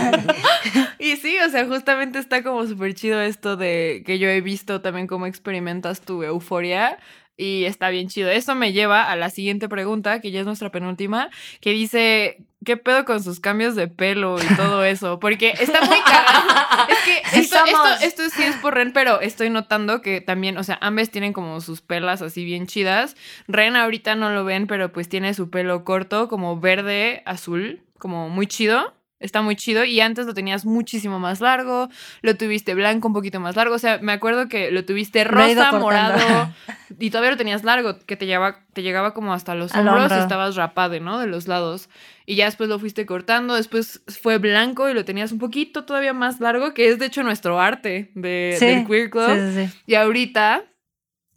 Y 0.99 1.15
sí, 1.17 1.37
o 1.45 1.49
sea, 1.49 1.65
justamente 1.65 2.19
está 2.19 2.43
como 2.43 2.65
súper 2.65 2.93
chido 2.93 3.21
esto 3.21 3.57
de 3.57 4.03
que 4.05 4.19
yo 4.19 4.29
he 4.29 4.41
visto 4.41 4.81
también 4.81 5.07
cómo 5.07 5.25
experimentas 5.25 6.01
tu 6.01 6.23
euforia. 6.23 6.97
Y 7.39 7.65
está 7.65 7.89
bien 7.89 8.07
chido. 8.07 8.31
Eso 8.31 8.55
me 8.55 8.73
lleva 8.73 9.03
a 9.11 9.15
la 9.15 9.29
siguiente 9.29 9.69
pregunta, 9.69 10.21
que 10.21 10.31
ya 10.31 10.39
es 10.39 10.45
nuestra 10.47 10.71
penúltima, 10.71 11.29
que 11.61 11.69
dice, 11.69 12.37
¿qué 12.67 12.75
pedo 12.75 13.05
con 13.05 13.23
sus 13.23 13.39
cambios 13.39 13.75
de 13.75 13.87
pelo 13.87 14.35
y 14.43 14.55
todo 14.57 14.83
eso? 14.83 15.21
Porque 15.21 15.53
está 15.57 15.79
muy 15.85 15.99
cagado. 16.01 16.67
Es 16.89 16.97
que 16.99 17.39
esto, 17.39 17.57
esto, 17.65 17.87
esto 18.01 18.29
sí 18.29 18.43
es 18.43 18.55
por 18.57 18.75
Ren, 18.75 18.91
pero 18.91 19.21
estoy 19.21 19.49
notando 19.49 20.01
que 20.01 20.19
también, 20.19 20.57
o 20.57 20.63
sea, 20.63 20.77
ambas 20.81 21.09
tienen 21.09 21.31
como 21.31 21.61
sus 21.61 21.81
pelas 21.81 22.21
así 22.21 22.43
bien 22.43 22.67
chidas. 22.67 23.15
Ren 23.47 23.77
ahorita 23.77 24.15
no 24.15 24.29
lo 24.31 24.43
ven, 24.43 24.67
pero 24.67 24.91
pues 24.91 25.07
tiene 25.07 25.33
su 25.33 25.49
pelo 25.49 25.85
corto, 25.85 26.27
como 26.27 26.59
verde, 26.59 27.23
azul, 27.25 27.81
como 27.97 28.27
muy 28.27 28.47
chido. 28.47 28.93
Está 29.19 29.41
muy 29.41 29.55
chido 29.55 29.83
y 29.83 29.99
antes 29.99 30.27
lo 30.27 30.35
tenías 30.35 30.63
muchísimo 30.63 31.17
más 31.17 31.41
largo, 31.41 31.89
lo 32.21 32.37
tuviste 32.37 32.75
blanco 32.75 33.07
un 33.07 33.15
poquito 33.15 33.39
más 33.39 33.55
largo, 33.55 33.73
o 33.73 33.79
sea, 33.79 33.97
me 33.99 34.11
acuerdo 34.11 34.47
que 34.47 34.69
lo 34.69 34.85
tuviste 34.85 35.23
rosa, 35.23 35.71
morado 35.71 36.53
y 36.99 37.09
todavía 37.09 37.31
lo 37.31 37.37
tenías 37.37 37.63
largo, 37.63 37.97
que 38.05 38.15
te 38.15 38.27
llegaba, 38.27 38.59
te 38.73 38.83
llegaba 38.83 39.15
como 39.15 39.33
hasta 39.33 39.55
los 39.55 39.73
Al 39.73 39.87
hombros 39.87 40.11
y 40.11 40.19
estabas 40.19 40.55
rapado, 40.55 40.99
¿no? 40.99 41.17
De 41.19 41.25
los 41.25 41.47
lados. 41.47 41.89
Y 42.27 42.35
ya 42.35 42.45
después 42.45 42.69
lo 42.69 42.77
fuiste 42.77 43.07
cortando, 43.07 43.55
después 43.55 44.03
fue 44.07 44.37
blanco 44.37 44.87
y 44.87 44.93
lo 44.93 45.03
tenías 45.03 45.31
un 45.31 45.39
poquito 45.39 45.85
todavía 45.85 46.13
más 46.13 46.39
largo, 46.39 46.75
que 46.75 46.89
es 46.89 46.99
de 46.99 47.07
hecho 47.07 47.23
nuestro 47.23 47.59
arte 47.59 48.11
de, 48.13 48.55
Sí, 48.59 48.65
del 48.65 48.85
Queer 48.85 49.09
Club. 49.09 49.33
Sí, 49.33 49.39
sí, 49.39 49.67
sí. 49.67 49.79
Y 49.87 49.95
ahorita 49.95 50.63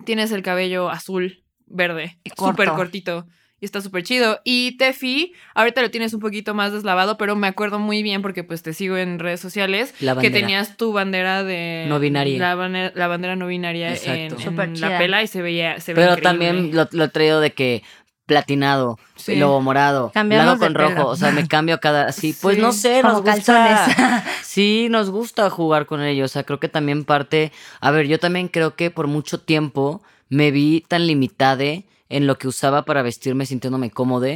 tienes 0.04 0.32
el 0.32 0.42
cabello 0.42 0.90
azul, 0.90 1.44
verde, 1.66 2.18
súper 2.36 2.68
cortito. 2.70 3.26
Y 3.60 3.66
está 3.66 3.80
súper 3.80 4.02
chido. 4.04 4.40
Y 4.42 4.76
Tefi, 4.78 5.34
ahorita 5.54 5.82
lo 5.82 5.90
tienes 5.90 6.14
un 6.14 6.20
poquito 6.20 6.54
más 6.54 6.72
deslavado, 6.72 7.18
pero 7.18 7.36
me 7.36 7.46
acuerdo 7.46 7.78
muy 7.78 8.02
bien 8.02 8.22
porque 8.22 8.42
pues 8.42 8.62
te 8.62 8.72
sigo 8.72 8.96
en 8.96 9.18
redes 9.18 9.40
sociales. 9.40 9.94
La 10.00 10.16
Que 10.16 10.30
tenías 10.30 10.76
tu 10.78 10.92
bandera 10.92 11.42
de... 11.44 11.84
No 11.88 11.98
binaria. 12.00 12.38
La, 12.38 12.54
bandera, 12.54 12.92
la 12.94 13.06
bandera 13.06 13.36
no 13.36 13.46
binaria 13.46 13.92
Exacto. 13.92 14.62
en, 14.62 14.80
la 14.80 14.96
pela 14.98 15.22
y 15.22 15.26
se 15.26 15.42
veía... 15.42 15.78
Se 15.80 15.92
ve 15.92 16.02
Pero 16.02 16.16
también 16.16 16.74
lo, 16.74 16.88
lo 16.92 17.04
he 17.04 17.08
traído 17.08 17.40
de 17.40 17.52
que 17.52 17.82
platinado, 18.24 18.96
Sí. 19.16 19.34
luego 19.34 19.60
morado, 19.60 20.12
Cambiamos 20.14 20.56
blanco 20.58 20.64
con 20.64 20.74
rojo, 20.74 20.94
pelo. 20.94 21.08
o 21.08 21.16
sea, 21.16 21.32
me 21.32 21.48
cambio 21.48 21.80
cada 21.80 22.06
así, 22.06 22.32
pues 22.40 22.54
Sí. 22.56 22.62
no 22.62 22.70
sé, 22.72 23.00
Como 23.02 23.14
nos 23.14 23.22
gusta. 23.22 23.32
calzones. 23.34 24.24
Sí, 24.44 24.86
nos 24.88 25.10
gusta 25.10 25.50
jugar 25.50 25.86
con 25.86 26.00
ellos, 26.02 26.30
o 26.30 26.32
sea, 26.32 26.44
creo 26.44 26.60
que 26.60 26.68
también 26.68 27.04
parte, 27.04 27.50
a 27.80 27.90
ver, 27.90 28.06
yo 28.06 28.18
también 28.20 28.46
creo 28.48 28.76
que 28.76 28.90
por 28.92 29.08
mucho 29.08 29.40
tiempo 29.40 30.00
me 30.28 30.52
vi 30.52 30.84
tan 30.86 31.06
limitada 31.08 31.64
en 32.10 32.26
lo 32.26 32.36
que 32.36 32.48
usaba 32.48 32.84
para 32.84 33.02
vestirme 33.02 33.46
sintiéndome 33.46 33.90
cómodo 33.90 34.26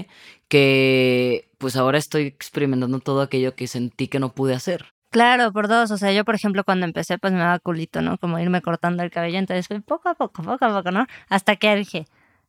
que 0.48 1.50
pues 1.58 1.76
ahora 1.76 1.98
estoy 1.98 2.22
experimentando 2.26 3.00
todo 3.00 3.20
aquello 3.20 3.54
que 3.54 3.66
sentí 3.66 4.08
que 4.08 4.20
no 4.20 4.32
pude 4.32 4.54
hacer. 4.54 4.86
Claro, 5.10 5.52
por 5.52 5.68
dos. 5.68 5.90
O 5.90 5.98
sea, 5.98 6.12
yo, 6.12 6.24
por 6.24 6.34
ejemplo, 6.34 6.64
cuando 6.64 6.86
empecé, 6.86 7.18
pues 7.18 7.32
me 7.32 7.38
daba 7.38 7.58
culito, 7.58 8.02
¿no? 8.02 8.18
Como 8.18 8.38
irme 8.38 8.62
cortando 8.62 9.02
el 9.02 9.10
cabello. 9.10 9.38
Entonces 9.38 9.68
fue 9.68 9.80
poco 9.80 10.08
a 10.08 10.14
poco, 10.14 10.42
poco 10.42 10.64
a 10.64 10.74
poco, 10.76 10.90
¿no? 10.90 11.06
Hasta 11.28 11.56
que 11.56 11.76
dije, 11.76 12.06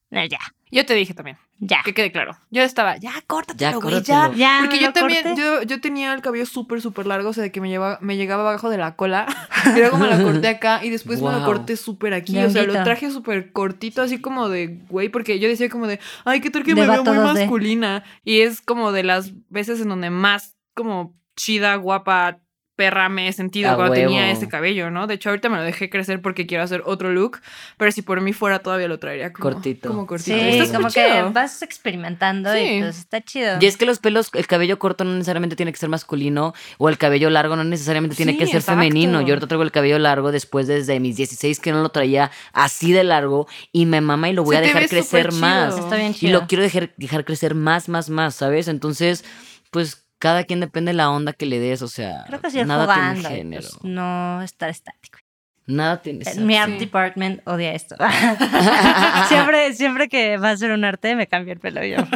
ya, 0.10 0.40
Yo 0.72 0.86
te 0.86 0.94
dije 0.94 1.14
también, 1.14 1.38
ya. 1.60 1.82
que 1.84 1.94
quede 1.94 2.12
claro. 2.12 2.38
Yo 2.52 2.62
estaba, 2.62 2.98
ya, 2.98 3.14
córtatelo, 3.28 3.72
Ya, 3.72 3.78
güey, 3.78 4.02
ya. 4.02 4.32
Ya, 4.36 4.58
Porque 4.62 4.80
yo 4.80 4.94
también, 4.94 5.36
yo, 5.36 5.64
yo 5.64 5.82
tenía 5.82 6.14
el 6.14 6.22
cabello 6.22 6.46
súper, 6.46 6.82
súper 6.82 7.08
largo, 7.08 7.30
o 7.30 7.34
sea, 7.34 7.44
de 7.44 7.52
que 7.52 7.62
me, 7.62 7.70
llevaba, 7.70 7.98
me 8.02 8.18
llegaba 8.18 8.42
abajo 8.50 8.70
de 8.70 8.78
la 8.78 8.96
cola, 8.96 9.26
y 9.76 9.80
luego 9.80 9.98
me 9.98 10.08
lo 10.08 10.24
corté 10.24 10.48
acá, 10.48 10.84
y 10.84 10.90
después 10.90 11.22
me 11.22 11.32
lo 11.32 11.46
corté 11.46 11.78
súper 11.78 12.14
aquí, 12.14 12.38
o 12.38 12.50
sea, 12.50 12.64
lo 12.64 12.74
traje 12.84 13.12
súper 13.12 13.52
cortito, 13.52 14.02
así 14.02 14.20
como 14.20 14.50
de, 14.50 14.80
güey, 14.90 15.10
porque 15.10 15.40
yo 15.40 15.48
decía 15.48 15.70
como 15.70 15.88
de, 15.88 16.00
ay, 16.26 16.42
qué 16.42 16.50
tal 16.50 16.64
que 16.64 16.76
me 16.76 16.88
veo 16.88 17.04
muy 17.04 17.18
2D. 17.18 17.34
masculina, 17.34 18.04
y 18.24 18.42
es 18.42 18.62
como 18.62 18.92
de 18.92 19.04
las 19.04 19.32
veces 19.50 19.82
en 19.82 19.90
donde 19.90 20.10
más, 20.10 20.56
como, 20.74 21.16
chida, 21.36 21.76
guapa, 21.76 22.40
perra 22.76 23.08
me 23.10 23.28
he 23.28 23.34
sentido 23.34 23.72
A 23.72 23.76
cuando 23.76 23.94
tenía 23.94 24.22
huevo. 24.24 24.34
ese 24.38 24.48
cabello, 24.50 24.90
¿no? 24.92 25.08
De 25.08 25.14
hecho, 25.16 25.30
ahorita 25.30 25.50
me 25.50 25.58
lo 25.58 25.64
dejé 25.64 25.90
crecer 25.90 26.22
porque 26.22 26.46
quiero 26.46 26.64
hacer 26.64 26.84
otro 26.86 27.12
look, 27.12 27.40
pero 27.78 27.92
si 27.92 28.02
por 28.02 28.22
mí 28.22 28.34
fuera 28.34 28.60
todavía 28.60 28.88
lo 28.88 29.00
traería 29.00 29.32
como 29.34 29.52
Cortito. 29.54 29.88
Como 29.90 30.06
cortito. 30.08 30.38
Sí, 30.38 30.44
Está 30.60 30.76
como 30.78 30.88
que 30.90 31.06
chido. 31.06 31.32
vas 31.32 31.62
experimentando 31.62 32.54
Sí. 32.54 32.60
y 32.60 32.80
pues 32.82 32.98
está 33.00 33.22
chido. 33.22 33.58
Y 33.62 33.66
es 33.66 33.78
que 33.78 33.86
los 33.86 34.00
pelos, 34.00 34.30
el 34.34 34.48
cabello 34.48 34.78
corto 34.80 35.04
no 35.04 35.14
necesariamente 35.14 35.56
tiene 35.56 35.72
que 35.72 35.78
ser 35.78 35.90
masculino 35.90 36.54
o 36.78 36.90
el 36.90 36.98
cabello 36.98 37.30
largo 37.30 37.56
no 37.56 37.64
necesariamente 37.64 38.16
tiene 38.16 38.34
Sí, 38.34 38.38
que 38.40 38.46
ser 38.48 38.58
exacto. 38.58 38.80
femenino. 38.82 39.22
Yo 39.22 39.30
ahorita 39.34 39.48
traigo 39.48 39.64
el 39.64 39.72
cabello 39.72 40.00
largo 40.00 40.32
después 40.32 40.68
desde 40.68 41.00
mis 41.00 41.16
16 41.18 41.60
que 41.60 41.72
no 41.72 41.82
lo 41.82 41.90
traía 41.90 42.32
así 42.54 42.92
de 42.92 43.04
largo 43.04 43.48
y 43.72 43.86
me 43.86 44.02
mama 44.02 44.30
y 44.30 44.34
lo 44.34 44.44
voy 44.44 44.56
Se 44.56 44.60
a 44.60 44.62
dejar 44.62 44.88
crecer 44.88 45.32
más. 45.34 45.78
Está 45.78 45.96
bien 45.96 46.12
Y 46.12 46.16
chido. 46.16 46.40
lo 46.42 46.48
quiero 46.48 46.64
dejar, 46.64 46.92
dejar 46.98 47.26
crecer 47.26 47.56
más, 47.56 47.90
más, 47.90 48.10
más, 48.10 48.36
¿sabes? 48.36 48.68
Entonces, 48.68 49.24
pues 49.72 50.05
cada 50.20 50.44
quien 50.44 50.60
depende 50.60 50.92
de 50.92 50.98
la 50.98 51.10
onda 51.10 51.34
que 51.34 51.46
le 51.46 51.60
des, 51.60 51.82
o 51.82 51.88
sea, 51.88 52.24
Creo 52.28 52.42
que 52.42 52.50
sí 52.52 52.60
es 52.60 52.68
nada 52.68 52.86
jugando. 52.86 53.22
tiene 53.22 53.36
género. 53.38 53.68
pues, 53.70 53.84
no 53.84 54.42
estar 54.42 54.70
estático. 54.70 55.20
Nada 55.68 56.00
tiene 56.00 56.24
Eh, 56.30 56.40
Mi 56.42 56.56
art 56.58 56.74
sí. 56.74 56.78
department 56.78 57.42
odia 57.48 57.74
esto. 57.74 57.96
siempre, 59.30 59.74
siempre 59.74 60.08
que 60.10 60.38
va 60.38 60.52
a 60.52 60.58
ser 60.58 60.72
un 60.72 60.86
arte 60.86 61.16
me 61.16 61.26
cambio 61.28 61.54
el 61.54 61.60
pelo 61.60 61.84
yo. 61.84 61.98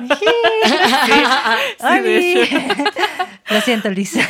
Sí. 1.79 2.49
Lo 3.49 3.61
siento, 3.61 3.89
Lisa. 3.89 4.21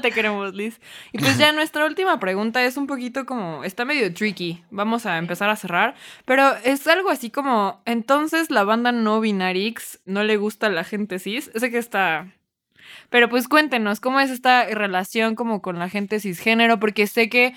Te 0.00 0.10
queremos, 0.12 0.54
Liz. 0.54 0.80
Y 1.12 1.18
pues 1.18 1.36
ya 1.36 1.52
nuestra 1.52 1.84
última 1.84 2.18
pregunta 2.18 2.64
es 2.64 2.76
un 2.78 2.86
poquito 2.86 3.26
como, 3.26 3.64
está 3.64 3.84
medio 3.84 4.12
tricky. 4.14 4.64
Vamos 4.70 5.04
a 5.04 5.18
empezar 5.18 5.50
a 5.50 5.56
cerrar, 5.56 5.94
pero 6.24 6.54
es 6.64 6.86
algo 6.86 7.10
así 7.10 7.28
como, 7.30 7.82
entonces 7.84 8.50
la 8.50 8.64
banda 8.64 8.92
no 8.92 9.20
binarix 9.20 10.00
no 10.06 10.22
le 10.22 10.36
gusta 10.38 10.68
a 10.68 10.70
la 10.70 10.84
gente 10.84 11.18
cis. 11.18 11.50
Sé 11.54 11.70
que 11.70 11.78
está... 11.78 12.28
Pero 13.10 13.28
pues 13.28 13.48
cuéntenos, 13.48 14.00
¿cómo 14.00 14.20
es 14.20 14.30
esta 14.30 14.64
relación 14.66 15.34
como 15.34 15.62
con 15.62 15.78
la 15.78 15.88
gente 15.88 16.20
cisgénero? 16.20 16.78
Porque 16.80 17.06
sé 17.06 17.28
que 17.28 17.54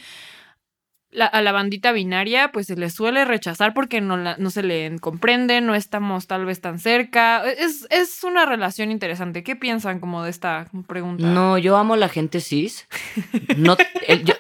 la- 1.12 1.28
a 1.28 1.42
la 1.42 1.54
bandita 1.54 1.94
binaria 1.94 2.52
pues 2.52 2.68
se 2.68 2.76
le 2.76 2.90
suele 2.90 3.24
rechazar 3.24 3.74
porque 3.74 4.02
no, 4.02 4.18
la- 4.18 4.36
no 4.38 4.50
se 4.50 4.64
le 4.64 4.98
comprende, 5.00 5.62
no 5.62 5.74
estamos 5.74 6.28
tal 6.28 6.44
vez 6.46 6.60
tan 6.60 6.78
cerca. 6.80 7.50
Es, 7.50 7.88
es 7.90 8.22
una 8.26 8.46
relación 8.46 8.92
interesante. 8.92 9.42
¿Qué 9.44 9.56
piensan 9.56 10.02
como 10.02 10.24
de 10.24 10.30
esta 10.32 10.68
pregunta? 10.88 11.26
No, 11.26 11.58
yo 11.58 11.78
amo 11.78 11.96
la 11.96 12.10
gente 12.10 12.42
cis. 12.42 12.88
No, 13.56 13.78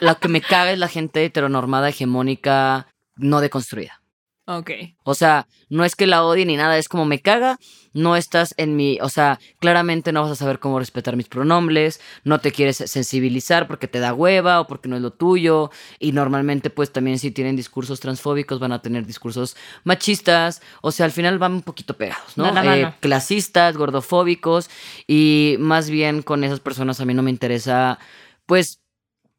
lo 0.02 0.20
que 0.20 0.28
me 0.28 0.42
caga 0.42 0.72
es 0.74 0.80
la 0.80 0.90
gente 0.90 1.24
heteronormada, 1.24 1.88
hegemónica, 1.90 2.88
no 3.16 3.40
deconstruida. 3.40 4.02
Ok. 4.48 4.72
O 5.04 5.16
sea, 5.16 5.48
no 5.70 5.86
es 5.86 5.96
que 5.96 6.06
la 6.06 6.24
odie 6.24 6.46
ni 6.46 6.56
nada, 6.56 6.78
es 6.78 6.88
como 6.88 7.06
me 7.06 7.20
caga, 7.20 7.58
no 7.94 8.16
estás 8.16 8.54
en 8.58 8.76
mi, 8.76 9.00
o 9.02 9.10
sea, 9.10 9.40
claramente 9.60 10.12
no 10.12 10.22
vas 10.22 10.32
a 10.32 10.36
saber 10.36 10.60
cómo 10.60 10.78
respetar 10.78 11.16
mis 11.16 11.28
pronombres, 11.28 12.00
no 12.24 12.40
te 12.40 12.52
quieres 12.52 12.78
sensibilizar 12.78 13.66
porque 13.66 13.88
te 13.88 14.00
da 14.00 14.14
hueva 14.14 14.62
o 14.62 14.68
porque 14.68 14.88
no 14.88 14.98
es 14.98 15.02
lo 15.02 15.12
tuyo, 15.12 15.72
y 15.98 16.12
normalmente 16.12 16.70
pues 16.70 16.92
también 16.92 17.18
si 17.18 17.32
tienen 17.32 17.56
discursos 17.56 18.00
transfóbicos 18.00 18.60
van 18.60 18.72
a 18.72 18.84
tener 18.84 19.08
discursos 19.08 19.58
machistas, 19.84 20.62
o 20.82 20.92
sea, 20.92 21.08
al 21.08 21.12
final 21.12 21.40
van 21.40 21.54
un 21.54 21.62
poquito 21.64 21.98
pegados, 21.98 22.38
¿no? 22.38 22.46
Eh, 22.72 22.94
clasistas, 23.00 23.76
gordofóbicos, 23.76 24.70
y 25.08 25.56
más 25.58 25.90
bien 25.90 26.22
con 26.22 26.44
esas 26.44 26.60
personas 26.60 27.00
a 27.00 27.06
mí 27.06 27.16
no 27.16 27.24
me 27.24 27.32
interesa, 27.32 27.98
pues, 28.46 28.80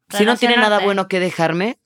si 0.09 0.25
no 0.25 0.35
tienen 0.35 0.59
nada 0.59 0.79
bueno 0.79 1.07
que 1.07 1.21
dejarme, 1.21 1.77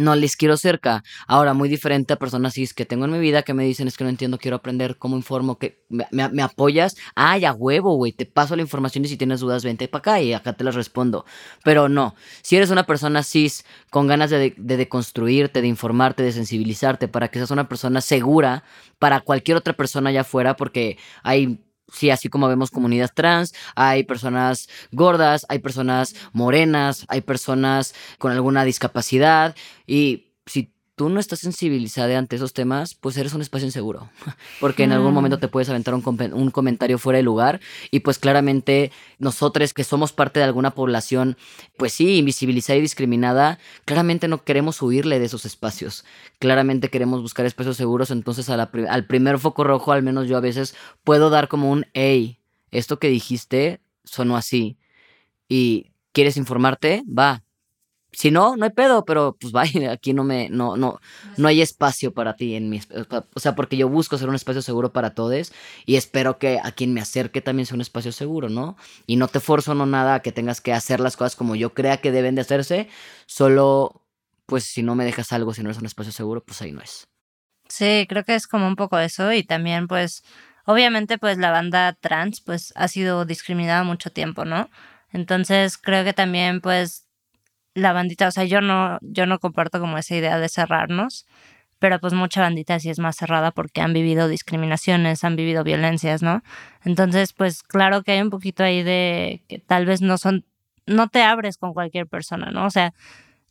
no 0.00 0.16
les 0.16 0.36
quiero 0.36 0.56
cerca. 0.56 1.04
Ahora, 1.26 1.54
muy 1.54 1.68
diferente 1.68 2.12
a 2.12 2.16
personas 2.16 2.54
cis 2.54 2.74
que 2.74 2.86
tengo 2.86 3.04
en 3.04 3.12
mi 3.12 3.18
vida 3.18 3.42
que 3.42 3.54
me 3.54 3.64
dicen 3.64 3.86
es 3.86 3.96
que 3.96 4.04
no 4.04 4.10
entiendo, 4.10 4.38
quiero 4.38 4.56
aprender, 4.56 4.96
cómo 4.96 5.16
informo, 5.16 5.58
que 5.58 5.84
me, 5.88 6.42
apoyas. 6.42 6.96
Ay, 7.14 7.44
a 7.44 7.52
huevo, 7.52 7.94
güey, 7.94 8.12
te 8.12 8.26
paso 8.26 8.56
la 8.56 8.62
información 8.62 9.04
y 9.04 9.08
si 9.08 9.16
tienes 9.16 9.40
dudas, 9.40 9.64
vente 9.64 9.86
para 9.88 10.00
acá 10.00 10.20
y 10.20 10.32
acá 10.32 10.54
te 10.54 10.64
las 10.64 10.74
respondo. 10.74 11.24
Pero 11.64 11.88
no, 11.88 12.14
si 12.42 12.56
eres 12.56 12.70
una 12.70 12.84
persona 12.84 13.22
cis 13.22 13.64
con 13.90 14.06
ganas 14.06 14.30
de, 14.30 14.54
de 14.56 14.76
deconstruirte, 14.76 15.60
de 15.62 15.68
informarte, 15.68 16.22
de 16.22 16.32
sensibilizarte, 16.32 17.08
para 17.08 17.28
que 17.28 17.38
seas 17.38 17.50
una 17.50 17.68
persona 17.68 18.00
segura 18.00 18.64
para 18.98 19.20
cualquier 19.20 19.56
otra 19.56 19.74
persona 19.74 20.10
allá 20.10 20.22
afuera, 20.22 20.56
porque 20.56 20.98
hay 21.22 21.58
Sí, 21.92 22.10
así 22.10 22.28
como 22.28 22.48
vemos 22.48 22.70
comunidades 22.70 23.14
trans, 23.14 23.54
hay 23.74 24.04
personas 24.04 24.68
gordas, 24.92 25.46
hay 25.48 25.58
personas 25.58 26.14
morenas, 26.32 27.04
hay 27.08 27.20
personas 27.20 27.94
con 28.18 28.32
alguna 28.32 28.64
discapacidad 28.64 29.54
y 29.86 30.32
si 30.46 30.72
tú 31.00 31.08
no 31.08 31.18
estás 31.18 31.38
sensibilizada 31.38 32.18
ante 32.18 32.36
esos 32.36 32.52
temas, 32.52 32.94
pues 32.94 33.16
eres 33.16 33.32
un 33.32 33.40
espacio 33.40 33.64
inseguro, 33.66 34.10
porque 34.60 34.82
en 34.82 34.92
algún 34.92 35.14
momento 35.14 35.38
te 35.38 35.48
puedes 35.48 35.70
aventar 35.70 35.94
un, 35.94 36.50
comentario 36.50 36.98
fuera 36.98 37.16
de 37.16 37.22
lugar 37.22 37.58
y 37.90 38.00
pues 38.00 38.18
claramente 38.18 38.92
nosotros 39.18 39.72
que 39.72 39.82
somos 39.82 40.12
parte 40.12 40.40
de 40.40 40.44
alguna 40.44 40.72
población, 40.72 41.38
pues 41.78 41.94
sí, 41.94 42.18
invisibilizada 42.18 42.76
y 42.76 42.82
discriminada, 42.82 43.58
claramente 43.86 44.28
no 44.28 44.44
queremos 44.44 44.82
huirle 44.82 45.18
de 45.18 45.24
esos 45.24 45.46
espacios, 45.46 46.04
claramente 46.38 46.90
queremos 46.90 47.22
buscar 47.22 47.46
espacios 47.46 47.78
seguros, 47.78 48.10
entonces 48.10 48.50
a 48.50 48.58
la 48.58 48.70
pri- 48.70 48.84
al 48.86 49.06
primer 49.06 49.38
foco 49.38 49.64
rojo, 49.64 49.92
al 49.92 50.02
menos 50.02 50.28
yo 50.28 50.36
a 50.36 50.40
veces 50.40 50.74
puedo 51.02 51.30
dar 51.30 51.48
como 51.48 51.70
un, 51.70 51.86
hey, 51.94 52.40
esto 52.72 52.98
que 52.98 53.08
dijiste 53.08 53.80
sonó 54.04 54.36
así 54.36 54.76
y 55.48 55.92
quieres 56.12 56.36
informarte, 56.36 57.04
va. 57.08 57.42
Si 58.12 58.30
no, 58.30 58.56
no 58.56 58.64
hay 58.64 58.70
pedo, 58.70 59.04
pero 59.04 59.36
pues 59.40 59.52
vaya, 59.52 59.92
aquí 59.92 60.12
no 60.12 60.24
me, 60.24 60.48
no, 60.48 60.76
no, 60.76 61.00
no 61.36 61.48
hay 61.48 61.60
espacio 61.60 62.12
para 62.12 62.34
ti 62.34 62.54
en 62.54 62.68
mi, 62.68 62.80
o 63.34 63.40
sea, 63.40 63.54
porque 63.54 63.76
yo 63.76 63.88
busco 63.88 64.18
ser 64.18 64.28
un 64.28 64.34
espacio 64.34 64.62
seguro 64.62 64.92
para 64.92 65.14
todos 65.14 65.52
y 65.86 65.96
espero 65.96 66.38
que 66.38 66.58
a 66.62 66.72
quien 66.72 66.92
me 66.92 67.00
acerque 67.00 67.40
también 67.40 67.66
sea 67.66 67.76
un 67.76 67.80
espacio 67.80 68.12
seguro, 68.12 68.48
¿no? 68.48 68.76
Y 69.06 69.16
no 69.16 69.28
te 69.28 69.40
forzo 69.40 69.74
no 69.74 69.86
nada 69.86 70.16
a 70.16 70.20
que 70.20 70.32
tengas 70.32 70.60
que 70.60 70.72
hacer 70.72 71.00
las 71.00 71.16
cosas 71.16 71.36
como 71.36 71.54
yo 71.54 71.72
crea 71.74 71.98
que 71.98 72.12
deben 72.12 72.34
de 72.34 72.40
hacerse, 72.42 72.88
solo, 73.26 74.02
pues 74.46 74.64
si 74.64 74.82
no 74.82 74.94
me 74.94 75.04
dejas 75.04 75.32
algo, 75.32 75.54
si 75.54 75.62
no 75.62 75.70
es 75.70 75.78
un 75.78 75.86
espacio 75.86 76.12
seguro, 76.12 76.42
pues 76.42 76.60
ahí 76.62 76.72
no 76.72 76.80
es. 76.80 77.06
Sí, 77.68 78.06
creo 78.08 78.24
que 78.24 78.34
es 78.34 78.48
como 78.48 78.66
un 78.66 78.74
poco 78.74 78.98
eso 78.98 79.32
y 79.32 79.44
también 79.44 79.86
pues 79.86 80.24
obviamente 80.64 81.18
pues 81.18 81.38
la 81.38 81.52
banda 81.52 81.92
trans 81.92 82.40
pues 82.40 82.72
ha 82.74 82.88
sido 82.88 83.24
discriminada 83.24 83.84
mucho 83.84 84.10
tiempo, 84.10 84.44
¿no? 84.44 84.68
Entonces 85.12 85.78
creo 85.78 86.04
que 86.04 86.12
también 86.12 86.60
pues 86.60 87.06
la 87.80 87.92
bandita, 87.92 88.28
o 88.28 88.30
sea, 88.30 88.44
yo 88.44 88.60
no 88.60 88.98
yo 89.02 89.26
no 89.26 89.38
comparto 89.38 89.80
como 89.80 89.98
esa 89.98 90.14
idea 90.16 90.38
de 90.38 90.48
cerrarnos, 90.48 91.26
pero 91.78 91.98
pues 92.00 92.12
mucha 92.12 92.42
bandita 92.42 92.78
sí 92.78 92.90
es 92.90 92.98
más 92.98 93.16
cerrada 93.16 93.52
porque 93.52 93.80
han 93.80 93.92
vivido 93.92 94.28
discriminaciones, 94.28 95.24
han 95.24 95.36
vivido 95.36 95.64
violencias, 95.64 96.22
¿no? 96.22 96.42
Entonces 96.84 97.32
pues 97.32 97.62
claro 97.62 98.02
que 98.02 98.12
hay 98.12 98.20
un 98.22 98.30
poquito 98.30 98.62
ahí 98.64 98.82
de 98.82 99.42
que 99.48 99.58
tal 99.58 99.86
vez 99.86 100.02
no 100.02 100.18
son 100.18 100.44
no 100.86 101.08
te 101.08 101.22
abres 101.22 101.56
con 101.56 101.72
cualquier 101.72 102.06
persona, 102.06 102.50
¿no? 102.50 102.66
O 102.66 102.70
sea, 102.70 102.92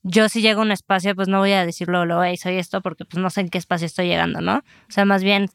yo 0.04 0.30
si 0.30 0.42
llego 0.42 0.62
a 0.62 0.64
un 0.66 0.72
espacio, 0.72 1.16
pues 1.16 1.28
no 1.28 1.40
voy 1.40 1.54
a 1.54 1.66
decirlo, 1.66 2.06
lo 2.06 2.24
hey, 2.24 2.38
soy 2.38 2.58
esto, 2.58 2.82
porque 2.82 3.06
pues 3.06 3.22
no 3.22 3.30
sé 3.30 3.42
en 3.42 3.50
qué 3.50 3.58
espacio 3.58 3.86
estoy 3.86 4.08
llegando, 4.08 4.42
¿no? 4.42 4.58
O 4.58 4.92
sea, 4.92 5.06
más 5.06 5.24
bien, 5.24 5.50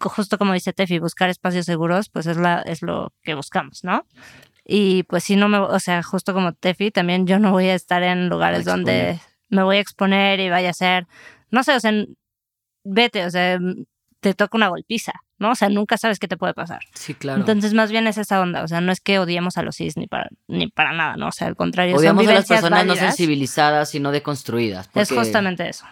justo 0.00 0.38
como 0.38 0.52
dice 0.52 0.72
Tefi, 0.72 0.98
buscar 0.98 1.30
espacios 1.30 1.66
seguros, 1.66 2.08
pues 2.08 2.26
es, 2.26 2.36
la, 2.36 2.62
es 2.62 2.82
lo 2.82 3.12
que 3.22 3.34
buscamos, 3.34 3.84
¿no? 3.84 4.06
Y 4.64 5.02
pues 5.04 5.24
si 5.24 5.36
no 5.36 5.48
me, 5.48 5.58
o 5.58 5.78
sea, 5.78 6.02
justo 6.02 6.32
como 6.32 6.54
Tefi, 6.54 6.90
también 6.90 7.26
yo 7.26 7.38
no 7.38 7.50
voy 7.50 7.68
a 7.68 7.74
estar 7.74 8.02
en 8.02 8.28
lugares 8.28 8.64
donde 8.64 9.20
me 9.50 9.62
voy 9.62 9.76
a 9.76 9.80
exponer 9.80 10.40
y 10.40 10.48
vaya 10.48 10.70
a 10.70 10.74
ser, 10.74 11.06
no 11.50 11.62
sé, 11.62 11.74
o 11.74 11.80
sea, 11.80 11.92
vete, 12.84 13.24
o 13.26 13.30
sea, 13.30 13.58
te 14.20 14.34
toca 14.34 14.56
una 14.56 14.68
golpiza, 14.68 15.12
¿no? 15.38 15.50
O 15.50 15.54
sea, 15.54 15.68
nunca 15.68 15.96
sabes 15.98 16.18
qué 16.18 16.28
te 16.28 16.36
puede 16.36 16.54
pasar. 16.54 16.80
Sí, 16.94 17.14
claro. 17.14 17.40
Entonces, 17.40 17.74
más 17.74 17.90
bien 17.90 18.06
es 18.06 18.18
esa 18.18 18.40
onda, 18.40 18.62
o 18.62 18.68
sea, 18.68 18.80
no 18.80 18.92
es 18.92 19.00
que 19.00 19.18
odiemos 19.18 19.56
a 19.58 19.62
los 19.62 19.76
cis 19.76 19.96
ni 19.96 20.06
para, 20.06 20.28
ni 20.48 20.68
para 20.68 20.92
nada, 20.92 21.16
¿no? 21.16 21.28
O 21.28 21.32
sea, 21.32 21.46
al 21.48 21.56
contrario, 21.56 21.94
son 21.94 22.00
Odiamos 22.00 22.26
a 22.28 22.32
las 22.34 22.46
personas 22.46 22.86
no 22.86 22.94
sensibilizadas 22.96 23.94
y 23.94 24.00
no 24.00 24.12
deconstruidas. 24.12 24.88
Es 24.94 25.10
justamente 25.10 25.68
eso. 25.68 25.84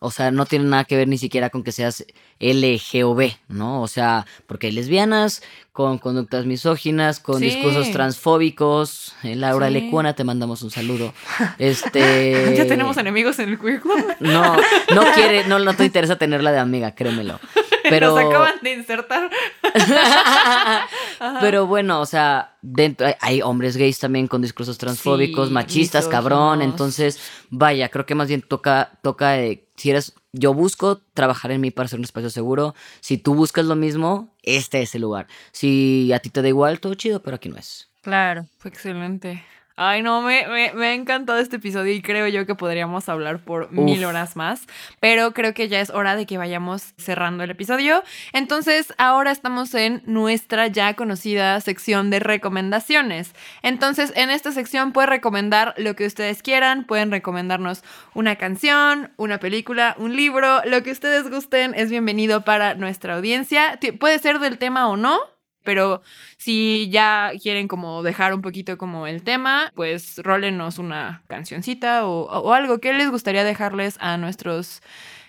O 0.00 0.10
sea, 0.10 0.30
no 0.30 0.46
tiene 0.46 0.64
nada 0.66 0.84
que 0.84 0.96
ver 0.96 1.08
ni 1.08 1.18
siquiera 1.18 1.50
con 1.50 1.62
que 1.62 1.72
seas 1.72 2.04
LGOB, 2.40 3.32
¿no? 3.48 3.82
O 3.82 3.88
sea, 3.88 4.26
porque 4.46 4.68
hay 4.68 4.72
lesbianas 4.72 5.42
con 5.72 5.98
conductas 5.98 6.46
misóginas, 6.46 7.20
con 7.20 7.38
Sí. 7.38 7.44
discursos 7.46 7.90
transfóbicos. 7.92 9.14
Eh, 9.22 9.36
Laura 9.36 9.68
Sí. 9.68 9.74
Lecuna, 9.74 10.14
te 10.14 10.24
mandamos 10.24 10.62
un 10.62 10.70
saludo. 10.70 11.12
Este. 11.58 12.54
Ya 12.56 12.66
tenemos 12.66 12.96
enemigos 12.96 13.38
en 13.38 13.50
el 13.50 13.58
queer 13.58 13.80
club. 13.80 14.04
No, 14.20 14.56
no 14.94 15.02
quiere, 15.14 15.44
no, 15.46 15.58
no 15.58 15.74
te 15.74 15.84
interesa 15.84 16.16
tenerla 16.16 16.52
de 16.52 16.58
amiga, 16.58 16.94
créemelo. 16.94 17.38
Pero. 17.88 18.10
Nos 18.14 18.26
acaban 18.26 18.54
de 18.62 18.72
insertar. 18.80 19.30
Pero 21.40 21.66
bueno, 21.66 22.00
o 22.00 22.06
sea, 22.06 22.56
dentro 22.62 23.06
hay, 23.20 23.42
hombres 23.42 23.76
gays 23.76 23.98
también 23.98 24.26
con 24.26 24.42
discursos 24.42 24.78
transfóbicos, 24.78 25.48
Sí, 25.48 25.54
machistas, 25.54 26.08
cabrón. 26.08 26.62
Entonces, 26.62 27.20
vaya, 27.50 27.88
creo 27.88 28.06
que 28.06 28.14
más 28.14 28.28
bien 28.28 28.42
toca, 28.42 28.98
toca, 29.02 29.38
eh, 29.38 29.68
si 29.76 29.90
eres, 29.90 30.14
yo 30.32 30.54
busco 30.54 30.98
trabajar 31.14 31.52
en 31.52 31.60
mí 31.60 31.70
para 31.70 31.88
ser 31.88 31.98
un 31.98 32.04
espacio 32.04 32.30
seguro. 32.30 32.74
Si 33.00 33.18
tú 33.18 33.34
buscas 33.34 33.64
lo 33.64 33.76
mismo, 33.76 34.34
este 34.42 34.82
es 34.82 34.94
el 34.94 35.02
lugar. 35.02 35.26
Si 35.52 36.12
a 36.12 36.18
ti 36.18 36.30
te 36.30 36.42
da 36.42 36.48
igual, 36.48 36.80
todo 36.80 36.94
chido, 36.94 37.22
pero 37.22 37.36
aquí 37.36 37.48
no 37.48 37.56
es. 37.56 37.90
Claro. 38.02 38.46
Fue 38.58 38.70
excelente. 38.70 39.44
Ay, 39.82 40.02
no, 40.02 40.20
me, 40.20 40.46
me, 40.46 40.74
me 40.74 40.88
ha 40.88 40.92
encantado 40.92 41.38
este 41.38 41.56
episodio 41.56 41.94
y 41.94 42.02
creo 42.02 42.28
yo 42.28 42.44
que 42.44 42.54
podríamos 42.54 43.08
hablar 43.08 43.42
por 43.42 43.72
mil 43.72 44.04
horas 44.04 44.36
más, 44.36 44.66
pero 45.00 45.32
creo 45.32 45.54
que 45.54 45.68
ya 45.68 45.80
es 45.80 45.88
hora 45.88 46.16
de 46.16 46.26
que 46.26 46.36
vayamos 46.36 46.92
cerrando 46.98 47.44
el 47.44 47.50
episodio. 47.50 48.02
Entonces, 48.34 48.92
ahora 48.98 49.30
estamos 49.30 49.72
en 49.72 50.02
nuestra 50.04 50.66
ya 50.66 50.92
conocida 50.96 51.58
sección 51.62 52.10
de 52.10 52.18
recomendaciones. 52.18 53.34
Entonces, 53.62 54.12
en 54.16 54.28
esta 54.28 54.52
sección 54.52 54.92
pueden 54.92 55.08
recomendar 55.08 55.72
lo 55.78 55.96
que 55.96 56.04
ustedes 56.04 56.42
quieran, 56.42 56.84
pueden 56.84 57.10
recomendarnos 57.10 57.82
una 58.12 58.36
canción, 58.36 59.12
una 59.16 59.38
película, 59.38 59.96
un 59.98 60.14
libro, 60.14 60.60
lo 60.66 60.82
que 60.82 60.90
ustedes 60.90 61.30
gusten 61.30 61.72
es 61.74 61.88
bienvenido 61.88 62.44
para 62.44 62.74
nuestra 62.74 63.14
audiencia. 63.14 63.78
Puede 63.98 64.18
ser 64.18 64.40
del 64.40 64.58
tema 64.58 64.90
o 64.90 64.98
no, 64.98 65.20
pero 65.62 66.02
si 66.36 66.88
ya 66.90 67.32
quieren 67.42 67.68
como 67.68 68.02
dejar 68.02 68.34
un 68.34 68.42
poquito 68.42 68.78
como 68.78 69.06
el 69.06 69.22
tema, 69.22 69.72
pues 69.74 70.18
rólenos 70.18 70.78
una 70.78 71.22
cancioncita 71.28 72.06
o, 72.06 72.22
o 72.22 72.52
algo. 72.52 72.78
¿Qué 72.78 72.92
les 72.92 73.10
gustaría 73.10 73.44
dejarles 73.44 73.96
a 74.00 74.16
nuestros 74.16 74.82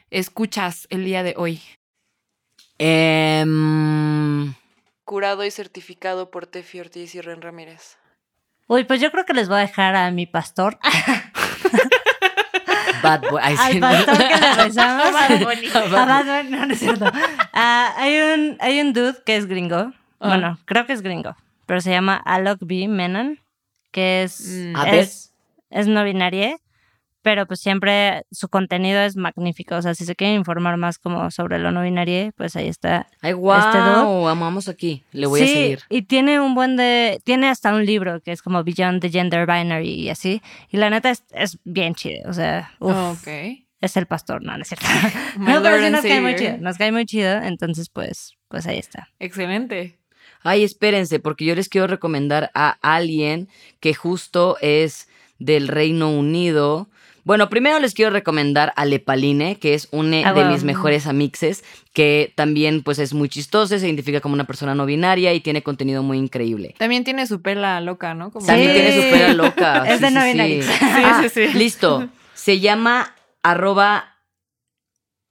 escuchas 0.09 0.87
el 0.89 1.05
día 1.05 1.23
de 1.23 1.33
hoy? 1.37 1.61
Em, 2.83 4.53
Curado 5.05 5.45
y 5.45 5.51
certificado 5.51 6.31
por 6.31 6.47
Tefi 6.47 6.79
Ortiz 6.79 7.13
y 7.15 7.21
Ren 7.21 7.41
Ramírez. 7.41 7.97
Uy, 8.67 8.85
pues 8.85 8.99
yo 9.01 9.11
creo 9.11 9.25
que 9.25 9.33
les 9.33 9.49
voy 9.49 9.57
a 9.57 9.61
dejar 9.61 9.95
a 9.95 10.09
mi 10.11 10.25
pastor. 10.25 10.79
Bad 13.03 13.21
Boy. 13.29 13.41
Ay, 13.43 13.55
Al 13.59 13.73
sí, 13.73 13.79
pastor 13.79 14.17
que 14.17 14.37
le 14.37 14.53
rezamos. 14.63 15.05
A 15.05 15.11
Bad 15.11 15.39
Bunny. 15.43 15.67
A 15.73 16.05
Bad 16.05 16.25
Bunny, 16.25 16.49
no, 16.49 16.65
no 16.65 16.73
es 16.73 16.79
cierto. 16.79 17.05
Ah, 17.53 17.93
hay, 17.97 18.19
un, 18.19 18.57
hay 18.59 18.79
un 18.79 18.93
dude 18.93 19.17
que 19.25 19.35
es 19.35 19.45
gringo. 19.47 19.91
Ah. 20.21 20.27
Bueno, 20.29 20.59
creo 20.65 20.85
que 20.85 20.93
es 20.93 21.01
gringo. 21.01 21.35
Pero 21.65 21.81
se 21.81 21.91
llama 21.91 22.15
Alok 22.15 22.59
B. 22.61 22.87
Menon. 22.87 23.39
Que 23.91 24.23
es, 24.23 24.39
Mm. 24.47 24.75
A 24.75 24.85
ver. 24.85 24.95
es, 24.95 25.33
es 25.69 25.87
no 25.87 26.03
binaria. 26.03 26.57
Pero 27.23 27.45
pues 27.45 27.59
siempre 27.59 28.23
su 28.31 28.49
contenido 28.49 28.99
es 29.01 29.15
magnífico. 29.15 29.75
O 29.75 29.81
sea, 29.83 29.93
si 29.93 30.05
se 30.05 30.15
quieren 30.15 30.37
informar 30.37 30.77
más 30.77 30.97
como 30.97 31.29
sobre 31.29 31.59
lo 31.59 31.71
no 31.71 31.83
binario, 31.83 32.31
pues 32.35 32.55
ahí 32.55 32.67
está 32.67 33.05
Ay, 33.21 33.33
wow, 33.33 33.59
Este 33.59 33.77
amamos 33.77 34.67
aquí. 34.67 35.03
Le 35.11 35.27
voy 35.27 35.41
a 35.41 35.45
sí, 35.45 35.53
seguir. 35.53 35.79
Y 35.89 36.01
tiene 36.03 36.39
un 36.39 36.55
buen 36.55 36.77
de. 36.77 37.21
Tiene 37.23 37.47
hasta 37.47 37.75
un 37.75 37.85
libro 37.85 38.21
que 38.21 38.31
es 38.31 38.41
como 38.41 38.63
Beyond 38.63 39.01
the 39.01 39.09
Gender 39.11 39.45
Binary 39.45 39.89
y 39.93 40.09
así. 40.09 40.41
Y 40.69 40.77
la 40.77 40.89
neta 40.89 41.11
es, 41.11 41.23
es 41.31 41.59
bien 41.63 41.93
chido. 41.93 42.27
O 42.27 42.33
sea, 42.33 42.71
uf, 42.79 42.95
Ok. 42.95 43.27
es 43.81 43.97
el 43.97 44.07
pastor, 44.07 44.41
no, 44.43 44.55
no 44.57 44.63
es 44.63 44.69
cierto. 44.69 44.87
My 45.37 45.53
no, 45.53 45.61
pero 45.63 45.77
sí 45.77 45.85
and 45.85 45.95
nos 45.97 46.01
cae 46.01 46.21
muy 46.21 46.35
chido. 46.35 46.57
Nos 46.57 46.77
cae 46.79 46.91
muy 46.91 47.05
chido. 47.05 47.33
Entonces, 47.43 47.89
pues, 47.89 48.33
pues 48.47 48.65
ahí 48.65 48.79
está. 48.79 49.09
Excelente. 49.19 49.99
Ay, 50.43 50.63
espérense, 50.63 51.19
porque 51.19 51.45
yo 51.45 51.55
les 51.55 51.69
quiero 51.69 51.87
recomendar 51.87 52.51
a 52.53 52.77
alguien 52.81 53.47
que 53.79 53.93
justo 53.93 54.57
es 54.61 55.07
del 55.39 55.67
Reino 55.67 56.09
Unido. 56.09 56.87
Bueno, 57.23 57.49
primero 57.49 57.79
les 57.79 57.93
quiero 57.93 58.09
recomendar 58.09 58.73
a 58.75 58.83
Lepaline, 58.85 59.55
que 59.55 59.75
es 59.75 59.87
una 59.91 60.27
Ah, 60.27 60.33
de 60.33 60.41
wow. 60.43 60.51
mis 60.51 60.63
mejores 60.63 61.05
amixes, 61.05 61.63
que 61.93 62.33
también 62.35 62.81
pues 62.81 62.97
es 62.97 63.13
muy 63.13 63.29
chistosa, 63.29 63.77
se 63.77 63.85
identifica 63.85 64.21
como 64.21 64.33
una 64.33 64.45
persona 64.45 64.73
no 64.73 64.87
binaria 64.87 65.31
y 65.33 65.39
tiene 65.39 65.61
contenido 65.61 66.01
muy 66.01 66.17
increíble. 66.17 66.73
También 66.79 67.03
tiene 67.03 67.27
su 67.27 67.43
pela 67.43 67.79
loca, 67.79 68.15
¿no? 68.15 68.31
Como- 68.31 68.47
También 68.47 68.69
Sí. 68.69 68.73
tiene 68.73 68.95
su 68.95 69.11
pera 69.15 69.33
loca. 69.35 69.83
Es 69.87 69.97
sí, 69.97 70.01
de 70.01 70.07
sí, 70.07 70.13
no 70.15 70.21
sí. 70.21 70.27
binarios. 70.31 70.65
Sí, 70.65 70.73
Ah, 70.81 71.19
sí, 71.21 71.29
sí. 71.29 71.57
Listo. 71.57 72.09
Se 72.33 72.59
llama 72.59 73.13
arroba. 73.43 74.15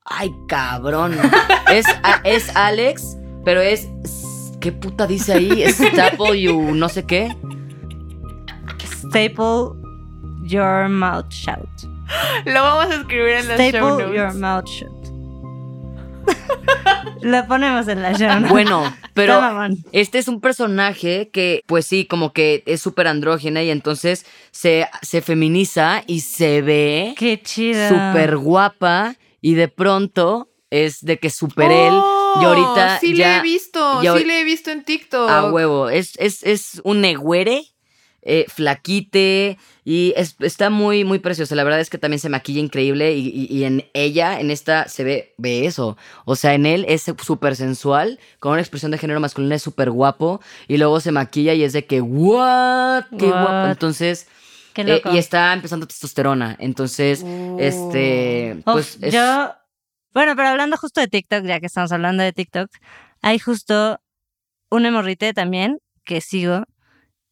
Ay, 0.04 0.30
cabrón. 0.48 1.16
Es, 1.72 1.86
a- 2.04 2.20
es 2.24 2.54
Alex, 2.56 3.16
pero 3.44 3.60
es. 3.60 3.88
¿Qué 4.60 4.72
puta 4.72 5.06
dice 5.06 5.32
ahí? 5.32 5.62
Es 5.62 5.78
W, 5.78 6.72
no 6.72 6.88
sé 6.88 7.04
qué. 7.06 7.34
Staple 8.84 9.80
your 10.42 10.88
mouth 10.88 11.30
shout. 11.30 11.68
Lo 12.44 12.62
vamos 12.62 12.92
a 12.94 13.00
escribir 13.00 13.28
en 13.36 13.48
las 13.48 13.58
show 13.58 13.68
Staple 13.70 13.80
notes. 13.80 14.14
your 14.16 14.34
mouth 14.34 14.66
shout. 14.66 15.00
Lo 17.22 17.46
ponemos 17.46 17.88
en 17.88 18.02
la 18.02 18.12
show. 18.12 18.28
notes. 18.34 18.50
Bueno, 18.50 18.94
pero 19.14 19.40
este 19.92 20.18
es 20.18 20.28
un 20.28 20.40
personaje 20.40 21.30
que, 21.32 21.62
pues 21.66 21.86
sí, 21.86 22.04
como 22.06 22.32
que 22.32 22.62
es 22.66 22.80
súper 22.82 23.08
andrógena 23.08 23.62
y 23.62 23.70
entonces 23.70 24.26
se, 24.50 24.86
se 25.02 25.20
feminiza 25.22 26.02
y 26.06 26.20
se 26.20 26.62
ve 26.62 27.14
Qué 27.16 27.40
chido. 27.42 27.88
súper 27.88 28.36
guapa 28.36 29.16
y 29.40 29.54
de 29.54 29.68
pronto 29.68 30.49
es 30.70 31.04
de 31.04 31.18
que 31.18 31.30
super 31.30 31.70
él 31.72 31.92
Oh, 31.92 32.38
y 32.40 32.44
ahorita 32.44 32.98
sí 33.00 33.14
ya 33.14 33.34
le 33.34 33.38
he 33.38 33.42
visto, 33.42 34.00
sí 34.02 34.24
le 34.24 34.40
he 34.40 34.44
visto 34.44 34.70
en 34.70 34.84
TikTok. 34.84 35.28
a 35.28 35.50
huevo 35.50 35.88
es, 35.90 36.12
es, 36.18 36.42
es 36.44 36.80
un 36.84 37.00
negüere 37.00 37.64
eh, 38.22 38.44
flaquite 38.48 39.56
y 39.84 40.12
es- 40.14 40.36
está 40.40 40.68
muy 40.70 41.04
muy 41.04 41.18
preciosa 41.20 41.54
la 41.54 41.64
verdad 41.64 41.80
es 41.80 41.88
que 41.88 41.96
también 41.98 42.20
se 42.20 42.28
maquilla 42.28 42.60
increíble 42.60 43.14
y, 43.14 43.28
y- 43.28 43.46
y 43.50 43.64
en 43.64 43.88
ella 43.94 44.38
en 44.40 44.50
esta 44.50 44.88
se 44.88 45.04
ve 45.04 45.34
ve 45.38 45.64
eso 45.66 45.96
o 46.26 46.36
sea 46.36 46.52
en 46.54 46.66
él 46.66 46.84
es 46.86 47.04
súper 47.22 47.56
sensual 47.56 48.18
con 48.38 48.52
una 48.52 48.60
expresión 48.60 48.90
de 48.90 48.98
género 48.98 49.20
masculino 49.20 49.54
es 49.54 49.62
súper 49.62 49.90
guapo 49.90 50.40
y 50.68 50.76
luego 50.76 51.00
se 51.00 51.12
maquilla 51.12 51.54
y 51.54 51.62
es 51.64 51.72
de 51.72 51.86
que 51.86 52.00
what 52.02 53.04
qué 53.18 53.26
What? 53.30 53.40
guapo 53.40 53.66
entonces 53.68 54.28
Qué 54.74 54.82
eh, 54.82 54.86
loco. 55.02 55.12
y 55.14 55.18
está 55.18 55.52
empezando 55.54 55.86
testosterona 55.86 56.56
entonces 56.60 57.24
este 57.58 58.56
Uf, 58.58 58.64
pues 58.64 58.98
es- 59.00 59.14
Yo, 59.14 59.52
bueno, 60.12 60.34
pero 60.36 60.48
hablando 60.48 60.76
justo 60.76 61.00
de 61.00 61.08
TikTok, 61.08 61.44
ya 61.44 61.60
que 61.60 61.66
estamos 61.66 61.92
hablando 61.92 62.22
de 62.22 62.32
TikTok, 62.32 62.70
hay 63.22 63.38
justo 63.38 64.00
un 64.70 64.86
hemorrite 64.86 65.32
también 65.32 65.78
que 66.04 66.20
sigo, 66.20 66.64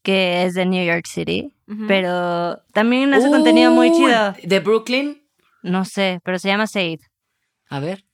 que 0.02 0.44
es 0.44 0.54
de 0.54 0.66
New 0.66 0.84
York 0.84 1.06
City, 1.06 1.52
pero 1.86 2.62
también 2.72 3.12
hace 3.14 3.28
contenido 3.28 3.70
muy 3.70 3.90
Uy, 3.90 3.96
chido. 3.96 4.34
¿De 4.42 4.60
Brooklyn? 4.60 5.22
No 5.62 5.84
sé, 5.84 6.20
pero 6.24 6.38
se 6.38 6.48
llama 6.48 6.66
Said. 6.66 7.00
A 7.68 7.80
ver. 7.80 8.04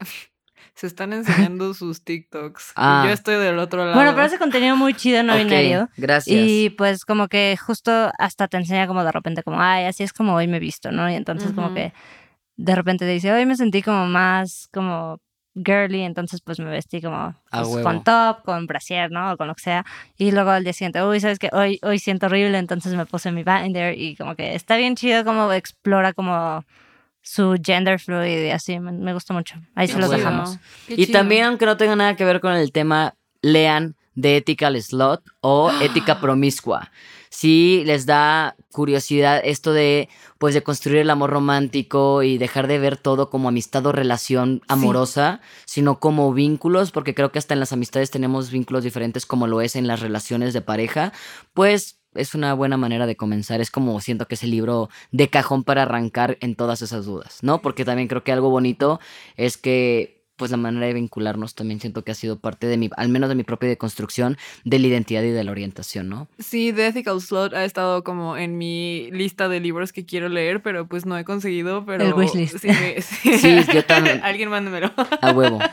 Se 0.74 0.88
están 0.88 1.12
enseñando 1.12 1.72
sus 1.74 2.02
TikToks. 2.02 2.72
Ah. 2.74 3.02
Y 3.04 3.08
yo 3.08 3.14
estoy 3.14 3.36
del 3.36 3.60
otro 3.60 3.84
lado. 3.84 3.94
Bueno, 3.94 4.10
pero 4.10 4.24
hace 4.24 4.38
contenido 4.38 4.76
muy 4.76 4.92
chido 4.94 5.22
no 5.22 5.34
Ok, 5.34 5.44
binario. 5.44 5.88
Gracias. 5.96 6.36
Y 6.36 6.70
pues 6.70 7.04
como 7.04 7.28
que 7.28 7.56
justo 7.56 8.10
hasta 8.18 8.48
te 8.48 8.56
enseña 8.56 8.88
como 8.88 9.04
de 9.04 9.12
repente 9.12 9.44
como, 9.44 9.60
ay, 9.60 9.84
así 9.84 10.02
es 10.02 10.12
como 10.12 10.34
hoy 10.34 10.48
me 10.48 10.56
he 10.56 10.60
visto, 10.60 10.90
¿no? 10.90 11.08
Y 11.08 11.14
entonces 11.14 11.52
como 11.52 11.72
que 11.74 11.92
de 12.56 12.74
repente 12.74 13.04
te 13.04 13.10
dice, 13.12 13.32
hoy 13.32 13.46
me 13.46 13.56
sentí 13.56 13.82
como 13.82 14.06
más 14.06 14.68
como 14.72 15.18
girly, 15.54 16.02
entonces 16.02 16.40
pues 16.40 16.58
me 16.58 16.68
vestí 16.70 17.00
como 17.00 17.34
pues, 17.50 17.82
con 17.84 18.02
top, 18.02 18.42
con 18.44 18.66
brasier, 18.66 19.10
¿no? 19.10 19.32
O 19.32 19.36
con 19.36 19.46
lo 19.46 19.54
que 19.54 19.62
sea. 19.62 19.84
Y 20.18 20.32
luego 20.32 20.50
al 20.50 20.64
día 20.64 20.72
siguiente, 20.72 21.02
uy, 21.04 21.20
¿sabes 21.20 21.38
qué? 21.38 21.48
Hoy, 21.52 21.78
hoy 21.82 21.98
siento 21.98 22.26
horrible, 22.26 22.58
entonces 22.58 22.94
me 22.94 23.06
puse 23.06 23.30
mi 23.30 23.44
binder 23.44 23.96
y 23.98 24.16
como 24.16 24.34
que 24.34 24.54
está 24.54 24.76
bien 24.76 24.96
chido 24.96 25.24
como 25.24 25.52
explora 25.52 26.12
como 26.12 26.64
su 27.22 27.56
gender 27.64 27.98
fluid 28.00 28.46
y 28.46 28.50
así, 28.50 28.78
me, 28.80 28.92
me 28.92 29.12
gusta 29.14 29.32
mucho. 29.32 29.56
Ahí 29.74 29.88
se 29.88 29.98
los 29.98 30.10
dejamos. 30.10 30.58
Qué 30.86 30.94
Y 30.94 31.06
chido. 31.06 31.18
también, 31.18 31.44
aunque 31.44 31.66
no 31.66 31.76
tenga 31.76 31.96
nada 31.96 32.16
que 32.16 32.24
ver 32.24 32.40
con 32.40 32.52
el 32.54 32.70
tema, 32.72 33.14
lean 33.40 33.94
The 34.20 34.36
Ethical 34.38 34.80
Slot 34.82 35.22
o 35.40 35.70
Ética 35.80 36.20
Promiscua. 36.20 36.90
Si 37.34 37.82
les 37.84 38.06
da 38.06 38.54
curiosidad 38.70 39.40
esto 39.42 39.72
de, 39.72 40.08
pues, 40.38 40.54
de 40.54 40.62
construir 40.62 40.98
el 40.98 41.10
amor 41.10 41.30
romántico 41.30 42.22
y 42.22 42.38
dejar 42.38 42.68
de 42.68 42.78
ver 42.78 42.96
todo 42.96 43.28
como 43.28 43.48
amistad 43.48 43.84
o 43.86 43.90
relación 43.90 44.62
amorosa, 44.68 45.40
sino 45.64 45.98
como 45.98 46.32
vínculos, 46.32 46.92
porque 46.92 47.12
creo 47.12 47.32
que 47.32 47.40
hasta 47.40 47.52
en 47.52 47.58
las 47.58 47.72
amistades 47.72 48.12
tenemos 48.12 48.52
vínculos 48.52 48.84
diferentes 48.84 49.26
como 49.26 49.48
lo 49.48 49.62
es 49.62 49.74
en 49.74 49.88
las 49.88 49.98
relaciones 49.98 50.54
de 50.54 50.60
pareja, 50.60 51.12
pues 51.54 51.98
es 52.14 52.36
una 52.36 52.54
buena 52.54 52.76
manera 52.76 53.04
de 53.04 53.16
comenzar. 53.16 53.60
Es 53.60 53.72
como 53.72 54.00
siento 54.00 54.28
que 54.28 54.36
es 54.36 54.44
el 54.44 54.52
libro 54.52 54.88
de 55.10 55.28
cajón 55.28 55.64
para 55.64 55.82
arrancar 55.82 56.38
en 56.40 56.54
todas 56.54 56.82
esas 56.82 57.04
dudas, 57.04 57.38
¿no? 57.42 57.60
Porque 57.62 57.84
también 57.84 58.06
creo 58.06 58.22
que 58.22 58.30
algo 58.30 58.48
bonito 58.48 59.00
es 59.36 59.56
que 59.56 60.13
pues 60.36 60.50
la 60.50 60.56
manera 60.56 60.86
de 60.86 60.94
vincularnos 60.94 61.54
también 61.54 61.80
siento 61.80 62.02
que 62.04 62.12
ha 62.12 62.14
sido 62.14 62.38
parte 62.38 62.66
de 62.66 62.76
mi, 62.76 62.90
al 62.96 63.08
menos 63.08 63.28
de 63.28 63.34
mi 63.34 63.44
propia 63.44 63.68
deconstrucción 63.68 64.36
de 64.64 64.78
la 64.78 64.86
identidad 64.86 65.22
y 65.22 65.30
de 65.30 65.44
la 65.44 65.50
orientación, 65.50 66.08
¿no? 66.08 66.28
Sí, 66.38 66.72
The 66.72 66.88
Ethical 66.88 67.20
Slot 67.20 67.54
ha 67.54 67.64
estado 67.64 68.02
como 68.04 68.36
en 68.36 68.58
mi 68.58 69.10
lista 69.12 69.48
de 69.48 69.60
libros 69.60 69.92
que 69.92 70.04
quiero 70.04 70.28
leer, 70.28 70.62
pero 70.62 70.86
pues 70.86 71.06
no 71.06 71.16
he 71.18 71.24
conseguido, 71.24 71.84
pero... 71.84 72.04
El 72.04 72.14
wishlist. 72.14 72.58
Sí, 72.58 72.68
me- 72.68 73.00
sí. 73.00 73.38
Sí, 73.38 73.60
yo 73.72 73.84
también. 73.84 74.20
Alguien 74.24 74.48
mándemelo. 74.50 74.92
A 75.20 75.32
huevo. 75.32 75.58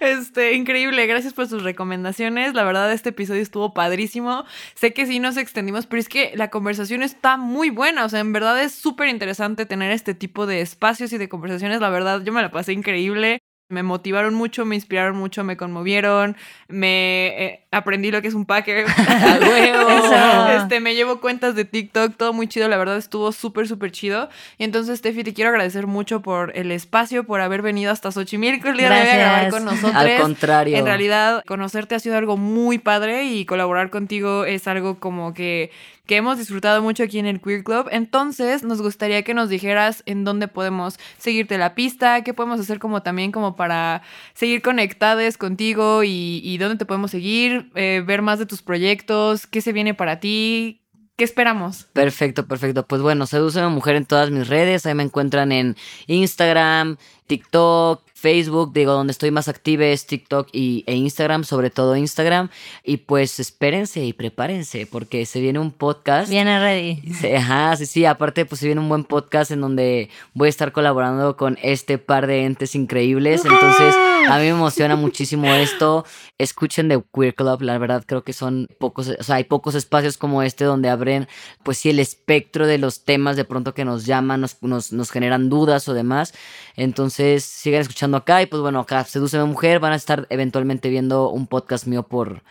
Este, 0.00 0.54
increíble. 0.54 1.06
Gracias 1.06 1.32
por 1.32 1.48
sus 1.48 1.62
recomendaciones. 1.64 2.54
La 2.54 2.62
verdad, 2.64 2.92
este 2.92 3.08
episodio 3.08 3.42
estuvo 3.42 3.74
padrísimo. 3.74 4.44
Sé 4.74 4.92
que 4.92 5.06
sí 5.06 5.18
nos 5.18 5.36
extendimos, 5.36 5.86
pero 5.86 6.00
es 6.00 6.08
que 6.08 6.32
la 6.36 6.50
conversación 6.50 7.02
está 7.02 7.36
muy 7.36 7.70
buena. 7.70 8.04
O 8.04 8.08
sea, 8.08 8.20
en 8.20 8.32
verdad 8.32 8.62
es 8.62 8.72
súper 8.72 9.08
interesante 9.08 9.66
tener 9.66 9.90
este 9.90 10.14
tipo 10.14 10.46
de 10.46 10.60
espacios 10.60 11.12
y 11.12 11.18
de 11.18 11.28
conversaciones. 11.28 11.80
La 11.80 11.90
verdad, 11.90 12.22
yo 12.22 12.32
me 12.32 12.42
la 12.42 12.50
pasé 12.52 12.72
increíble. 12.74 13.40
Me 13.68 13.82
motivaron 13.82 14.34
mucho, 14.34 14.64
me 14.64 14.76
inspiraron 14.76 15.16
mucho, 15.16 15.44
me 15.44 15.58
conmovieron, 15.58 16.36
me 16.68 17.26
eh, 17.44 17.66
aprendí 17.70 18.10
lo 18.10 18.22
que 18.22 18.28
es 18.28 18.34
un 18.34 18.46
packer. 18.46 18.86
¡A 18.96 19.38
huevo! 19.40 19.88
Eso. 20.04 20.48
Este, 20.62 20.80
me 20.80 20.94
llevo 20.94 21.20
cuentas 21.20 21.54
de 21.54 21.64
TikTok, 21.66 22.16
todo 22.16 22.32
muy 22.32 22.48
chido, 22.48 22.66
la 22.68 22.78
verdad 22.78 22.96
estuvo 22.96 23.30
súper, 23.32 23.68
súper 23.68 23.92
chido. 23.92 24.30
Y 24.56 24.64
entonces, 24.64 24.98
Steffi, 25.00 25.22
te 25.22 25.34
quiero 25.34 25.50
agradecer 25.50 25.86
mucho 25.86 26.22
por 26.22 26.56
el 26.56 26.72
espacio, 26.72 27.24
por 27.24 27.40
haber 27.40 27.60
venido 27.60 27.92
hasta 27.92 28.10
Xochimilco 28.10 28.68
el 28.68 28.78
día 28.78 28.88
de 28.88 29.00
hoy 29.02 29.08
a 29.08 29.16
grabar 29.16 29.50
con 29.50 29.64
nosotros. 29.66 29.94
Al 29.94 30.18
contrario. 30.18 30.76
En 30.76 30.86
realidad, 30.86 31.44
conocerte 31.46 31.94
ha 31.94 31.98
sido 31.98 32.16
algo 32.16 32.36
muy 32.36 32.78
padre 32.78 33.24
y 33.24 33.44
colaborar 33.44 33.90
contigo 33.90 34.46
es 34.46 34.66
algo 34.66 34.98
como 34.98 35.34
que, 35.34 35.70
que 36.08 36.16
hemos 36.16 36.38
disfrutado 36.38 36.82
mucho 36.82 37.02
aquí 37.02 37.18
en 37.18 37.26
el 37.26 37.40
Queer 37.40 37.62
Club. 37.62 37.86
Entonces, 37.92 38.64
nos 38.64 38.80
gustaría 38.80 39.22
que 39.22 39.34
nos 39.34 39.50
dijeras 39.50 40.02
en 40.06 40.24
dónde 40.24 40.48
podemos 40.48 40.98
seguirte 41.18 41.58
la 41.58 41.74
pista, 41.74 42.24
qué 42.24 42.32
podemos 42.32 42.58
hacer 42.58 42.78
como 42.78 43.02
también 43.02 43.30
como 43.30 43.56
para 43.56 44.02
seguir 44.32 44.62
conectadas 44.62 45.36
contigo 45.36 46.02
y, 46.02 46.56
dónde 46.58 46.76
te 46.76 46.86
podemos 46.86 47.10
seguir, 47.10 47.70
eh, 47.74 48.02
ver 48.04 48.22
más 48.22 48.38
de 48.38 48.46
tus 48.46 48.62
proyectos, 48.62 49.46
qué 49.46 49.60
se 49.60 49.74
viene 49.74 49.92
para 49.92 50.18
ti, 50.18 50.80
qué 51.18 51.24
esperamos. 51.24 51.84
Perfecto, 51.92 52.46
perfecto. 52.46 52.86
Pues 52.86 53.02
bueno, 53.02 53.26
Sedúceme 53.26 53.68
Mujer 53.68 53.96
en 53.96 54.06
todas 54.06 54.30
mis 54.30 54.48
redes. 54.48 54.86
Ahí 54.86 54.94
me 54.94 55.02
encuentran 55.02 55.52
en 55.52 55.76
Instagram, 56.06 56.96
TikTok, 57.26 58.02
Facebook. 58.18 58.72
Digo, 58.72 58.92
donde 58.92 59.12
estoy 59.12 59.30
más 59.30 59.48
activa 59.48 59.84
es 59.86 60.06
TikTok 60.06 60.48
y, 60.52 60.84
e 60.86 60.94
Instagram, 60.94 61.44
sobre 61.44 61.70
todo 61.70 61.96
Instagram. 61.96 62.48
Y 62.84 62.98
pues 62.98 63.38
espérense 63.40 64.04
y 64.04 64.12
prepárense, 64.12 64.86
porque 64.86 65.26
se 65.26 65.40
viene 65.40 65.58
un 65.58 65.70
podcast. 65.70 66.30
Viene 66.30 66.58
ready. 66.58 67.02
Ajá, 67.36 67.76
sí, 67.76 67.86
sí, 67.86 68.04
aparte 68.04 68.44
pues 68.44 68.60
se 68.60 68.66
viene 68.66 68.80
un 68.80 68.88
buen 68.88 69.04
podcast 69.04 69.50
en 69.50 69.60
donde 69.60 70.10
voy 70.34 70.46
a 70.46 70.50
estar 70.50 70.72
colaborando 70.72 71.36
con 71.36 71.58
este 71.62 71.98
par 71.98 72.26
de 72.26 72.44
entes 72.44 72.74
increíbles, 72.74 73.44
entonces 73.44 73.94
a 74.28 74.38
mí 74.38 74.44
me 74.44 74.48
emociona 74.48 74.96
muchísimo 74.96 75.52
esto, 75.52 76.04
escuchen 76.38 76.88
The 76.88 77.02
Queer 77.14 77.34
Club, 77.34 77.62
la 77.62 77.78
verdad 77.78 78.04
creo 78.06 78.24
que 78.24 78.32
son 78.32 78.68
pocos, 78.78 79.08
o 79.08 79.22
sea, 79.22 79.36
hay 79.36 79.44
pocos 79.44 79.74
espacios 79.74 80.16
como 80.16 80.42
este 80.42 80.64
donde 80.64 80.88
abren 80.88 81.28
pues 81.62 81.78
sí 81.78 81.90
el 81.90 81.98
espectro 81.98 82.66
de 82.66 82.78
los 82.78 83.04
temas 83.04 83.36
de 83.36 83.44
pronto 83.44 83.74
que 83.74 83.84
nos 83.84 84.06
llaman, 84.06 84.40
nos, 84.40 84.62
nos, 84.62 84.92
nos 84.92 85.10
generan 85.10 85.48
dudas 85.48 85.88
o 85.88 85.94
demás, 85.94 86.34
entonces 86.76 87.44
sigan 87.44 87.82
escuchando 87.82 88.07
acá 88.16 88.42
y 88.42 88.46
pues 88.46 88.62
bueno, 88.62 88.80
acá 88.80 89.04
Sedúceme 89.04 89.44
Mujer, 89.44 89.80
van 89.80 89.92
a 89.92 89.96
estar 89.96 90.26
eventualmente 90.30 90.88
viendo 90.88 91.30
un 91.30 91.46
podcast 91.46 91.86
mío 91.86 92.02
por 92.02 92.42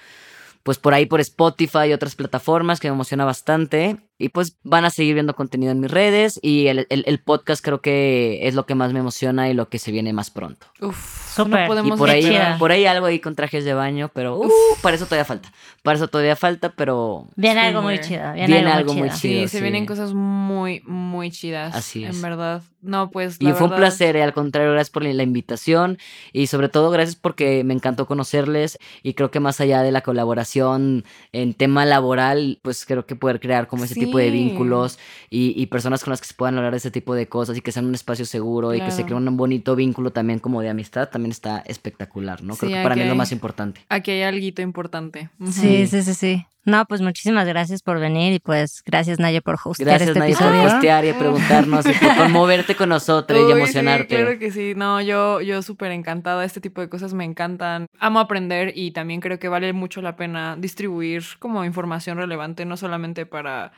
pues 0.64 0.78
por 0.78 0.94
ahí 0.94 1.06
por 1.06 1.20
Spotify 1.22 1.88
y 1.88 1.94
otras 1.94 2.16
plataformas 2.16 2.80
que 2.80 2.90
me 2.90 2.94
emociona 2.94 3.26
bastante. 3.26 3.98
Y 4.20 4.30
pues 4.30 4.58
van 4.64 4.84
a 4.86 4.90
seguir 4.90 5.14
viendo 5.14 5.36
contenido 5.36 5.72
en 5.72 5.80
mis 5.80 5.92
redes 5.92 6.40
y 6.42 6.68
el, 6.68 6.88
el- 6.90 7.04
el 7.06 7.20
podcast 7.20 7.64
creo 7.64 7.82
que 7.82 8.40
es 8.48 8.56
lo 8.56 8.66
que 8.66 8.74
más 8.76 8.92
me 8.94 9.00
emociona 9.00 9.50
y 9.50 9.54
lo 9.54 9.70
que 9.70 9.78
se 9.80 9.92
viene 9.92 10.12
más 10.14 10.32
pronto. 10.32 10.66
Uf, 10.82 11.36
Súper. 11.36 11.52
no 11.60 11.64
Y 11.66 11.68
podemos 11.68 12.00
por 12.00 12.10
ahí, 12.10 12.36
por 12.58 12.72
ahí 12.72 12.86
algo 12.88 13.06
ahí 13.06 13.20
con 13.20 13.36
trajes 13.36 13.64
de 13.64 13.74
baño, 13.76 14.10
pero 14.14 14.38
uh, 14.40 14.52
para 14.82 14.96
eso 14.96 15.06
todavía 15.06 15.26
falta. 15.26 15.52
Para 15.84 15.98
eso 15.98 16.08
todavía 16.08 16.36
falta, 16.36 16.70
pero 16.76 17.28
Viene 17.36 17.60
algo 17.62 17.82
muy 17.84 18.00
chido. 18.00 18.34
Viene, 18.34 18.48
Viene 18.48 18.72
algo, 18.72 18.92
algo 18.92 18.94
muy 18.94 19.10
muy 19.10 19.18
chido. 19.20 19.42
Sí, 19.44 19.48
se 19.48 19.58
sí. 19.58 19.62
vienen 19.62 19.86
cosas 19.86 20.14
muy, 20.16 20.82
muy 20.86 21.30
chidas. 21.32 21.76
Así 21.76 22.04
es. 22.04 22.16
En 22.16 22.22
verdad. 22.24 22.64
No, 22.82 23.10
pues. 23.12 23.38
Y 23.40 23.46
la 23.46 23.54
fue 23.56 23.66
un 23.66 23.72
verdad- 23.72 23.82
placer, 23.88 24.16
eh, 24.16 24.24
al 24.24 24.34
contrario, 24.34 24.72
gracias 24.72 24.92
por 24.92 25.04
la 25.04 25.24
invitación 25.24 25.98
y 26.32 26.48
sobre 26.48 26.70
todo 26.70 26.90
gracias 26.90 27.16
porque 27.16 27.64
me 27.64 27.74
encantó 27.74 28.06
conocerles 28.08 28.78
y 29.04 29.14
creo 29.14 29.30
que 29.30 29.40
más 29.40 29.60
allá 29.62 29.82
de 29.84 29.92
la 29.92 30.02
colaboración 30.02 31.04
en 31.34 31.54
tema 31.54 31.86
laboral, 31.86 32.60
pues 32.62 32.86
creo 32.86 33.06
que 33.06 33.16
poder 33.16 33.40
crear 33.40 33.68
como 33.68 33.84
ese 33.84 33.96
tipo 33.96 34.07
de 34.16 34.26
Sí. 34.26 34.32
vínculos 34.32 35.00
y, 35.30 35.54
y 35.62 35.66
personas 35.66 36.04
con 36.04 36.12
las 36.12 36.22
que 36.22 36.28
se 36.28 36.34
puedan 36.36 36.56
hablar 36.58 36.72
de 36.72 36.78
ese 36.78 36.92
tipo 36.92 37.16
de 37.16 37.28
cosas 37.28 37.58
y 37.58 37.62
que 37.62 37.72
sean 37.72 37.86
un 37.88 37.96
espacio 37.96 38.26
seguro 38.26 38.74
y 38.74 38.80
que 38.80 38.92
se 38.92 39.04
Claro. 39.04 39.18
cree 39.18 39.28
un 39.30 39.38
bonito 39.38 39.76
vínculo 39.76 40.12
también 40.12 40.40
como 40.40 40.62
de 40.62 40.70
amistad, 40.70 41.10
también 41.10 41.32
está 41.32 41.64
espectacular, 41.66 42.44
¿no? 42.44 42.56
Creo 42.56 42.70
Sí, 42.70 42.76
que 42.78 42.84
para 42.84 42.96
mí 42.96 43.02
es 43.02 43.10
lo 43.10 43.16
más 43.16 43.32
importante. 43.32 43.82
Aquí 43.90 44.12
hay 44.12 44.22
algo 44.22 44.38
importante. 44.62 45.30
Ujú. 45.40 45.52
Sí, 45.52 45.88
sí, 45.88 46.04
sí, 46.04 46.14
sí. 46.14 46.46
No, 46.64 46.84
pues 46.86 47.02
muchísimas 47.02 47.48
gracias 47.48 47.82
por 47.82 47.98
venir 47.98 48.34
y 48.34 48.40
pues 48.40 48.84
gracias 48.86 49.20
Naye 49.20 49.42
por 49.42 49.56
hostear 49.64 49.88
Gracias, 49.88 50.10
este 50.10 50.20
Nadia, 50.20 50.36
por 50.38 50.48
episodio. 50.48 50.70
postear 50.70 51.06
y 51.06 51.14
preguntarnos 51.14 51.86
y 51.86 51.94
por 51.94 52.16
conmoverte 52.18 52.76
con 52.76 52.90
nosotros 52.90 53.40
y 53.48 53.52
emocionarte. 53.54 54.16
Sí, 54.18 54.22
claro 54.22 54.38
que 54.38 54.52
sí. 54.52 54.74
No, 54.76 55.00
yo, 55.02 55.40
yo 55.40 55.62
súper 55.62 55.94
encantada. 55.94 56.44
Este 56.44 56.60
tipo 56.60 56.82
de 56.82 56.90
cosas 56.90 57.14
me 57.14 57.24
encantan. 57.24 57.86
Amo 58.00 58.20
aprender 58.20 58.74
y 58.76 58.92
también 58.92 59.22
creo 59.22 59.40
que 59.40 59.48
vale 59.48 59.72
mucho 59.72 60.02
la 60.02 60.18
pena 60.18 60.58
distribuir 60.58 61.24
como 61.40 61.64
información 61.64 62.18
relevante, 62.18 62.66
no 62.66 62.76
solamente 62.76 63.26
para, 63.26 63.72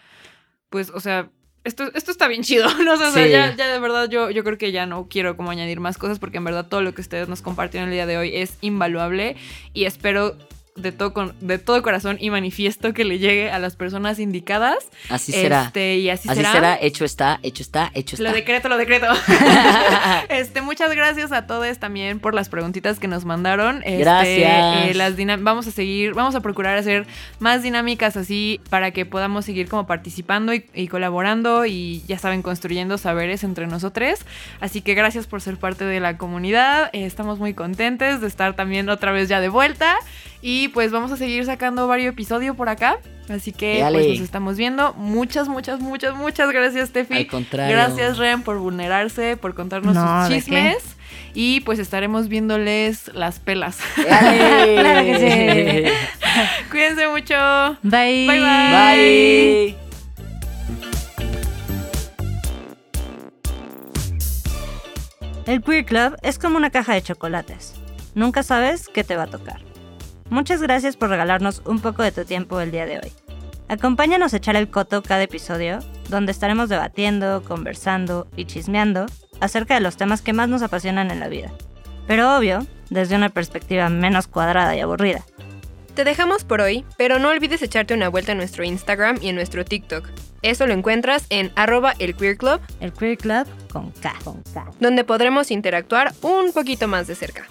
pues, 0.69 0.91
o 0.91 0.99
sea, 0.99 1.29
esto, 1.63 1.91
esto 1.93 2.11
está 2.11 2.27
bien 2.27 2.43
chido, 2.43 2.67
¿no? 2.83 2.93
O 2.93 2.97
sea, 2.97 3.11
Sí. 3.11 3.29
ya, 3.29 3.55
ya 3.55 3.67
de 3.71 3.79
verdad 3.79 4.09
yo, 4.09 4.29
yo 4.29 4.43
creo 4.43 4.57
que 4.57 4.71
ya 4.71 4.85
no 4.85 5.07
quiero 5.09 5.35
como 5.35 5.51
añadir 5.51 5.79
más 5.79 5.97
cosas 5.97 6.19
porque 6.19 6.37
en 6.37 6.43
verdad 6.45 6.67
todo 6.67 6.81
lo 6.81 6.93
que 6.93 7.01
ustedes 7.01 7.27
nos 7.27 7.41
compartieron 7.41 7.89
el 7.89 7.95
día 7.95 8.05
de 8.05 8.17
hoy 8.17 8.31
es 8.35 8.57
invaluable 8.61 9.35
y 9.73 9.85
espero 9.85 10.37
de 10.81 10.91
todo, 10.91 11.13
con, 11.13 11.35
de 11.39 11.59
todo 11.59 11.81
corazón 11.81 12.17
y 12.19 12.29
manifiesto 12.29 12.93
que 12.93 13.05
le 13.05 13.19
llegue 13.19 13.51
a 13.51 13.59
las 13.59 13.75
personas 13.75 14.19
indicadas. 14.19 14.77
Así 15.09 15.31
será. 15.31 15.65
Este, 15.65 15.97
y 15.97 16.09
así, 16.09 16.29
Así 16.29 16.43
será, 16.43 16.77
hecho 16.81 17.05
está, 17.05 17.39
hecho 17.43 17.63
está, 17.63 17.91
hecho 17.93 18.15
está. 18.15 18.29
Lo 18.29 18.35
decreto, 18.35 18.69
lo 18.69 18.77
decreto. 18.77 19.07
este, 20.29 20.61
muchas 20.61 20.95
gracias 20.95 21.31
a 21.31 21.45
todos 21.45 21.77
también 21.77 22.19
por 22.19 22.33
las 22.33 22.49
preguntitas 22.49 22.99
que 22.99 23.07
nos 23.07 23.25
mandaron. 23.25 23.77
Este, 23.83 23.97
Gracias. 23.99 24.89
eh, 24.89 24.93
las 24.95 25.15
vamos 25.43 25.67
a 25.67 25.71
seguir, 25.71 26.13
vamos 26.13 26.35
a 26.35 26.41
procurar 26.41 26.77
hacer 26.77 27.05
más 27.39 27.61
dinámicas 27.61 28.17
así 28.17 28.61
para 28.69 28.91
que 28.91 29.05
podamos 29.05 29.45
seguir 29.45 29.67
como 29.67 29.85
participando 29.85 30.53
y, 30.53 30.65
y 30.73 30.87
colaborando 30.87 31.65
y 31.65 32.03
ya 32.07 32.17
saben, 32.17 32.41
construyendo 32.41 32.97
saberes 32.97 33.43
entre 33.43 33.67
nosotros. 33.67 33.89
Así 34.59 34.81
que 34.81 34.93
gracias 34.93 35.27
por 35.27 35.41
ser 35.41 35.57
parte 35.57 35.85
de 35.85 35.99
la 35.99 36.17
comunidad. 36.17 36.89
Eh, 36.93 37.05
estamos 37.05 37.39
muy 37.39 37.53
contentes 37.53 38.21
de 38.21 38.27
estar 38.27 38.55
también 38.55 38.89
otra 38.89 39.11
vez 39.11 39.29
ya 39.29 39.41
de 39.41 39.49
vuelta. 39.49 39.97
Y 40.41 40.69
pues 40.69 40.91
vamos 40.91 41.11
a 41.11 41.17
seguir 41.17 41.45
sacando 41.45 41.87
varios 41.87 42.13
episodios 42.13 42.55
por 42.55 42.69
acá. 42.69 42.97
Así 43.29 43.51
que 43.51 43.79
Dale. 43.81 43.99
pues 43.99 44.09
nos 44.11 44.19
estamos 44.21 44.57
viendo. 44.57 44.93
Muchas, 44.93 45.47
muchas, 45.47 45.79
muchas, 45.81 46.15
muchas 46.15 46.51
gracias, 46.51 46.91
Tefi. 46.91 47.13
Al 47.15 47.27
contrario. 47.27 47.75
Gracias, 47.75 48.17
Ren, 48.17 48.41
por 48.41 48.57
vulnerarse, 48.57 49.37
por 49.37 49.53
contarnos 49.53 49.93
No, 49.95 50.21
sus 50.21 50.29
¿de 50.29 50.35
chismes. 50.35 50.95
Y 51.33 51.59
pues 51.61 51.77
estaremos 51.77 52.27
viéndoles 52.27 53.11
las 53.13 53.39
pelas. 53.39 53.79
¡Dale! 53.97 54.75
Claro 54.81 55.05
que 55.05 55.89
sí. 55.89 55.91
Cuídense 56.71 57.07
mucho. 57.07 57.35
Bye. 57.83 58.27
Bye, 58.27 58.39
bye. 58.39 59.75
Bye. 59.75 59.89
El 65.45 65.63
Queer 65.63 65.85
Club 65.85 66.15
es 66.21 66.37
como 66.37 66.57
una 66.57 66.69
caja 66.69 66.93
de 66.93 67.01
chocolates. 67.01 67.73
Nunca 68.15 68.43
sabes 68.43 68.87
qué 68.87 69.03
te 69.03 69.15
va 69.15 69.23
a 69.23 69.27
tocar. 69.27 69.68
Muchas 70.29 70.61
gracias 70.61 70.95
por 70.95 71.09
regalarnos 71.09 71.63
un 71.65 71.79
poco 71.79 72.03
de 72.03 72.11
tu 72.11 72.23
tiempo 72.23 72.59
el 72.59 72.71
día 72.71 72.85
de 72.85 72.99
hoy. 72.99 73.11
Acompáñanos 73.67 74.33
a 74.33 74.37
echar 74.37 74.55
el 74.55 74.69
coto 74.69 75.01
cada 75.01 75.23
episodio, 75.23 75.79
donde 76.09 76.31
estaremos 76.31 76.69
debatiendo, 76.69 77.43
conversando 77.43 78.27
y 78.35 78.45
chismeando 78.45 79.07
acerca 79.41 79.75
de 79.75 79.81
los 79.81 79.97
temas 79.97 80.21
que 80.21 80.33
más 80.33 80.49
nos 80.49 80.61
apasionan 80.61 81.11
en 81.11 81.19
la 81.19 81.29
vida. 81.29 81.51
Pero 82.07 82.35
obvio, 82.35 82.65
desde 82.89 83.15
una 83.15 83.29
perspectiva 83.29 83.89
menos 83.89 84.27
cuadrada 84.27 84.75
y 84.75 84.79
aburrida. 84.79 85.23
Te 85.95 86.03
dejamos 86.03 86.43
por 86.43 86.61
hoy, 86.61 86.85
pero 86.97 87.19
no 87.19 87.29
olvides 87.29 87.61
echarte 87.61 87.93
una 87.93 88.09
vuelta 88.09 88.31
en 88.31 88.37
nuestro 88.37 88.63
Instagram 88.63 89.17
y 89.21 89.29
en 89.29 89.35
nuestro 89.35 89.65
TikTok. 89.65 90.07
Eso 90.41 90.65
lo 90.65 90.73
encuentras 90.73 91.25
en 91.29 91.51
arroba 91.55 91.93
el 91.99 92.15
Queer 92.15 92.37
Club, 92.37 92.61
El 92.79 92.93
Queer 92.93 93.17
Club 93.17 93.47
con 93.71 93.91
K. 93.91 94.13
Con 94.23 94.41
K. 94.53 94.71
donde 94.79 95.03
podremos 95.03 95.51
interactuar 95.51 96.13
un 96.21 96.53
poquito 96.53 96.87
más 96.87 97.07
de 97.07 97.15
cerca. 97.15 97.45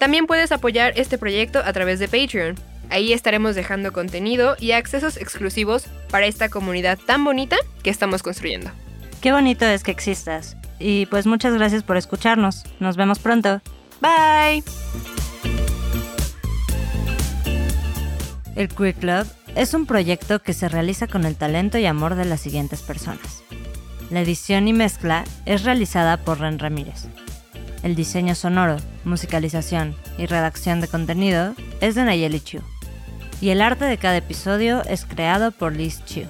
También 0.00 0.26
puedes 0.26 0.50
apoyar 0.50 0.94
este 0.96 1.18
proyecto 1.18 1.58
a 1.62 1.74
través 1.74 1.98
de 1.98 2.08
Patreon. 2.08 2.54
Ahí 2.88 3.12
estaremos 3.12 3.54
dejando 3.54 3.92
contenido 3.92 4.56
y 4.58 4.72
accesos 4.72 5.18
exclusivos 5.18 5.88
para 6.10 6.24
esta 6.24 6.48
comunidad 6.48 6.98
tan 6.98 7.22
bonita 7.22 7.58
que 7.82 7.90
estamos 7.90 8.22
construyendo. 8.22 8.70
Qué 9.20 9.30
bonito 9.30 9.66
es 9.66 9.84
que 9.84 9.90
existas. 9.90 10.56
Y 10.78 11.04
pues 11.06 11.26
muchas 11.26 11.52
gracias 11.52 11.82
por 11.82 11.98
escucharnos. 11.98 12.64
Nos 12.80 12.96
vemos 12.96 13.18
pronto. 13.18 13.60
Bye. 14.00 14.64
El 18.56 18.68
Queer 18.68 18.94
Club 18.94 19.26
es 19.54 19.74
un 19.74 19.84
proyecto 19.84 20.40
que 20.40 20.54
se 20.54 20.70
realiza 20.70 21.08
con 21.08 21.26
el 21.26 21.36
talento 21.36 21.76
y 21.76 21.84
amor 21.84 22.14
de 22.14 22.24
las 22.24 22.40
siguientes 22.40 22.80
personas. 22.80 23.42
La 24.08 24.22
edición 24.22 24.66
y 24.66 24.72
mezcla 24.72 25.24
es 25.44 25.64
realizada 25.64 26.16
por 26.16 26.40
Ren 26.40 26.58
Ramírez. 26.58 27.06
El 27.82 27.94
diseño 27.94 28.34
sonoro, 28.34 28.76
musicalización 29.04 29.96
y 30.18 30.26
redacción 30.26 30.80
de 30.80 30.88
contenido 30.88 31.54
es 31.80 31.94
de 31.94 32.04
Nayeli 32.04 32.40
Chu. 32.40 32.60
Y 33.40 33.50
el 33.50 33.62
arte 33.62 33.86
de 33.86 33.96
cada 33.96 34.18
episodio 34.18 34.82
es 34.84 35.06
creado 35.06 35.50
por 35.50 35.74
Liz 35.74 36.04
Chu. 36.04 36.22